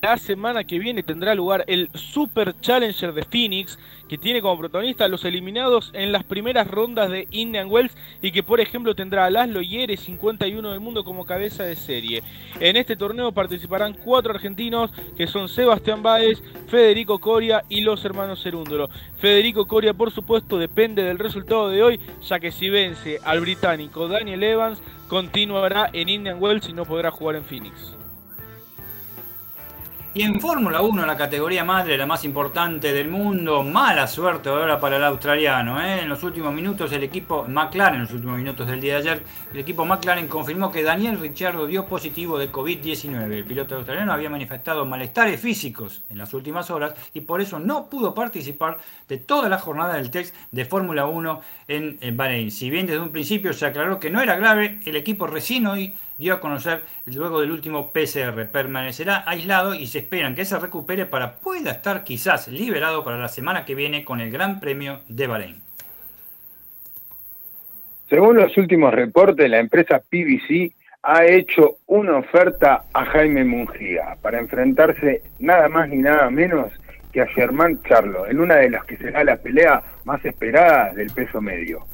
La 0.01 0.17
semana 0.17 0.63
que 0.63 0.79
viene 0.79 1.03
tendrá 1.03 1.35
lugar 1.35 1.65
el 1.67 1.91
Super 1.93 2.55
Challenger 2.61 3.13
de 3.13 3.25
Phoenix, 3.25 3.77
que 4.09 4.19
tiene 4.19 4.41
como 4.41 4.59
protagonista 4.59 5.05
a 5.05 5.09
los 5.09 5.25
eliminados 5.25 5.91
en 5.93 6.13
las 6.13 6.25
primeras 6.25 6.67
rondas 6.69 7.11
de 7.11 7.29
Indian 7.31 7.71
Wells 7.71 7.97
y 8.23 8.33
que 8.33 8.43
por 8.43 8.61
ejemplo 8.61 8.95
tendrá 8.95 9.27
a 9.27 9.31
Laszlo 9.31 9.61
Yere, 9.61 9.97
51 9.97 10.71
del 10.71 10.81
mundo, 10.81 11.05
como 11.05 11.25
cabeza 11.25 11.65
de 11.65 11.77
serie. 11.77 12.23
En 12.61 12.77
este 12.77 12.97
torneo 12.97 13.33
participarán 13.33 13.95
cuatro 13.95 14.33
argentinos 14.33 14.91
que 15.17 15.27
son 15.27 15.49
Sebastián 15.49 16.03
Báez, 16.03 16.43
Federico 16.69 17.19
Coria 17.19 17.63
y 17.69 17.83
los 17.83 18.05
hermanos 18.05 18.43
Cerúndolo. 18.43 18.89
Federico 19.19 19.67
Coria 19.67 19.95
por 19.95 20.11
supuesto 20.11 20.59
depende 20.59 21.03
del 21.03 21.19
resultado 21.19 21.69
de 21.69 21.83
hoy, 21.83 22.01
ya 22.27 22.41
que 22.41 22.53
si 22.53 22.71
vence 22.71 23.19
al 23.25 23.41
británico 23.41 24.09
Daniel 24.09 24.43
Evans, 24.43 24.81
continuará 25.09 25.91
en 25.93 26.09
Indian 26.09 26.41
Wells 26.41 26.69
y 26.69 26.73
no 26.73 26.85
podrá 26.85 27.11
jugar 27.11 27.37
en 27.37 27.45
Phoenix. 27.45 27.99
Y 30.19 30.23
en 30.23 30.41
Fórmula 30.41 30.83
1, 30.83 31.07
la 31.07 31.17
categoría 31.17 31.63
madre, 31.63 31.97
la 31.97 32.05
más 32.05 32.25
importante 32.25 32.93
del 32.93 33.07
mundo, 33.09 33.63
mala 33.63 34.09
suerte 34.09 34.49
ahora 34.49 34.81
para 34.81 34.97
el 34.97 35.05
australiano. 35.05 35.81
¿eh? 35.81 36.01
En 36.01 36.09
los 36.09 36.25
últimos 36.25 36.53
minutos, 36.53 36.91
el 36.91 37.05
equipo 37.05 37.45
McLaren, 37.47 37.95
en 37.95 38.03
los 38.03 38.13
últimos 38.13 38.37
minutos 38.37 38.67
del 38.67 38.81
día 38.81 38.95
de 38.95 38.99
ayer, 38.99 39.23
el 39.53 39.61
equipo 39.61 39.85
McLaren 39.85 40.27
confirmó 40.27 40.73
que 40.73 40.83
Daniel 40.83 41.21
Ricciardo 41.21 41.69
dio 41.69 41.87
positivo 41.87 42.37
de 42.37 42.51
COVID-19. 42.51 43.31
El 43.31 43.45
piloto 43.45 43.77
australiano 43.77 44.13
había 44.13 44.29
manifestado 44.29 44.85
malestares 44.85 45.41
físicos 45.41 46.03
en 46.11 46.19
las 46.19 46.35
últimas 46.35 46.69
horas 46.73 46.95
y 47.15 47.21
por 47.21 47.41
eso 47.41 47.61
no 47.61 47.89
pudo 47.89 48.13
participar 48.13 48.79
de 49.07 49.19
toda 49.19 49.49
la 49.49 49.59
jornada 49.59 49.95
del 49.95 50.11
test 50.11 50.35
de 50.51 50.65
Fórmula 50.65 51.07
1 51.07 51.41
en, 51.69 52.17
Bahrein. 52.17 52.51
Si 52.51 52.71
bien 52.71 52.87
desde 52.87 52.99
un 52.99 53.13
principio 53.13 53.53
se 53.53 53.67
aclaró 53.67 54.01
que 54.01 54.11
no 54.11 54.21
era 54.21 54.35
grave, 54.35 54.81
el 54.85 54.97
equipo 54.97 55.29
recién 55.29 55.69
hoy 55.69 55.95
dio 56.19 56.35
a 56.35 56.41
conocer 56.41 56.83
luego 57.07 57.41
del 57.41 57.53
último 57.53 57.93
PCR. 57.93 58.47
Permanecerá 58.51 59.25
aislado 59.27 59.75
y 59.75 59.87
se 59.87 60.01
esperan 60.01 60.35
que 60.35 60.45
se 60.45 60.59
recupere 60.59 61.07
para 61.07 61.33
pueda 61.37 61.71
estar 61.71 62.05
quizás 62.05 62.49
liberado 62.49 63.05
para 63.05 63.17
la 63.17 63.29
semana 63.29 63.65
que 63.65 63.75
viene 63.75 64.05
con 64.05 64.21
el 64.21 64.31
Gran 64.31 64.61
Premio 64.61 65.01
de 65.09 65.27
Bahrein. 65.27 65.63
Según 68.09 68.37
los 68.37 68.57
últimos 68.57 68.93
reportes, 68.93 69.49
la 69.51 69.59
empresa 69.59 70.01
PBC 70.01 70.73
ha 71.03 71.25
hecho 71.25 71.79
una 71.87 72.17
oferta 72.17 72.85
a 72.93 73.05
Jaime 73.05 73.45
Mungia 73.45 74.17
para 74.21 74.39
enfrentarse 74.39 75.23
nada 75.39 75.69
más 75.69 75.89
ni 75.89 75.99
nada 75.99 76.29
menos 76.31 76.73
que 77.13 77.21
a 77.21 77.27
Germán 77.27 77.83
Charlo, 77.83 78.27
en 78.27 78.41
una 78.41 78.57
de 78.57 78.71
las 78.71 78.85
que 78.85 78.97
será 78.97 79.25
la 79.25 79.37
pelea 79.37 79.83
más 80.05 80.25
esperada 80.25 80.93
del 80.93 81.11
peso 81.11 81.41
medio. 81.41 81.87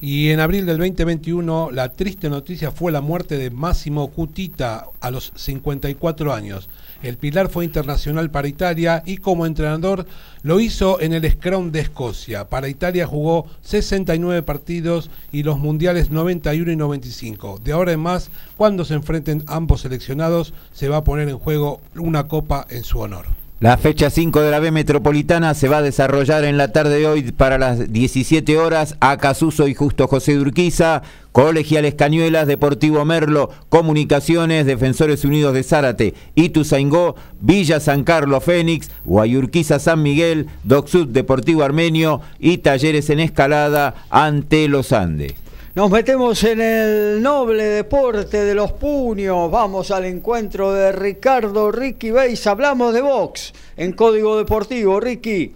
Y 0.00 0.30
en 0.30 0.38
abril 0.38 0.64
del 0.64 0.78
2021 0.78 1.70
la 1.72 1.88
triste 1.92 2.30
noticia 2.30 2.70
fue 2.70 2.92
la 2.92 3.00
muerte 3.00 3.36
de 3.36 3.50
Máximo 3.50 4.06
Cutita 4.12 4.86
a 5.00 5.10
los 5.10 5.32
54 5.34 6.32
años. 6.32 6.68
El 7.02 7.16
Pilar 7.16 7.48
fue 7.48 7.64
internacional 7.64 8.30
para 8.30 8.46
Italia 8.46 9.02
y 9.04 9.16
como 9.16 9.44
entrenador 9.44 10.06
lo 10.42 10.60
hizo 10.60 11.00
en 11.00 11.14
el 11.14 11.28
Scrum 11.28 11.72
de 11.72 11.80
Escocia. 11.80 12.48
Para 12.48 12.68
Italia 12.68 13.08
jugó 13.08 13.46
69 13.62 14.42
partidos 14.44 15.10
y 15.32 15.42
los 15.42 15.58
mundiales 15.58 16.12
91 16.12 16.70
y 16.70 16.76
95. 16.76 17.60
De 17.64 17.72
ahora 17.72 17.90
en 17.90 18.00
más, 18.00 18.30
cuando 18.56 18.84
se 18.84 18.94
enfrenten 18.94 19.42
ambos 19.48 19.80
seleccionados, 19.80 20.54
se 20.72 20.88
va 20.88 20.98
a 20.98 21.04
poner 21.04 21.28
en 21.28 21.38
juego 21.38 21.80
una 21.96 22.28
copa 22.28 22.68
en 22.70 22.84
su 22.84 23.00
honor. 23.00 23.26
La 23.60 23.76
fecha 23.76 24.08
5 24.08 24.40
de 24.40 24.52
la 24.52 24.60
B 24.60 24.70
Metropolitana 24.70 25.52
se 25.52 25.66
va 25.66 25.78
a 25.78 25.82
desarrollar 25.82 26.44
en 26.44 26.58
la 26.58 26.70
tarde 26.70 27.00
de 27.00 27.08
hoy 27.08 27.32
para 27.32 27.58
las 27.58 27.92
17 27.92 28.56
horas. 28.56 28.94
Acasuso 29.00 29.66
y 29.66 29.74
Justo 29.74 30.06
José 30.06 30.36
Durquiza, 30.36 31.02
Colegiales 31.32 31.96
Cañuelas, 31.96 32.46
Deportivo 32.46 33.04
Merlo, 33.04 33.50
Comunicaciones, 33.68 34.64
Defensores 34.64 35.24
Unidos 35.24 35.54
de 35.54 35.64
Zárate, 35.64 36.14
Ituzaingó, 36.36 37.16
Villa 37.40 37.80
San 37.80 38.04
Carlos 38.04 38.44
Fénix, 38.44 38.92
Guayurquiza 39.04 39.80
San 39.80 40.04
Miguel, 40.04 40.46
Docsud 40.62 41.08
Deportivo 41.08 41.64
Armenio 41.64 42.20
y 42.38 42.58
Talleres 42.58 43.10
en 43.10 43.18
Escalada 43.18 43.96
ante 44.08 44.68
los 44.68 44.92
Andes. 44.92 45.34
Nos 45.78 45.92
metemos 45.92 46.42
en 46.42 46.60
el 46.60 47.22
noble 47.22 47.62
deporte 47.62 48.42
de 48.44 48.52
los 48.52 48.72
puños. 48.72 49.48
Vamos 49.48 49.92
al 49.92 50.06
encuentro 50.06 50.72
de 50.72 50.90
Ricardo 50.90 51.70
Ricky 51.70 52.10
Beis. 52.10 52.48
Hablamos 52.48 52.92
de 52.92 53.00
box 53.00 53.54
en 53.76 53.92
Código 53.92 54.36
Deportivo. 54.36 54.98
Ricky. 54.98 55.54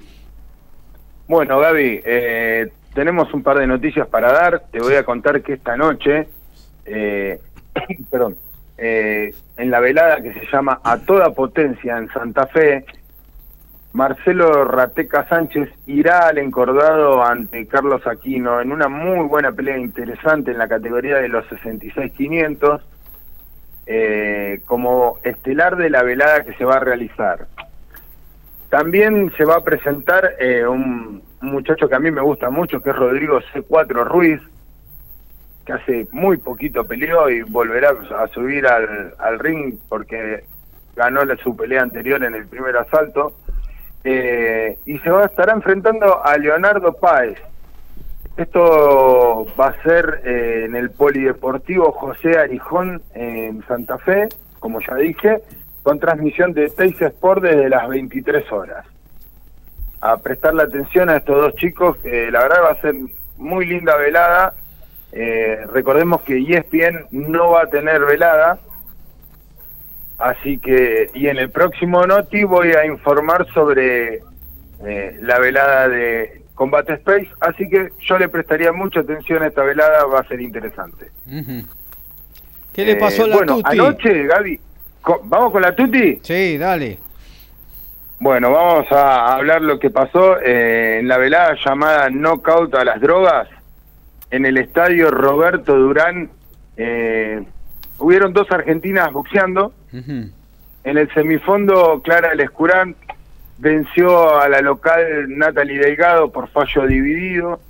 Bueno, 1.26 1.58
Gaby, 1.58 2.02
eh, 2.04 2.68
tenemos 2.94 3.34
un 3.34 3.42
par 3.42 3.58
de 3.58 3.66
noticias 3.66 4.06
para 4.06 4.32
dar. 4.32 4.62
Te 4.70 4.78
voy 4.78 4.94
a 4.94 5.02
contar 5.02 5.42
que 5.42 5.54
esta 5.54 5.76
noche, 5.76 6.28
eh, 6.84 7.40
perdón, 8.08 8.36
eh, 8.78 9.34
en 9.56 9.70
la 9.72 9.80
velada 9.80 10.22
que 10.22 10.34
se 10.34 10.46
llama 10.52 10.80
A 10.84 10.98
Toda 10.98 11.30
Potencia 11.30 11.98
en 11.98 12.08
Santa 12.12 12.46
Fe, 12.46 12.84
Marcelo 13.92 14.64
Rateca 14.64 15.28
Sánchez 15.28 15.68
irá 15.86 16.28
al 16.28 16.38
encordado 16.38 17.22
ante 17.22 17.66
Carlos 17.66 18.06
Aquino 18.06 18.60
en 18.60 18.72
una 18.72 18.88
muy 18.88 19.26
buena 19.28 19.52
pelea 19.52 19.76
interesante 19.76 20.52
en 20.52 20.58
la 20.58 20.68
categoría 20.68 21.18
de 21.18 21.28
los 21.28 21.44
66-500 21.46 22.80
eh, 23.84 24.60
como 24.64 25.18
estelar 25.24 25.76
de 25.76 25.90
la 25.90 26.02
velada 26.02 26.44
que 26.44 26.54
se 26.54 26.64
va 26.64 26.76
a 26.76 26.80
realizar. 26.80 27.46
También 28.70 29.30
se 29.36 29.44
va 29.44 29.56
a 29.56 29.64
presentar 29.64 30.36
eh, 30.38 30.66
un, 30.66 31.22
muchacho 31.42 31.88
que 31.88 31.94
a 31.94 31.98
mí 31.98 32.10
me 32.10 32.22
gusta 32.22 32.48
mucho, 32.48 32.80
que 32.80 32.90
es 32.90 32.96
Rodrigo 32.96 33.40
C4 33.52 34.04
Ruiz, 34.06 34.40
que 35.66 35.72
hace 35.72 36.06
muy 36.12 36.38
poquito 36.38 36.86
peleó 36.86 37.28
y 37.28 37.42
volverá 37.42 37.90
a 37.90 38.26
subir 38.28 38.66
al, 38.66 39.38
ring 39.38 39.76
porque 39.88 40.44
ganó 40.96 41.20
su 41.36 41.54
pelea 41.56 41.82
anterior 41.82 42.22
en 42.24 42.34
el 42.34 42.46
primer 42.46 42.76
asalto. 42.76 43.34
Eh, 44.04 44.78
y 44.84 44.98
se 44.98 45.10
va 45.10 45.22
a 45.22 45.26
estar 45.26 45.48
enfrentando 45.50 46.24
a 46.24 46.36
Leonardo 46.36 46.92
Páez. 46.94 47.38
Esto 48.36 49.46
va 49.60 49.68
a 49.68 49.82
ser 49.82 50.22
eh, 50.24 50.64
en 50.64 50.74
el 50.74 50.90
Polideportivo 50.90 51.92
José 51.92 52.38
Arijón 52.38 53.02
en 53.14 53.62
Santa 53.66 53.98
Fe, 53.98 54.28
como 54.58 54.80
ya 54.80 54.94
dije, 54.96 55.42
con 55.82 55.98
transmisión 55.98 56.52
de 56.52 56.70
Teis 56.70 57.00
Sport 57.00 57.42
desde 57.42 57.68
las 57.68 57.88
23 57.88 58.50
horas. 58.52 58.86
A 60.00 60.16
prestarle 60.16 60.62
atención 60.62 61.10
a 61.10 61.18
estos 61.18 61.36
dos 61.36 61.54
chicos, 61.56 61.98
que 61.98 62.30
la 62.30 62.40
verdad 62.42 62.62
va 62.64 62.72
a 62.72 62.80
ser 62.80 62.94
muy 63.36 63.66
linda 63.66 63.96
velada. 63.96 64.54
Eh, 65.12 65.66
recordemos 65.70 66.22
que 66.22 66.38
ESPN 66.38 67.06
no 67.10 67.50
va 67.50 67.62
a 67.62 67.66
tener 67.66 68.00
velada, 68.04 68.58
Así 70.22 70.58
que, 70.58 71.10
y 71.14 71.26
en 71.26 71.38
el 71.38 71.50
próximo 71.50 72.06
Noti 72.06 72.44
voy 72.44 72.68
a 72.72 72.86
informar 72.86 73.44
sobre 73.52 74.22
eh, 74.86 75.18
la 75.20 75.38
velada 75.40 75.88
de 75.88 76.42
Combate 76.54 76.92
Space, 76.94 77.28
así 77.40 77.68
que 77.68 77.88
yo 78.00 78.18
le 78.18 78.28
prestaría 78.28 78.72
mucha 78.72 79.00
atención 79.00 79.42
a 79.42 79.48
esta 79.48 79.62
velada, 79.64 80.04
va 80.04 80.20
a 80.20 80.28
ser 80.28 80.40
interesante. 80.40 81.10
¿Qué 82.72 82.84
le 82.84 82.96
pasó 82.96 83.22
a 83.22 83.26
Eh, 83.26 83.28
la 83.30 83.36
bueno, 83.36 83.56
Tuti? 83.56 83.78
anoche, 83.78 84.26
Gaby, 84.26 84.60
¿vamos 85.24 85.50
con 85.52 85.62
la 85.62 85.74
Tuti? 85.74 86.20
Sí, 86.22 86.56
dale. 86.56 86.98
Bueno, 88.20 88.52
vamos 88.52 88.86
a 88.92 89.34
hablar 89.34 89.60
lo 89.62 89.80
que 89.80 89.90
pasó 89.90 90.38
eh, 90.40 90.98
en 91.00 91.08
la 91.08 91.18
velada 91.18 91.56
llamada 91.64 92.08
Knockout 92.10 92.72
a 92.76 92.84
las 92.84 93.00
drogas 93.00 93.48
en 94.30 94.46
el 94.46 94.56
estadio 94.58 95.10
Roberto 95.10 95.74
Durán. 95.76 96.30
eh, 96.76 97.42
hubieron 97.98 98.32
dos 98.32 98.48
argentinas 98.52 99.12
boxeando. 99.12 99.72
En 99.92 100.98
el 100.98 101.12
semifondo, 101.12 102.00
Clara 102.02 102.34
Lescurán 102.34 102.96
venció 103.58 104.40
a 104.40 104.48
la 104.48 104.60
local 104.60 105.26
Natalie 105.28 105.78
Delgado 105.78 106.32
por 106.32 106.48
fallo 106.48 106.86
dividido 106.86 107.60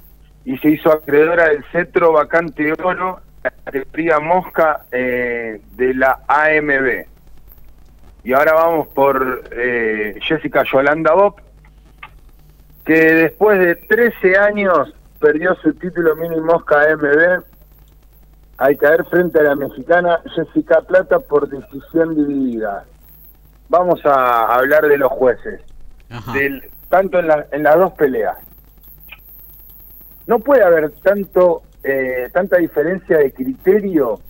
y 0.44 0.57
se 0.59 0.70
hizo 0.70 0.90
acreedora 0.90 1.49
del 1.49 1.65
cetro 1.73 2.12
vacante 2.12 2.62
de 2.62 2.73
oro 2.73 3.20
la 3.43 3.51
categoría 3.51 4.20
Mosca 4.20 4.86
eh, 4.93 5.61
de 5.77 5.94
la 5.94 6.20
AMB. 6.28 7.07
Y 8.24 8.32
ahora 8.32 8.53
vamos 8.55 8.89
por 8.89 9.44
eh, 9.51 10.16
Jessica 10.20 10.62
Yolanda 10.62 11.12
Bob, 11.12 11.40
que 12.85 12.94
después 12.94 13.59
de 13.59 13.74
13 13.74 14.36
años 14.39 14.94
perdió 15.19 15.55
su 15.57 15.74
título 15.74 16.15
mini 16.16 16.40
Mosca 16.40 16.82
AMB 16.82 17.43
al 18.62 18.76
caer 18.76 19.05
frente 19.06 19.40
a 19.40 19.43
la 19.43 19.56
mexicana 19.56 20.20
Jessica 20.36 20.82
Plata 20.82 21.18
por 21.18 21.48
decisión 21.48 22.14
dividida. 22.14 22.84
Vamos 23.68 24.01
a 24.06 24.55
hablar 24.55 24.86
de 24.86 24.98
los 24.98 25.10
jueces, 25.10 25.60
del, 26.32 26.70
tanto 26.89 27.18
en, 27.18 27.26
la, 27.26 27.44
en 27.51 27.64
las 27.64 27.76
dos 27.76 27.93
peleas. 27.94 28.36
No 30.28 30.39
puede 30.39 30.62
haber 30.62 30.93
tanto 31.02 31.62
eh, 31.82 32.30
tanta 32.32 32.59
diferencia 32.59 33.18
de 33.18 33.32
criterio 33.32 34.20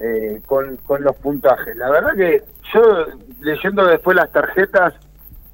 eh, 0.00 0.42
con, 0.44 0.78
con 0.78 1.04
los 1.04 1.14
puntajes. 1.14 1.76
La 1.76 1.90
verdad 1.90 2.16
que 2.16 2.42
yo, 2.74 3.06
leyendo 3.40 3.86
después 3.86 4.16
las 4.16 4.32
tarjetas, 4.32 4.94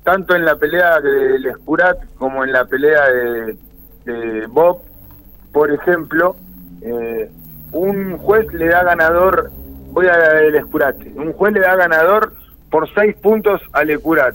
tanto 0.05 0.35
en 0.35 0.47
la 0.47 0.57
pelea 0.57 1.03
del 1.03 1.45
Escurat 1.45 1.99
como 2.17 2.45
en 2.45 2.53
la 2.53 2.65
pelea 2.65 3.11
de, 3.11 3.59
de 4.07 4.47
Bob, 4.47 4.81
por 5.53 5.71
ejemplo, 5.71 6.35
eh, 6.81 7.31
un 7.73 8.19
juez 8.19 8.53
le 8.53 8.69
da 8.69 8.83
ganador, 8.83 9.51
voy 9.93 10.07
a 10.07 10.17
la 10.17 10.35
del 10.35 10.55
Escurat, 10.57 10.97
un 11.15 11.33
juez 11.33 11.53
le 11.53 11.61
da 11.61 11.77
ganador 11.77 12.33
por 12.71 12.93
seis 12.95 13.15
puntos 13.17 13.61
al 13.73 13.91
Escurat 13.91 14.35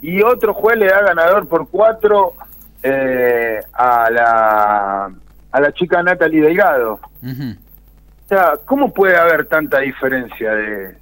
y 0.00 0.22
otro 0.22 0.54
juez 0.54 0.78
le 0.78 0.86
da 0.86 1.02
ganador 1.02 1.48
por 1.48 1.68
cuatro 1.68 2.34
eh, 2.82 3.60
a 3.72 4.10
la 4.10 5.10
a 5.50 5.60
la 5.60 5.72
chica 5.72 6.02
Natalie 6.02 6.42
Delgado. 6.42 7.00
O 7.22 8.28
sea, 8.28 8.52
¿cómo 8.64 8.92
puede 8.92 9.16
haber 9.16 9.46
tanta 9.46 9.80
diferencia 9.80 10.54
de, 10.54 10.94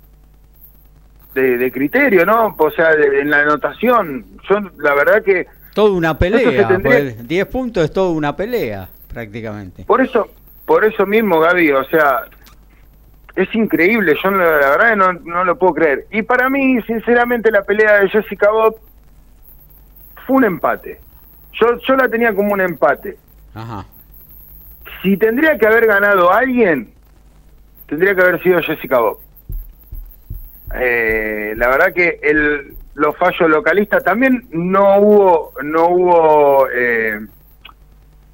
de, 1.34 1.72
criterio, 1.72 2.24
no? 2.24 2.54
O 2.56 2.70
sea, 2.70 2.92
en 2.92 3.30
la 3.30 3.40
anotación, 3.40 4.24
yo 4.48 4.60
la 4.78 4.94
verdad 4.94 5.22
que... 5.22 5.46
Toda 5.74 5.90
una 5.90 6.16
pelea, 6.16 6.78
10 7.20 7.46
puntos 7.46 7.84
es 7.84 7.92
toda 7.92 8.12
una 8.12 8.36
pelea, 8.36 8.88
prácticamente. 9.12 9.84
Por 9.84 10.00
eso, 10.00 10.28
por 10.66 10.84
eso 10.84 11.06
mismo, 11.06 11.40
Gaby, 11.40 11.72
o 11.72 11.84
sea, 11.84 12.24
es 13.36 13.54
increíble, 13.54 14.16
yo 14.22 14.30
la, 14.30 14.44
verdad 14.44 14.96
no, 14.96 15.12
no 15.12 15.44
lo 15.44 15.56
puedo 15.56 15.74
creer. 15.74 16.06
Y 16.10 16.22
para 16.22 16.50
mí, 16.50 16.80
sinceramente, 16.82 17.50
la 17.50 17.62
pelea 17.62 18.00
de 18.00 18.08
Jessica 18.08 18.50
Bob 18.50 18.76
fue 20.26 20.36
un 20.36 20.44
empate. 20.44 21.00
Yo, 21.52 21.78
yo 21.78 21.96
la 21.96 22.08
tenía 22.08 22.34
como 22.34 22.52
un 22.52 22.60
empate. 22.60 23.16
Ajá. 23.54 23.86
Si 25.02 25.16
tendría 25.16 25.56
que 25.56 25.66
haber 25.66 25.86
ganado 25.86 26.32
alguien, 26.32 26.92
tendría 27.86 28.14
que 28.14 28.22
haber 28.22 28.42
sido 28.42 28.60
Jessica 28.60 28.98
Bob. 28.98 29.20
Eh, 30.74 31.54
la 31.56 31.68
verdad 31.68 31.92
que 31.92 32.18
el, 32.22 32.76
los 32.94 33.16
fallos 33.16 33.48
localistas 33.48 34.02
también 34.02 34.48
no 34.50 34.98
hubo 34.98 35.52
no 35.62 35.88
hubo 35.88 36.66
eh, 36.74 37.20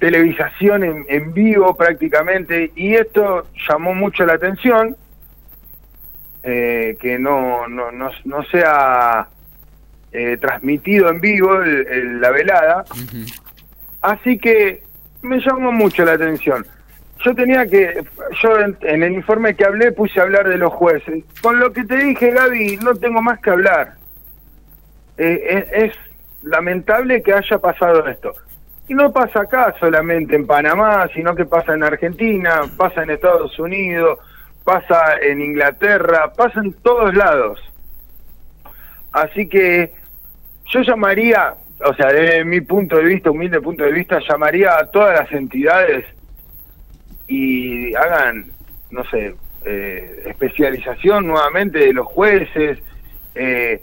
televisación 0.03 0.83
en, 0.83 1.05
en, 1.07 1.33
vivo 1.33 1.77
prácticamente 1.77 2.73
y 2.75 2.93
esto 2.93 3.47
llamó 3.69 3.93
mucho 3.93 4.25
la 4.25 4.33
atención 4.33 4.97
eh, 6.43 6.97
que 6.99 7.17
no 7.17 7.69
no, 7.69 7.89
no, 7.89 8.11
no 8.25 8.43
sea 8.43 9.29
eh, 10.11 10.35
transmitido 10.41 11.09
en 11.09 11.21
vivo 11.21 11.57
la 11.57 12.31
velada. 12.31 12.83
Así 14.01 14.37
que 14.37 14.83
me 15.21 15.39
llamó 15.39 15.71
mucho 15.71 16.03
la 16.03 16.11
atención. 16.11 16.67
Yo 17.23 17.33
tenía 17.33 17.65
que, 17.65 18.03
yo 18.43 18.59
en, 18.59 19.03
el 19.03 19.13
informe 19.13 19.55
que 19.55 19.63
hablé 19.63 19.93
puse 19.93 20.19
a 20.19 20.23
hablar 20.23 20.49
de 20.49 20.57
los 20.57 20.73
jueces. 20.73 21.23
Con 21.41 21.61
lo 21.61 21.71
que 21.71 21.85
te 21.85 21.95
dije, 21.95 22.31
Gaby, 22.31 22.75
no 22.83 22.93
tengo 22.95 23.21
más 23.21 23.39
que 23.39 23.51
hablar. 23.51 23.93
Eh, 25.17 25.65
es, 25.73 25.93
lamentable 26.41 27.23
que 27.23 27.33
haya 27.33 27.57
pasado 27.57 28.05
esto. 28.05 28.33
Y 28.87 28.93
no 28.93 29.11
pasa 29.11 29.41
acá 29.41 29.73
solamente 29.79 30.35
en 30.35 30.45
Panamá, 30.45 31.07
sino 31.13 31.35
que 31.35 31.45
pasa 31.45 31.73
en 31.73 31.83
Argentina, 31.83 32.61
pasa 32.77 33.03
en 33.03 33.11
Estados 33.11 33.57
Unidos, 33.57 34.19
pasa 34.63 35.17
en 35.21 35.41
Inglaterra, 35.41 36.33
pasa 36.35 36.59
en 36.59 36.73
todos 36.73 37.15
lados. 37.15 37.59
Así 39.11 39.47
que 39.47 39.93
yo 40.65 40.81
llamaría, 40.81 41.55
o 41.85 41.93
sea, 41.93 42.07
desde 42.07 42.43
mi 42.43 42.61
punto 42.61 42.97
de 42.97 43.03
vista, 43.03 43.31
humilde 43.31 43.61
punto 43.61 43.83
de 43.83 43.91
vista, 43.91 44.19
llamaría 44.27 44.77
a 44.77 44.85
todas 44.87 45.19
las 45.19 45.31
entidades 45.31 46.05
y 47.27 47.93
hagan, 47.95 48.45
no 48.91 49.03
sé, 49.05 49.35
eh, 49.65 50.23
especialización 50.25 51.27
nuevamente 51.27 51.79
de 51.79 51.93
los 51.93 52.07
jueces, 52.07 52.79
eh, 53.35 53.81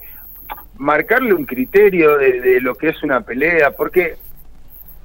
marcarle 0.77 1.33
un 1.33 1.45
criterio 1.45 2.17
de, 2.17 2.59
lo 2.61 2.75
que 2.75 2.89
es 2.89 3.03
una 3.03 3.21
pelea, 3.21 3.71
porque 3.71 4.15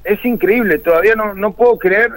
es 0.07 0.25
increíble, 0.25 0.79
todavía 0.79 1.15
no, 1.15 1.35
no 1.35 1.53
puedo 1.53 1.77
creer 1.79 2.11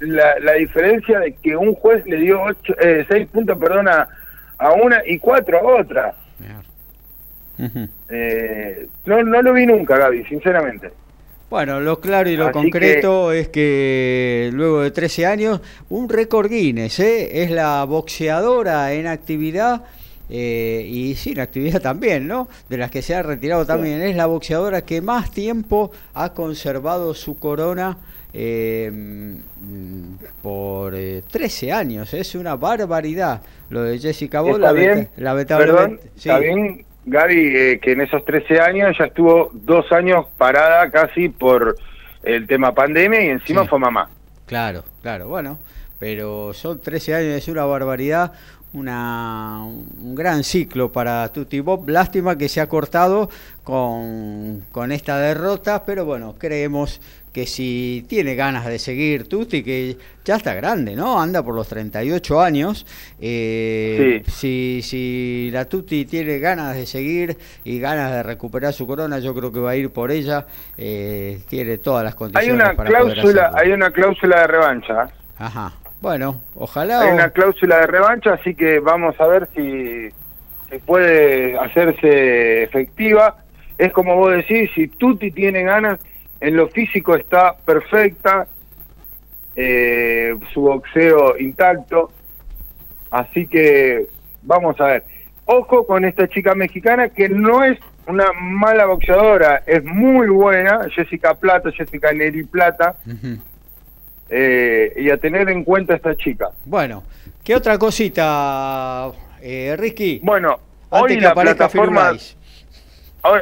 la, 0.00 0.38
la 0.40 0.54
diferencia 0.54 1.20
de 1.20 1.34
que 1.34 1.56
un 1.56 1.74
juez 1.74 2.04
le 2.06 2.16
dio 2.16 2.42
ocho, 2.42 2.74
eh, 2.80 3.04
seis 3.08 3.28
puntos, 3.28 3.58
perdón, 3.58 3.88
a, 3.88 4.08
una 4.82 5.02
y 5.04 5.18
cuatro 5.18 5.58
a 5.58 5.80
otra. 5.80 6.14
Eh, 8.08 8.88
no, 9.04 9.22
no 9.22 9.42
lo 9.42 9.52
vi 9.52 9.66
nunca, 9.66 9.96
Gaby, 9.96 10.24
sinceramente. 10.24 10.90
Bueno, 11.50 11.80
lo 11.80 12.00
claro 12.00 12.30
y 12.30 12.36
lo 12.36 12.50
concreto 12.50 13.30
es 13.30 13.48
que 13.48 14.48
luego 14.52 14.80
de 14.80 14.90
13 14.90 15.26
años, 15.26 15.60
un 15.90 16.08
récord 16.08 16.48
Guinness, 16.48 16.98
¿eh? 17.00 17.42
es 17.42 17.50
la 17.50 17.84
boxeadora 17.84 18.92
en 18.94 19.06
actividad 19.06 19.82
eh, 20.28 20.86
y 20.88 21.14
sin 21.14 21.40
actividad 21.40 21.80
también, 21.82 22.26
¿no? 22.26 22.48
De 22.68 22.76
las 22.76 22.90
que 22.90 23.02
se 23.02 23.14
ha 23.14 23.22
retirado 23.22 23.66
también, 23.66 24.02
es 24.02 24.16
la 24.16 24.26
boxeadora 24.26 24.82
que 24.82 25.00
más 25.00 25.30
tiempo 25.30 25.90
ha 26.14 26.32
conservado 26.32 27.14
su 27.14 27.38
corona 27.38 27.98
eh, 28.34 28.90
por 30.40 30.94
13 30.94 31.72
años, 31.72 32.14
es 32.14 32.34
una 32.34 32.56
barbaridad 32.56 33.42
lo 33.68 33.82
de 33.82 33.98
Jessica 33.98 34.40
Bola, 34.40 34.72
lamentablemente. 35.16 36.10
Está 36.16 36.38
bien 36.38 36.84
Gaby, 37.04 37.56
eh, 37.56 37.80
que 37.80 37.92
en 37.92 38.02
esos 38.02 38.24
13 38.24 38.60
años 38.60 38.96
ya 38.96 39.06
estuvo 39.06 39.50
dos 39.52 39.90
años 39.90 40.26
parada 40.38 40.90
casi 40.90 41.28
por 41.28 41.76
el 42.22 42.46
tema 42.46 42.74
pandemia 42.74 43.24
y 43.24 43.28
encima 43.28 43.66
fue 43.66 43.78
mamá. 43.78 44.08
Claro, 44.46 44.84
claro, 45.02 45.28
bueno, 45.28 45.58
pero 45.98 46.52
son 46.52 46.80
13 46.80 47.14
años, 47.14 47.34
es 47.34 47.48
una 47.48 47.64
barbaridad, 47.64 48.32
una, 48.74 49.64
un 49.64 50.14
gran 50.14 50.44
ciclo 50.44 50.90
para 50.90 51.28
Tutti 51.32 51.60
Bob. 51.60 51.88
Lástima 51.88 52.36
que 52.36 52.48
se 52.48 52.60
ha 52.60 52.68
cortado 52.68 53.28
con, 53.64 54.64
con 54.72 54.92
esta 54.92 55.18
derrota, 55.18 55.84
pero 55.84 56.04
bueno, 56.04 56.34
creemos 56.38 57.00
que 57.32 57.46
si 57.46 58.04
tiene 58.08 58.34
ganas 58.34 58.66
de 58.66 58.78
seguir 58.78 59.26
Tuti, 59.26 59.62
que 59.62 59.96
ya 60.24 60.36
está 60.36 60.52
grande, 60.54 60.94
¿no? 60.94 61.20
Anda 61.20 61.42
por 61.42 61.54
los 61.54 61.66
38 61.66 62.40
años. 62.40 62.86
Eh, 63.20 64.22
si, 64.26 64.80
si 64.82 65.48
la 65.50 65.64
Tuti 65.64 66.04
tiene 66.04 66.38
ganas 66.38 66.76
de 66.76 66.84
seguir 66.84 67.38
y 67.64 67.78
ganas 67.78 68.12
de 68.12 68.22
recuperar 68.22 68.74
su 68.74 68.86
corona, 68.86 69.18
yo 69.18 69.34
creo 69.34 69.50
que 69.50 69.60
va 69.60 69.70
a 69.70 69.76
ir 69.76 69.90
por 69.90 70.10
ella. 70.10 70.46
Eh, 70.76 71.40
tiene 71.48 71.78
todas 71.78 72.04
las 72.04 72.14
condiciones. 72.14 72.50
Hay 72.50 72.74
una 72.74 72.84
cláusula, 72.84 73.52
hay 73.54 73.72
una 73.72 73.90
cláusula 73.90 74.40
de 74.40 74.46
revancha. 74.46 75.08
Ajá. 75.38 75.72
Bueno, 76.02 76.40
ojalá. 76.56 77.00
Hay 77.02 77.12
una 77.12 77.30
cláusula 77.30 77.78
de 77.78 77.86
revancha, 77.86 78.32
así 78.32 78.56
que 78.56 78.80
vamos 78.80 79.18
a 79.20 79.26
ver 79.28 79.48
si, 79.54 80.10
si 80.68 80.78
puede 80.84 81.56
hacerse 81.56 82.64
efectiva. 82.64 83.36
Es 83.78 83.92
como 83.92 84.16
vos 84.16 84.32
decís, 84.32 84.68
si 84.74 84.88
Tuti 84.88 85.30
tiene 85.30 85.62
ganas 85.62 86.00
en 86.40 86.56
lo 86.56 86.66
físico 86.68 87.14
está 87.14 87.54
perfecta, 87.64 88.48
eh, 89.54 90.34
su 90.52 90.62
boxeo 90.62 91.38
intacto, 91.38 92.10
así 93.12 93.46
que 93.46 94.08
vamos 94.42 94.80
a 94.80 94.86
ver. 94.86 95.04
Ojo 95.44 95.86
con 95.86 96.04
esta 96.04 96.26
chica 96.26 96.56
mexicana 96.56 97.10
que 97.10 97.28
no 97.28 97.62
es 97.62 97.78
una 98.08 98.32
mala 98.32 98.86
boxeadora, 98.86 99.62
es 99.66 99.84
muy 99.84 100.26
buena, 100.26 100.80
Jessica 100.90 101.34
Plata, 101.34 101.70
Jessica 101.70 102.12
Neri 102.12 102.42
Plata, 102.42 102.96
eh, 104.28 104.92
y 104.96 105.10
a 105.10 105.16
tener 105.16 105.48
en 105.48 105.64
cuenta 105.64 105.94
esta 105.94 106.14
chica. 106.14 106.50
Bueno, 106.64 107.02
¿qué 107.44 107.54
otra 107.54 107.78
cosita, 107.78 109.10
eh, 109.40 109.74
Ricky? 109.78 110.20
Bueno, 110.22 110.58
hoy 110.90 111.20
la 111.20 111.34
plataforma... 111.34 112.12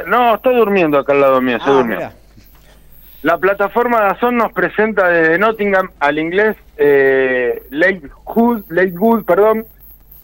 no, 0.07 0.35
estoy 0.35 0.57
durmiendo 0.57 0.99
acá 0.99 1.13
al 1.13 1.21
lado 1.21 1.41
mío, 1.41 1.57
estoy 1.57 1.73
ah, 1.73 1.77
durmiendo. 1.77 2.11
La 3.23 3.37
plataforma 3.37 4.01
Dazón 4.01 4.39
nos 4.39 4.51
presenta 4.53 5.09
desde 5.09 5.39
Nottingham 5.39 5.91
al 5.99 6.19
inglés 6.19 6.57
eh, 6.79 7.63
Lakewood, 7.71 9.25
perdón, 9.25 9.67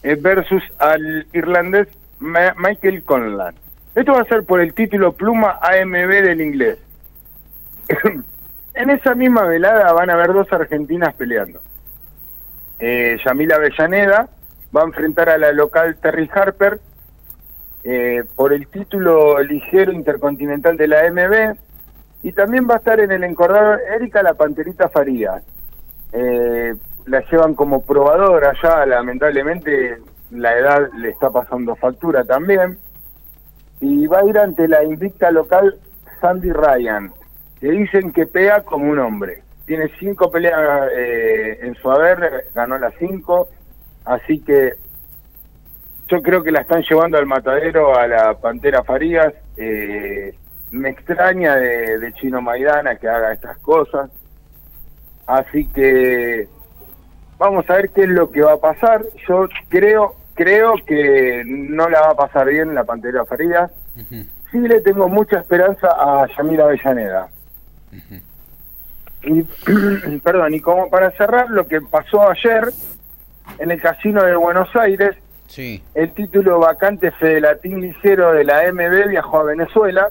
eh, 0.01 0.17
versus 0.19 0.63
al 0.79 1.27
irlandés 1.31 1.87
Ma- 2.19 2.55
Michael 2.57 3.03
Conlan. 3.03 3.53
Esto 3.93 4.13
va 4.13 4.21
a 4.21 4.25
ser 4.25 4.43
por 4.43 4.61
el 4.61 4.73
título 4.73 5.11
Pluma 5.11 5.59
AMB 5.61 6.09
del 6.09 6.41
inglés. 6.41 6.79
en 8.77 8.89
esa 8.91 9.15
misma 9.15 9.43
velada 9.43 9.91
van 9.93 10.09
a 10.09 10.13
haber 10.13 10.33
dos 10.33 10.51
argentinas 10.51 11.13
peleando. 11.15 11.61
Eh, 12.79 13.17
Yamila 13.25 13.55
Avellaneda 13.55 14.29
va 14.75 14.81
a 14.81 14.85
enfrentar 14.85 15.29
a 15.29 15.37
la 15.37 15.51
local 15.51 15.97
Terry 15.97 16.29
Harper 16.31 16.79
eh, 17.83 18.23
por 18.35 18.53
el 18.53 18.67
título 18.67 19.41
ligero 19.41 19.91
intercontinental 19.91 20.77
de 20.77 20.87
la 20.87 21.07
AMB 21.07 21.57
y 22.23 22.31
también 22.33 22.67
va 22.69 22.75
a 22.75 22.77
estar 22.77 22.99
en 22.99 23.11
el 23.11 23.23
encordado 23.23 23.77
Erika 23.95 24.21
la 24.21 24.33
Panterita 24.33 24.89
Farías. 24.89 25.41
Eh, 26.11 26.75
la 27.05 27.21
llevan 27.31 27.55
como 27.55 27.81
probadora 27.81 28.53
ya, 28.61 28.85
lamentablemente 28.85 29.97
la 30.31 30.57
edad 30.57 30.89
le 30.97 31.09
está 31.09 31.29
pasando 31.29 31.75
factura 31.75 32.23
también. 32.25 32.77
Y 33.79 34.07
va 34.07 34.19
a 34.19 34.25
ir 34.25 34.37
ante 34.37 34.67
la 34.67 34.83
invicta 34.83 35.31
local 35.31 35.75
Sandy 36.19 36.51
Ryan, 36.51 37.11
que 37.59 37.71
dicen 37.71 38.11
que 38.11 38.25
pega 38.25 38.61
como 38.63 38.89
un 38.89 38.99
hombre. 38.99 39.43
Tiene 39.65 39.91
cinco 39.99 40.31
peleas 40.31 40.89
eh, 40.95 41.59
en 41.61 41.75
su 41.75 41.91
haber, 41.91 42.45
ganó 42.55 42.77
las 42.77 42.93
cinco, 42.99 43.49
así 44.05 44.39
que 44.39 44.73
yo 46.07 46.21
creo 46.21 46.41
que 46.41 46.51
la 46.51 46.61
están 46.61 46.83
llevando 46.83 47.17
al 47.17 47.25
matadero 47.25 47.97
a 47.97 48.07
la 48.07 48.33
Pantera 48.35 48.83
Farías. 48.83 49.33
Eh, 49.57 50.33
me 50.71 50.89
extraña 50.89 51.55
de, 51.55 51.99
de 51.99 52.13
Chino 52.13 52.41
Maidana 52.41 52.95
que 52.95 53.09
haga 53.09 53.33
estas 53.33 53.57
cosas. 53.57 54.09
Así 55.25 55.67
que 55.67 56.47
vamos 57.37 57.69
a 57.69 57.73
ver 57.73 57.89
qué 57.89 58.03
es 58.03 58.09
lo 58.09 58.31
que 58.31 58.41
va 58.41 58.53
a 58.53 58.57
pasar. 58.57 59.03
Yo 59.27 59.47
creo 59.67 60.15
creo 60.37 60.75
que 60.85 61.43
no 61.45 61.89
la 61.89 62.01
va 62.01 62.11
a 62.11 62.15
pasar 62.15 62.47
bien 62.47 62.73
la 62.73 62.85
Pantera 62.85 63.25
Farías. 63.25 63.71
Sí 64.51 64.59
le 64.59 64.79
tengo 64.81 65.09
mucha 65.09 65.39
esperanza 65.39 65.89
a 65.89 66.27
Yamila 66.37 66.65
Avellaneda. 66.65 67.27
Y, 69.23 69.41
perdón, 70.19 70.53
y 70.53 70.61
como 70.61 70.89
para 70.89 71.11
cerrar 71.11 71.49
lo 71.49 71.67
que 71.67 71.81
pasó 71.81 72.29
ayer 72.29 72.69
en 73.57 73.71
el 73.71 73.81
casino 73.81 74.23
de 74.23 74.35
Buenos 74.35 74.73
Aires, 74.75 75.17
Sí. 75.47 75.83
el 75.95 76.11
título 76.11 76.59
vacante 76.59 77.11
Fedelatín 77.11 77.81
Licero 77.81 78.31
de 78.33 78.43
la 78.43 78.71
MB 78.71 79.09
viajó 79.09 79.39
a 79.39 79.43
Venezuela 79.43 80.09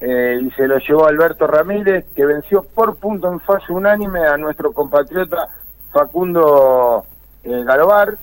eh, 0.00 0.38
y 0.42 0.50
se 0.52 0.68
lo 0.68 0.78
llevó 0.78 1.06
Alberto 1.06 1.46
Ramírez, 1.46 2.04
que 2.14 2.24
venció 2.24 2.62
por 2.62 2.96
punto 2.96 3.30
en 3.32 3.40
fase 3.40 3.72
unánime 3.72 4.20
a 4.26 4.36
nuestro 4.36 4.72
compatriota 4.72 5.48
Facundo 5.92 7.04
eh, 7.42 7.62
Galobar. 7.64 8.16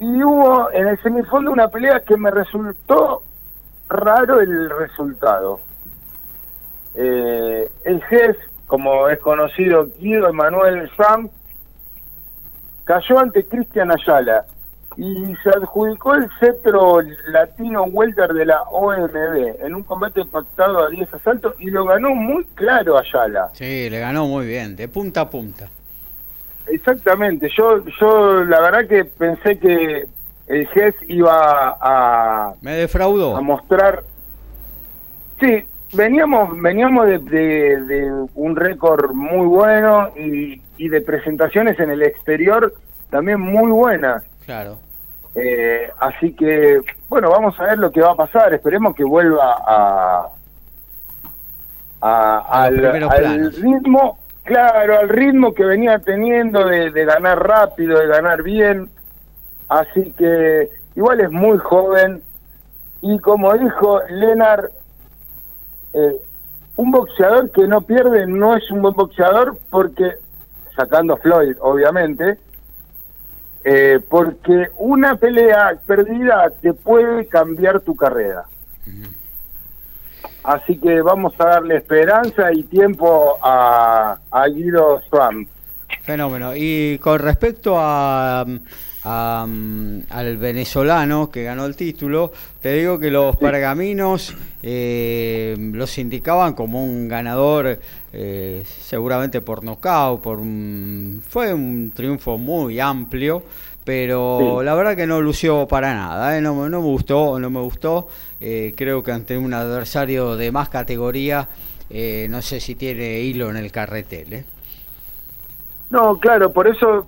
Y 0.00 0.22
hubo 0.22 0.70
en 0.72 0.88
el 0.88 1.00
semifondo 1.02 1.52
una 1.52 1.68
pelea 1.68 2.00
que 2.00 2.16
me 2.16 2.30
resultó 2.30 3.22
raro 3.88 4.40
el 4.40 4.70
resultado. 4.70 5.60
Eh, 6.94 7.68
el 7.84 8.02
jefe, 8.04 8.38
como 8.66 9.08
es 9.08 9.18
conocido, 9.18 9.88
Guido 9.98 10.28
Emanuel 10.28 10.90
Sam, 10.96 11.28
cayó 12.84 13.18
ante 13.18 13.44
Cristian 13.44 13.90
Ayala 13.90 14.44
y 14.96 15.34
se 15.42 15.50
adjudicó 15.50 16.14
el 16.14 16.28
cetro 16.38 17.00
latino 17.28 17.82
welter 17.84 18.32
de 18.32 18.46
la 18.46 18.62
OMB 18.62 19.64
en 19.64 19.74
un 19.74 19.82
combate 19.82 20.24
pactado 20.24 20.84
a 20.84 20.88
10 20.88 21.12
asaltos 21.14 21.54
y 21.58 21.70
lo 21.70 21.84
ganó 21.84 22.14
muy 22.14 22.44
claro 22.54 22.96
Ayala. 22.98 23.50
Sí, 23.54 23.90
le 23.90 23.98
ganó 23.98 24.26
muy 24.26 24.46
bien, 24.46 24.76
de 24.76 24.86
punta 24.88 25.22
a 25.22 25.30
punta. 25.30 25.68
Exactamente, 26.66 27.50
yo 27.56 27.84
yo 28.00 28.44
la 28.44 28.60
verdad 28.60 28.86
que 28.86 29.04
pensé 29.04 29.58
que 29.58 30.06
el 30.46 30.66
GES 30.68 30.94
iba 31.08 31.76
a, 31.80 32.52
Me 32.60 32.72
defraudó. 32.72 33.36
a 33.36 33.40
mostrar... 33.40 34.02
Sí, 35.40 35.64
veníamos 35.94 36.60
veníamos 36.60 37.06
de, 37.06 37.18
de- 37.18 37.80
de 37.82 38.26
un 38.34 38.56
récord 38.56 39.12
muy 39.12 39.46
bueno 39.46 40.10
y, 40.16 40.60
y 40.76 40.88
de 40.88 41.00
presentaciones 41.00 41.78
en 41.80 41.90
el 41.90 42.02
exterior 42.02 42.72
también 43.10 43.40
muy 43.40 43.70
buenas. 43.70 44.24
Claro. 44.44 44.78
Eh, 45.36 45.90
así 45.98 46.32
que, 46.34 46.80
bueno, 47.08 47.30
vamos 47.30 47.58
a 47.58 47.64
ver 47.64 47.78
lo 47.78 47.90
que 47.90 48.00
va 48.00 48.12
a 48.12 48.16
pasar. 48.16 48.52
Esperemos 48.54 48.94
que 48.94 49.04
vuelva 49.04 49.56
a, 49.66 50.28
a- 52.00 52.38
A 52.64 52.70
los 52.70 53.10
al, 53.10 53.52
ritmo, 53.54 54.18
claro, 54.42 54.98
al 54.98 55.08
ritmo 55.08 55.54
que 55.54 55.64
venía 55.64 55.98
teniendo 55.98 56.64
de, 56.66 56.90
de 56.90 57.04
ganar 57.04 57.38
rápido, 57.46 57.98
de 57.98 58.06
ganar 58.06 58.42
bien. 58.42 58.90
Así 59.68 60.12
que, 60.16 60.68
igual 60.94 61.20
es 61.20 61.30
muy 61.30 61.58
joven. 61.58 62.22
Y 63.00 63.18
como 63.18 63.52
dijo 63.54 64.00
Leonard, 64.08 64.70
eh, 65.94 66.16
un 66.76 66.90
boxeador 66.90 67.50
que 67.50 67.66
no 67.66 67.82
pierde 67.82 68.26
no 68.26 68.56
es 68.56 68.70
un 68.70 68.82
buen 68.82 68.94
boxeador 68.94 69.58
porque, 69.70 70.14
sacando 70.74 71.14
a 71.14 71.16
Floyd, 71.18 71.56
obviamente, 71.60 72.38
eh, 73.62 74.00
porque 74.08 74.68
una 74.78 75.16
pelea 75.16 75.78
perdida 75.86 76.50
te 76.60 76.74
puede 76.74 77.26
cambiar 77.26 77.80
tu 77.80 77.94
carrera. 77.94 78.44
Así 80.42 80.76
que 80.76 81.00
vamos 81.00 81.32
a 81.38 81.44
darle 81.44 81.76
esperanza 81.76 82.52
y 82.52 82.64
tiempo 82.64 83.38
a, 83.42 84.18
a 84.30 84.48
Guido 84.48 85.00
Trump. 85.10 85.48
Fenómeno. 86.02 86.52
Y 86.54 86.98
con 86.98 87.18
respecto 87.18 87.76
a, 87.78 88.44
a, 89.04 89.46
al 90.10 90.36
venezolano 90.38 91.30
que 91.30 91.44
ganó 91.44 91.66
el 91.66 91.76
título, 91.76 92.32
te 92.60 92.72
digo 92.74 92.98
que 92.98 93.10
los 93.10 93.36
pergaminos 93.36 94.34
eh, 94.62 95.54
los 95.58 95.98
indicaban 95.98 96.54
como 96.54 96.84
un 96.84 97.06
ganador, 97.08 97.78
eh, 98.12 98.62
seguramente 98.66 99.40
por 99.42 99.62
nocaut, 99.62 100.20
por 100.22 100.38
un- 100.40 101.22
fue 101.28 101.52
un 101.52 101.92
triunfo 101.94 102.38
muy 102.38 102.80
amplio. 102.80 103.42
Pero 103.84 104.60
Sí. 104.60 104.64
la 104.64 104.74
verdad 104.74 104.96
que 104.96 105.06
no 105.06 105.20
lució 105.20 105.68
para 105.68 105.92
nada, 105.92 106.38
¿eh? 106.38 106.40
no, 106.40 106.54
me- 106.54 106.70
no 106.70 106.80
me 106.80 106.86
gustó, 106.86 107.38
no 107.38 107.50
me 107.50 107.60
gustó. 107.60 108.08
Creo 108.40 109.02
que 109.02 109.12
ante 109.12 109.36
un 109.36 109.52
adversario 109.52 110.36
de 110.36 110.50
más 110.52 110.70
categoría, 110.70 111.46
no 112.28 112.40
sé 112.42 112.60
si 112.60 112.74
tiene 112.76 113.20
hilo 113.20 113.50
en 113.50 113.56
el 113.58 113.70
carretel. 113.70 114.44
No, 115.90 116.18
claro, 116.18 116.50
por 116.52 116.66
eso 116.66 117.06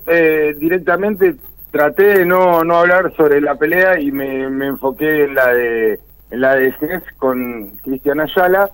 directamente 0.59 1.37
traté 1.77 2.03
de 2.19 2.27
no, 2.27 2.65
no 2.65 2.79
hablar 2.79 3.13
sobre 3.17 3.41
la 3.41 3.55
pelea 3.57 4.01
y 4.01 4.11
me, 4.13 4.49
me 4.51 4.67
enfoqué 4.67 5.25
en 5.25 5.35
la 5.35 5.49
de 5.53 6.01
en 6.31 6.41
la 6.41 6.57
de 6.57 6.73
Gess 6.73 7.03
con 7.19 7.71
Cristian 7.85 8.21
Ayala. 8.21 8.71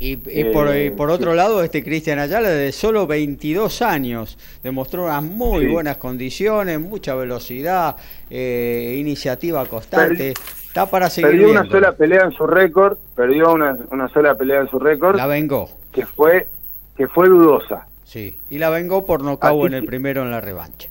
Y, 0.00 0.18
y 0.38 0.44
por, 0.52 0.68
Eh, 0.68 0.86
y 0.86 0.90
por 0.90 1.08
otro 1.08 1.30
sí. 1.30 1.36
lado, 1.36 1.62
este 1.62 1.82
Cristian 1.82 2.18
Ayala 2.18 2.50
de 2.50 2.72
solo 2.72 3.06
22 3.06 3.80
años 3.80 4.36
demostró 4.62 5.04
unas 5.04 5.22
muy 5.22 5.66
Sí. 5.66 5.70
buenas 5.72 5.96
condiciones, 5.96 6.78
mucha 6.80 7.14
velocidad, 7.14 7.96
eh, 8.28 8.96
iniciativa 8.98 9.64
constante. 9.66 10.34
Está 10.66 10.90
para 10.90 11.08
seguir 11.08 11.30
Perdió 11.30 11.50
una 11.52 11.64
sola 11.66 11.92
pelea 11.92 12.24
en 12.24 12.32
su 12.32 12.46
récord, 12.46 12.98
perdió 13.14 13.52
una, 13.52 13.78
una 13.92 14.08
sola 14.08 14.34
pelea 14.34 14.60
en 14.62 14.68
su 14.68 14.78
récord 14.78 15.16
La 15.16 15.26
vengó, 15.28 15.70
que 15.92 16.04
fue 16.04 16.48
que 16.96 17.08
fue 17.08 17.28
dudosa. 17.28 17.86
sí. 18.04 18.36
Y 18.50 18.58
la 18.58 18.70
vengó 18.70 19.06
por 19.06 19.22
nocaut 19.22 19.64
Así 19.64 19.66
en 19.68 19.74
el 19.74 19.84
primero 19.86 20.22
en 20.22 20.30
la 20.32 20.40
revancha. 20.40 20.88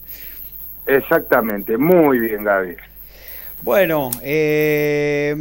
Exactamente, 0.86 1.78
muy 1.78 2.20
bien 2.20 2.44
Gaby. 2.44 2.76
Bueno, 3.64 4.12
eh, 4.22 5.34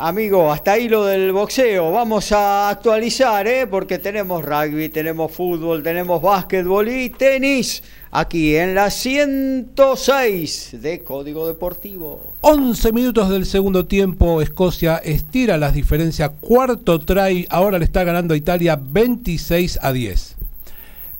amigo, 0.00 0.50
hasta 0.50 0.72
ahí 0.72 0.88
lo 0.88 1.04
del 1.06 1.30
boxeo. 1.30 1.92
Vamos 1.92 2.32
a 2.32 2.68
actualizar, 2.68 3.46
¿eh? 3.46 3.68
porque 3.68 4.00
tenemos 4.00 4.44
rugby, 4.44 4.88
tenemos 4.88 5.30
fútbol, 5.30 5.80
tenemos 5.80 6.20
básquetbol 6.20 6.88
y 6.88 7.10
tenis 7.10 7.84
aquí 8.10 8.56
en 8.56 8.74
la 8.74 8.90
106 8.90 10.78
de 10.82 11.04
Código 11.04 11.46
Deportivo. 11.46 12.34
11 12.40 12.92
minutos 12.92 13.30
del 13.30 13.46
segundo 13.46 13.86
tiempo, 13.86 14.42
Escocia 14.42 14.96
estira 14.96 15.56
las 15.56 15.72
diferencias, 15.72 16.32
cuarto 16.40 16.98
try, 16.98 17.46
ahora 17.50 17.78
le 17.78 17.84
está 17.84 18.02
ganando 18.02 18.34
a 18.34 18.36
Italia 18.36 18.76
26 18.82 19.78
a 19.80 19.92
10. 19.92 20.39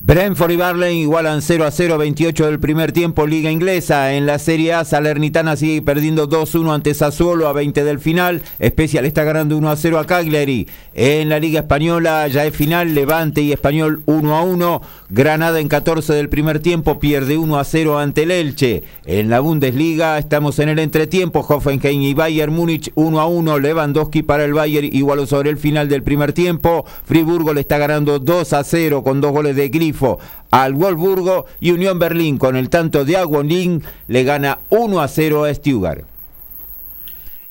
Brentford 0.02 0.52
y 0.52 0.56
Barley 0.56 1.00
igualan 1.02 1.42
0 1.42 1.66
a 1.66 1.70
0, 1.70 1.98
28 1.98 2.46
del 2.46 2.58
primer 2.58 2.90
tiempo, 2.90 3.26
Liga 3.26 3.50
Inglesa. 3.50 4.14
En 4.14 4.24
la 4.24 4.38
Serie 4.38 4.72
A, 4.72 4.86
Salernitana 4.86 5.56
sigue 5.56 5.82
perdiendo 5.82 6.26
2-1 6.26 6.74
ante 6.74 6.94
Sassuolo 6.94 7.46
a 7.46 7.52
20 7.52 7.84
del 7.84 7.98
final. 7.98 8.40
Especial 8.58 9.04
está 9.04 9.24
ganando 9.24 9.58
1 9.58 9.70
a 9.70 9.76
0 9.76 9.98
a 9.98 10.06
Cagliari. 10.06 10.66
En 10.94 11.28
la 11.28 11.38
Liga 11.38 11.60
Española 11.60 12.26
ya 12.28 12.46
es 12.46 12.56
final, 12.56 12.94
Levante 12.94 13.42
y 13.42 13.52
Español 13.52 14.02
1 14.06 14.36
a 14.36 14.42
1. 14.42 14.82
Granada 15.10 15.60
en 15.60 15.68
14 15.68 16.14
del 16.14 16.30
primer 16.30 16.60
tiempo 16.60 16.98
pierde 16.98 17.36
1 17.36 17.58
a 17.58 17.64
0 17.64 17.98
ante 17.98 18.22
el 18.22 18.30
Elche. 18.30 18.82
En 19.04 19.28
la 19.28 19.40
Bundesliga 19.40 20.16
estamos 20.16 20.58
en 20.60 20.70
el 20.70 20.78
entretiempo, 20.78 21.40
Hoffenheim 21.46 22.00
y 22.00 22.14
Bayern 22.14 22.54
Múnich 22.54 22.90
1 22.94 23.20
a 23.20 23.26
1. 23.26 23.58
Lewandowski 23.58 24.22
para 24.22 24.46
el 24.46 24.54
Bayern 24.54 24.88
igualó 24.90 25.26
sobre 25.26 25.50
el 25.50 25.58
final 25.58 25.90
del 25.90 26.02
primer 26.02 26.32
tiempo. 26.32 26.86
Friburgo 27.04 27.52
le 27.52 27.60
está 27.60 27.76
ganando 27.76 28.18
2 28.18 28.52
a 28.54 28.64
0 28.64 29.02
con 29.02 29.20
dos 29.20 29.32
goles 29.32 29.56
de 29.56 29.68
Griezmann 29.68 29.89
Grifo 29.90 30.18
al 30.50 30.74
Wolfsburgo 30.74 31.46
y 31.60 31.72
Unión 31.72 31.98
Berlín 31.98 32.38
con 32.38 32.56
el 32.56 32.70
tanto 32.70 33.04
de 33.04 33.16
Aguilín 33.16 33.82
le 34.08 34.24
gana 34.24 34.60
1 34.70 35.00
a 35.00 35.08
0 35.08 35.44
a 35.44 35.54
Stuttgart. 35.54 36.09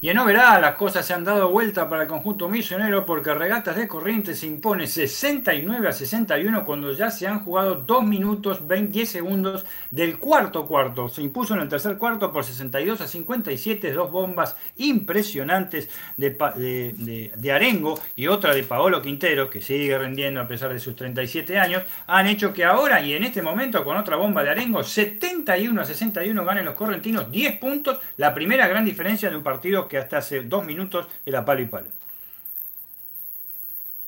Y 0.02 0.08
en 0.08 0.18
Oberá 0.18 0.58
las 0.62 0.76
cosas 0.76 1.06
se 1.06 1.14
han 1.14 1.26
dado 1.26 1.50
vuelta 1.50 1.90
para 1.90 2.04
el 2.04 2.08
conjunto 2.08 2.48
misionero 2.48 3.06
porque 3.06 3.34
Regatas 3.34 3.76
de 3.76 3.86
Corrientes 3.86 4.40
se 4.40 4.48
impone 4.48 4.88
69 4.88 5.90
a 5.90 5.92
61 5.92 6.64
cuando 6.64 6.94
ya 6.94 7.12
se 7.12 7.28
han 7.28 7.44
jugado 7.44 7.76
2 7.76 8.06
minutos 8.06 8.66
20, 8.66 8.94
10 8.94 9.10
segundos 9.10 9.66
del 9.92 10.18
cuarto 10.18 10.66
cuarto. 10.68 11.10
Se 11.10 11.22
impuso 11.22 11.54
en 11.54 11.60
el 11.60 11.68
tercer 11.68 11.98
cuarto 11.98 12.32
por 12.32 12.46
62 12.46 13.02
a 13.02 13.10
57, 13.10 13.92
dos 13.92 14.10
bombas 14.10 14.56
impresionantes 14.78 15.90
de, 16.16 16.30
de- 16.30 16.96
de- 16.98 17.34
de 17.36 17.52
Arengo 17.52 18.00
y 18.16 18.28
otra 18.28 18.56
de 18.56 18.64
Paolo 18.64 19.02
Quintero, 19.02 19.50
que 19.50 19.62
sigue 19.62 19.98
rendiendo 19.98 20.40
a 20.40 20.48
pesar 20.48 20.72
de 20.72 20.80
sus 20.80 20.96
37 20.96 21.60
años, 21.60 21.84
han 22.08 22.26
hecho 22.28 22.54
que 22.54 22.64
ahora 22.64 23.02
y 23.02 23.16
en 23.16 23.26
este 23.26 23.42
momento 23.42 23.84
con 23.84 23.98
otra 23.98 24.16
bomba 24.16 24.44
de 24.46 24.52
Arengo, 24.52 24.82
71 24.82 25.82
a 25.82 25.84
61 25.84 26.46
ganen 26.46 26.64
los 26.64 26.76
correntinos, 26.76 27.30
10 27.30 27.58
puntos, 27.60 28.00
la 28.16 28.34
primera 28.34 28.66
gran 28.70 28.86
diferencia 28.86 29.30
de 29.30 29.36
un 29.36 29.44
partido 29.44 29.89
que 29.90 29.98
hasta 29.98 30.20
hace 30.20 30.44
dos 30.44 30.64
minutos 30.64 31.08
era 31.26 31.44
palo 31.44 31.62
y 31.62 31.66
palo. 31.66 31.88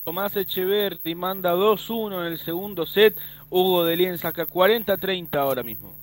Tomás 0.04 0.34
Echeverri 0.34 1.14
manda 1.14 1.54
2-1 1.54 2.20
en 2.20 2.32
el 2.32 2.38
segundo 2.38 2.86
set. 2.86 3.16
Hugo 3.50 3.84
de 3.84 3.96
Lien 3.96 4.18
saca 4.18 4.46
40-30 4.46 5.36
ahora 5.36 5.62
mismo. 5.62 5.94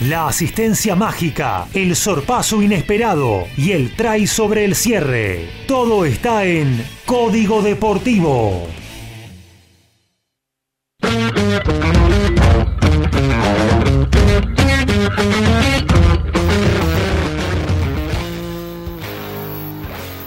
La 0.00 0.26
asistencia 0.26 0.96
mágica, 0.96 1.68
el 1.74 1.94
sorpaso 1.94 2.60
inesperado 2.60 3.44
y 3.56 3.70
el 3.70 3.94
try 3.94 4.26
sobre 4.26 4.64
el 4.64 4.74
cierre. 4.74 5.48
Todo 5.68 6.04
está 6.04 6.44
en 6.44 6.84
Código 7.06 7.62
Deportivo. 7.62 8.66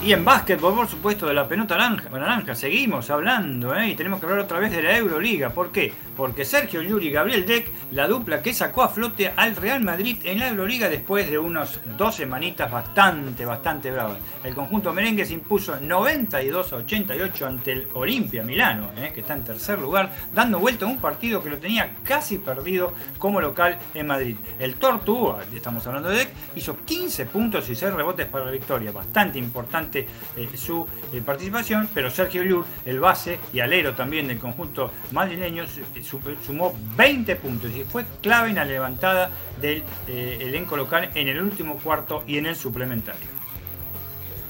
Y 0.05 0.13
en 0.13 0.23
básquetbol, 0.23 0.75
por 0.75 0.87
supuesto, 0.87 1.25
de 1.25 1.33
la 1.33 1.47
pelota 1.47 1.79
naranja, 1.79 2.53
seguimos 2.53 3.09
hablando, 3.09 3.75
¿eh? 3.75 3.89
y 3.89 3.95
tenemos 3.95 4.19
que 4.19 4.27
hablar 4.27 4.41
otra 4.41 4.59
vez 4.59 4.71
de 4.71 4.83
la 4.83 4.95
Euroliga. 4.95 5.49
¿Por 5.49 5.71
qué? 5.71 5.91
Porque 6.15 6.45
Sergio 6.45 6.83
Llull 6.83 7.05
y 7.05 7.11
Gabriel 7.11 7.43
Deck, 7.43 7.71
la 7.89 8.07
dupla 8.07 8.43
que 8.43 8.53
sacó 8.53 8.83
a 8.83 8.89
flote 8.89 9.33
al 9.35 9.55
Real 9.55 9.83
Madrid 9.83 10.17
en 10.23 10.37
la 10.37 10.49
Euroliga 10.49 10.89
después 10.89 11.27
de 11.27 11.39
unos 11.39 11.79
dos 11.97 12.13
semanitas 12.13 12.71
bastante, 12.71 13.47
bastante 13.47 13.89
bravas. 13.89 14.19
El 14.43 14.53
conjunto 14.53 14.93
merengue 14.93 15.25
se 15.25 15.33
impuso 15.33 15.79
92 15.81 16.73
a 16.73 16.75
88 16.75 17.47
ante 17.47 17.71
el 17.71 17.87
Olimpia 17.95 18.43
Milano, 18.43 18.91
¿eh? 18.95 19.11
que 19.11 19.21
está 19.21 19.33
en 19.33 19.43
tercer 19.43 19.79
lugar, 19.79 20.11
dando 20.31 20.59
vuelta 20.59 20.85
a 20.85 20.87
un 20.87 20.99
partido 20.99 21.41
que 21.41 21.49
lo 21.49 21.57
tenía 21.57 21.95
casi 22.03 22.37
perdido 22.37 22.93
como 23.17 23.41
local 23.41 23.79
en 23.95 24.05
Madrid. 24.05 24.35
El 24.59 24.75
Tortuga, 24.75 25.39
estamos 25.51 25.87
hablando 25.87 26.09
de 26.09 26.17
Deck, 26.19 26.29
hizo 26.55 26.77
15 26.85 27.25
puntos 27.25 27.67
y 27.71 27.75
6 27.75 27.91
rebotes 27.91 28.27
para 28.27 28.45
la 28.45 28.51
victoria. 28.51 28.91
Bastante 28.91 29.39
importante 29.39 29.94
eh, 29.99 30.49
su 30.55 30.87
eh, 31.13 31.21
participación, 31.25 31.89
pero 31.93 32.09
Sergio 32.09 32.43
Llull, 32.43 32.65
el 32.85 32.99
base 32.99 33.39
y 33.53 33.59
alero 33.59 33.93
también 33.93 34.27
del 34.27 34.39
conjunto 34.39 34.91
madrileño, 35.11 35.65
su- 35.67 36.19
sumó 36.45 36.73
20 36.97 37.35
puntos 37.37 37.71
y 37.71 37.83
fue 37.83 38.05
clave 38.21 38.49
en 38.49 38.55
la 38.55 38.65
levantada 38.65 39.29
del 39.61 39.83
eh, 40.07 40.37
elenco 40.41 40.75
local 40.77 41.09
en 41.15 41.27
el 41.27 41.41
último 41.41 41.77
cuarto 41.77 42.23
y 42.27 42.37
en 42.37 42.45
el 42.47 42.55
suplementario. 42.55 43.34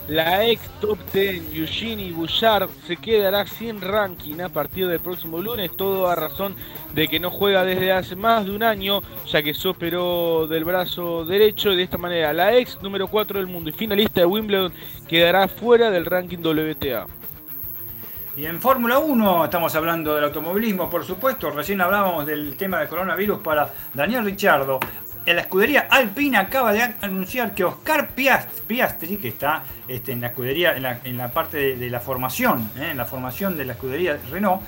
La 0.08 0.46
ex 0.46 0.62
top 0.82 1.00
10 1.14 1.56
Eugenie 1.56 2.14
Bouchard 2.14 2.70
se 2.86 2.96
quedará 2.96 3.48
sin 3.48 3.82
ranking 3.82 4.40
a 4.40 4.50
partir 4.50 4.88
del 4.88 5.00
próximo 5.00 5.40
lunes, 5.40 5.72
todo 5.76 6.08
a 6.08 6.14
razón 6.14 6.56
de 6.94 7.08
que 7.08 7.20
no 7.20 7.32
juega 7.32 7.64
desde 7.64 7.92
hace 7.92 8.16
más 8.16 8.46
de 8.46 8.52
un 8.52 8.62
año, 8.62 9.02
ya 9.26 9.42
que 9.42 9.56
se 9.56 9.68
operó 9.68 10.46
del 10.46 10.64
brazo 10.64 11.26
derecho 11.26 11.72
de 11.72 11.82
esta 11.82 11.98
manera 11.98 12.34
la 12.34 12.56
ex 12.56 12.80
número 12.84 13.08
4 13.08 13.40
del 13.40 13.48
mundo 13.48 13.72
y 13.72 13.74
finalista 13.74 14.20
de 14.20 14.28
Wimbledon 14.28 14.72
quedará 15.08 15.48
fuera 15.48 15.90
del 15.90 16.06
ranking 16.06 16.38
WTA. 16.38 17.08
Y 18.38 18.46
en 18.46 18.62
Fórmula 18.62 19.00
1 19.00 19.46
estamos 19.46 19.74
hablando 19.76 20.14
del 20.14 20.26
automovilismo, 20.26 20.88
por 20.88 21.04
supuesto. 21.04 21.50
Recién 21.50 21.82
hablábamos 21.82 22.26
del 22.26 22.58
tema 22.58 22.80
del 22.80 22.90
coronavirus 22.90 23.40
para 23.40 23.74
Daniel 23.94 24.26
Richardo. 24.26 24.80
La 25.26 25.42
escudería 25.42 25.88
Alpina 25.90 26.42
acaba 26.42 26.72
de 26.72 26.82
anunciar 27.02 27.54
que 27.56 27.64
Oscar 27.64 28.10
Piast- 28.16 28.62
Piastri, 28.68 29.18
que 29.18 29.30
está 29.30 29.64
este, 29.88 30.12
en 30.12 30.22
la 30.22 30.28
escudería, 30.28 30.76
en 30.76 31.18
la, 31.18 31.28
parte 31.30 31.76
de, 31.76 31.90
la 31.90 32.00
formación, 32.00 32.70
¿eh? 32.78 32.90
en 32.92 32.98
la 32.98 33.06
formación 33.06 33.58
de 33.58 33.66
la 33.66 33.74
escudería 33.74 34.18
Renault, 34.32 34.62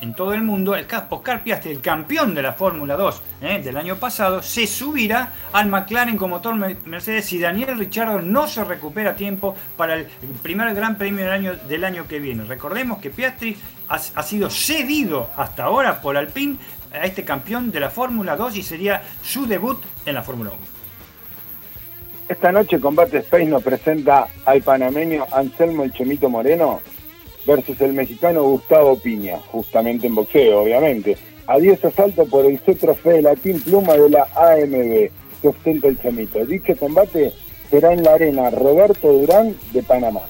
en, 0.00 0.14
todo 0.14 0.32
el 0.32 0.42
mundo, 0.42 0.74
el 0.76 0.86
ca- 0.86 1.06
Oscar 1.10 1.42
Piastri, 1.42 1.72
el 1.72 1.80
campeón 1.80 2.32
de 2.34 2.42
la 2.42 2.52
Fórmula 2.54 2.96
2 2.96 3.22
¿eh? 3.42 3.60
del 3.62 3.76
año 3.76 3.96
pasado, 3.96 4.40
se 4.42 4.66
subirá 4.66 5.32
al 5.52 5.66
McLaren 5.68 6.16
con 6.16 6.30
motor 6.30 6.54
Me- 6.54 6.76
Mercedes 6.86 7.26
si 7.26 7.38
Daniel 7.38 7.76
Richardo 7.76 8.22
no 8.22 8.46
se 8.46 8.62
recupera 8.64 9.10
a 9.10 9.14
tiempo 9.16 9.54
para 9.76 9.94
el 9.94 10.06
primer 10.42 10.74
Gran 10.74 10.96
Premio 10.96 11.24
del 11.24 11.32
año, 11.34 11.54
del 11.68 11.84
año 11.84 12.06
que 12.08 12.18
viene. 12.20 12.44
Recordemos 12.44 12.98
que 12.98 13.10
Piastri 13.10 13.56
ha, 13.88 13.96
ha 13.96 14.22
sido 14.22 14.48
cedido 14.48 15.30
hasta 15.36 15.64
ahora 15.64 16.00
por 16.00 16.16
Alpine 16.16 16.56
a 16.94 17.04
este 17.06 17.24
campeón 17.24 17.70
de 17.70 17.80
la 17.80 17.90
Fórmula 17.90 18.36
2 18.36 18.56
y 18.56 18.62
sería 18.62 19.02
su 19.22 19.46
debut 19.46 19.82
en 20.06 20.14
la 20.14 20.22
Fórmula 20.22 20.50
1. 20.50 20.58
Esta 22.28 22.52
noche 22.52 22.80
Combate 22.80 23.18
Space 23.18 23.44
nos 23.44 23.62
presenta 23.62 24.28
al 24.46 24.62
panameño 24.62 25.26
Anselmo 25.32 25.82
El 25.82 25.92
Chomito 25.92 26.30
Moreno 26.30 26.80
versus 27.46 27.78
el 27.80 27.92
mexicano 27.92 28.42
Gustavo 28.44 28.98
Piña, 28.98 29.38
justamente 29.50 30.06
en 30.06 30.14
boxeo, 30.14 30.62
obviamente. 30.62 31.18
A 31.46 31.58
10 31.58 31.84
asalto 31.84 32.24
por 32.24 32.46
el 32.46 32.58
cetro 32.60 32.94
fe 32.94 33.14
de 33.14 33.22
la 33.22 33.36
Team 33.36 33.60
Pluma 33.60 33.92
de 33.94 34.08
la 34.08 34.26
AMB 34.34 35.10
que 35.42 35.48
ostenta 35.48 35.88
el 35.88 36.00
Chomito. 36.00 36.44
Dicho 36.46 36.74
combate 36.76 37.32
será 37.70 37.92
en 37.92 38.02
la 38.02 38.14
arena 38.14 38.50
Roberto 38.50 39.12
Durán 39.12 39.54
de 39.72 39.82
Panamá. 39.82 40.20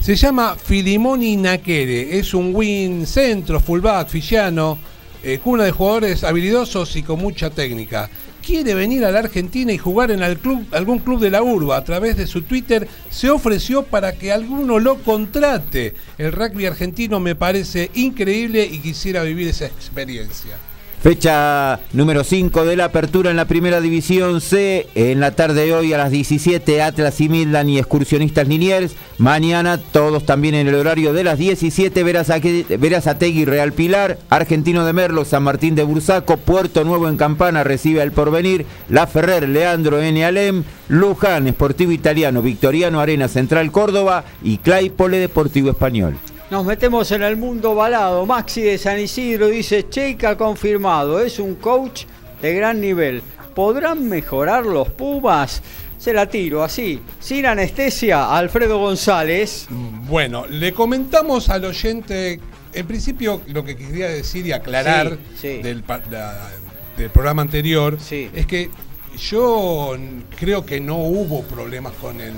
Se 0.00 0.14
llama 0.14 0.54
Filimoni 0.56 1.36
Nakere, 1.36 2.18
es 2.18 2.32
un 2.32 2.54
win 2.54 3.04
centro, 3.04 3.60
fullback, 3.60 4.08
fillano, 4.08 4.78
eh, 5.22 5.38
cuna 5.42 5.64
de 5.64 5.72
jugadores 5.72 6.24
habilidosos 6.24 6.96
y 6.96 7.02
con 7.02 7.18
mucha 7.18 7.50
técnica. 7.50 8.08
Quiere 8.44 8.74
venir 8.74 9.04
a 9.04 9.10
la 9.10 9.18
Argentina 9.18 9.72
y 9.72 9.78
jugar 9.78 10.10
en 10.10 10.22
algún 10.22 10.98
club 11.00 11.20
de 11.20 11.30
la 11.30 11.42
urba. 11.42 11.76
A 11.76 11.84
través 11.84 12.16
de 12.16 12.26
su 12.26 12.42
Twitter 12.42 12.88
se 13.10 13.30
ofreció 13.30 13.82
para 13.82 14.12
que 14.12 14.32
alguno 14.32 14.78
lo 14.78 15.02
contrate. 15.02 15.94
El 16.16 16.32
rugby 16.32 16.66
argentino 16.66 17.20
me 17.20 17.34
parece 17.34 17.90
increíble 17.94 18.64
y 18.64 18.78
quisiera 18.78 19.22
vivir 19.22 19.48
esa 19.48 19.66
experiencia. 19.66 20.56
Fecha 21.02 21.78
número 21.92 22.24
5 22.24 22.64
de 22.64 22.74
la 22.74 22.86
apertura 22.86 23.30
en 23.30 23.36
la 23.36 23.44
primera 23.44 23.80
división 23.80 24.40
C. 24.40 24.88
En 24.96 25.20
la 25.20 25.30
tarde 25.30 25.64
de 25.66 25.72
hoy 25.72 25.92
a 25.92 25.98
las 25.98 26.10
17 26.10 26.82
Atlas 26.82 27.20
y 27.20 27.28
Midland 27.28 27.70
y 27.70 27.78
Excursionistas 27.78 28.48
Liniers. 28.48 28.96
Mañana 29.16 29.78
todos 29.78 30.26
también 30.26 30.56
en 30.56 30.66
el 30.66 30.74
horario 30.74 31.12
de 31.12 31.22
las 31.22 31.38
17 31.38 32.04
Verazaque- 32.04 32.64
Verazategui 32.78 33.44
Real 33.44 33.72
Pilar. 33.72 34.18
Argentino 34.28 34.84
de 34.84 34.92
Merlo 34.92 35.24
San 35.24 35.44
Martín 35.44 35.76
de 35.76 35.84
Bursaco. 35.84 36.36
Puerto 36.36 36.82
Nuevo 36.82 37.08
en 37.08 37.16
Campana 37.16 37.62
recibe 37.62 38.02
al 38.02 38.10
Porvenir. 38.10 38.66
La 38.88 39.06
Ferrer 39.06 39.48
Leandro 39.48 40.02
N. 40.02 40.24
Alem. 40.24 40.64
Luján 40.88 41.46
Esportivo 41.46 41.92
Italiano 41.92 42.42
Victoriano 42.42 42.98
Arena 43.00 43.28
Central 43.28 43.70
Córdoba. 43.70 44.24
Y 44.42 44.58
Claypole 44.58 45.18
Deportivo 45.18 45.70
Español. 45.70 46.16
Nos 46.50 46.64
metemos 46.64 47.10
en 47.12 47.22
el 47.22 47.36
mundo 47.36 47.74
balado. 47.74 48.24
Maxi 48.24 48.62
de 48.62 48.78
San 48.78 48.98
Isidro 48.98 49.48
dice, 49.48 49.88
Cheika 49.88 50.36
confirmado, 50.36 51.20
es 51.20 51.38
un 51.38 51.56
coach 51.56 52.04
de 52.40 52.54
gran 52.54 52.80
nivel. 52.80 53.22
¿Podrán 53.54 54.08
mejorar 54.08 54.64
los 54.64 54.88
Pumas? 54.90 55.62
Se 55.98 56.12
la 56.12 56.26
tiro 56.26 56.62
así, 56.62 57.00
sin 57.18 57.44
anestesia, 57.44 58.34
Alfredo 58.36 58.78
González. 58.78 59.66
Bueno, 59.68 60.46
le 60.46 60.72
comentamos 60.72 61.48
al 61.50 61.64
oyente, 61.64 62.40
en 62.72 62.86
principio 62.86 63.42
lo 63.48 63.64
que 63.64 63.76
quería 63.76 64.08
decir 64.08 64.46
y 64.46 64.52
aclarar 64.52 65.18
Sí, 65.34 65.56
sí. 65.56 65.62
Del, 65.62 65.82
pa- 65.82 66.00
la- 66.10 66.50
del 66.96 67.10
programa 67.10 67.42
anterior 67.42 67.98
Sí. 68.00 68.30
es 68.32 68.46
que 68.46 68.70
yo 69.18 69.96
creo 70.38 70.64
que 70.64 70.80
no 70.80 70.98
hubo 70.98 71.42
problemas 71.42 71.92
con 71.94 72.20
el 72.20 72.32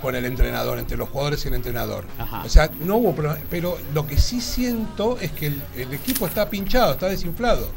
con 0.00 0.14
el 0.14 0.24
entrenador, 0.24 0.78
entre 0.78 0.96
los 0.96 1.08
jugadores 1.08 1.44
y 1.44 1.48
el 1.48 1.54
entrenador. 1.54 2.04
Ajá. 2.18 2.42
O 2.44 2.48
sea, 2.48 2.70
no 2.80 2.96
hubo 2.96 3.14
problemas, 3.14 3.40
pero 3.50 3.78
lo 3.94 4.06
que 4.06 4.18
sí 4.18 4.40
siento 4.40 5.18
es 5.20 5.30
que 5.32 5.48
el, 5.48 5.62
el 5.76 5.92
equipo 5.92 6.26
está 6.26 6.48
pinchado, 6.48 6.92
está 6.92 7.08
desinflado. 7.08 7.68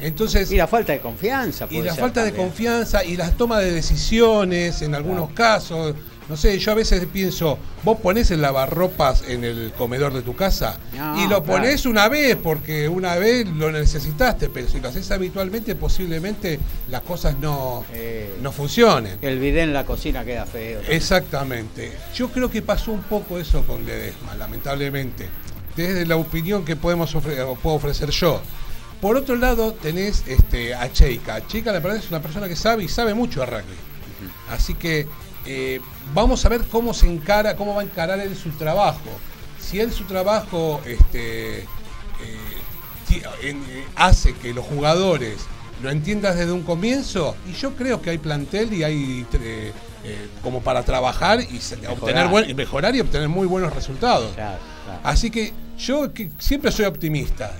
Entonces, 0.00 0.50
Y 0.52 0.56
la 0.56 0.66
falta 0.66 0.92
de 0.92 1.00
confianza. 1.00 1.66
y 1.70 1.82
la 1.82 1.92
ser 1.94 2.00
falta 2.00 2.24
de 2.24 2.32
confianza 2.32 3.04
y 3.04 3.16
las 3.16 3.36
tomas 3.36 3.60
de 3.60 3.72
decisiones 3.72 4.82
en 4.82 4.94
algunos 4.94 5.30
casos. 5.30 5.94
No 6.28 6.38
sé, 6.38 6.58
yo 6.58 6.72
a 6.72 6.74
veces 6.74 7.04
pienso, 7.12 7.58
vos 7.82 7.98
ponés 8.00 8.30
el 8.30 8.40
lavarropas 8.40 9.24
en 9.28 9.44
el 9.44 9.72
comedor 9.76 10.14
de 10.14 10.22
tu 10.22 10.34
casa 10.34 10.78
No, 10.96 11.18
y 11.18 11.22
lo 11.28 11.42
claro. 11.42 11.44
ponés 11.62 11.84
una 11.84 12.08
vez 12.08 12.36
porque 12.36 12.88
una 12.88 13.16
vez 13.16 13.46
lo 13.46 13.70
necesitaste, 13.70 14.48
pero 14.48 14.66
si 14.66 14.80
lo 14.80 14.88
haces 14.88 15.10
habitualmente 15.10 15.74
posiblemente 15.74 16.58
las 16.88 17.02
cosas 17.02 17.38
no, 17.38 17.84
Eh, 17.92 18.36
no 18.40 18.52
funcionen. 18.52 19.18
El 19.20 19.38
video 19.38 19.64
en 19.64 19.74
la 19.74 19.84
cocina 19.84 20.24
queda 20.24 20.46
feo. 20.46 20.80
Exactamente. 20.88 21.92
Yo 22.14 22.28
creo 22.30 22.50
que 22.50 22.62
pasó 22.62 22.92
un 22.92 23.02
poco 23.02 23.38
eso 23.38 23.62
con 23.66 23.84
Ledesma, 23.84 24.34
lamentablemente. 24.34 25.28
Desde 25.76 26.06
la 26.06 26.16
opinión 26.16 26.64
que 26.64 26.74
podemos 26.76 27.14
ofre- 27.14 27.40
o 27.46 27.54
puedo 27.56 27.76
ofrecer 27.76 28.08
yo. 28.10 28.40
Por 29.00 29.16
otro 29.16 29.36
lado, 29.36 29.72
tenés 29.74 30.24
este, 30.26 30.74
a 30.74 30.90
Cheika. 30.90 31.46
Cheika, 31.46 31.70
la 31.72 31.80
verdad, 31.80 31.98
es 31.98 32.08
una 32.08 32.22
persona 32.22 32.48
que 32.48 32.56
sabe 32.56 32.84
y 32.84 32.88
sabe 32.88 33.12
mucho 33.12 33.40
de 33.40 33.46
rugby. 33.46 33.76
Así 34.50 34.74
que 34.74 35.06
eh, 35.46 35.80
vamos 36.14 36.44
a 36.44 36.48
ver 36.48 36.62
cómo 36.70 36.94
se 36.94 37.06
encara, 37.06 37.56
cómo 37.56 37.74
va 37.74 37.82
a 37.82 37.84
encarar 37.84 38.18
él 38.20 38.34
su 38.36 38.50
trabajo. 38.50 39.00
Si 39.60 39.80
él 39.80 39.92
su 39.92 40.04
trabajo 40.04 40.80
este, 40.86 41.60
eh, 41.60 41.66
eh, 43.42 43.84
hace 43.96 44.34
que 44.34 44.52
los 44.54 44.64
jugadores 44.64 45.36
lo 45.82 45.90
entiendan 45.90 46.36
desde 46.36 46.52
un 46.52 46.62
comienzo, 46.62 47.36
y 47.48 47.52
yo 47.52 47.74
creo 47.74 48.00
que 48.00 48.10
hay 48.10 48.18
plantel 48.18 48.72
y 48.72 48.84
hay 48.84 49.26
eh, 49.32 49.72
como 50.42 50.60
para 50.62 50.82
trabajar 50.82 51.40
y 51.40 51.58
se- 51.60 51.76
obtener 51.88 52.28
buen- 52.28 52.54
mejorar 52.56 52.94
y 52.94 53.00
obtener 53.00 53.28
muy 53.28 53.46
buenos 53.46 53.74
resultados. 53.74 54.32
Claro, 54.34 54.58
claro. 54.84 55.00
Así 55.02 55.30
que 55.30 55.52
yo 55.78 56.12
que 56.12 56.30
siempre 56.38 56.70
soy 56.72 56.84
optimista. 56.86 57.52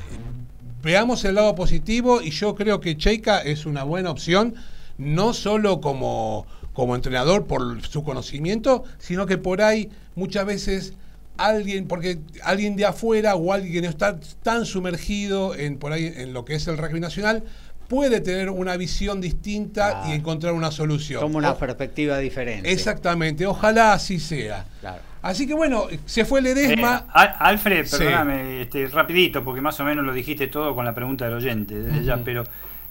Veamos 0.82 1.24
el 1.24 1.36
lado 1.36 1.54
positivo 1.54 2.20
y 2.20 2.30
yo 2.30 2.54
creo 2.54 2.78
que 2.80 2.96
Cheika 2.96 3.40
es 3.40 3.64
una 3.64 3.84
buena 3.84 4.10
opción, 4.10 4.54
no 4.98 5.32
solo 5.32 5.80
como, 5.80 6.46
como 6.74 6.94
entrenador 6.94 7.46
por 7.46 7.80
su 7.86 8.04
conocimiento, 8.04 8.84
sino 8.98 9.24
que 9.24 9.38
por 9.38 9.62
ahí 9.62 9.88
muchas 10.16 10.44
veces 10.44 10.92
alguien, 11.38 11.86
porque 11.88 12.18
alguien 12.42 12.76
de 12.76 12.84
afuera 12.84 13.34
o 13.36 13.52
alguien 13.52 13.72
que 13.72 13.82
no 13.82 13.88
está 13.88 14.18
tan 14.42 14.66
sumergido 14.66 15.54
en 15.54 15.78
por 15.78 15.92
ahí 15.92 16.12
en 16.16 16.32
lo 16.34 16.44
que 16.44 16.54
es 16.56 16.66
el 16.68 16.76
rugby 16.76 17.00
nacional, 17.00 17.42
puede 17.88 18.20
tener 18.20 18.50
una 18.50 18.76
visión 18.76 19.20
distinta 19.20 19.90
Claro. 19.90 20.08
y 20.10 20.12
encontrar 20.16 20.52
una 20.52 20.70
solución. 20.70 21.20
Como 21.20 21.38
una 21.38 21.52
O- 21.52 21.58
perspectiva 21.58 22.18
diferente. 22.18 22.70
Exactamente, 22.72 23.46
ojalá 23.46 23.92
así 23.94 24.18
sea. 24.20 24.64
Claro. 24.80 25.02
Así 25.22 25.46
que 25.46 25.54
bueno, 25.54 25.86
se 26.04 26.24
fue 26.24 26.42
Ledesma. 26.42 27.04
Eh, 27.06 27.10
Al- 27.14 27.36
Alfred, 27.38 27.86
Sí. 27.86 27.96
perdóname, 27.98 28.62
este, 28.62 28.88
rapidito, 28.88 29.42
porque 29.42 29.60
más 29.60 29.78
o 29.80 29.84
menos 29.84 30.04
lo 30.04 30.12
dijiste 30.12 30.48
todo 30.48 30.74
con 30.74 30.84
la 30.84 30.94
pregunta 30.94 31.24
del 31.24 31.34
oyente, 31.34 31.74
desde 31.80 32.04
ya, 32.04 32.14
Ujú. 32.16 32.24
pero 32.24 32.44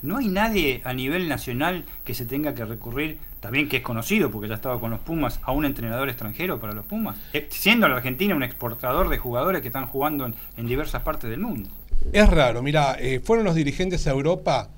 no 0.03 0.17
hay 0.17 0.27
nadie 0.27 0.81
a 0.83 0.93
nivel 0.93 1.27
nacional 1.27 1.85
que 2.03 2.13
se 2.13 2.25
tenga 2.25 2.53
que 2.53 2.63
recurrir, 2.63 3.17
también 3.39 3.67
que 3.67 3.77
es 3.77 3.83
conocido, 3.83 4.29
porque 4.29 4.47
ya 4.47 4.55
estaba 4.55 4.79
con 4.79 4.91
los 4.91 4.99
Pumas, 4.99 5.39
a 5.41 5.51
un 5.51 5.65
entrenador 5.65 6.09
extranjero 6.09 6.59
para 6.59 6.73
los 6.73 6.85
Pumas, 6.85 7.17
Eh, 7.33 7.47
siendo 7.49 7.87
la 7.87 7.95
Argentina 7.95 8.35
un 8.35 8.43
exportador 8.43 9.09
de 9.09 9.17
jugadores 9.17 9.61
que 9.61 9.67
están 9.67 9.87
jugando 9.87 10.25
en, 10.25 10.67
diversas 10.67 11.01
partes 11.01 11.29
del 11.29 11.39
mundo. 11.39 11.69
Es 12.11 12.29
raro, 12.29 12.61
mira, 12.61 12.97
fueron 13.23 13.45
los 13.45 13.55
dirigentes 13.55 14.05
a 14.07 14.11
Europa 14.11 14.69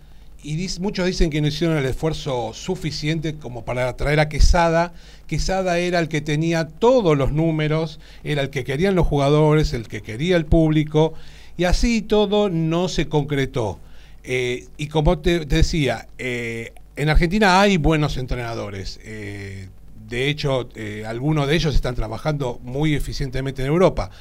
y 0.43 0.67
muchos 0.79 1.07
dicen 1.07 1.31
que 1.31 1.41
no 1.41 1.47
hicieron 1.47 1.75
el 1.75 1.85
esfuerzo 1.85 2.53
suficiente 2.53 3.35
como 3.35 3.65
para 3.65 3.91
traer 3.97 4.19
a 4.19 4.29
Quesada. 4.29 4.93
Quesada 5.25 5.79
era 5.79 5.97
el 5.97 6.07
que 6.07 6.21
tenía 6.21 6.67
todos 6.67 7.17
los 7.17 7.31
números, 7.31 7.99
era 8.23 8.43
el 8.43 8.51
que 8.51 8.63
querían 8.63 8.93
los 8.93 9.07
jugadores, 9.07 9.73
el 9.73 9.87
que 9.87 10.01
quería 10.03 10.37
el 10.37 10.45
público, 10.45 11.15
y 11.57 11.63
así 11.63 12.03
todo 12.03 12.49
no 12.49 12.89
se 12.89 13.07
concretó. 13.09 13.79
Eh, 14.25 14.67
y 14.77 14.87
como 14.87 15.19
te, 15.19 15.45
decía, 15.45 16.07
eh, 16.17 16.73
en 16.95 17.09
Argentina 17.09 17.61
hay 17.61 17.77
buenos 17.77 18.17
entrenadores. 18.17 18.99
eh, 19.03 19.69
de 20.07 20.29
hecho, 20.29 20.69
eh, 20.75 21.03
algunos 21.07 21.47
de 21.47 21.55
ellos 21.55 21.73
están 21.73 21.95
trabajando 21.95 22.59
muy 22.63 22.93
eficientemente 22.93 23.61
en 23.61 23.67
Europa. 23.69 24.11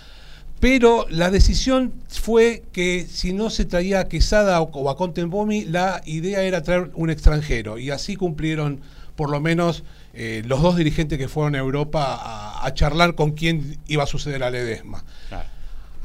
Pero 0.61 1.07
la 1.11 1.31
decisión 1.31 1.93
fue 2.09 2.63
que 2.73 3.07
si 3.07 3.33
no 3.33 3.51
se 3.51 3.67
traía 3.67 4.01
a 4.01 4.09
Quesada 4.09 4.63
o, 4.63 4.89
a 4.89 4.97
Contempomi, 4.97 5.65
la 5.65 6.01
idea 6.07 6.43
era 6.43 6.63
traer 6.63 6.91
un 6.95 7.11
extranjero. 7.11 7.79
Y 7.79 7.91
así 7.91 8.17
cumplieron 8.17 8.81
por 9.15 9.31
lo 9.31 9.41
menos 9.41 9.85
eh, 10.15 10.43
los 10.47 10.63
dos 10.63 10.77
dirigentes 10.77 11.19
que 11.19 11.29
fueron 11.29 11.55
a 11.55 11.59
Europa 11.59 12.19
a, 12.19 12.67
a 12.67 12.75
charlar 12.75 13.15
con 13.15 13.33
quién 13.33 13.79
iba 13.87 14.05
a 14.05 14.07
suceder 14.07 14.43
a 14.43 14.51
Ledesma. 14.51 15.05
Claro. 15.29 15.49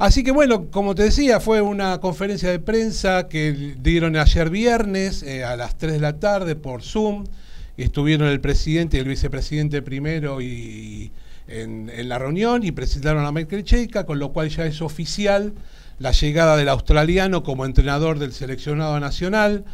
Así 0.00 0.24
que 0.24 0.30
bueno, 0.30 0.70
como 0.70 0.94
te 0.94 1.02
decía, 1.02 1.40
fue 1.40 1.60
una 1.60 2.00
conferencia 2.00 2.50
de 2.50 2.58
prensa 2.58 3.28
que 3.28 3.74
dieron 3.82 4.16
ayer 4.16 4.48
viernes 4.48 5.22
eh, 5.22 5.44
a 5.44 5.56
las 5.56 5.76
3 5.76 5.92
de 5.92 6.00
la 6.00 6.18
tarde 6.18 6.56
por 6.56 6.82
Zoom. 6.82 7.26
Estuvieron 7.76 8.26
el 8.28 8.40
presidente 8.40 8.96
y 8.96 9.00
el 9.00 9.06
vicepresidente 9.06 9.82
primero 9.82 10.40
y 10.40 11.12
en, 11.48 11.90
en 11.94 12.08
la 12.08 12.18
reunión 12.18 12.64
y 12.64 12.72
presentaron 12.72 13.26
a 13.26 13.30
Michael 13.30 13.62
Cheika, 13.62 14.06
con 14.06 14.18
lo 14.18 14.32
cual 14.32 14.48
ya 14.48 14.64
es 14.64 14.80
oficial 14.80 15.52
la 15.98 16.12
llegada 16.12 16.56
del 16.56 16.70
australiano 16.70 17.42
como 17.42 17.66
entrenador 17.66 18.18
del 18.18 18.32
seleccionado 18.32 18.98
nacional. 19.00 19.66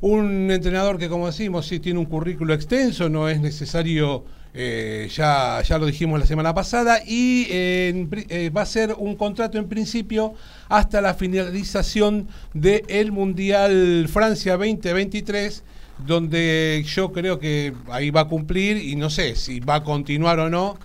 Un 0.00 0.50
entrenador 0.50 0.96
que, 0.96 1.10
como 1.10 1.26
decimos, 1.26 1.66
sí 1.66 1.78
tiene 1.78 1.98
un 1.98 2.06
currículo 2.06 2.54
extenso, 2.54 3.10
no 3.10 3.28
es 3.28 3.42
necesario, 3.42 4.24
eh, 4.60 5.08
ya, 5.14 5.62
ya 5.62 5.78
lo 5.78 5.86
dijimos 5.86 6.18
la 6.18 6.26
semana 6.26 6.52
pasada, 6.52 6.98
y 7.06 7.46
eh, 7.48 7.90
en 7.90 8.10
eh, 8.28 8.50
va 8.50 8.62
a 8.62 8.66
ser 8.66 8.92
un 8.98 9.14
contrato 9.14 9.56
en 9.56 9.68
principio 9.68 10.34
hasta 10.68 11.00
la 11.00 11.14
finalización 11.14 12.26
del 12.54 13.12
Mundial 13.12 14.08
Francia 14.12 14.56
2023, 14.56 15.62
donde 16.04 16.84
yo 16.88 17.12
creo 17.12 17.38
que 17.38 17.72
ahí 17.88 18.10
va 18.10 18.22
a 18.22 18.24
cumplir 18.24 18.78
y 18.78 18.96
no 18.96 19.10
sé 19.10 19.36
si 19.36 19.60
va 19.60 19.76
a 19.76 19.84
continuar 19.84 20.40
o 20.40 20.50
no. 20.50 20.76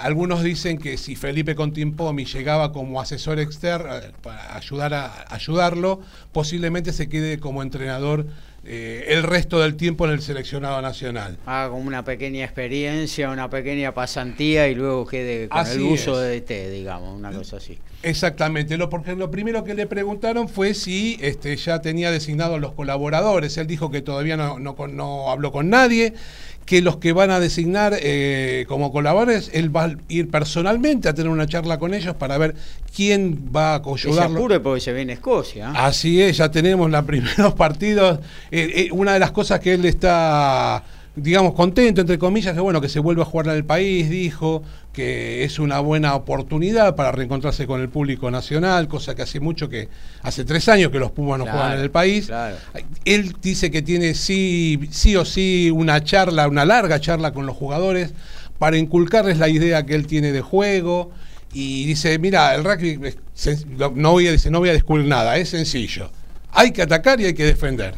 Algunos 0.00 0.42
dicen 0.42 0.78
que 0.78 0.96
si 0.96 1.14
Felipe 1.14 1.54
Contimpomi 1.54 2.24
llegaba 2.24 2.72
como 2.72 3.02
asesor 3.02 3.38
externo 3.38 3.90
para 4.22 4.56
ayudar 4.56 4.94
a 4.94 5.26
ayudarlo, 5.28 6.00
posiblemente 6.32 6.92
se 6.92 7.10
quede 7.10 7.38
como 7.38 7.62
entrenador 7.62 8.26
eh, 8.64 9.06
el 9.08 9.22
resto 9.22 9.58
del 9.60 9.76
tiempo 9.76 10.04
en 10.06 10.12
el 10.12 10.20
seleccionado 10.20 10.80
nacional. 10.82 11.38
Haga 11.46 11.70
como 11.70 11.86
una 11.86 12.04
pequeña 12.04 12.44
experiencia, 12.44 13.30
una 13.30 13.48
pequeña 13.48 13.94
pasantía 13.94 14.68
y 14.68 14.74
luego 14.74 15.06
quede 15.06 15.48
con 15.48 15.58
Así 15.58 15.76
el 15.78 15.82
uso 15.92 16.22
es. 16.22 16.28
de 16.28 16.40
DT, 16.40 16.70
digamos, 16.70 17.16
una 17.16 17.32
cosa 17.32 17.56
así. 17.56 17.78
Exactamente, 18.02 18.78
lo, 18.78 18.88
porque 18.88 19.14
lo 19.14 19.30
primero 19.30 19.62
que 19.62 19.74
le 19.74 19.86
preguntaron 19.86 20.48
fue 20.48 20.72
si 20.72 21.18
este, 21.20 21.54
ya 21.56 21.82
tenía 21.82 22.10
designados 22.10 22.58
los 22.58 22.72
colaboradores. 22.72 23.58
Él 23.58 23.66
dijo 23.66 23.90
que 23.90 24.00
todavía 24.00 24.38
no, 24.38 24.58
no, 24.58 25.30
habló 25.30 25.52
con 25.52 25.68
nadie, 25.68 26.14
que 26.64 26.80
los 26.80 26.96
que 26.96 27.12
van 27.12 27.30
a 27.30 27.40
designar 27.40 27.94
eh, 28.00 28.64
como 28.68 28.90
colaboradores, 28.90 29.50
él 29.52 29.74
va 29.74 29.84
a 29.84 29.94
ir 30.08 30.30
personalmente 30.30 31.10
a 31.10 31.14
tener 31.14 31.30
una 31.30 31.46
charla 31.46 31.78
con 31.78 31.92
ellos 31.92 32.14
para 32.14 32.38
ver 32.38 32.54
quién 32.94 33.50
va 33.54 33.74
a 33.74 33.82
Que 33.82 33.98
se 33.98 34.60
porque 34.60 34.80
se 34.80 34.92
viene 34.94 35.12
Escocia. 35.14 35.72
Así 35.72 36.22
es, 36.22 36.38
ya 36.38 36.50
tenemos 36.50 36.90
los 36.90 37.04
primeros 37.04 37.52
partidos. 37.52 38.20
Eh, 38.50 38.72
eh, 38.76 38.88
una 38.92 39.12
de 39.12 39.18
las 39.18 39.32
cosas 39.32 39.60
que 39.60 39.74
él 39.74 39.84
está, 39.84 40.82
digamos, 41.16 41.52
contento, 41.52 42.00
entre 42.00 42.18
comillas, 42.18 42.54
que 42.54 42.60
bueno, 42.60 42.80
que 42.80 42.88
se 42.88 43.00
vuelva 43.00 43.24
a 43.24 43.26
jugar 43.26 43.48
en 43.48 43.56
el 43.56 43.64
país, 43.64 44.08
dijo 44.08 44.62
que 44.92 45.44
es 45.44 45.58
una 45.58 45.78
buena 45.80 46.14
oportunidad 46.14 46.96
para 46.96 47.12
reencontrarse 47.12 47.66
con 47.66 47.80
el 47.80 47.88
público 47.88 48.30
nacional, 48.30 48.88
cosa 48.88 49.14
que 49.14 49.22
hace 49.22 49.38
mucho 49.38 49.68
que, 49.68 49.88
hace 50.22 50.44
tres 50.44 50.68
años 50.68 50.90
que 50.90 50.98
los 50.98 51.12
Pumas 51.12 51.38
no 51.38 51.44
Claro, 51.44 51.58
juegan 51.58 51.78
en 51.78 51.84
el 51.84 51.90
país. 51.90 52.26
claro. 52.26 52.56
Él 53.04 53.36
dice 53.40 53.70
que 53.70 53.82
tiene 53.82 54.14
sí, 54.14 54.80
sí 54.90 55.14
o 55.16 55.24
sí 55.24 55.70
una 55.72 56.02
charla, 56.02 56.48
una 56.48 56.64
larga 56.64 57.00
charla 57.00 57.32
con 57.32 57.46
los 57.46 57.56
jugadores 57.56 58.12
para 58.58 58.76
inculcarles 58.76 59.38
la 59.38 59.48
idea 59.48 59.86
que 59.86 59.94
él 59.94 60.06
tiene 60.06 60.32
de 60.32 60.40
juego. 60.40 61.12
Y 61.52 61.84
dice, 61.86 62.18
mira, 62.18 62.54
el 62.54 62.62
rugby 62.64 63.00
es 63.04 63.66
no 63.66 64.12
voy 64.12 64.28
a, 64.28 64.32
dice, 64.32 64.50
no 64.50 64.58
voy 64.58 64.68
a 64.68 64.72
descubrir 64.72 65.06
nada, 65.06 65.36
es 65.36 65.48
sencillo. 65.48 66.10
Hay 66.52 66.72
que 66.72 66.82
atacar 66.82 67.20
y 67.20 67.26
hay 67.26 67.34
que 67.34 67.44
defender. 67.44 67.94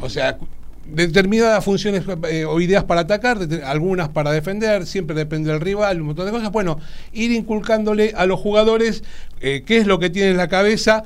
O 0.00 0.08
sea, 0.08 0.38
determinadas 0.86 1.64
funciones 1.64 2.02
eh, 2.28 2.44
o 2.44 2.60
ideas 2.60 2.84
para 2.84 3.02
atacar, 3.02 3.38
algunas 3.64 4.08
para 4.10 4.30
defender, 4.32 4.86
siempre 4.86 5.16
depende 5.16 5.50
del 5.50 5.60
rival, 5.60 6.00
un 6.00 6.08
montón 6.08 6.26
de 6.26 6.32
cosas. 6.32 6.50
Bueno, 6.52 6.78
ir 7.12 7.32
inculcándole 7.32 8.12
a 8.16 8.26
los 8.26 8.40
jugadores 8.40 9.02
eh, 9.40 9.62
qué 9.66 9.78
es 9.78 9.86
lo 9.86 9.98
que 9.98 10.10
tienen 10.10 10.32
en 10.32 10.36
la 10.36 10.48
cabeza, 10.48 11.04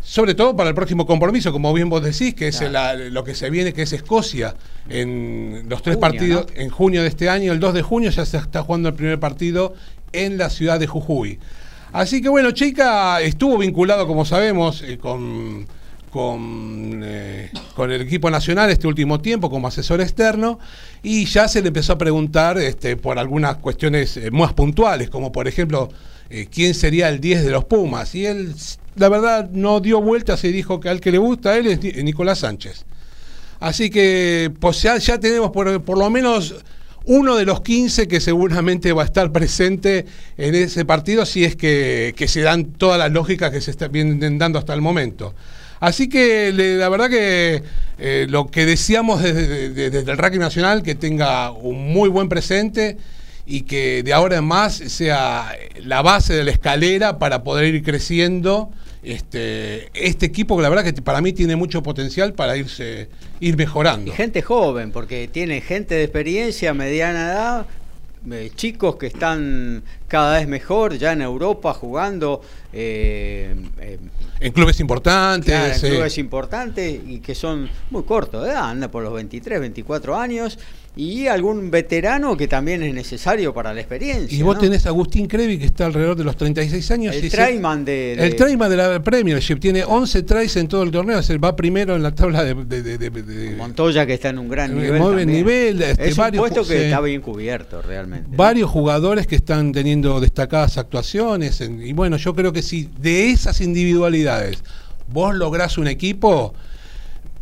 sobre 0.00 0.34
todo 0.34 0.56
para 0.56 0.70
el 0.70 0.74
próximo 0.74 1.06
compromiso, 1.06 1.52
como 1.52 1.72
bien 1.74 1.90
vos 1.90 2.02
decís, 2.02 2.34
que 2.34 2.48
es 2.48 2.60
la- 2.70 2.94
lo 2.94 3.24
que 3.24 3.34
se 3.34 3.50
viene, 3.50 3.72
que 3.72 3.82
es 3.82 3.92
Escocia, 3.92 4.54
en 4.88 5.66
los 5.68 5.82
tres 5.82 5.96
Junio, 5.96 6.00
partidos, 6.00 6.46
¿no? 6.54 6.62
en 6.62 6.70
junio 6.70 7.02
de 7.02 7.08
este 7.08 7.28
año, 7.28 7.52
el 7.52 7.60
2 7.60 7.74
de 7.74 7.82
junio 7.82 8.10
ya 8.10 8.24
se 8.24 8.38
está 8.38 8.62
jugando 8.62 8.88
el 8.88 8.94
primer 8.94 9.20
partido 9.20 9.74
en 10.12 10.38
la 10.38 10.48
ciudad 10.50 10.80
de 10.80 10.86
Jujuy. 10.86 11.38
Así 11.92 12.20
que 12.22 12.28
bueno, 12.28 12.50
Cheika 12.52 13.20
estuvo 13.20 13.58
vinculado, 13.58 14.06
como 14.06 14.24
sabemos, 14.24 14.82
eh, 14.82 14.98
con, 14.98 15.66
con, 16.10 17.00
eh, 17.04 17.50
con 17.74 17.90
el 17.92 18.00
equipo 18.02 18.30
nacional 18.30 18.70
este 18.70 18.86
último 18.86 19.20
tiempo 19.20 19.50
como 19.50 19.68
asesor 19.68 20.00
externo 20.00 20.58
y 21.02 21.24
ya 21.26 21.48
se 21.48 21.60
le 21.62 21.68
empezó 21.68 21.92
a 21.94 21.98
preguntar 21.98 22.58
este, 22.58 22.96
por 22.96 23.18
algunas 23.18 23.56
cuestiones 23.56 24.16
eh, 24.16 24.30
más 24.30 24.52
puntuales, 24.52 25.10
como 25.10 25.30
por 25.32 25.46
ejemplo, 25.48 25.88
eh, 26.30 26.48
quién 26.52 26.74
sería 26.74 27.08
el 27.08 27.20
10 27.20 27.44
de 27.44 27.50
los 27.50 27.64
Pumas. 27.64 28.14
Y 28.14 28.26
él, 28.26 28.54
la 28.96 29.08
verdad, 29.08 29.48
no 29.50 29.80
dio 29.80 30.00
vueltas 30.00 30.42
y 30.44 30.52
dijo 30.52 30.80
que 30.80 30.88
al 30.88 31.00
que 31.00 31.10
le 31.12 31.18
gusta 31.18 31.50
a 31.50 31.56
él 31.56 31.66
es 31.68 31.80
Ni- 31.82 32.02
Nicolás 32.02 32.40
Sánchez. 32.40 32.84
Así 33.60 33.90
que 33.90 34.52
pues 34.60 34.82
ya, 34.82 34.96
ya 34.98 35.18
tenemos 35.18 35.50
por, 35.50 35.82
por 35.82 35.98
lo 35.98 36.08
menos 36.10 36.54
uno 37.04 37.36
de 37.36 37.44
los 37.46 37.62
15 37.62 38.06
que 38.06 38.20
seguramente 38.20 38.92
va 38.92 39.02
a 39.02 39.06
estar 39.06 39.32
presente 39.32 40.04
en 40.36 40.54
ese 40.54 40.84
partido 40.84 41.24
si 41.24 41.42
es 41.42 41.56
que, 41.56 42.12
que 42.16 42.28
se 42.28 42.42
dan 42.42 42.66
todas 42.66 42.98
las 42.98 43.10
lógicas 43.10 43.50
que 43.50 43.60
se 43.62 43.70
están 43.70 43.90
vienen 43.90 44.38
dando 44.38 44.58
hasta 44.58 44.74
el 44.74 44.82
momento. 44.82 45.34
Así 45.80 46.08
que 46.08 46.52
le- 46.52 46.76
la 46.76 46.88
verdad 46.88 47.08
que 47.08 47.62
eh, 47.98 48.26
lo 48.28 48.46
que 48.46 48.64
desde, 49.22 49.70
desde- 49.70 49.90
desde 49.90 50.12
el 50.12 50.18
rugby 50.18 50.38
nacional, 50.38 50.82
que 50.82 50.94
tenga 50.94 51.50
un 51.50 51.92
muy 51.92 52.08
buen 52.08 52.28
presente 52.28 52.96
y 53.46 53.62
que 53.62 54.02
de 54.02 54.12
ahora 54.12 54.36
en 54.38 54.44
más 54.44 54.74
sea 54.74 55.52
la 55.82 56.02
base 56.02 56.34
de 56.34 56.44
la 56.44 56.50
escalera 56.50 57.18
para 57.18 57.42
poder 57.42 57.74
ir 57.74 57.82
creciendo 57.82 58.70
este, 59.02 59.88
este 59.94 60.26
equipo 60.26 60.56
que 60.56 60.62
la 60.62 60.68
verdad 60.68 60.84
que 60.84 61.00
para 61.00 61.20
mí 61.20 61.32
tiene 61.32 61.56
mucho 61.56 61.82
potencial 61.82 62.34
para 62.34 62.56
irse 62.56 63.08
ir 63.40 63.56
mejorando. 63.56 64.12
Y 64.12 64.14
gente 64.14 64.42
joven, 64.42 64.90
porque 64.92 65.28
tiene 65.32 65.60
gente 65.60 65.94
de 65.94 66.04
experiencia, 66.04 66.74
mediana 66.74 67.30
edad, 67.32 67.66
eh, 68.30 68.50
chicos 68.54 68.96
que 68.96 69.06
están 69.06 69.82
cada 70.08 70.38
vez 70.38 70.48
mejor 70.48 70.98
ya 70.98 71.12
en 71.12 71.22
Europa 71.22 71.72
jugando. 71.72 72.42
eh, 72.72 73.54
eh, 73.80 73.98
En 74.40 74.52
clubes 74.52 74.78
importantes. 74.80 75.52
Claro, 75.52 75.74
en 75.74 75.86
eh, 75.86 75.90
clubes 75.96 76.18
importantes 76.18 77.00
y 77.06 77.20
que 77.20 77.34
son 77.34 77.68
muy 77.90 78.04
cortos 78.04 78.44
de 78.44 78.50
edad, 78.50 78.70
anda 78.70 78.88
por 78.88 79.02
los 79.02 79.12
23, 79.12 79.60
24 79.60 80.16
años, 80.16 80.58
y 80.96 81.28
algún 81.28 81.70
veterano 81.70 82.36
que 82.36 82.48
también 82.48 82.82
es 82.82 82.92
necesario 82.92 83.54
para 83.54 83.72
la 83.72 83.80
experiencia. 83.80 84.36
y 84.36 84.42
vos 84.42 84.56
¿no? 84.56 84.60
tenés 84.62 84.84
a 84.84 84.88
Agustín 84.88 85.28
Crevi 85.28 85.56
que 85.56 85.66
está 85.66 85.86
alrededor 85.86 86.16
de 86.16 86.24
los 86.24 86.36
36 86.36 86.90
años. 86.90 87.14
el 87.14 87.30
Traiman 87.30 87.84
de, 87.84 88.16
de- 88.16 88.26
El 88.26 88.34
Trayman 88.34 88.68
de 88.68 88.76
la 88.76 89.02
Premiership 89.04 89.58
tiene 89.60 89.84
11 89.84 90.22
tries 90.24 90.56
en 90.56 90.66
todo 90.66 90.82
el 90.82 90.90
torneo, 90.90 91.20
es 91.20 91.30
el 91.30 91.42
va 91.42 91.54
primero 91.54 91.94
en 91.94 92.02
la 92.02 92.12
tabla 92.12 92.42
de, 92.42 92.54
de- 92.54 93.54
Montoya 93.56 94.06
que 94.06 94.14
está 94.14 94.30
en 94.30 94.38
un 94.40 94.48
gran 94.48 94.72
Eh, 94.72 94.74
nivel. 94.82 95.02
también. 95.02 95.28
nivel, 95.28 95.82
este, 95.82 96.08
es 96.08 96.12
un 96.12 96.16
varios 96.18 96.40
puesto 96.40 96.64
ju- 96.64 96.68
que 96.68 96.84
está 96.86 97.00
bien 97.00 97.20
cubierto 97.20 97.80
realmente. 97.80 98.30
¿no? 98.30 98.36
varios 98.36 98.68
jugadores 98.68 99.26
que 99.28 99.36
están 99.36 99.70
teniendo 99.72 100.18
destacadas 100.20 100.78
actuaciones. 100.78 101.60
en- 101.60 101.80
y 101.80 101.92
bueno, 101.92 102.16
yo 102.16 102.34
creo 102.34 102.52
que 102.52 102.62
si 102.62 102.88
de 102.98 103.30
esas 103.30 103.60
individualidades 103.60 104.64
vos 105.12 105.34
lográs 105.36 105.78
un 105.78 105.86
equipo, 105.86 106.54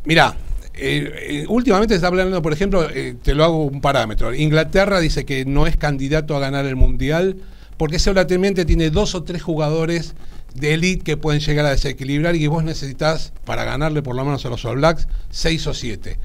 mirá, 0.04 0.36
eh, 0.76 1.42
eh, 1.42 1.44
últimamente 1.48 1.94
está 1.94 2.08
hablando, 2.08 2.42
por 2.42 2.52
ejemplo, 2.52 2.88
eh, 2.90 3.16
te 3.22 3.34
lo 3.34 3.44
hago 3.44 3.64
un 3.64 3.80
parámetro. 3.80 4.34
Inglaterra 4.34 5.00
dice 5.00 5.24
que 5.24 5.44
no 5.44 5.66
es 5.66 5.76
candidato 5.76 6.36
a 6.36 6.40
ganar 6.40 6.66
el 6.66 6.76
Mundial 6.76 7.36
porque 7.76 7.98
solamente 7.98 8.64
tiene 8.64 8.90
dos 8.90 9.14
o 9.14 9.22
tres 9.22 9.42
jugadores 9.42 10.14
de 10.54 10.74
elite 10.74 11.04
que 11.04 11.16
pueden 11.16 11.40
llegar 11.40 11.66
a 11.66 11.70
desequilibrar 11.70 12.36
y 12.36 12.46
vos 12.46 12.64
necesitas 12.64 13.32
para 13.44 13.64
ganarle 13.64 14.02
por 14.02 14.16
lo 14.16 14.24
menos 14.24 14.44
a 14.46 14.50
los 14.50 14.64
All 14.64 14.76
Blacks 14.76 15.08
seis 15.30 15.66
o 15.66 15.74
siete. 15.74 16.18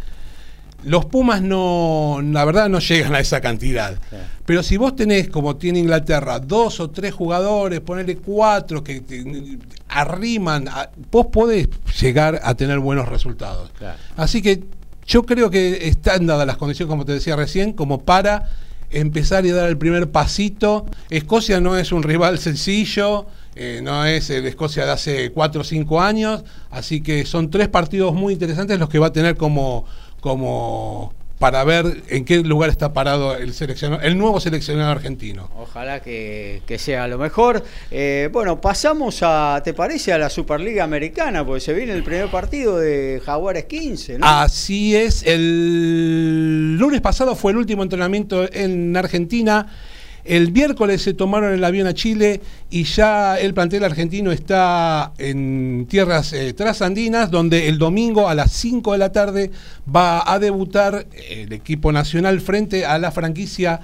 Los 0.83 1.05
Pumas 1.05 1.41
no, 1.41 2.19
la 2.23 2.43
verdad 2.45 2.67
no 2.69 2.79
llegan 2.79 3.13
a 3.15 3.19
esa 3.19 3.39
cantidad. 3.41 3.95
Pero 4.45 4.63
si 4.63 4.77
vos 4.77 4.95
tenés, 4.95 5.29
como 5.29 5.55
tiene 5.57 5.79
Inglaterra, 5.79 6.39
dos 6.39 6.79
o 6.79 6.89
tres 6.89 7.13
jugadores, 7.13 7.79
ponerle 7.81 8.17
cuatro 8.17 8.83
que 8.83 9.01
te- 9.01 9.23
arriman, 9.87 10.67
a- 10.67 10.89
vos 11.11 11.27
podés 11.31 11.69
llegar 11.99 12.39
a 12.43 12.55
tener 12.55 12.79
buenos 12.79 13.07
resultados. 13.09 13.69
Claro. 13.77 13.97
Así 14.17 14.41
que 14.41 14.63
yo 15.05 15.23
creo 15.23 15.49
que 15.49 15.87
están 15.87 16.25
dadas 16.27 16.47
las 16.47 16.57
condiciones, 16.57 16.89
como 16.89 17.05
te 17.05 17.13
decía 17.13 17.35
recién, 17.35 17.73
como 17.73 18.01
para 18.03 18.49
empezar 18.89 19.45
y 19.45 19.51
dar 19.51 19.69
el 19.69 19.77
primer 19.77 20.09
pasito. 20.11 20.85
Escocia 21.09 21.59
no 21.61 21.77
es 21.77 21.91
un 21.91 22.03
rival 22.03 22.39
sencillo, 22.39 23.25
eh, 23.55 23.81
no 23.83 24.05
es 24.05 24.29
el 24.29 24.45
Escocia 24.45 24.85
de 24.85 24.91
hace 24.91 25.31
cuatro 25.31 25.61
o 25.61 25.63
cinco 25.63 26.01
años, 26.01 26.43
así 26.71 27.01
que 27.01 27.25
son 27.25 27.49
tres 27.49 27.67
partidos 27.67 28.13
muy 28.13 28.33
interesantes 28.33 28.79
los 28.79 28.89
que 28.89 28.99
va 28.99 29.07
a 29.07 29.13
tener 29.13 29.35
como, 29.37 29.85
como 30.21 31.13
para 31.41 31.63
ver 31.63 32.03
en 32.09 32.23
qué 32.23 32.37
lugar 32.43 32.69
está 32.69 32.93
parado 32.93 33.35
el 33.35 33.55
seleccionado, 33.55 34.03
el 34.03 34.15
nuevo 34.15 34.39
seleccionado 34.39 34.91
argentino. 34.91 35.49
Ojalá 35.57 35.99
que, 35.99 36.61
que 36.67 36.77
sea 36.77 37.07
lo 37.07 37.17
mejor. 37.17 37.63
Eh, 37.89 38.29
bueno, 38.31 38.61
pasamos 38.61 39.21
a, 39.23 39.59
¿te 39.63 39.73
parece? 39.73 40.13
A 40.13 40.19
la 40.19 40.29
Superliga 40.29 40.83
Americana, 40.83 41.43
porque 41.43 41.61
se 41.61 41.73
viene 41.73 41.93
el 41.93 42.03
primer 42.03 42.29
partido 42.29 42.77
de 42.77 43.19
Jaguares 43.25 43.65
15, 43.65 44.19
¿no? 44.19 44.27
Así 44.27 44.95
es, 44.95 45.23
el 45.23 46.77
lunes 46.77 47.01
pasado 47.01 47.35
fue 47.35 47.53
el 47.53 47.57
último 47.57 47.81
entrenamiento 47.81 48.47
en 48.53 48.95
Argentina. 48.95 49.67
El 50.23 50.51
miércoles 50.51 51.01
se 51.01 51.13
tomaron 51.13 51.53
el 51.53 51.63
avión 51.63 51.87
a 51.87 51.93
Chile 51.93 52.41
y 52.69 52.83
ya 52.83 53.39
el 53.39 53.53
plantel 53.53 53.83
argentino 53.83 54.31
está 54.31 55.13
en 55.17 55.87
tierras 55.89 56.33
eh, 56.33 56.53
trasandinas, 56.53 57.31
donde 57.31 57.67
el 57.67 57.77
domingo 57.77 58.29
a 58.29 58.35
las 58.35 58.51
5 58.51 58.91
de 58.93 58.97
la 58.97 59.11
tarde 59.11 59.51
va 59.93 60.31
a 60.31 60.39
debutar 60.39 61.07
el 61.29 61.51
equipo 61.53 61.91
nacional 61.91 62.39
frente 62.41 62.85
a 62.85 62.99
la 62.99 63.11
franquicia 63.11 63.81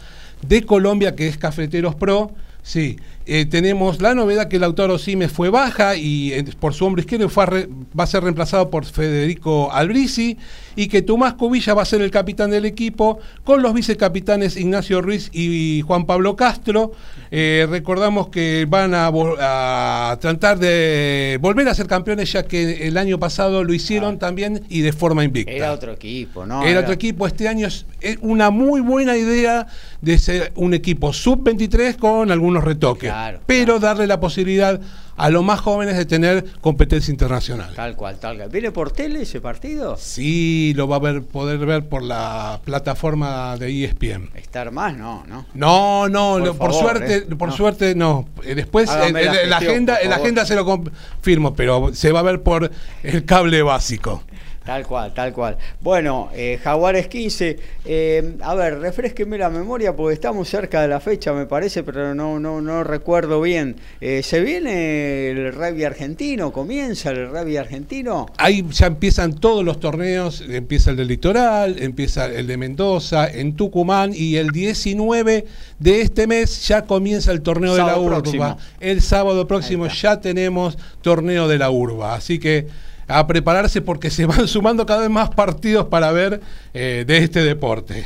de 0.48 0.64
Colombia, 0.64 1.16
que 1.16 1.28
es 1.28 1.38
Cafeteros 1.38 1.96
Pro. 1.96 2.32
Sí, 2.62 2.98
eh, 3.26 3.46
tenemos 3.46 4.02
la 4.02 4.14
novedad 4.14 4.50
que 4.50 4.60
Lautaro 4.60 4.98
Simes 5.00 5.32
fue 5.32 5.50
baja 5.50 5.96
y 5.96 6.34
eh, 6.34 6.44
por 6.60 6.74
su 6.74 6.86
hombro 6.86 7.00
izquierdo 7.00 7.30
va 7.38 8.04
a 8.04 8.08
ser 8.08 8.24
reemplazado 8.24 8.70
por 8.70 8.86
Federico 8.86 9.72
Albrisi 9.72 10.38
y 10.78 10.88
que 10.88 11.02
Tomás 11.02 11.34
Cubilla 11.34 11.74
va 11.74 11.82
a 11.82 11.86
ser 11.86 12.02
el 12.02 12.12
capitán 12.12 12.52
del 12.52 12.64
equipo 12.64 13.20
con 13.44 13.64
los 13.64 13.74
vicecapitanes 13.74 14.56
Ignacio 14.56 15.02
Ruiz 15.02 15.30
y 15.34 15.82
Juan 15.82 16.06
Pablo 16.06 16.36
Castro. 16.36 16.92
Eh, 17.32 17.66
recordamos 17.68 18.30
que 18.30 18.66
van 18.70 18.94
a, 18.94 20.18
tratar 20.22 20.60
de 20.60 21.40
volver 21.42 21.68
a 21.68 21.74
ser 21.74 21.88
campeones 21.88 22.32
ya 22.32 22.44
que 22.44 22.88
el 22.88 22.98
año 22.98 23.20
pasado 23.20 23.64
lo 23.64 23.74
hicieron 23.74 24.20
también 24.20 24.64
y 24.70 24.82
de 24.82 24.94
forma 24.94 25.24
invicta. 25.24 25.52
Era 25.52 25.74
otro 25.74 25.94
equipo, 25.94 26.46
¿no? 26.46 26.64
Era 26.64 26.82
otro 26.82 26.94
equipo. 26.94 27.26
Este 27.26 27.48
año 27.48 27.66
es 27.66 27.88
es 28.02 28.18
una 28.22 28.50
muy 28.50 28.82
buena 28.82 29.18
idea 29.18 29.68
de 30.02 30.20
ser 30.20 30.52
un 30.56 30.74
equipo 30.74 31.14
sub-23 31.14 31.98
con 31.98 32.32
algunos 32.32 32.64
retoques. 32.64 33.10
Claro, 33.10 33.40
pero 33.46 33.80
darle 33.80 34.08
la 34.08 34.20
posibilidad 34.20 34.80
a 35.18 35.30
los 35.30 35.44
más 35.44 35.60
jóvenes 35.60 35.98
de 35.98 36.06
tener 36.06 36.46
competencia 36.62 37.12
internacional. 37.12 37.74
Tal 37.76 37.96
cual, 37.96 38.18
tal 38.20 38.38
cual. 38.38 38.50
¿Viene 38.50 38.72
por 38.72 38.92
tele 38.92 39.24
ese 39.24 39.42
partido? 39.42 39.98
Sí, 39.98 40.74
lo 40.76 40.88
va 40.88 40.98
a 40.98 41.00
ver, 41.00 41.24
poder 41.24 41.58
ver 41.60 41.88
por 41.90 42.04
la 42.04 42.62
plataforma 42.64 43.58
de 43.58 43.84
ESPN. 43.86 44.30
Estar 44.36 44.72
más, 44.72 44.96
no, 44.96 45.24
¿no? 45.28 45.46
No, 45.54 46.08
no, 46.08 46.32
Por 46.34 46.42
lo- 46.46 46.54
por, 46.56 46.72
favor, 46.72 46.82
suerte, 46.98 47.16
eh. 47.18 47.36
por 47.36 47.50
No. 47.50 47.56
suerte 47.58 47.96
no. 47.96 48.28
Eh, 48.44 48.56
Después 48.56 48.90
en, 48.92 49.14
la 49.14 49.20
en 49.20 49.26
la 49.26 49.34
gestión, 49.34 49.54
agenda, 49.72 49.98
en 50.02 50.10
la 50.12 50.16
agenda 50.18 50.46
se 50.46 50.56
lo 50.56 50.66
confirmo, 50.66 51.54
pero 51.56 51.92
se 51.94 52.12
va 52.12 52.20
a 52.20 52.24
ver 52.24 52.42
por 52.44 52.72
el 53.04 53.26
cable 53.26 53.62
básico. 53.64 54.24
Tal 54.68 54.86
cual, 54.86 55.14
tal 55.14 55.32
cual. 55.32 55.58
Bueno, 55.80 56.30
eh, 56.36 56.60
Jaguares 56.62 57.08
15. 57.08 57.58
eh, 57.86 58.36
a 58.42 58.54
ver, 58.54 58.80
refresqueme 58.80 59.38
la 59.38 59.50
memoria 59.50 59.96
porque 59.96 60.14
estamos 60.14 60.50
cerca 60.50 60.82
de 60.82 60.90
la 60.90 61.00
fecha, 61.00 61.32
me 61.32 61.46
parece, 61.46 61.84
pero 61.84 62.14
no, 62.14 62.38
no, 62.38 62.60
no 62.60 62.84
recuerdo 62.84 63.40
bien. 63.40 63.78
Eh, 64.02 64.22
¿Se 64.24 64.42
viene 64.42 65.30
el 65.30 65.54
rugby 65.54 65.86
argentino? 65.86 66.52
¿Comienza 66.52 67.12
el 67.12 67.30
rugby 67.30 67.56
argentino? 67.56 68.26
Ahí 68.36 68.66
ya 68.70 68.88
empiezan 68.88 69.36
todos 69.36 69.64
los 69.64 69.80
torneos, 69.80 70.44
empieza 70.46 70.92
el 70.92 70.98
del 70.98 71.08
litoral, 71.08 71.78
empieza 71.82 72.26
el 72.26 72.46
de 72.46 72.58
Mendoza, 72.58 73.26
en 73.32 73.56
Tucumán 73.56 74.12
y 74.14 74.36
el 74.36 74.50
19 74.50 75.46
de 75.80 76.02
este 76.02 76.28
mes 76.28 76.68
ya 76.68 76.82
comienza 76.82 77.32
el 77.32 77.42
torneo 77.42 77.72
de 77.72 77.78
la 77.80 77.86
Sábado 77.86 78.02
urba. 78.02 78.18
próximo. 78.18 78.58
El 78.82 79.02
sábado 79.02 79.48
próximo 79.48 79.88
ya 79.88 80.20
tenemos 80.20 80.78
torneo 81.02 81.48
de 81.48 81.58
la 81.58 81.72
urba, 81.72 82.16
así 82.16 82.38
que 82.38 82.68
a 83.08 83.26
prepararse 83.28 83.82
porque 83.82 84.10
se 84.10 84.26
van 84.26 84.48
sumando 84.48 84.86
cada 84.86 85.02
vez 85.02 85.10
más 85.10 85.30
partidos 85.30 85.88
para 85.88 86.12
ver 86.12 86.42
eh, 86.74 87.04
de 87.08 87.18
este 87.18 87.44
deporte. 87.44 88.06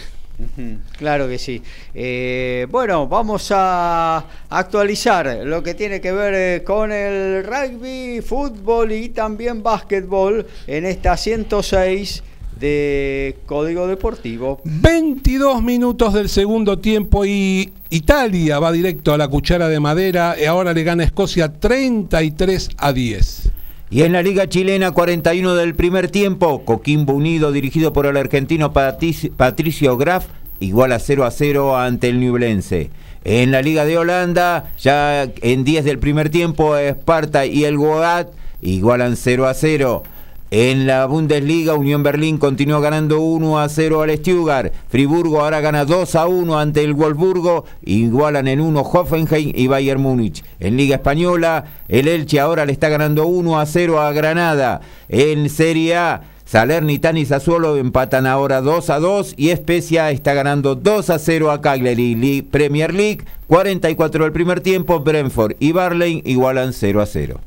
Claro 0.98 1.28
que 1.28 1.38
sí. 1.38 1.62
Eh, 1.94 2.66
bueno, 2.70 3.08
vamos 3.08 3.52
a 3.54 4.26
actualizar 4.50 5.42
lo 5.44 5.62
que 5.62 5.74
tiene 5.74 6.02
que 6.02 6.12
ver 6.12 6.34
eh, 6.34 6.64
con 6.64 6.92
el 6.92 7.44
rugby, 7.44 8.22
fútbol 8.22 8.92
y 8.92 9.10
también 9.10 9.62
básquetbol 9.62 10.46
en 10.68 10.86
esta 10.86 11.16
106 11.16 12.24
de 12.60 13.38
Código 13.46 13.88
Deportivo. 13.88 14.62
22 14.64 15.64
minutos 15.64 16.14
del 16.14 16.30
segundo 16.30 16.80
tiempo 16.80 17.26
y 17.26 17.72
Italia 17.90 18.60
va 18.60 18.72
directo 18.72 19.14
a 19.14 19.18
la 19.18 19.28
cuchara 19.28 19.68
de 19.68 19.80
madera 19.80 20.36
y 20.40 20.46
ahora 20.46 20.74
le 20.74 20.84
gana 20.84 21.04
a 21.04 21.08
Escocia 21.08 21.52
33 21.52 22.70
a 22.78 22.94
10. 22.94 23.51
Y 23.92 24.04
en 24.04 24.14
la 24.14 24.24
Liga 24.24 24.48
Chilena, 24.48 24.92
41 24.92 25.54
del 25.56 25.76
primer 25.76 26.10
tiempo, 26.10 26.64
Coquimbo 26.64 27.12
Unido, 27.14 27.52
dirigido 27.52 27.92
por 27.92 28.06
el 28.06 28.16
argentino 28.16 28.72
Patrici- 28.74 29.30
Patricio 29.32 29.98
Graf, 29.98 30.28
igual 30.62 30.94
a 30.94 31.00
0 31.00 31.26
a 31.26 31.32
0 31.32 31.78
ante 31.78 32.08
el 32.08 32.26
Nublense. 32.26 32.90
En 33.26 33.52
la 33.52 33.62
Liga 33.62 33.84
de 33.86 33.98
Holanda, 33.98 34.72
ya 34.80 35.24
en 35.42 35.66
10 35.66 35.84
del 35.84 36.00
primer 36.00 36.30
tiempo, 36.30 36.78
Esparta 36.78 37.46
y 37.46 37.66
el 37.66 37.78
Goat 37.78 38.30
igualan 38.62 39.18
0 39.18 39.46
a 39.48 39.54
0. 39.54 40.04
En 40.54 40.86
la 40.86 41.06
Bundesliga, 41.06 41.76
Unión 41.76 42.04
Berlín 42.04 42.38
continuó 42.38 42.82
ganando 42.82 43.22
1 43.22 43.60
a 43.62 43.70
0 43.70 44.02
al 44.02 44.18
Stuttgart. 44.18 44.74
Friburgo 44.90 45.40
ahora 45.40 45.62
gana 45.62 45.86
2 45.86 46.14
a 46.16 46.28
1 46.28 46.60
ante 46.60 46.84
el 46.84 46.94
Wolfsburgo. 46.94 47.64
Igualan 47.86 48.50
en 48.50 48.60
1 48.60 48.82
Hoffenheim 48.82 49.54
y 49.56 49.68
Bayern 49.68 50.02
Múnich. 50.02 50.44
En 50.60 50.76
Liga 50.76 50.96
Española, 50.98 51.64
el 51.88 52.10
Elche 52.10 52.42
ahora 52.42 52.66
le 52.66 52.74
está 52.74 52.90
ganando 52.90 53.28
1 53.28 53.60
a 53.62 53.66
0 53.66 54.02
a 54.02 54.12
Granada. 54.12 54.82
En 55.08 55.50
Serie 55.50 55.96
A, 55.96 56.24
Salernitana 56.44 57.20
y 57.20 57.26
Sassuolo 57.26 57.78
empatan 57.78 58.28
ahora 58.28 58.60
2 58.60 58.90
a 58.90 59.00
2 59.00 59.36
y 59.38 59.52
Especia 59.52 60.12
está 60.12 60.34
ganando 60.34 60.76
2 60.76 61.12
a 61.12 61.18
0 61.20 61.50
a 61.52 61.62
Cagliari. 61.62 62.16
Li- 62.16 62.42
Premier 62.42 62.94
League, 62.94 63.24
44 63.48 64.26
del 64.26 64.34
primer 64.34 64.60
tiempo, 64.60 65.00
Brentford 65.00 65.54
y 65.62 65.72
Barley 65.72 66.22
igualan 66.26 66.74
0 66.74 67.02
a 67.02 67.06
0. 67.06 67.40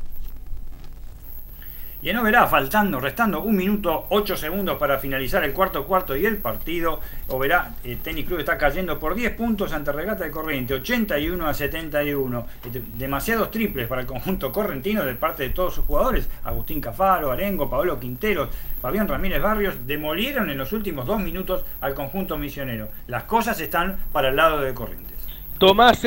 Y 2.05 2.11
en 2.11 2.19
Oberá, 2.19 2.47
faltando, 2.47 3.01
restando 3.01 3.41
un 3.41 3.57
minuto, 3.57 4.05
ocho 4.11 4.37
segundos 4.37 4.77
para 4.77 4.99
finalizar 4.99 5.43
el 5.43 5.55
cuarto 5.55 5.87
cuarto 5.87 6.15
y 6.15 6.27
el 6.27 6.37
partido, 6.37 7.01
Oberá, 7.29 7.77
el 7.83 7.99
Tenis 8.01 8.27
Club 8.27 8.41
está 8.41 8.59
cayendo 8.59 8.99
por 8.99 9.15
10 9.15 9.33
puntos 9.35 9.73
ante 9.73 9.91
Regata 9.91 10.23
de 10.25 10.31
Corriente, 10.31 10.75
81 10.75 11.49
a 11.49 11.55
71. 11.55 12.47
Este, 12.67 12.83
Demasiados 12.99 13.51
triples 13.51 13.89
para 13.89 14.03
el 14.03 14.07
conjunto 14.07 14.53
correntino 14.53 15.03
de 15.03 15.15
parte 15.15 15.45
de 15.45 15.49
todos 15.49 15.77
sus 15.77 15.87
jugadores. 15.87 16.29
Agustín 16.45 16.79
Cafaro, 16.79 17.33
Arengo, 17.33 17.71
Pablo 17.71 17.99
Quinteros, 17.99 18.51
Fabián 18.83 19.09
Ramírez 19.09 19.41
Barrios, 19.41 19.87
demolieron 19.87 20.51
en 20.51 20.59
los 20.59 20.73
últimos 20.75 21.07
dos 21.07 21.21
minutos 21.21 21.65
al 21.81 21.95
conjunto 21.95 22.37
misionero. 22.37 22.91
Las 23.07 23.25
cosas 23.25 23.59
están 23.63 23.97
para 24.13 24.29
el 24.29 24.37
lado 24.37 24.61
de 24.61 24.75
Corrientes. 24.75 25.17
Tomás 25.59 26.05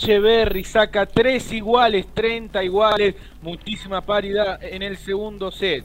Echeverry 0.00 0.64
saca 0.64 1.04
3 1.04 1.52
iguales, 1.52 2.06
30 2.14 2.64
iguales, 2.64 3.14
muchísima 3.42 4.00
paridad 4.00 4.58
en 4.62 4.82
el 4.82 4.96
segundo 4.96 5.50
set. 5.50 5.84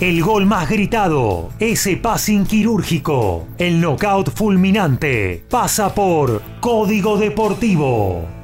El 0.00 0.22
gol 0.22 0.46
más 0.46 0.70
gritado, 0.70 1.50
ese 1.58 1.96
passing 1.96 2.46
quirúrgico, 2.46 3.48
el 3.58 3.80
knockout 3.80 4.30
fulminante, 4.30 5.42
pasa 5.50 5.92
por 5.92 6.40
Código 6.60 7.16
Deportivo. 7.16 8.35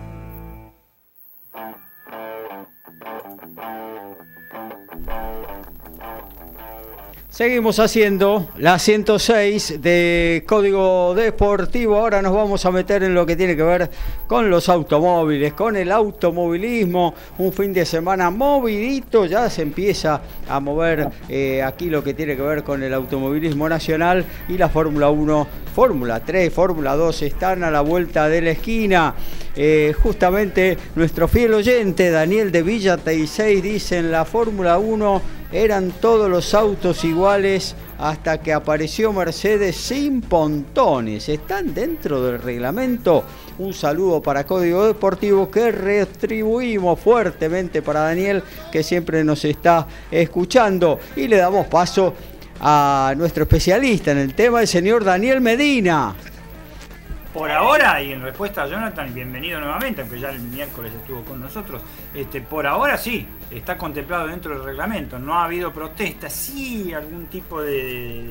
Seguimos 7.33 7.79
haciendo 7.79 8.47
la 8.59 8.79
106 8.79 9.81
de 9.81 10.45
Código 10.47 11.15
Deportivo. 11.15 11.97
Ahora 11.97 12.21
nos 12.21 12.35
vamos 12.35 12.67
a 12.67 12.71
meter 12.71 13.03
en 13.05 13.15
lo 13.15 13.25
que 13.25 13.37
tiene 13.37 13.57
que 13.57 13.63
ver 13.63 13.91
con 14.27 14.51
los 14.51 14.69
automóviles, 14.69 15.55
con 15.55 15.75
el 15.77 15.93
automovilismo. 15.93 17.15
Un 17.39 17.55
fin 17.55 17.73
de 17.73 17.87
semana 17.87 18.29
movidito, 18.29 19.25
ya 19.25 19.49
se 19.49 19.63
empieza 19.63 20.21
a 20.47 20.61
mover 20.61 21.09
eh, 21.31 21.63
aquí 21.63 21.89
lo 21.89 22.05
que 22.05 22.13
tiene 22.13 22.37
que 22.37 22.43
ver 22.43 22.65
con 22.65 22.83
el 22.83 22.93
automovilismo 22.93 23.67
nacional 23.67 24.27
y 24.51 24.59
la 24.59 24.69
Fórmula 24.69 25.09
1, 25.09 25.47
Fórmula 25.75 26.21
3, 26.21 26.53
Fórmula 26.53 26.95
2 26.97 27.23
están 27.23 27.65
a 27.65 27.71
la 27.71 27.81
vuelta 27.81 28.29
de 28.29 28.43
la 28.43 28.51
esquina. 28.51 29.15
Eh, 29.57 29.95
justamente 30.03 30.77
nuestro 30.97 31.29
fiel 31.29 31.55
oyente 31.55 32.11
Daniel 32.11 32.53
de 32.53 32.63
Villa 32.63 32.99
6 33.03 33.63
dice 33.63 33.99
en 33.99 34.11
la 34.11 34.27
Fórmula 34.27 34.77
1 34.77 35.42
eran 35.53 35.93
todos 36.01 36.31
los 36.31 36.55
autos 36.55 37.05
iguales 37.05 37.75
hasta 37.99 38.41
que 38.41 38.53
apareció 38.53 39.13
Mercedes 39.13 39.77
sin 39.77 40.23
pontones. 40.23 41.29
¿Están 41.29 41.75
dentro 41.75 42.23
del 42.23 42.41
reglamento? 42.41 43.25
Un 43.59 43.75
saludo 43.75 44.23
para 44.23 44.45
Código 44.45 44.87
Deportivo 44.87 45.51
que 45.51 45.71
retribuimos 45.71 46.99
fuertemente 46.99 47.83
para 47.83 48.01
Daniel 48.01 48.43
que 48.73 48.83
siempre 48.83 49.23
nos 49.23 49.45
está 49.45 49.87
escuchando 50.11 50.99
y 51.15 51.29
le 51.29 51.37
damos 51.37 51.67
paso 51.67 52.15
a 52.61 53.13
nuestro 53.17 53.43
especialista 53.43 54.13
en 54.13 54.19
el 54.19 54.35
tema, 54.35 54.63
el 54.63 54.69
señor 54.69 55.05
Daniel 55.05 55.41
Medina. 55.41 56.15
Por 57.33 57.51
ahora, 57.51 58.03
y 58.03 58.13
en 58.13 58.21
respuesta 58.21 58.65
a 58.65 58.67
Jonathan, 58.67 59.13
bienvenido 59.15 59.59
nuevamente, 59.59 60.03
aunque 60.03 60.21
ya 60.21 60.29
el 60.31 60.39
miércoles 60.41 60.93
estuvo 60.93 61.23
con 61.23 61.41
nosotros, 61.41 61.81
este, 62.15 62.43
por 62.43 62.67
ahora 62.67 62.99
sí, 62.99 63.27
está 63.51 63.79
contemplado 63.79 64.27
dentro 64.27 64.55
del 64.55 64.63
reglamento, 64.63 65.19
no 65.19 65.35
ha 65.35 65.45
habido 65.45 65.73
protesta, 65.73 66.29
sí 66.29 66.93
algún 66.93 67.27
tipo 67.29 67.63
de, 67.63 68.25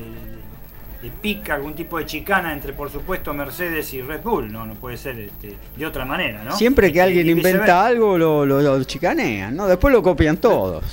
de 1.02 1.10
pica, 1.20 1.54
algún 1.54 1.74
tipo 1.74 1.98
de 1.98 2.06
chicana 2.06 2.52
entre, 2.52 2.74
por 2.74 2.90
supuesto, 2.92 3.34
Mercedes 3.34 3.92
y 3.92 4.02
Red 4.02 4.20
Bull, 4.22 4.52
no, 4.52 4.64
no 4.66 4.74
puede 4.74 4.96
ser 4.96 5.18
este, 5.18 5.56
de 5.76 5.84
otra 5.86 6.04
manera, 6.04 6.44
¿no? 6.44 6.52
Siempre 6.54 6.92
que 6.92 7.02
alguien 7.02 7.26
y 7.26 7.30
inventa 7.32 7.84
algo 7.84 8.16
lo, 8.16 8.46
lo- 8.46 8.60
lo 8.62 8.84
chicanean, 8.84 9.56
¿no? 9.56 9.66
Después 9.66 9.92
lo 9.92 10.00
copian 10.00 10.36
todos. 10.36 10.84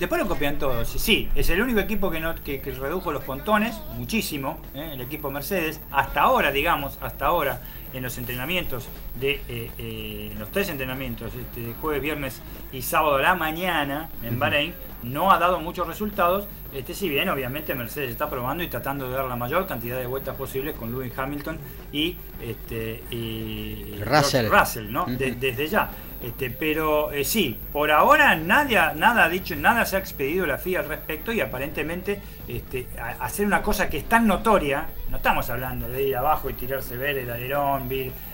Después 0.00 0.20
lo 0.20 0.26
copian 0.26 0.58
todos. 0.58 0.88
Sí, 0.88 1.28
es 1.34 1.50
el 1.50 1.60
único 1.60 1.78
equipo 1.78 2.10
que, 2.10 2.18
no, 2.20 2.34
que, 2.36 2.60
que 2.62 2.72
redujo 2.72 3.12
los 3.12 3.22
pontones, 3.22 3.78
muchísimo, 3.96 4.58
¿eh? 4.74 4.90
el 4.94 5.00
equipo 5.02 5.30
Mercedes. 5.30 5.80
Hasta 5.92 6.22
ahora, 6.22 6.50
digamos, 6.50 6.98
hasta 7.02 7.26
ahora, 7.26 7.60
en 7.92 8.02
los 8.02 8.16
entrenamientos, 8.18 8.88
de 9.20 9.42
eh, 9.48 9.70
eh, 9.78 10.30
en 10.32 10.38
los 10.38 10.50
tres 10.50 10.70
entrenamientos, 10.70 11.32
este, 11.34 11.60
de 11.60 11.74
jueves, 11.74 12.00
viernes 12.00 12.40
y 12.72 12.80
sábado 12.82 13.16
a 13.16 13.20
la 13.22 13.34
mañana 13.34 14.08
en 14.22 14.38
Bahrein, 14.38 14.72
no 15.02 15.30
ha 15.32 15.38
dado 15.38 15.60
muchos 15.60 15.86
resultados. 15.86 16.46
Este, 16.72 16.94
si 16.94 17.08
bien, 17.08 17.28
obviamente, 17.28 17.74
Mercedes 17.74 18.10
está 18.10 18.30
probando 18.30 18.62
y 18.64 18.68
tratando 18.68 19.06
de 19.08 19.14
dar 19.16 19.26
la 19.26 19.36
mayor 19.36 19.66
cantidad 19.66 19.98
de 19.98 20.06
vueltas 20.06 20.34
posibles 20.36 20.76
con 20.76 20.92
Lewis 20.92 21.12
Hamilton 21.16 21.58
y, 21.92 22.16
este, 22.40 23.04
y 23.10 23.96
Russell. 24.02 24.46
George 24.46 24.60
Russell, 24.60 24.90
¿no? 24.90 25.04
De- 25.06 25.32
desde 25.32 25.66
ya. 25.68 25.90
Este, 26.22 26.50
pero 26.50 27.12
eh, 27.12 27.24
sí, 27.24 27.58
por 27.72 27.90
ahora 27.90 28.36
nadie, 28.36 28.78
nada 28.96 29.24
ha 29.24 29.28
dicho, 29.30 29.56
nada 29.56 29.86
se 29.86 29.96
ha 29.96 29.98
expedido 29.98 30.44
la 30.46 30.58
FIA 30.58 30.80
al 30.80 30.88
respecto 30.88 31.32
y 31.32 31.40
aparentemente 31.40 32.20
este, 32.46 32.86
hacer 33.20 33.46
una 33.46 33.62
cosa 33.62 33.88
que 33.88 33.96
es 33.96 34.04
tan 34.04 34.26
notoria, 34.26 34.86
no 35.08 35.16
estamos 35.16 35.48
hablando 35.48 35.88
de 35.88 36.08
ir 36.08 36.16
abajo 36.16 36.50
y 36.50 36.52
tirarse 36.52 36.98
ver 36.98 37.16
el 37.16 37.30
alerón, 37.30 37.88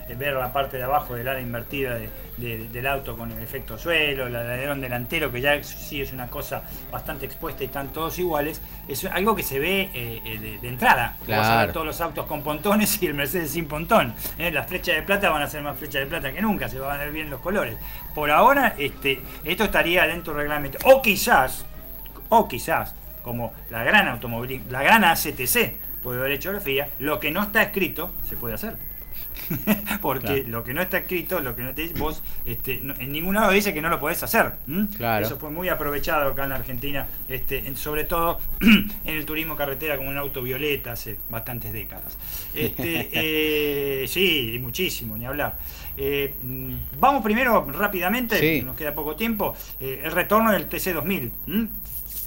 ver, 0.08 0.16
ver 0.16 0.34
la 0.34 0.52
parte 0.52 0.76
de 0.76 0.82
abajo 0.84 1.14
del 1.14 1.26
ala 1.28 1.40
invertida 1.40 1.94
de- 1.94 2.10
de- 2.36 2.68
del 2.68 2.86
auto 2.86 3.16
con 3.16 3.30
el 3.32 3.42
efecto 3.42 3.78
suelo, 3.78 4.26
el 4.26 4.36
alerón 4.36 4.80
delantero, 4.80 5.32
que 5.32 5.40
ya 5.40 5.62
sí 5.64 6.02
es 6.02 6.12
una 6.12 6.26
cosa 6.28 6.62
bastante 6.90 7.24
expuesta 7.26 7.62
y 7.62 7.66
están 7.66 7.88
todos 7.92 8.18
iguales, 8.18 8.60
es 8.88 9.04
algo 9.06 9.34
que 9.34 9.42
se 9.42 9.58
ve 9.58 9.90
eh, 9.94 10.20
eh, 10.24 10.38
de, 10.38 10.58
de 10.58 10.68
entrada. 10.68 11.16
Vas 11.20 11.28
a 11.28 11.32
ver 11.32 11.44
Claro. 11.46 11.72
todos 11.72 11.86
los 11.86 12.00
autos 12.00 12.26
con 12.26 12.42
pontones 12.42 13.02
y 13.02 13.06
el 13.06 13.14
Mercedes 13.14 13.50
sin 13.52 13.66
pontón. 13.66 14.14
¿eh? 14.38 14.50
Las 14.50 14.66
flechas 14.66 14.96
de 14.96 15.02
plata 15.02 15.30
van 15.30 15.42
a 15.42 15.46
ser 15.48 15.62
más 15.62 15.78
flechas 15.78 16.00
de 16.02 16.06
plata 16.06 16.32
que 16.32 16.42
nunca, 16.42 16.68
se 16.68 16.78
van 16.78 16.96
a 17.00 17.04
ver 17.04 17.12
bien 17.12 17.30
los 17.30 17.40
colores. 17.40 17.76
Por 18.14 18.30
ahora, 18.30 18.74
este, 18.78 19.20
esto 19.44 19.64
estaría 19.64 20.06
dentro 20.06 20.32
del 20.34 20.42
reglamento. 20.42 20.78
O 20.84 21.00
quizás, 21.02 21.64
o 22.28 22.46
quizás, 22.48 22.94
como 23.22 23.52
la 23.70 23.82
gran 23.82 24.08
automóvil, 24.08 24.62
la 24.70 24.82
gran 24.82 25.04
ACTC 25.04 25.76
puede 26.02 26.20
haber 26.20 26.32
hecho 26.32 26.52
la 26.52 26.60
FIA, 26.60 26.88
lo 27.00 27.18
que 27.18 27.30
no 27.30 27.42
está 27.42 27.62
escrito 27.62 28.12
se 28.28 28.36
puede 28.36 28.54
hacer. 28.54 28.76
Porque 30.02 30.26
Claro. 30.42 30.48
lo 30.48 30.64
que 30.64 30.74
no 30.74 30.82
está 30.82 30.98
escrito, 30.98 31.40
lo 31.40 31.54
que 31.54 31.62
no 31.62 31.74
te 31.74 31.82
dice, 31.82 31.94
vos 31.98 32.22
este, 32.44 32.80
no- 32.82 32.94
en 32.98 33.12
ningún 33.12 33.34
lado 33.34 33.52
dice 33.52 33.72
que 33.74 33.80
no 33.82 33.88
lo 33.88 33.98
podés 34.00 34.22
hacer. 34.22 34.52
Eso 35.22 35.38
fue 35.38 35.50
muy 35.50 35.68
aprovechado 35.68 36.30
acá 36.30 36.44
en 36.44 36.50
la 36.50 36.56
Argentina, 36.56 37.06
este, 37.28 37.66
en- 37.66 37.76
sobre 37.76 38.04
todo 38.04 38.40
en 38.60 38.90
el 39.04 39.24
turismo 39.26 39.56
carretera 39.56 39.96
como 39.96 40.10
un 40.10 40.16
auto 40.16 40.42
violeta 40.42 40.92
hace 40.92 41.16
bastantes 41.30 41.72
décadas. 41.72 42.16
Este, 42.54 43.08
eh, 44.02 44.08
sí, 44.08 44.58
muchísimo, 44.60 45.16
ni 45.16 45.26
hablar. 45.26 45.58
Eh, 45.96 46.34
mm, 46.42 46.74
vamos 47.00 47.22
primero 47.22 47.66
rápidamente, 47.70 48.38
Sí. 48.38 48.62
nos 48.62 48.76
queda 48.76 48.94
poco 48.94 49.16
tiempo, 49.16 49.54
eh, 49.80 50.02
el 50.04 50.12
retorno 50.12 50.50
del 50.52 50.68
TC2000. 50.68 51.30
¿m? 51.46 51.68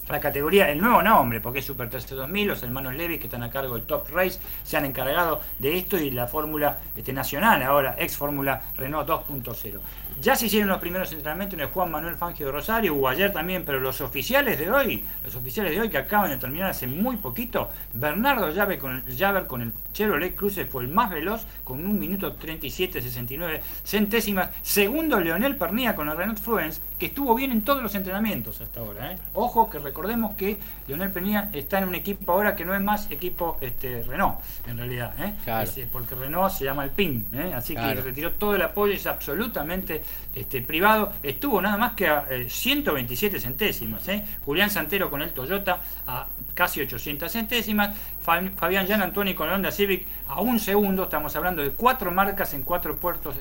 La 0.09 0.19
categoría, 0.19 0.71
el 0.71 0.81
nuevo 0.81 1.03
nombre, 1.03 1.39
porque 1.39 1.59
es 1.59 1.65
Super 1.65 1.87
TC 1.87 2.15
2000, 2.15 2.47
los 2.47 2.63
hermanos 2.63 2.95
Levy 2.95 3.19
que 3.19 3.25
están 3.25 3.43
a 3.43 3.51
cargo 3.51 3.75
del 3.75 3.85
Top 3.85 4.09
Race 4.11 4.39
se 4.63 4.75
han 4.75 4.85
encargado 4.85 5.39
de 5.59 5.77
esto 5.77 5.99
y 5.99 6.09
la 6.09 6.25
fórmula 6.25 6.79
este, 6.95 7.13
nacional 7.13 7.61
ahora, 7.61 7.95
ex 7.99 8.17
fórmula 8.17 8.59
Renault 8.75 9.07
2.0. 9.07 9.79
Ya 10.21 10.35
se 10.35 10.47
hicieron 10.47 10.67
los 10.67 10.79
primeros 10.79 11.11
entrenamientos 11.13 11.53
en 11.53 11.61
el 11.61 11.67
Juan 11.67 11.91
Manuel 11.91 12.15
Fangio 12.17 12.47
de 12.47 12.51
Rosario, 12.51 12.93
hubo 12.93 13.07
ayer 13.07 13.31
también, 13.31 13.63
pero 13.65 13.79
los 13.79 14.01
oficiales 14.01 14.59
de 14.59 14.69
hoy, 14.69 15.05
los 15.23 15.33
oficiales 15.35 15.71
de 15.71 15.79
hoy 15.79 15.89
que 15.89 15.97
acaban 15.97 16.29
de 16.29 16.37
terminar 16.37 16.71
hace 16.71 16.87
muy 16.87 17.15
poquito, 17.17 17.69
Bernardo 17.93 18.51
Llave 18.51 18.77
con 18.77 18.95
el, 18.95 19.15
Llaver 19.15 19.47
con 19.47 19.61
el 19.61 19.71
Chevrolet 19.93 20.35
Cruze 20.35 20.65
fue 20.65 20.83
el 20.83 20.89
más 20.89 21.09
veloz 21.09 21.45
con 21.63 21.85
un 21.85 21.97
minuto 21.97 22.33
37, 22.33 23.01
69 23.01 23.61
centésimas. 23.83 24.49
Segundo, 24.61 25.19
Leonel 25.19 25.55
Pernía 25.55 25.95
con 25.95 26.09
el 26.09 26.17
Renault 26.17 26.39
Fluence, 26.39 26.81
que 26.97 27.07
estuvo 27.07 27.33
bien 27.33 27.51
en 27.51 27.61
todos 27.61 27.81
los 27.81 27.95
entrenamientos 27.95 28.59
hasta 28.61 28.81
ahora. 28.81 29.13
¿eh? 29.13 29.17
Ojo 29.33 29.69
que 29.69 29.79
recordemos 29.79 30.35
que 30.35 30.57
Leonel 30.87 31.11
Pernía 31.11 31.49
está 31.53 31.79
en 31.79 31.87
un 31.87 31.95
equipo 31.95 32.31
ahora 32.33 32.55
que 32.55 32.65
no 32.65 32.73
es 32.75 32.81
más 32.81 33.09
equipo 33.09 33.57
este, 33.61 34.03
Renault, 34.03 34.39
en 34.67 34.77
realidad. 34.77 35.13
¿eh? 35.19 35.33
Claro. 35.45 35.69
Es, 35.69 35.79
porque 35.91 36.15
Renault 36.15 36.51
se 36.51 36.65
llama 36.65 36.83
Alpine, 36.83 37.23
¿eh? 37.33 37.53
así 37.55 37.73
Claro. 37.73 37.95
que 37.95 38.01
retiró 38.01 38.33
todo 38.33 38.55
el 38.55 38.61
apoyo, 38.61 38.93
es 38.93 39.07
absolutamente 39.07 40.03
este, 40.35 40.61
privado. 40.61 41.13
Estuvo 41.23 41.61
nada 41.61 41.77
más 41.77 41.93
que 41.93 42.07
a 42.07 42.25
eh, 42.29 42.49
127 42.49 43.39
centésimas. 43.39 44.07
¿eh? 44.07 44.23
Julián 44.45 44.69
Santero 44.69 45.09
con 45.09 45.21
el 45.21 45.31
Toyota 45.31 45.81
a 46.07 46.27
casi 46.53 46.81
800 46.81 47.31
centésimas. 47.31 47.95
Fa- 48.21 48.41
Fabián 48.55 48.87
Jan 48.87 49.01
Antoni 49.01 49.33
con 49.33 49.47
el 49.47 49.55
Honda 49.55 49.71
Civic 49.71 50.05
a 50.27 50.41
un 50.41 50.59
segundo. 50.59 51.03
Estamos 51.03 51.35
hablando 51.35 51.61
de 51.61 51.71
cuatro 51.71 52.11
marcas 52.11 52.53
en 52.53 52.63
cuatro, 52.63 52.95
puertos, 52.97 53.35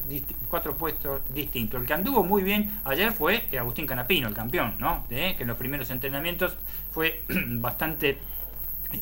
cuatro 0.48 0.76
puestos 0.76 1.20
distintos. 1.34 1.80
El 1.80 1.86
que 1.86 1.94
anduvo 1.94 2.24
muy 2.24 2.42
bien 2.42 2.80
ayer 2.84 3.12
fue 3.12 3.44
Agustín 3.58 3.86
Canapino, 3.86 4.28
el 4.28 4.34
campeón, 4.34 4.74
¿no? 4.78 5.04
Que 5.08 5.36
en 5.38 5.46
los 5.46 5.56
primeros 5.56 5.90
entrenamientos 5.90 6.56
fue 6.90 7.22
bastante 7.28 8.18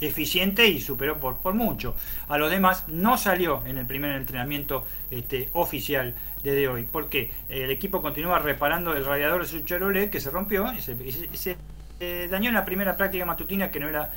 eficiente 0.01 0.67
y 0.69 0.81
superó 0.81 1.19
por, 1.19 1.39
por 1.39 1.55
mucho. 1.55 1.95
A 2.29 2.39
los 2.39 2.51
demás 2.51 2.85
no 2.89 3.17
salió 3.19 3.63
en 3.67 3.79
el 3.79 3.87
primer 3.87 4.13
entrenamiento 4.13 4.85
este, 5.11 5.49
oficial 5.53 6.15
desde 6.43 6.69
hoy, 6.69 6.87
porque 6.91 7.33
el 7.49 7.71
equipo 7.71 8.03
continúa 8.03 8.39
reparando 8.39 8.95
el 8.95 9.05
radiador 9.05 9.43
de 9.43 9.49
su 9.49 9.61
Chevrolet 9.61 10.11
que 10.11 10.21
se 10.21 10.31
rompió, 10.31 10.71
ese- 10.71 10.97
ese 11.33 11.57
eh, 11.99 12.29
dañó 12.31 12.49
en 12.51 12.55
la 12.55 12.67
primera 12.67 12.95
práctica 12.99 13.25
matutina 13.25 13.71
que 13.71 13.81
no 13.81 13.89
era 13.89 14.13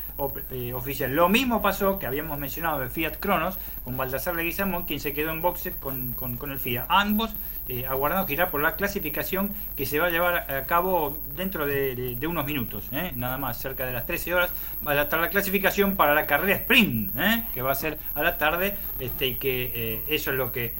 eh, 0.51 0.73
oficial. 0.73 1.15
Lo 1.15 1.29
mismo 1.29 1.61
pasó 1.61 1.97
que 1.97 2.05
habíamos 2.05 2.37
mencionado 2.37 2.79
de 2.81 2.89
Fiat 2.89 3.17
Cronos 3.21 3.57
con 3.85 3.95
Baltasar 3.95 4.35
Leguizamón, 4.35 4.83
quien 4.85 4.99
se 4.99 5.13
quedó 5.13 5.31
en 5.31 5.41
boxe 5.41 5.71
con, 5.79 6.11
con- 6.11 6.35
con 6.35 6.51
el 6.51 6.59
Fiat. 6.59 6.85
Ambos 6.89 7.33
eh, 7.69 7.85
aguardando 7.87 8.27
girar 8.27 8.49
por 8.51 8.61
la 8.61 8.75
clasificación 8.75 9.51
que 9.77 9.85
se 9.85 9.99
va 9.99 10.07
a 10.07 10.09
llevar 10.09 10.51
a 10.51 10.65
cabo 10.65 11.21
dentro 11.35 11.65
de, 11.67 11.95
de- 11.95 12.15
de 12.15 12.27
unos 12.27 12.45
minutos, 12.45 12.89
¿eh? 12.91 13.11
nada 13.15 13.37
más, 13.37 13.57
cerca 13.61 13.85
de 13.85 13.93
las 13.93 14.05
13 14.05 14.33
horas. 14.33 14.51
Va 14.85 14.93
a 14.93 15.01
estar 15.03 15.19
la 15.19 15.29
clasificación 15.29 15.95
para 15.95 16.13
la 16.13 16.25
carrera 16.25 16.55
sprint, 16.55 17.15
¿eh? 17.17 17.43
que 17.53 17.61
va 17.61 17.71
a 17.71 17.75
ser 17.75 17.97
a 18.15 18.21
la 18.23 18.37
tarde, 18.37 18.75
este, 18.99 19.27
y 19.27 19.35
que 19.35 19.71
eh, 19.73 20.03
eso 20.07 20.31
es 20.31 20.37
lo 20.37 20.51
que 20.51 20.73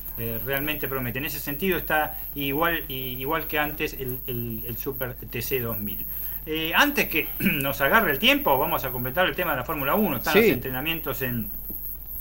realmente 0.45 0.90
promete. 0.90 1.20
En 1.20 1.26
ese 1.26 1.40
sentido 1.40 1.78
está 1.78 2.18
igual, 2.36 2.84
y- 2.90 3.16
igual 3.20 3.48
que 3.48 3.57
antes 3.60 3.94
el, 3.94 4.20
el- 4.28 4.64
el 4.68 4.76
Super 4.78 5.14
TC 5.16 5.61
2000. 5.61 6.06
Eh, 6.45 6.72
antes 6.76 7.07
que 7.07 7.28
nos 7.40 7.80
agarre 7.82 8.11
el 8.11 8.20
tiempo, 8.20 8.57
vamos 8.57 8.84
a 8.84 8.90
completar 8.91 9.28
el 9.28 9.36
tema 9.36 9.52
de 9.52 9.57
la 9.57 9.64
Fórmula 9.64 9.95
1. 9.95 10.18
Están 10.18 10.34
Sí. 10.34 10.41
los 10.41 10.49
entrenamientos 10.49 11.22
en, 11.22 11.49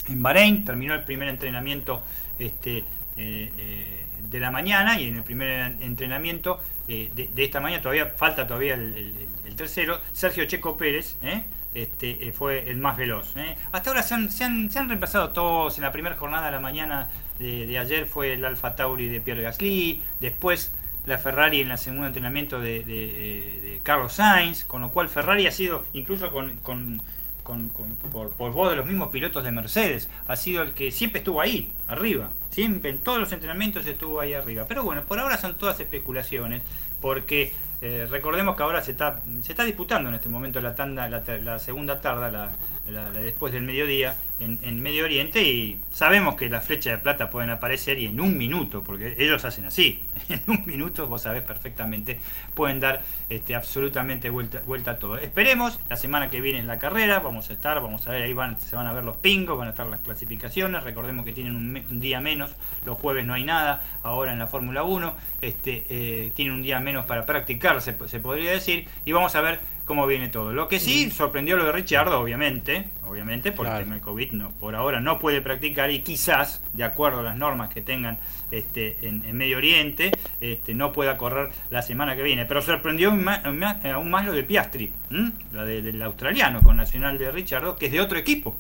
en 0.09 0.23
Bahrein, 0.23 0.65
terminó 0.65 0.95
el 0.95 1.03
primer 1.05 1.29
entrenamiento 1.29 2.03
este, 2.39 2.79
eh, 2.79 3.53
eh, 3.57 4.07
de 4.31 4.41
la 4.41 4.51
mañana 4.51 5.01
y 5.01 5.09
en 5.09 5.17
el 5.17 5.23
primer 5.25 5.77
entrenamiento 5.81 6.61
eh, 6.89 7.11
de, 7.15 7.45
esta 7.45 7.61
mañana 7.61 7.83
todavía 7.83 8.13
falta 8.17 8.47
todavía 8.47 8.75
el, 8.75 9.15
tercero, 9.57 10.01
Sergio 10.13 10.45
Checo 10.47 10.77
Pérez. 10.77 11.17
¿eh? 11.23 11.45
Este, 11.75 12.29
eh, 12.29 12.33
fue 12.33 12.71
el 12.71 12.79
más 12.79 12.97
veloz. 12.97 13.37
¿eh? 13.37 13.57
Hasta 13.73 13.91
ahora 13.91 14.03
se 14.03 14.15
han, 14.15 14.31
se, 14.31 14.45
han, 14.45 14.71
se 14.71 14.79
han 14.79 14.89
reemplazado 14.89 15.31
todos. 15.31 15.77
En 15.79 15.83
la 15.85 15.93
primera 15.93 16.17
jornada 16.17 16.47
de 16.47 16.53
la 16.53 16.61
mañana 16.61 17.09
de, 17.39 17.79
ayer 17.79 18.07
fue 18.07 18.33
el 18.33 18.45
Alfa 18.45 18.75
Tauri 18.75 19.09
de 19.09 19.21
Pierre 19.21 19.43
Gasly. 19.43 20.03
Después 20.21 20.73
la 21.07 21.19
Ferrari 21.19 21.61
en 21.61 21.71
el 21.71 21.79
segundo 21.79 22.07
entrenamiento 22.07 22.61
de, 22.61 22.81
de- 22.85 22.85
de- 22.85 23.61
de 23.63 23.81
Carlos 23.83 24.15
Sainz. 24.15 24.65
Con 24.65 24.81
lo 24.81 24.91
cual 24.91 25.09
Ferrari 25.09 25.47
ha 25.47 25.51
sido, 25.53 25.85
incluso 25.93 26.31
con, 26.33 26.57
con- 26.59 27.03
con- 27.49 27.71
con- 27.71 27.97
por, 28.13 28.29
por 28.33 28.53
voz 28.53 28.69
de 28.71 28.77
los 28.77 28.85
mismos 28.85 29.09
pilotos 29.09 29.43
de 29.43 29.51
Mercedes, 29.51 30.11
ha 30.29 30.37
sido 30.37 30.63
el 30.63 30.73
que 30.75 30.91
siempre 30.93 31.21
estuvo 31.21 31.41
ahí, 31.41 31.73
arriba. 31.87 32.29
Siempre, 32.51 32.91
en 32.91 32.99
todos 32.99 33.19
los 33.19 33.33
entrenamientos 33.33 33.87
estuvo 33.87 34.21
ahí 34.21 34.35
arriba. 34.35 34.67
Pero 34.69 34.85
bueno, 34.85 35.03
por 35.05 35.19
ahora 35.19 35.39
son 35.39 35.55
todas 35.57 35.81
especulaciones, 35.81 36.63
porque 37.01 37.55
eh, 37.81 38.07
recordemos 38.11 38.55
que 38.55 38.63
ahora 38.65 38.83
se 38.83 38.91
está, 38.91 39.23
se 39.43 39.53
está 39.53 39.65
disputando 39.65 40.11
en 40.11 40.17
este 40.17 40.29
momento 40.29 40.61
la 40.61 40.75
tanda, 40.75 41.09
la, 41.09 41.23
la 41.43 41.59
segunda 41.59 42.01
tarda, 42.03 42.31
la, 42.31 42.51
la- 42.89 43.11
después 43.11 43.53
del 43.53 43.63
mediodía, 43.63 44.17
en, 44.41 44.81
Medio 44.81 45.05
Oriente, 45.05 45.43
y 45.43 45.81
sabemos 45.93 46.37
que 46.37 46.49
las 46.49 46.65
flechas 46.65 46.93
de 46.93 46.99
plata 47.03 47.29
pueden 47.29 47.51
aparecer 47.51 47.99
y 47.99 48.07
en 48.07 48.21
un 48.21 48.39
minuto, 48.39 48.85
porque 48.85 49.17
ellos 49.19 49.45
hacen 49.45 49.67
así, 49.67 50.03
en 50.29 50.43
un 50.47 50.65
minuto, 50.65 51.07
vos 51.09 51.23
sabés 51.23 51.43
perfectamente, 51.43 52.21
pueden 52.55 52.79
dar 52.79 53.03
este, 53.29 53.57
absolutamente 53.57 54.31
vuelta, 54.31 54.63
vuelta 54.65 54.93
a 54.93 54.99
todo. 54.99 55.19
Esperemos, 55.19 55.81
la 55.89 55.97
semana 55.97 56.31
que 56.31 56.41
viene 56.41 56.61
es 56.61 56.67
la 56.67 56.79
carrera, 56.79 57.19
vamos 57.19 57.51
a 57.51 57.53
estar, 57.53 57.81
vamos 57.83 58.07
a 58.07 58.13
ver, 58.13 58.23
ahí 58.23 58.33
van, 58.33 58.61
se 58.61 58.77
van 58.77 58.87
a 58.87 58.93
ver 58.93 59.03
los 59.03 59.17
pingos, 59.17 59.59
van 59.59 59.67
a 59.67 59.71
estar 59.71 59.87
las 59.87 60.01
clasificaciones, 60.01 60.85
recordemos 60.85 61.25
que 61.25 61.33
tienen 61.33 61.57
un, 61.57 62.01
día 62.01 62.21
menos, 62.21 62.55
los 62.87 62.97
jueves 62.97 63.27
no 63.27 63.35
hay 63.35 63.43
nada, 63.43 63.83
ahora 64.03 64.33
en 64.33 64.39
la 64.39 64.47
Fórmula 64.47 64.85
1, 64.85 65.17
este, 65.43 65.85
eh, 65.89 66.33
tienen 66.35 66.55
un 66.55 66.63
día 66.63 66.79
menos 66.79 67.07
para 67.07 67.27
practicar, 67.27 67.81
se 67.83 67.93
podría 67.93 68.53
decir, 68.53 68.87
y 69.05 69.13
vamos 69.13 69.35
a 69.35 69.41
ver 69.41 69.78
cómo 69.89 70.07
viene 70.07 70.29
todo. 70.29 70.53
Lo 70.53 70.69
que 70.69 70.79
sí 70.79 71.11
sorprendió 71.11 71.57
lo 71.57 71.65
de 71.65 71.73
Richardo, 71.73 72.21
obviamente, 72.21 72.91
obviamente, 73.05 73.51
porque 73.51 73.73
Claro. 73.73 73.95
el 73.95 74.01
COVID 74.01 74.31
no, 74.33 74.51
por 74.53 74.77
ahora 74.77 75.01
no 75.01 75.19
puede 75.19 75.41
practicar 75.41 75.91
y 75.91 76.01
quizás, 76.03 76.63
de 76.75 76.85
acuerdo 76.85 77.21
a 77.21 77.23
las 77.25 77.37
normas 77.37 77.71
que 77.71 77.83
tengan 77.83 78.19
este, 78.53 78.99
en, 79.03 79.25
en 79.25 79.37
Medio 79.37 79.57
Oriente, 79.57 80.13
este, 80.41 80.75
no 80.75 80.93
pueda 80.93 81.17
correr 81.17 81.49
la 81.71 81.83
semana 81.83 82.15
que 82.15 82.23
viene. 82.23 82.47
Pero 82.47 82.63
sorprendió 82.63 83.09
aún 83.11 83.25
más, 83.25 83.85
aún 83.85 84.11
más 84.11 84.25
lo 84.27 84.33
de 84.33 84.45
Piastri, 84.45 84.93
¿m? 85.11 85.33
la 85.53 85.65
de- 85.65 85.83
del 85.83 86.01
australiano 86.03 86.61
con 86.63 86.77
Nacional 86.77 87.19
de 87.19 87.33
Richardo, 87.33 87.75
que 87.77 87.87
es 87.87 87.93
de 87.93 88.01
otro 88.01 88.19
equipo. 88.19 88.57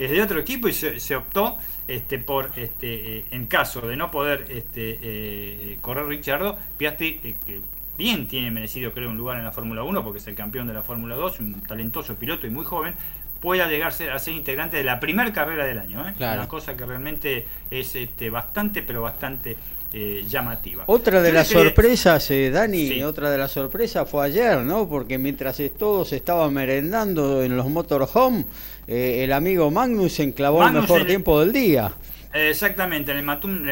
Es 0.00 0.10
de 0.10 0.20
otro 0.20 0.40
equipo 0.40 0.66
y 0.66 0.72
se, 0.72 0.98
se 0.98 1.14
optó 1.14 1.58
este, 1.86 2.18
por, 2.18 2.50
este, 2.56 3.18
eh, 3.18 3.24
en 3.30 3.46
caso 3.46 3.80
de 3.86 3.96
no 3.96 4.10
poder 4.10 4.46
este, 4.50 4.98
eh, 5.00 5.78
correr 5.80 6.06
Richardo, 6.06 6.58
Piastri, 6.76 7.20
eh, 7.22 7.34
que 7.46 7.60
bien 7.98 8.28
tiene 8.28 8.50
merecido 8.50 8.92
creo 8.92 9.10
un 9.10 9.18
lugar 9.18 9.36
en 9.36 9.44
la 9.44 9.52
Fórmula 9.52 9.82
1 9.82 10.02
porque 10.04 10.20
es 10.20 10.26
el 10.28 10.36
campeón 10.36 10.68
de 10.68 10.72
la 10.72 10.82
Fórmula 10.82 11.16
2, 11.16 11.40
un 11.40 11.60
talentoso 11.62 12.14
piloto 12.14 12.46
y 12.46 12.50
muy 12.50 12.64
joven, 12.64 12.94
pueda 13.40 13.68
llegarse 13.68 14.10
a 14.10 14.18
ser 14.18 14.34
integrante 14.34 14.76
de 14.76 14.84
la 14.84 15.00
primera 15.00 15.32
carrera 15.32 15.66
del 15.66 15.78
año. 15.78 16.08
¿eh? 16.08 16.14
Claro. 16.16 16.40
Una 16.40 16.48
cosa 16.48 16.76
que 16.76 16.86
realmente 16.86 17.44
es 17.70 17.94
este, 17.96 18.30
bastante, 18.30 18.82
pero 18.82 19.02
bastante 19.02 19.56
eh, 19.92 20.24
llamativa. 20.28 20.84
Otra 20.86 21.20
de 21.22 21.32
las 21.32 21.48
sorpresas, 21.48 22.30
eh, 22.30 22.50
Dani, 22.50 22.88
Sí. 22.88 23.02
otra 23.02 23.30
de 23.30 23.38
las 23.38 23.50
sorpresas 23.50 24.08
fue 24.08 24.26
ayer, 24.26 24.58
¿no? 24.58 24.88
Porque 24.88 25.18
mientras 25.18 25.60
todos 25.76 26.12
estaban 26.12 26.54
merendando 26.54 27.42
en 27.42 27.56
los 27.56 27.68
motorhome, 27.68 28.44
eh, 28.86 29.24
el 29.24 29.32
amigo 29.32 29.70
Magnussen 29.70 30.32
clavó 30.32 30.64
el 30.66 30.74
mejor 30.74 31.04
tiempo 31.04 31.40
del 31.40 31.52
día. 31.52 31.92
Exactamente, 32.32 33.14
les 33.14 33.24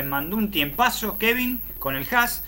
mandó 0.07 0.37
un 0.37 0.51
tiempazo 0.51 1.19
Kevin 1.19 1.61
con 1.79 1.95
el 1.95 2.07
Haas, 2.11 2.43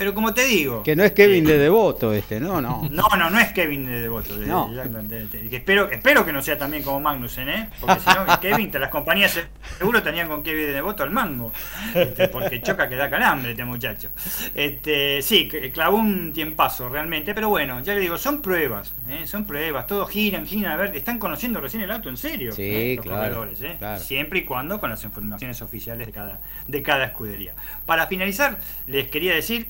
pero 0.00 0.14
como 0.14 0.32
te 0.32 0.46
digo... 0.46 0.82
Que 0.82 0.96
no 0.96 1.04
es 1.04 1.12
Kevin 1.12 1.44
eh, 1.46 1.52
de 1.52 1.58
Devoto 1.58 2.14
este, 2.14 2.40
no, 2.40 2.58
no. 2.62 2.88
No, 2.90 3.06
no, 3.18 3.28
no 3.28 3.38
es 3.38 3.52
Kevin 3.52 3.84
de 3.84 4.00
Devoto. 4.00 4.38
de- 4.38 4.46
No. 4.46 4.66
de- 4.72 4.88
de- 5.02 5.26
de- 5.26 5.50
que 5.50 5.56
espero, 5.56 5.90
espero 5.90 6.24
que 6.24 6.32
no 6.32 6.40
sea 6.40 6.56
también 6.56 6.82
como 6.82 7.00
Magnussen, 7.00 7.50
¿eh? 7.50 7.68
Porque 7.78 8.00
si 8.00 8.06
no, 8.08 8.24
Kevin, 8.40 8.70
las 8.80 8.88
compañías 8.88 9.38
seguro 9.76 10.02
tenían 10.02 10.26
con 10.26 10.42
Kevin 10.42 10.68
de 10.68 10.72
Devoto 10.72 11.02
al 11.02 11.10
mango. 11.10 11.52
Este, 11.94 12.28
porque 12.28 12.62
choca 12.62 12.88
que 12.88 12.96
da 12.96 13.10
calambre 13.10 13.50
este 13.50 13.62
muchacho. 13.66 14.08
Este, 14.54 15.20
sí, 15.20 15.48
clavó 15.74 15.98
un 15.98 16.32
tiempazo 16.32 16.88
realmente, 16.88 17.34
pero 17.34 17.50
bueno, 17.50 17.80
ya 17.82 17.92
le 17.92 18.00
digo, 18.00 18.16
son 18.16 18.40
pruebas, 18.40 18.94
¿eh? 19.06 19.26
son 19.26 19.44
pruebas, 19.44 19.86
todos 19.86 20.08
giran, 20.08 20.46
giran, 20.46 20.72
a 20.72 20.76
ver, 20.76 20.96
están 20.96 21.18
conociendo 21.18 21.60
recién 21.60 21.82
el 21.82 21.90
auto 21.90 22.08
en 22.08 22.16
serio. 22.16 22.52
Sí, 22.52 22.62
¿eh? 22.62 22.94
Los 22.96 23.04
claro, 23.04 23.20
corredores, 23.20 23.60
¿eh? 23.60 23.76
claro. 23.78 24.00
Siempre 24.02 24.38
y 24.38 24.44
cuando 24.44 24.80
con 24.80 24.88
las 24.88 25.04
informaciones 25.04 25.60
oficiales 25.60 26.06
de 26.06 26.12
cada, 26.14 26.40
de 26.66 26.82
cada 26.82 27.04
escudería. 27.04 27.52
Para 27.84 28.06
finalizar, 28.06 28.58
les 28.86 29.08
quería 29.08 29.34
decir 29.34 29.68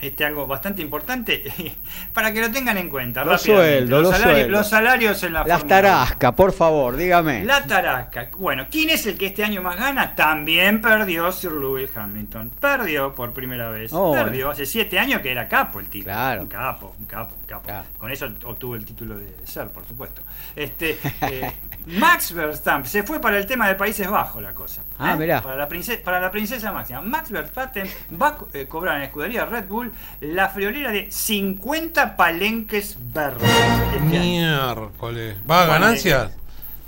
este 0.00 0.24
algo 0.24 0.46
bastante 0.46 0.82
importante 0.82 1.44
para 2.12 2.32
que 2.32 2.40
lo 2.40 2.50
tengan 2.50 2.78
en 2.78 2.88
cuenta. 2.88 3.24
Los 3.24 3.42
sueldos, 3.42 4.02
los 4.02 4.12
salarios, 4.12 4.38
sueldos. 4.38 4.50
los 4.50 4.68
salarios 4.68 5.22
en 5.24 5.32
la 5.32 5.44
Las 5.44 5.66
tarascas, 5.66 6.32
por 6.34 6.52
favor, 6.52 6.96
dígame. 6.96 7.38
1. 7.38 7.46
La 7.46 7.64
tarasca. 7.64 8.30
Bueno, 8.38 8.66
¿quién 8.70 8.90
es 8.90 9.06
el 9.06 9.18
que 9.18 9.26
este 9.26 9.44
año 9.44 9.62
más 9.62 9.76
gana? 9.76 10.14
También 10.14 10.80
perdió 10.80 11.32
Sir 11.32 11.52
Lewis 11.52 11.90
Hamilton. 11.96 12.50
Perdió 12.60 13.14
por 13.14 13.32
primera 13.32 13.70
vez. 13.70 13.92
Oh, 13.92 14.12
perdió 14.12 14.50
hace 14.50 14.66
siete 14.66 14.98
años 14.98 15.20
que 15.20 15.30
era 15.30 15.48
capo 15.48 15.80
el 15.80 15.88
tipo. 15.88 16.04
Claro. 16.04 16.42
Un 16.42 16.48
capo, 16.48 16.94
un 16.98 17.06
capo, 17.06 17.34
un 17.40 17.46
capo. 17.46 17.64
Claro. 17.64 17.86
Con 17.98 18.10
eso 18.10 18.28
obtuvo 18.44 18.76
el 18.76 18.84
título 18.84 19.16
de, 19.18 19.34
ser, 19.44 19.68
por 19.68 19.84
supuesto. 19.84 20.22
Este, 20.54 20.98
eh, 21.22 21.52
Max 21.86 22.32
Verstappen 22.32 22.86
se 22.86 23.02
fue 23.02 23.20
para 23.20 23.38
el 23.38 23.46
tema 23.46 23.68
de 23.68 23.74
Países 23.74 24.08
Bajos 24.08 24.42
la 24.42 24.54
cosa. 24.54 24.82
Ah, 24.98 25.14
¿eh? 25.14 25.16
mirá. 25.16 25.42
Para 25.42 25.56
la, 25.56 25.68
princesa, 25.68 26.00
para 26.04 26.20
la 26.20 26.30
princesa 26.30 26.72
máxima. 26.72 27.00
Max 27.00 27.30
Verstappen 27.30 27.88
va 28.20 28.28
a 28.28 28.36
eh, 28.52 28.66
cobrar 28.66 28.94
en 28.94 29.00
la 29.00 29.06
escudería 29.06 29.44
Red 29.46 29.66
Bull 29.66 29.87
la 30.20 30.48
friolera 30.48 30.90
de 30.90 31.10
50 31.10 32.16
palenques 32.16 32.96
verdes. 33.12 33.48
este. 33.94 34.00
Miércoles. 34.00 35.36
¿Va 35.50 35.62
a 35.64 35.66
ganancias? 35.66 36.30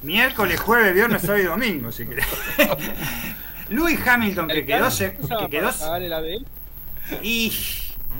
Miércoles, 0.02 0.58
jueves, 0.60 0.94
viernes, 0.94 1.20
sábado 1.22 1.40
y 1.42 1.46
domingo, 1.46 1.92
si 1.92 2.06
querés. 2.06 2.26
Lewis 3.68 4.00
Hamilton, 4.06 4.48
que 4.48 4.66
quedó, 4.66 4.90
se- 4.90 5.16
que 5.16 5.48
quedó 5.50 5.70
pagar 5.72 6.02
el 6.02 6.12
ABL? 6.12 6.46
y 7.22 7.52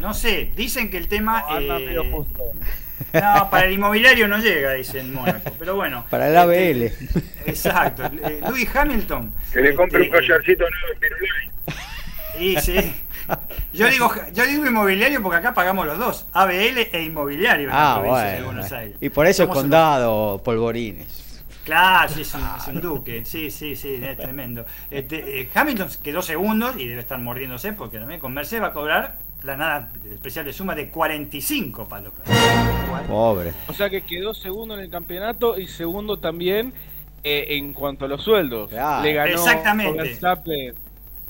no 0.01 0.15
sé, 0.15 0.53
dicen 0.57 0.91
que 0.91 0.97
el 0.99 1.09
tema 1.09 1.45
No, 1.49 1.59
eh, 1.79 1.85
pero 1.89 2.05
justo. 2.11 2.43
no, 3.15 3.51
para 3.51 3.67
el 3.67 3.73
inmobiliario 3.73 4.29
no 4.29 4.39
llega, 4.39 4.73
dicen 4.75 5.13
Mónaco, 5.13 5.55
pero 5.59 5.75
bueno. 5.77 6.05
Para 6.11 6.29
el 6.29 6.37
Este, 6.53 6.93
ABL. 7.19 7.21
Exacto. 7.47 8.05
eh, 8.05 8.41
Lewis 8.47 8.69
Hamilton. 8.75 9.33
Que 9.53 9.61
le 9.61 9.75
compre 9.75 9.99
un 10.01 10.05
este, 10.05 10.17
collarcito 10.17 10.65
nuevo 10.71 10.93
en 10.93 11.01
Pirulay. 11.01 11.51
Y 12.39 12.61
sí. 12.61 12.95
Yo 13.73 13.87
digo, 13.89 14.11
yo 14.33 14.45
digo 14.47 14.67
inmobiliario 14.67 15.23
porque 15.23 15.39
acá 15.39 15.55
pagamos 15.55 15.87
los 15.87 15.99
dos, 15.99 16.27
ABL 16.33 16.89
e 16.93 17.03
inmobiliario 17.05 17.69
en 17.69 17.75
la 17.75 17.93
Ah, 17.93 17.95
provincia 18.01 18.25
de 18.25 18.33
bueno. 18.37 18.47
Buenos 18.47 18.73
Aires. 18.73 18.97
Y 19.01 19.09
por 19.11 19.27
eso 19.27 19.43
Somos 19.45 19.57
unos- 19.57 19.63
condado, 19.63 20.43
polvorines. 20.43 21.43
Claro, 21.65 22.09
sí, 22.13 22.23
es 22.23 22.35
un, 22.35 22.41
es 22.59 22.67
un 22.69 22.81
duque, 22.81 23.25
sí, 23.25 23.51
sí, 23.51 23.77
sí, 23.77 24.01
es 24.03 24.17
tremendo. 24.19 24.65
Este, 24.91 25.43
eh, 25.43 25.49
Hamilton 25.55 25.89
quedó 26.03 26.21
segundo 26.23 26.73
y 26.77 26.89
debe 26.89 27.01
estar 27.01 27.19
mordiéndose 27.21 27.73
porque 27.75 27.99
también 27.99 28.19
con 28.19 28.33
Mercedes 28.35 28.63
va 28.65 28.69
a 28.69 28.73
cobrar 28.73 29.19
la 29.43 29.57
nada 29.57 29.91
especial 30.11 30.45
de 30.45 30.53
suma 30.53 30.75
de 30.75 30.89
45 30.89 31.87
palos. 31.89 32.13
Pobre. 33.07 33.53
O 33.69 33.73
sea 33.73 33.89
que 33.89 34.03
quedó 34.03 34.35
segundo 34.35 34.75
en 34.75 34.81
el 34.81 34.91
campeonato 34.91 35.59
y 35.59 35.67
segundo 35.69 36.19
también 36.19 36.73
eh, 37.23 37.47
en 37.51 37.73
cuanto 37.73 38.05
a 38.05 38.09
los 38.09 38.23
sueldos. 38.23 38.69
Claro. 38.71 39.03
Le 39.03 39.13
ganó 39.13 39.31
Exactamente. 39.31 40.03
Verstappen. 40.03 40.75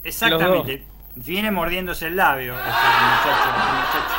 Exactamente. 0.03 0.85
Viene 1.25 1.51
mordiéndose 1.51 2.07
el 2.07 2.17
labio 2.17 2.55
este 2.55 2.71
muchacho. 2.71 4.15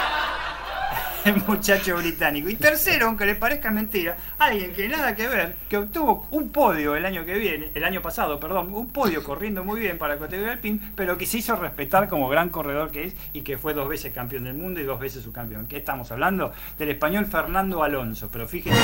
el 1.25 1.35
muchacho 1.47 1.97
británico. 1.97 2.49
Y 2.49 2.55
tercero, 2.55 3.07
aunque 3.07 3.25
le 3.25 3.35
parezca 3.35 3.71
mentira, 3.71 4.17
alguien 4.37 4.71
que 4.71 4.87
nada 4.87 5.15
que 5.15 5.27
ver, 5.27 5.55
que 5.67 5.77
obtuvo 5.77 6.27
un 6.31 6.49
podio 6.49 6.95
el 6.95 7.03
año 7.05 7.25
que 7.25 7.33
viene, 7.35 7.71
el 7.73 7.83
año 7.83 8.01
pasado, 8.01 8.39
perdón, 8.39 8.73
un 8.73 8.89
podio 8.89 9.23
corriendo 9.23 9.63
muy 9.63 9.79
bien 9.79 9.97
para 9.97 10.13
la 10.15 10.19
categoría 10.19 10.53
alpin, 10.53 10.93
pero 10.95 11.17
que 11.17 11.25
se 11.25 11.39
hizo 11.39 11.55
respetar 11.55 12.07
como 12.07 12.29
gran 12.29 12.49
corredor 12.49 12.91
que 12.91 13.05
es 13.05 13.15
y 13.33 13.41
que 13.41 13.57
fue 13.57 13.73
dos 13.73 13.89
veces 13.89 14.13
campeón 14.13 14.43
del 14.43 14.53
mundo 14.53 14.79
y 14.79 14.83
dos 14.83 14.99
veces 14.99 15.23
subcampeón. 15.23 15.65
¿Qué 15.65 15.77
estamos 15.77 16.11
hablando? 16.11 16.51
Del 16.77 16.89
español 16.89 17.25
Fernando 17.25 17.83
Alonso. 17.83 18.29
Pero 18.31 18.47
fíjense 18.47 18.79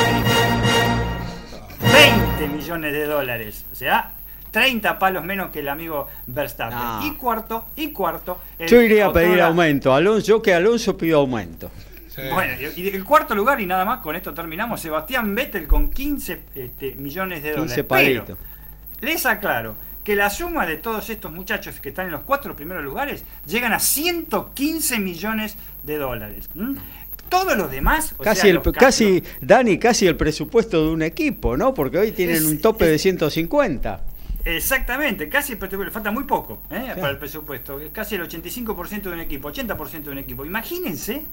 que 1.81 1.93
20 2.41 2.47
millones 2.55 2.93
de 2.93 3.05
dólares. 3.05 3.65
O 3.71 3.75
sea, 3.75 4.11
30 4.57 4.97
palos 4.99 5.23
menos 5.23 5.51
que 5.51 5.59
el 5.59 5.69
amigo 5.69 6.07
Verstappen. 6.27 6.77
Ah. 6.79 7.01
Y 7.05 7.11
cuarto, 7.15 7.65
y 7.75 7.89
cuarto. 7.91 8.39
el 8.57 8.67
Yo 8.67 8.81
iría 8.81 9.07
a 9.07 9.13
pedir 9.13 9.41
aumento. 9.41 9.93
Alonso, 9.93 10.25
yo 10.27 10.41
que 10.41 10.53
Alonso 10.53 10.97
pidió 10.97 11.17
aumento. 11.19 11.69
Sí. 12.07 12.21
Bueno, 12.33 12.53
y 12.75 12.87
el 12.87 13.03
cuarto 13.03 13.35
lugar, 13.35 13.61
y 13.61 13.67
nada 13.67 13.85
más, 13.85 13.99
con 13.99 14.15
esto 14.15 14.33
terminamos, 14.33 14.81
Sebastián 14.81 15.35
Vettel 15.35 15.67
con 15.67 15.91
15 15.91 16.41
este, 16.55 16.95
millones 16.95 17.43
de 17.43 17.53
15 17.53 17.83
dólares. 17.83 17.85
palitos. 17.85 18.37
Pero, 18.99 19.11
les 19.13 19.25
aclaro 19.27 19.75
que 20.03 20.15
la 20.15 20.29
suma 20.31 20.65
de 20.65 20.77
todos 20.77 21.09
estos 21.11 21.31
muchachos 21.31 21.79
que 21.79 21.89
están 21.89 22.07
en 22.07 22.13
los 22.13 22.21
cuatro 22.21 22.55
primeros 22.55 22.83
lugares 22.83 23.23
llegan 23.45 23.73
a 23.73 23.79
115 23.79 24.99
millones 24.99 25.57
de 25.83 25.97
dólares. 25.97 26.49
Todos 27.29 27.57
los 27.57 27.69
demás, 27.69 28.15
o 28.17 28.23
Casi, 28.23 28.41
sea, 28.41 28.49
el, 28.49 28.55
los 28.63 28.73
casi, 28.73 29.21
Dani, 29.41 29.77
casi 29.77 30.07
el 30.07 30.15
presupuesto 30.15 30.85
de 30.87 30.91
un 30.93 31.01
equipo, 31.01 31.57
¿no? 31.57 31.73
Porque 31.73 31.97
hoy 31.99 32.13
tienen 32.13 32.37
Es- 32.37 32.45
un 32.45 32.59
tope 32.61 32.85
es- 32.85 32.91
de 32.91 32.99
150. 32.99 34.01
Exactamente, 34.55 35.27
casi 35.27 35.55
le 35.55 35.91
falta 35.91 36.09
muy 36.11 36.23
poco 36.23 36.63
¿eh? 36.69 36.93
para 36.95 37.09
el 37.09 37.17
presupuesto, 37.17 37.79
casi 37.91 38.15
el 38.15 38.21
85% 38.27 39.01
de 39.01 39.09
un 39.09 39.19
equipo, 39.19 39.51
80% 39.51 40.03
de 40.03 40.09
un 40.11 40.17
equipo. 40.19 40.45
Imagínense, 40.45 41.23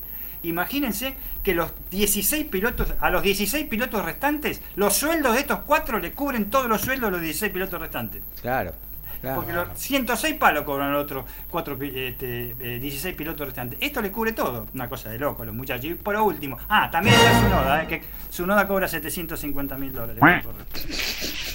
imagínense 0.43 1.15
que 1.43 1.55
los 1.55 1.70
16 1.91 2.47
pilotos, 2.47 2.93
a 3.01 3.11
los 3.11 3.23
16 3.23 3.66
pilotos 3.66 4.05
restantes, 4.05 4.61
los 4.77 4.95
sueldos 4.95 5.35
de 5.35 5.41
estos 5.41 5.61
cuatro 5.61 5.99
le 6.01 6.12
cubren 6.12 6.51
todos 6.51 6.66
los 6.69 6.81
sueldos 6.81 7.09
de 7.09 7.12
los 7.12 7.20
16 7.20 7.53
pilotos 7.53 7.81
restantes. 7.81 8.23
Claro. 8.43 8.73
claro. 9.20 9.36
Porque 9.36 9.53
los 9.53 9.69
106 9.78 10.35
palos 10.35 10.65
cobran 10.65 10.93
los 10.93 11.05
otros 11.05 11.24
cuatro, 11.49 11.78
pi- 11.78 11.93
este, 11.95 12.55
eh, 12.59 12.78
16 12.81 13.15
pilotos 13.15 13.47
restantes. 13.47 13.78
Esto 13.81 14.03
le 14.03 14.11
cubre 14.11 14.32
todo. 14.32 14.66
Una 14.74 14.89
cosa 14.89 15.09
de 15.11 15.19
loco, 15.19 15.45
los 15.45 15.55
muchachos. 15.55 15.85
Y 15.86 15.95
por 15.95 16.16
último, 16.16 16.59
ah, 16.69 16.91
también 16.91 17.15
está 17.15 17.41
Sunoda, 17.41 17.82
eh, 17.85 17.86
que 17.86 18.03
Sunoda 18.28 18.66
cobra 18.66 18.89
750 18.89 19.77
mil 19.77 19.93
dólares. 19.93 20.20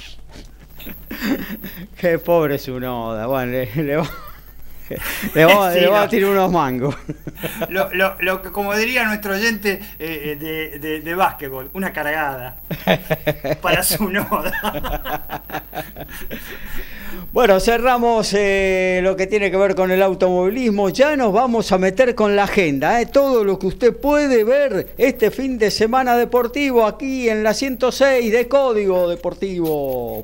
Qué 1.99 2.19
pobre 2.19 2.57
su 2.57 2.79
noda. 2.79 3.25
Bueno, 3.27 3.51
le, 3.51 3.69
le 3.83 3.95
va, 3.97 4.09
le 5.35 5.45
va- 5.45 5.73
Sí, 5.73 5.79
le 5.81 5.87
va 5.87 6.01
a 6.03 6.09
tirar 6.09 6.29
unos 6.31 6.51
mangos. 6.51 6.95
Lo, 7.69 7.89
lo- 7.93 8.15
lo 8.19 8.41
que, 8.41 8.51
como 8.51 8.75
diría 8.75 9.05
nuestro 9.05 9.33
oyente 9.33 9.79
eh, 9.97 10.35
de, 10.39 10.79
de, 10.79 10.99
de 11.01 11.15
básquetbol, 11.15 11.69
una 11.73 11.93
cargada 11.93 12.57
para 13.61 13.81
su 13.83 14.09
noda. 14.09 15.43
Bueno, 17.31 17.59
cerramos 17.59 18.33
eh, 18.33 18.99
lo 19.03 19.15
que 19.15 19.27
tiene 19.27 19.51
que 19.51 19.57
ver 19.57 19.75
con 19.75 19.91
el 19.91 20.01
automovilismo. 20.01 20.89
Ya 20.89 21.15
nos 21.15 21.31
vamos 21.31 21.71
a 21.71 21.77
meter 21.77 22.15
con 22.15 22.35
la 22.35 22.43
agenda. 22.43 22.99
eh, 23.01 23.05
Todo 23.05 23.43
lo 23.43 23.57
que 23.59 23.67
usted 23.67 23.95
puede 23.95 24.43
ver 24.43 24.93
este 24.97 25.29
fin 25.31 25.57
de 25.59 25.69
semana 25.71 26.17
deportivo 26.17 26.85
aquí 26.85 27.29
en 27.29 27.43
la 27.43 27.53
106 27.53 28.31
de 28.31 28.47
Código 28.47 29.07
Deportivo. 29.09 30.23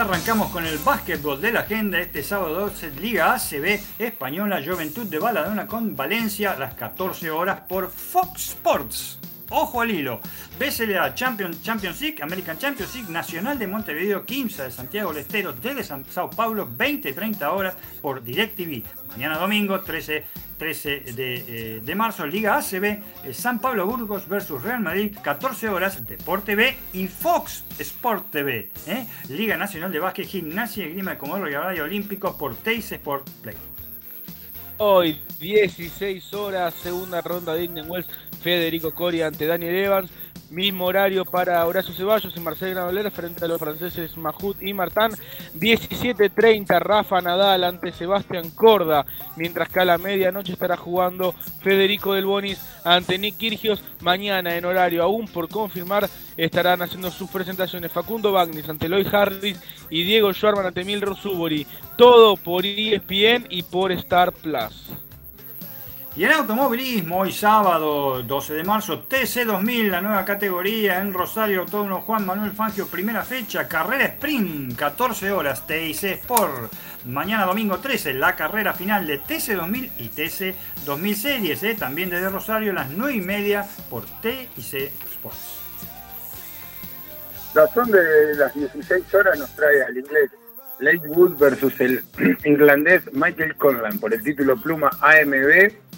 Arrancamos 0.00 0.50
con 0.50 0.64
el 0.64 0.78
básquetbol 0.78 1.42
de 1.42 1.52
la 1.52 1.60
agenda. 1.60 2.00
Este 2.00 2.22
sábado 2.22 2.54
12, 2.60 2.92
Liga 2.92 3.34
ACB 3.34 3.78
Española 3.98 4.62
Juventud 4.64 5.06
de 5.06 5.18
Baladona 5.18 5.66
con 5.66 5.94
Valencia 5.94 6.52
a 6.52 6.58
las 6.58 6.72
14 6.74 7.30
horas 7.30 7.60
por 7.68 7.90
Fox 7.90 8.48
Sports. 8.48 9.18
Ojo 9.50 9.82
al 9.82 9.90
hilo. 9.90 10.20
BCLA 10.58 11.14
Champion, 11.14 11.60
Champions 11.60 12.00
League, 12.00 12.22
American 12.22 12.56
Champions 12.56 12.94
League, 12.94 13.12
Nacional 13.12 13.58
de 13.58 13.66
Montevideo, 13.66 14.24
15 14.24 14.62
de 14.62 14.70
Santiago 14.70 15.12
del 15.12 15.26
desde 15.60 15.84
San, 15.84 16.06
Sao 16.06 16.30
Paulo, 16.30 16.66
20-30 16.66 17.42
horas 17.52 17.76
por 18.00 18.22
DirecTV. 18.22 18.82
Mañana 19.08 19.36
domingo, 19.36 19.80
13, 19.80 20.24
13 20.60 21.00
de, 21.14 21.44
eh, 21.48 21.80
de 21.80 21.94
marzo, 21.94 22.26
Liga 22.26 22.58
ACB, 22.58 22.84
eh, 22.84 23.32
San 23.32 23.60
Pablo 23.60 23.86
Burgos 23.86 24.28
versus 24.28 24.62
Real 24.62 24.80
Madrid, 24.80 25.16
14 25.22 25.70
horas, 25.70 26.06
Deport 26.06 26.44
TV 26.44 26.76
y 26.92 27.08
Fox 27.08 27.64
Sport 27.78 28.30
TV. 28.30 28.68
¿eh? 28.86 29.06
Liga 29.30 29.56
Nacional 29.56 29.90
de 29.90 30.00
Básquet, 30.00 30.26
Gimnasia 30.26 30.84
y 30.84 30.90
Grima 30.90 31.12
de 31.12 31.18
Comodoro 31.18 31.50
y 31.50 31.54
Horario 31.54 31.84
Olímpico 31.84 32.36
por 32.36 32.54
Teis 32.56 32.92
Sport 32.92 33.26
Play. 33.40 33.56
Hoy, 34.76 35.22
16 35.38 36.34
horas, 36.34 36.74
segunda 36.74 37.22
ronda 37.22 37.54
de 37.54 37.64
Indian 37.64 37.88
Federico 38.42 38.94
Coria 38.94 39.28
ante 39.28 39.46
Daniel 39.46 39.74
Evans. 39.74 40.10
Mismo 40.50 40.86
horario 40.86 41.24
para 41.24 41.64
Horacio 41.64 41.94
Ceballos 41.94 42.36
y 42.36 42.40
Marcel 42.40 42.74
Granollers 42.74 43.14
frente 43.14 43.44
a 43.44 43.48
los 43.48 43.60
franceses 43.60 44.16
Mahut 44.16 44.60
y 44.60 44.74
Martán. 44.74 45.12
17.30 45.54 46.80
Rafa 46.80 47.20
Nadal 47.20 47.62
ante 47.62 47.92
Sebastián 47.92 48.50
Corda. 48.50 49.06
Mientras 49.36 49.68
que 49.68 49.78
a 49.78 49.84
la 49.84 49.96
medianoche 49.96 50.52
estará 50.52 50.76
jugando 50.76 51.32
Federico 51.62 52.14
Del 52.14 52.26
Bonis 52.26 52.60
ante 52.84 53.16
Nick 53.16 53.36
Kirgios. 53.36 53.80
Mañana 54.00 54.56
en 54.56 54.64
horario 54.64 55.04
aún 55.04 55.28
por 55.28 55.48
confirmar 55.48 56.08
estarán 56.36 56.82
haciendo 56.82 57.12
sus 57.12 57.30
presentaciones 57.30 57.92
Facundo 57.92 58.32
Bagnis 58.32 58.68
ante 58.68 58.88
Lloyd 58.88 59.14
Harris 59.14 59.60
y 59.88 60.02
Diego 60.02 60.32
Schwarman 60.32 60.66
ante 60.66 60.84
Milro 60.84 61.14
Subori. 61.14 61.64
Todo 61.96 62.36
por 62.36 62.66
ESPN 62.66 63.46
y 63.50 63.62
por 63.62 63.92
Star 63.92 64.32
Plus. 64.32 64.90
Y 66.20 66.24
en 66.26 66.32
automovilismo, 66.32 67.20
hoy 67.20 67.32
sábado 67.32 68.22
12 68.22 68.52
de 68.52 68.62
marzo, 68.62 69.08
TC2000, 69.08 69.88
la 69.88 70.02
nueva 70.02 70.22
categoría 70.26 71.00
en 71.00 71.14
Rosario, 71.14 71.60
Autódromo 71.62 72.02
Juan 72.02 72.26
Manuel 72.26 72.52
Fangio, 72.52 72.86
primera 72.88 73.22
fecha, 73.22 73.66
carrera 73.66 74.04
sprint, 74.04 74.76
14 74.76 75.32
horas, 75.32 75.66
TIC 75.66 76.04
Sport. 76.20 76.70
Mañana 77.06 77.46
domingo 77.46 77.78
13, 77.78 78.12
la 78.12 78.36
carrera 78.36 78.74
final 78.74 79.06
de 79.06 79.18
TC2000 79.18 79.92
y 79.96 80.10
TC2000 80.10 81.14
Series, 81.14 81.62
eh, 81.62 81.74
también 81.74 82.10
desde 82.10 82.28
Rosario, 82.28 82.74
las 82.74 82.90
9 82.90 83.14
y 83.14 83.22
media 83.22 83.66
por 83.88 84.04
TIC 84.20 84.58
Sports. 84.58 85.56
Son 87.72 87.90
de 87.90 88.34
las 88.34 88.54
16 88.54 89.14
horas 89.14 89.38
nos 89.38 89.56
trae 89.56 89.84
al 89.84 89.96
inglés 89.96 90.30
Lakewood 90.80 91.38
versus 91.38 91.80
el 91.80 92.04
irlandés 92.44 93.10
Michael 93.14 93.56
Conlan 93.56 93.98
por 93.98 94.12
el 94.12 94.22
título 94.22 94.58
Pluma 94.58 94.90
AMB. 95.00 95.89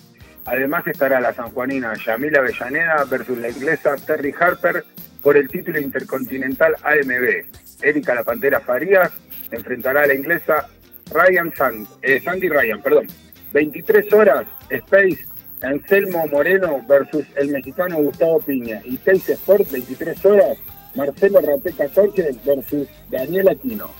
Además 0.44 0.86
estará 0.86 1.20
la 1.20 1.32
sanjuanina 1.32 1.94
Yamila 1.94 2.40
Avellaneda 2.40 3.04
versus 3.04 3.38
la 3.38 3.50
inglesa 3.50 3.96
Terry 3.96 4.34
Harper 4.38 4.84
por 5.22 5.36
el 5.36 5.48
título 5.48 5.80
intercontinental 5.80 6.74
AMB. 6.82 7.46
Erika 7.82 8.14
La 8.14 8.24
Pantera 8.24 8.60
Farías 8.60 9.10
enfrentará 9.50 10.02
a 10.02 10.06
la 10.06 10.14
inglesa 10.14 10.68
Ryan 11.12 11.52
Sand, 11.54 11.86
eh, 12.02 12.20
Sandy 12.20 12.48
Ryan, 12.48 12.82
perdón. 12.82 13.06
23 13.52 14.12
horas 14.12 14.46
Space 14.70 15.26
Anselmo 15.62 16.26
Moreno 16.26 16.82
versus 16.88 17.24
el 17.36 17.48
mexicano 17.50 17.96
Gustavo 17.98 18.40
Piña. 18.40 18.80
Y 18.84 18.96
Teis 18.96 19.28
Sport, 19.28 19.70
23 19.70 20.24
horas 20.24 20.58
Marcelo 20.94 21.40
Rapeca 21.40 21.88
Sánchez 21.88 22.44
versus 22.44 22.88
Daniel 23.10 23.48
Aquino. 23.48 23.90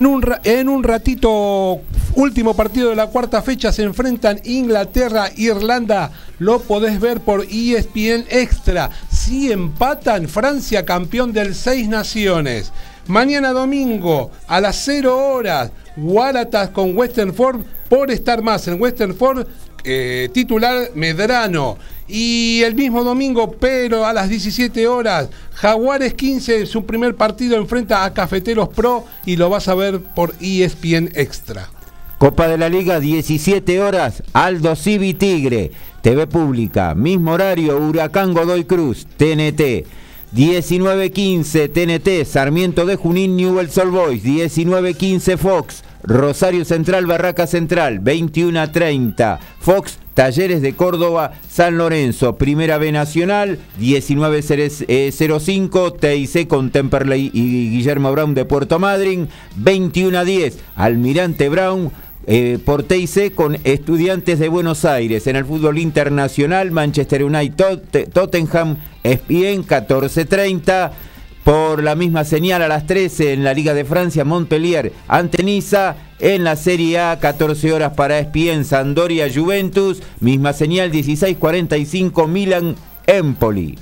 En 0.00 0.06
un, 0.06 0.24
en 0.42 0.68
un 0.68 0.82
ratito, 0.82 1.80
último 2.16 2.54
partido 2.54 2.90
de 2.90 2.96
la 2.96 3.06
cuarta 3.06 3.42
fecha, 3.42 3.72
se 3.72 3.84
enfrentan 3.84 4.40
Inglaterra, 4.44 5.30
Irlanda. 5.36 6.10
Lo 6.38 6.60
podés 6.60 7.00
ver 7.00 7.20
por 7.20 7.44
E 7.44 7.76
ESPN 7.76 8.26
Extra. 8.28 8.90
Si 9.10 9.52
empatan, 9.52 10.28
Francia 10.28 10.84
campeón 10.84 11.32
del 11.32 11.54
Seis 11.54 11.88
Naciones. 11.88 12.72
Mañana 13.06 13.52
domingo 13.52 14.30
a 14.48 14.60
las 14.60 14.76
0 14.84 15.16
horas, 15.16 15.70
Waratahs 15.96 16.70
con 16.70 16.96
Western 16.96 17.34
Ford 17.34 17.60
por 17.88 18.10
estar 18.10 18.42
más 18.42 18.66
en 18.66 18.80
Western 18.80 19.14
Ford. 19.14 19.46
Eh, 19.84 20.28
titular 20.32 20.90
Medrano. 20.94 21.78
Y 22.06 22.62
el 22.64 22.74
mismo 22.74 23.02
domingo, 23.02 23.52
pero 23.52 24.04
a 24.04 24.12
las 24.12 24.28
17 24.28 24.86
horas, 24.88 25.30
Jaguares 25.54 26.12
15, 26.14 26.66
su 26.66 26.84
primer 26.84 27.14
partido 27.14 27.56
enfrenta 27.56 28.04
a 28.04 28.12
Cafeteros 28.12 28.68
Pro 28.68 29.04
y 29.24 29.36
lo 29.36 29.48
vas 29.48 29.68
a 29.68 29.74
ver 29.74 30.00
por 30.00 30.34
ESPN 30.40 31.10
Extra. 31.14 31.70
Copa 32.18 32.46
de 32.48 32.58
la 32.58 32.68
Liga, 32.68 33.00
17 33.00 33.80
horas, 33.80 34.22
Aldo 34.32 34.76
Civi 34.76 35.14
Tigre, 35.14 35.72
TV 36.02 36.26
Pública, 36.26 36.94
mismo 36.94 37.32
horario, 37.32 37.78
Huracán 37.78 38.34
Godoy 38.34 38.64
Cruz, 38.64 39.06
TNT. 39.16 39.86
19.15 40.34 41.72
TNT, 41.72 42.26
Sarmiento 42.26 42.84
de 42.86 42.96
Junín, 42.96 43.36
Newell's 43.36 43.78
Old 43.78 43.92
Boys. 43.92 44.24
19.15 44.24 45.38
Fox, 45.38 45.84
Rosario 46.02 46.64
Central, 46.64 47.06
Barraca 47.06 47.46
Central. 47.46 48.00
21.30 48.00 49.38
Fox, 49.60 50.00
Talleres 50.14 50.60
de 50.60 50.74
Córdoba, 50.74 51.34
San 51.48 51.78
Lorenzo, 51.78 52.34
Primera 52.34 52.78
B 52.78 52.90
Nacional, 52.90 53.60
19.05, 53.80 56.00
TIC 56.00 56.48
con 56.48 56.70
Temperley 56.70 57.30
y 57.32 57.70
Guillermo 57.70 58.10
Brown 58.10 58.34
de 58.34 58.44
Puerto 58.44 58.80
Madryn, 58.80 59.28
21 59.54 60.18
a 60.18 60.24
10, 60.24 60.58
Almirante 60.74 61.48
Brown. 61.48 61.92
Eh, 62.26 62.58
por 62.64 62.82
TIC 62.82 63.34
con 63.34 63.56
Estudiantes 63.64 64.38
de 64.38 64.48
Buenos 64.48 64.84
Aires. 64.84 65.26
En 65.26 65.36
el 65.36 65.44
fútbol 65.44 65.78
internacional, 65.78 66.70
Manchester 66.70 67.24
United, 67.24 67.54
Tot- 67.56 68.12
Tottenham, 68.12 68.76
ESPN, 69.02 69.64
14.30. 69.66 70.90
Por 71.44 71.82
la 71.82 71.94
misma 71.94 72.24
señal 72.24 72.62
a 72.62 72.68
las 72.68 72.86
13 72.86 73.34
en 73.34 73.44
la 73.44 73.52
Liga 73.52 73.74
de 73.74 73.84
Francia, 73.84 74.24
Montpellier 74.24 74.92
ante 75.08 75.42
Niza. 75.42 75.96
En 76.18 76.42
la 76.42 76.56
Serie 76.56 76.98
A, 77.00 77.18
14 77.20 77.70
horas 77.72 77.92
para 77.94 78.18
ESPN, 78.18 78.64
Sandoria, 78.64 79.26
Juventus. 79.32 80.00
Misma 80.20 80.54
señal, 80.54 80.90
16.45, 80.90 82.26
Milan, 82.28 82.76
Empoli. 83.06 83.78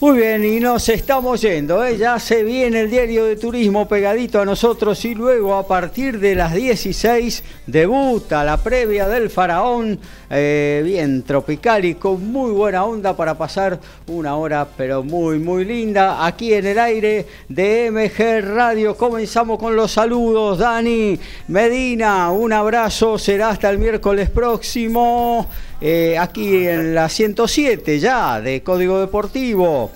Muy 0.00 0.16
bien, 0.16 0.42
y 0.46 0.60
nos 0.60 0.88
estamos 0.88 1.42
yendo, 1.42 1.84
¿eh? 1.84 1.98
ya 1.98 2.18
se 2.18 2.42
viene 2.42 2.80
el 2.80 2.90
diario 2.90 3.26
de 3.26 3.36
turismo 3.36 3.86
pegadito 3.86 4.40
a 4.40 4.46
nosotros 4.46 5.04
y 5.04 5.14
luego 5.14 5.54
a 5.54 5.66
partir 5.66 6.18
de 6.20 6.34
las 6.34 6.54
16 6.54 7.44
debuta 7.66 8.42
la 8.42 8.56
previa 8.56 9.06
del 9.08 9.28
faraón, 9.28 10.00
eh, 10.30 10.82
bien 10.84 11.24
tropical 11.24 11.84
y 11.84 11.96
con 11.96 12.30
muy 12.30 12.52
buena 12.52 12.84
onda 12.84 13.16
para 13.16 13.36
pasar 13.36 13.80
una 14.06 14.36
hora 14.36 14.66
pero 14.76 15.02
muy 15.02 15.40
muy 15.40 15.64
linda 15.64 16.24
aquí 16.24 16.54
en 16.54 16.66
el 16.66 16.78
aire 16.78 17.26
de 17.48 17.90
MG 17.90 18.46
Radio. 18.54 18.96
Comenzamos 18.96 19.58
con 19.58 19.74
los 19.74 19.90
saludos, 19.90 20.58
Dani 20.58 21.18
Medina, 21.48 22.30
un 22.30 22.52
abrazo, 22.52 23.18
será 23.18 23.50
hasta 23.50 23.68
el 23.70 23.78
miércoles 23.78 24.30
próximo. 24.30 25.48
eh, 25.80 26.16
aquí 26.18 26.66
en 26.66 26.94
la 26.94 27.08
107 27.08 27.98
ya 27.98 28.40
de 28.40 28.62
Código 28.62 29.00
Deportivo. 29.00 29.90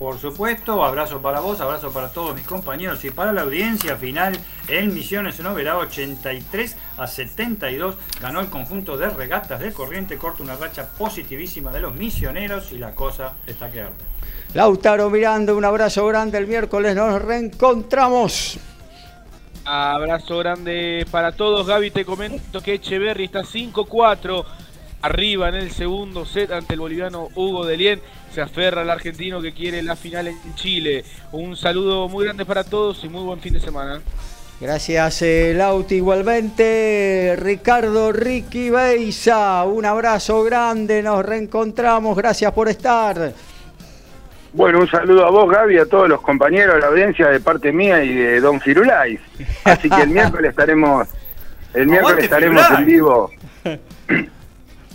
Por 0.00 0.18
supuesto, 0.18 0.82
abrazo 0.82 1.20
para 1.20 1.40
vos, 1.40 1.60
abrazo 1.60 1.92
para 1.92 2.08
todos 2.08 2.34
mis 2.34 2.46
compañeros 2.46 3.04
y 3.04 3.10
para 3.10 3.34
la 3.34 3.42
audiencia 3.42 3.98
final 3.98 4.34
en 4.66 4.94
Misiones 4.94 5.38
en 5.38 5.46
Oberá 5.46 5.76
83 5.76 6.74
a 6.96 7.06
72 7.06 7.96
ganó 8.18 8.40
el 8.40 8.48
conjunto 8.48 8.96
de 8.96 9.10
regatas 9.10 9.60
de 9.60 9.74
Corriente 9.74 10.16
corta 10.16 10.42
una 10.42 10.56
racha 10.56 10.88
positivísima 10.96 11.70
de 11.70 11.80
los 11.80 11.94
misioneros 11.94 12.72
y 12.72 12.78
la 12.78 12.94
cosa 12.94 13.34
está 13.46 13.70
que 13.70 13.82
arde. 13.82 13.92
Lautaro 14.54 15.10
Miranda, 15.10 15.52
un 15.52 15.66
abrazo 15.66 16.06
grande. 16.06 16.38
El 16.38 16.46
miércoles 16.46 16.96
nos 16.96 17.20
reencontramos. 17.20 18.58
Abrazo 19.66 20.38
grande 20.38 21.06
para 21.10 21.32
todos. 21.32 21.66
Gaby, 21.66 21.90
te 21.90 22.06
comento 22.06 22.62
que 22.62 22.72
Echeverry 22.72 23.24
está 23.24 23.42
5-4 23.42 24.46
arriba 25.02 25.48
en 25.48 25.56
el 25.56 25.70
segundo 25.70 26.24
set 26.24 26.52
ante 26.52 26.74
el 26.74 26.80
boliviano 26.80 27.28
Hugo 27.34 27.64
Delien. 27.66 28.00
Se 28.32 28.40
aferra 28.40 28.82
al 28.82 28.90
argentino 28.90 29.40
que 29.40 29.52
quiere 29.52 29.82
la 29.82 29.96
final 29.96 30.28
en 30.28 30.54
Chile. 30.54 31.04
Un 31.32 31.56
saludo 31.56 32.08
muy 32.08 32.24
grande 32.24 32.44
para 32.44 32.64
todos 32.64 33.02
y 33.04 33.08
muy 33.08 33.24
buen 33.24 33.40
fin 33.40 33.54
de 33.54 33.60
semana. 33.60 34.00
Gracias, 34.60 35.22
eh, 35.22 35.54
Lauti. 35.56 35.96
Igualmente, 35.96 37.34
Ricardo 37.38 38.12
Ricky 38.12 38.68
Beisa, 38.68 39.64
un 39.64 39.86
abrazo 39.86 40.44
grande. 40.44 41.02
Nos 41.02 41.24
reencontramos. 41.24 42.16
Gracias 42.16 42.52
por 42.52 42.68
estar. 42.68 43.32
Bueno, 44.52 44.80
un 44.80 44.90
saludo 44.90 45.24
a 45.26 45.30
vos, 45.30 45.50
Gaby, 45.50 45.78
a 45.78 45.86
todos 45.86 46.08
los 46.08 46.20
compañeros 46.20 46.74
de 46.74 46.80
la 46.82 46.88
audiencia 46.88 47.28
de 47.28 47.40
parte 47.40 47.72
mía 47.72 48.02
y 48.04 48.12
de 48.12 48.40
Don 48.40 48.60
Firulais. 48.60 49.20
Así 49.64 49.88
que 49.88 50.02
el 50.02 50.10
miércoles 50.10 50.50
estaremos, 50.50 51.08
el 51.72 51.86
miércoles 51.86 52.00
¡Aguante, 52.02 52.24
estaremos 52.24 52.62
Firulais! 52.66 52.80
en 52.80 52.86
vivo. 52.86 53.30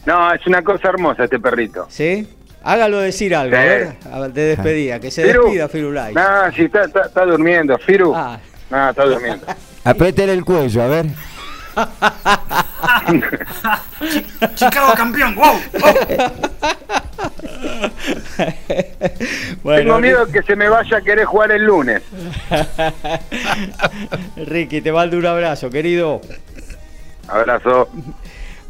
No, 0.05 0.33
es 0.33 0.45
una 0.47 0.63
cosa 0.63 0.89
hermosa 0.89 1.25
este 1.25 1.39
perrito. 1.39 1.85
¿Sí? 1.89 2.27
Hágalo 2.63 2.99
decir 2.99 3.35
algo, 3.35 3.55
Sí. 3.55 4.07
a 4.11 4.19
ver, 4.19 4.33
de 4.33 4.41
despedida. 4.55 4.99
Que 4.99 5.11
se 5.11 5.23
Firu. 5.23 5.43
despida, 5.43 5.69
Firulais. 5.69 6.15
No, 6.15 6.51
sí, 6.55 6.63
está, 6.63 6.85
está, 6.85 7.01
está 7.01 7.25
durmiendo. 7.25 7.77
Firu. 7.77 8.13
Ah. 8.15 8.39
No, 8.69 8.89
está 8.89 9.05
durmiendo. 9.05 9.45
Apriétele 9.83 10.33
el 10.33 10.43
cuello, 10.43 10.81
a 10.81 10.87
ver. 10.87 11.05
Chicago 14.55 14.93
campeón, 14.95 15.35
wow. 15.35 15.59
Tengo 19.75 19.99
miedo 19.99 20.25
que 20.27 20.41
se 20.43 20.55
me 20.55 20.69
vaya 20.69 20.97
a 20.97 21.01
querer 21.01 21.25
jugar 21.25 21.51
el 21.51 21.63
lunes. 21.65 22.01
Ricky, 24.37 24.81
te 24.81 24.91
mando 24.91 25.17
un 25.17 25.25
abrazo, 25.25 25.69
querido. 25.69 26.21
Abrazo. 27.27 27.89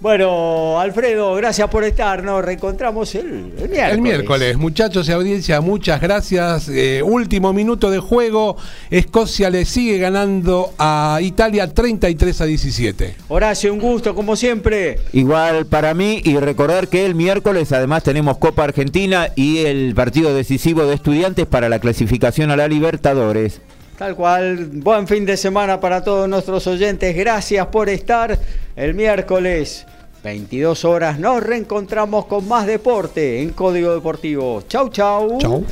Bueno, 0.05 0.79
Alfredo, 0.79 1.33
gracias 1.33 1.67
por 1.67 1.83
estar. 1.83 2.23
Nos 2.23 2.45
reencontramos 2.45 3.15
el, 3.15 3.53
el 3.57 3.69
miércoles. 3.69 3.91
El 3.91 4.01
miércoles, 4.01 4.55
muchachos 4.55 5.09
y 5.09 5.11
audiencia, 5.11 5.61
muchas 5.61 5.99
gracias. 5.99 6.69
Eh, 6.69 7.01
último 7.03 7.53
minuto 7.53 7.89
de 7.89 7.97
juego. 7.97 8.55
Escocia 8.91 9.49
le 9.49 9.65
sigue 9.65 9.97
ganando 9.97 10.75
a 10.77 11.17
Italia 11.23 11.73
33 11.73 12.39
a 12.39 12.45
17. 12.45 13.15
Horacio, 13.29 13.73
un 13.73 13.79
gusto, 13.79 14.13
como 14.13 14.35
siempre. 14.35 14.99
Igual 15.11 15.65
para 15.65 15.95
mí 15.95 16.21
y 16.23 16.37
recordar 16.37 16.87
que 16.87 17.03
el 17.07 17.15
miércoles 17.15 17.71
además 17.71 18.03
tenemos 18.03 18.37
Copa 18.37 18.63
Argentina 18.63 19.29
y 19.35 19.65
el 19.65 19.95
partido 19.95 20.35
decisivo 20.35 20.85
de 20.85 20.93
estudiantes 20.93 21.47
para 21.47 21.67
la 21.67 21.79
clasificación 21.79 22.51
a 22.51 22.55
la 22.55 22.67
Libertadores. 22.67 23.59
Tal 23.97 24.13
cual, 24.13 24.67
buen 24.71 25.07
fin 25.07 25.25
de 25.25 25.35
semana 25.35 25.79
para 25.79 26.03
todos 26.03 26.29
nuestros 26.29 26.67
oyentes. 26.67 27.15
Gracias 27.15 27.65
por 27.67 27.89
estar 27.89 28.37
el 28.75 28.93
miércoles. 28.93 29.87
22 30.25 30.85
horas 30.85 31.19
nos 31.19 31.43
reencontramos 31.43 32.25
con 32.25 32.47
más 32.47 32.65
deporte 32.65 33.43
en 33.43 33.51
Código 33.51 33.93
Deportivo. 33.93 34.63
Chau, 34.67 34.89
chau. 34.89 35.37
Chau. 35.37 35.63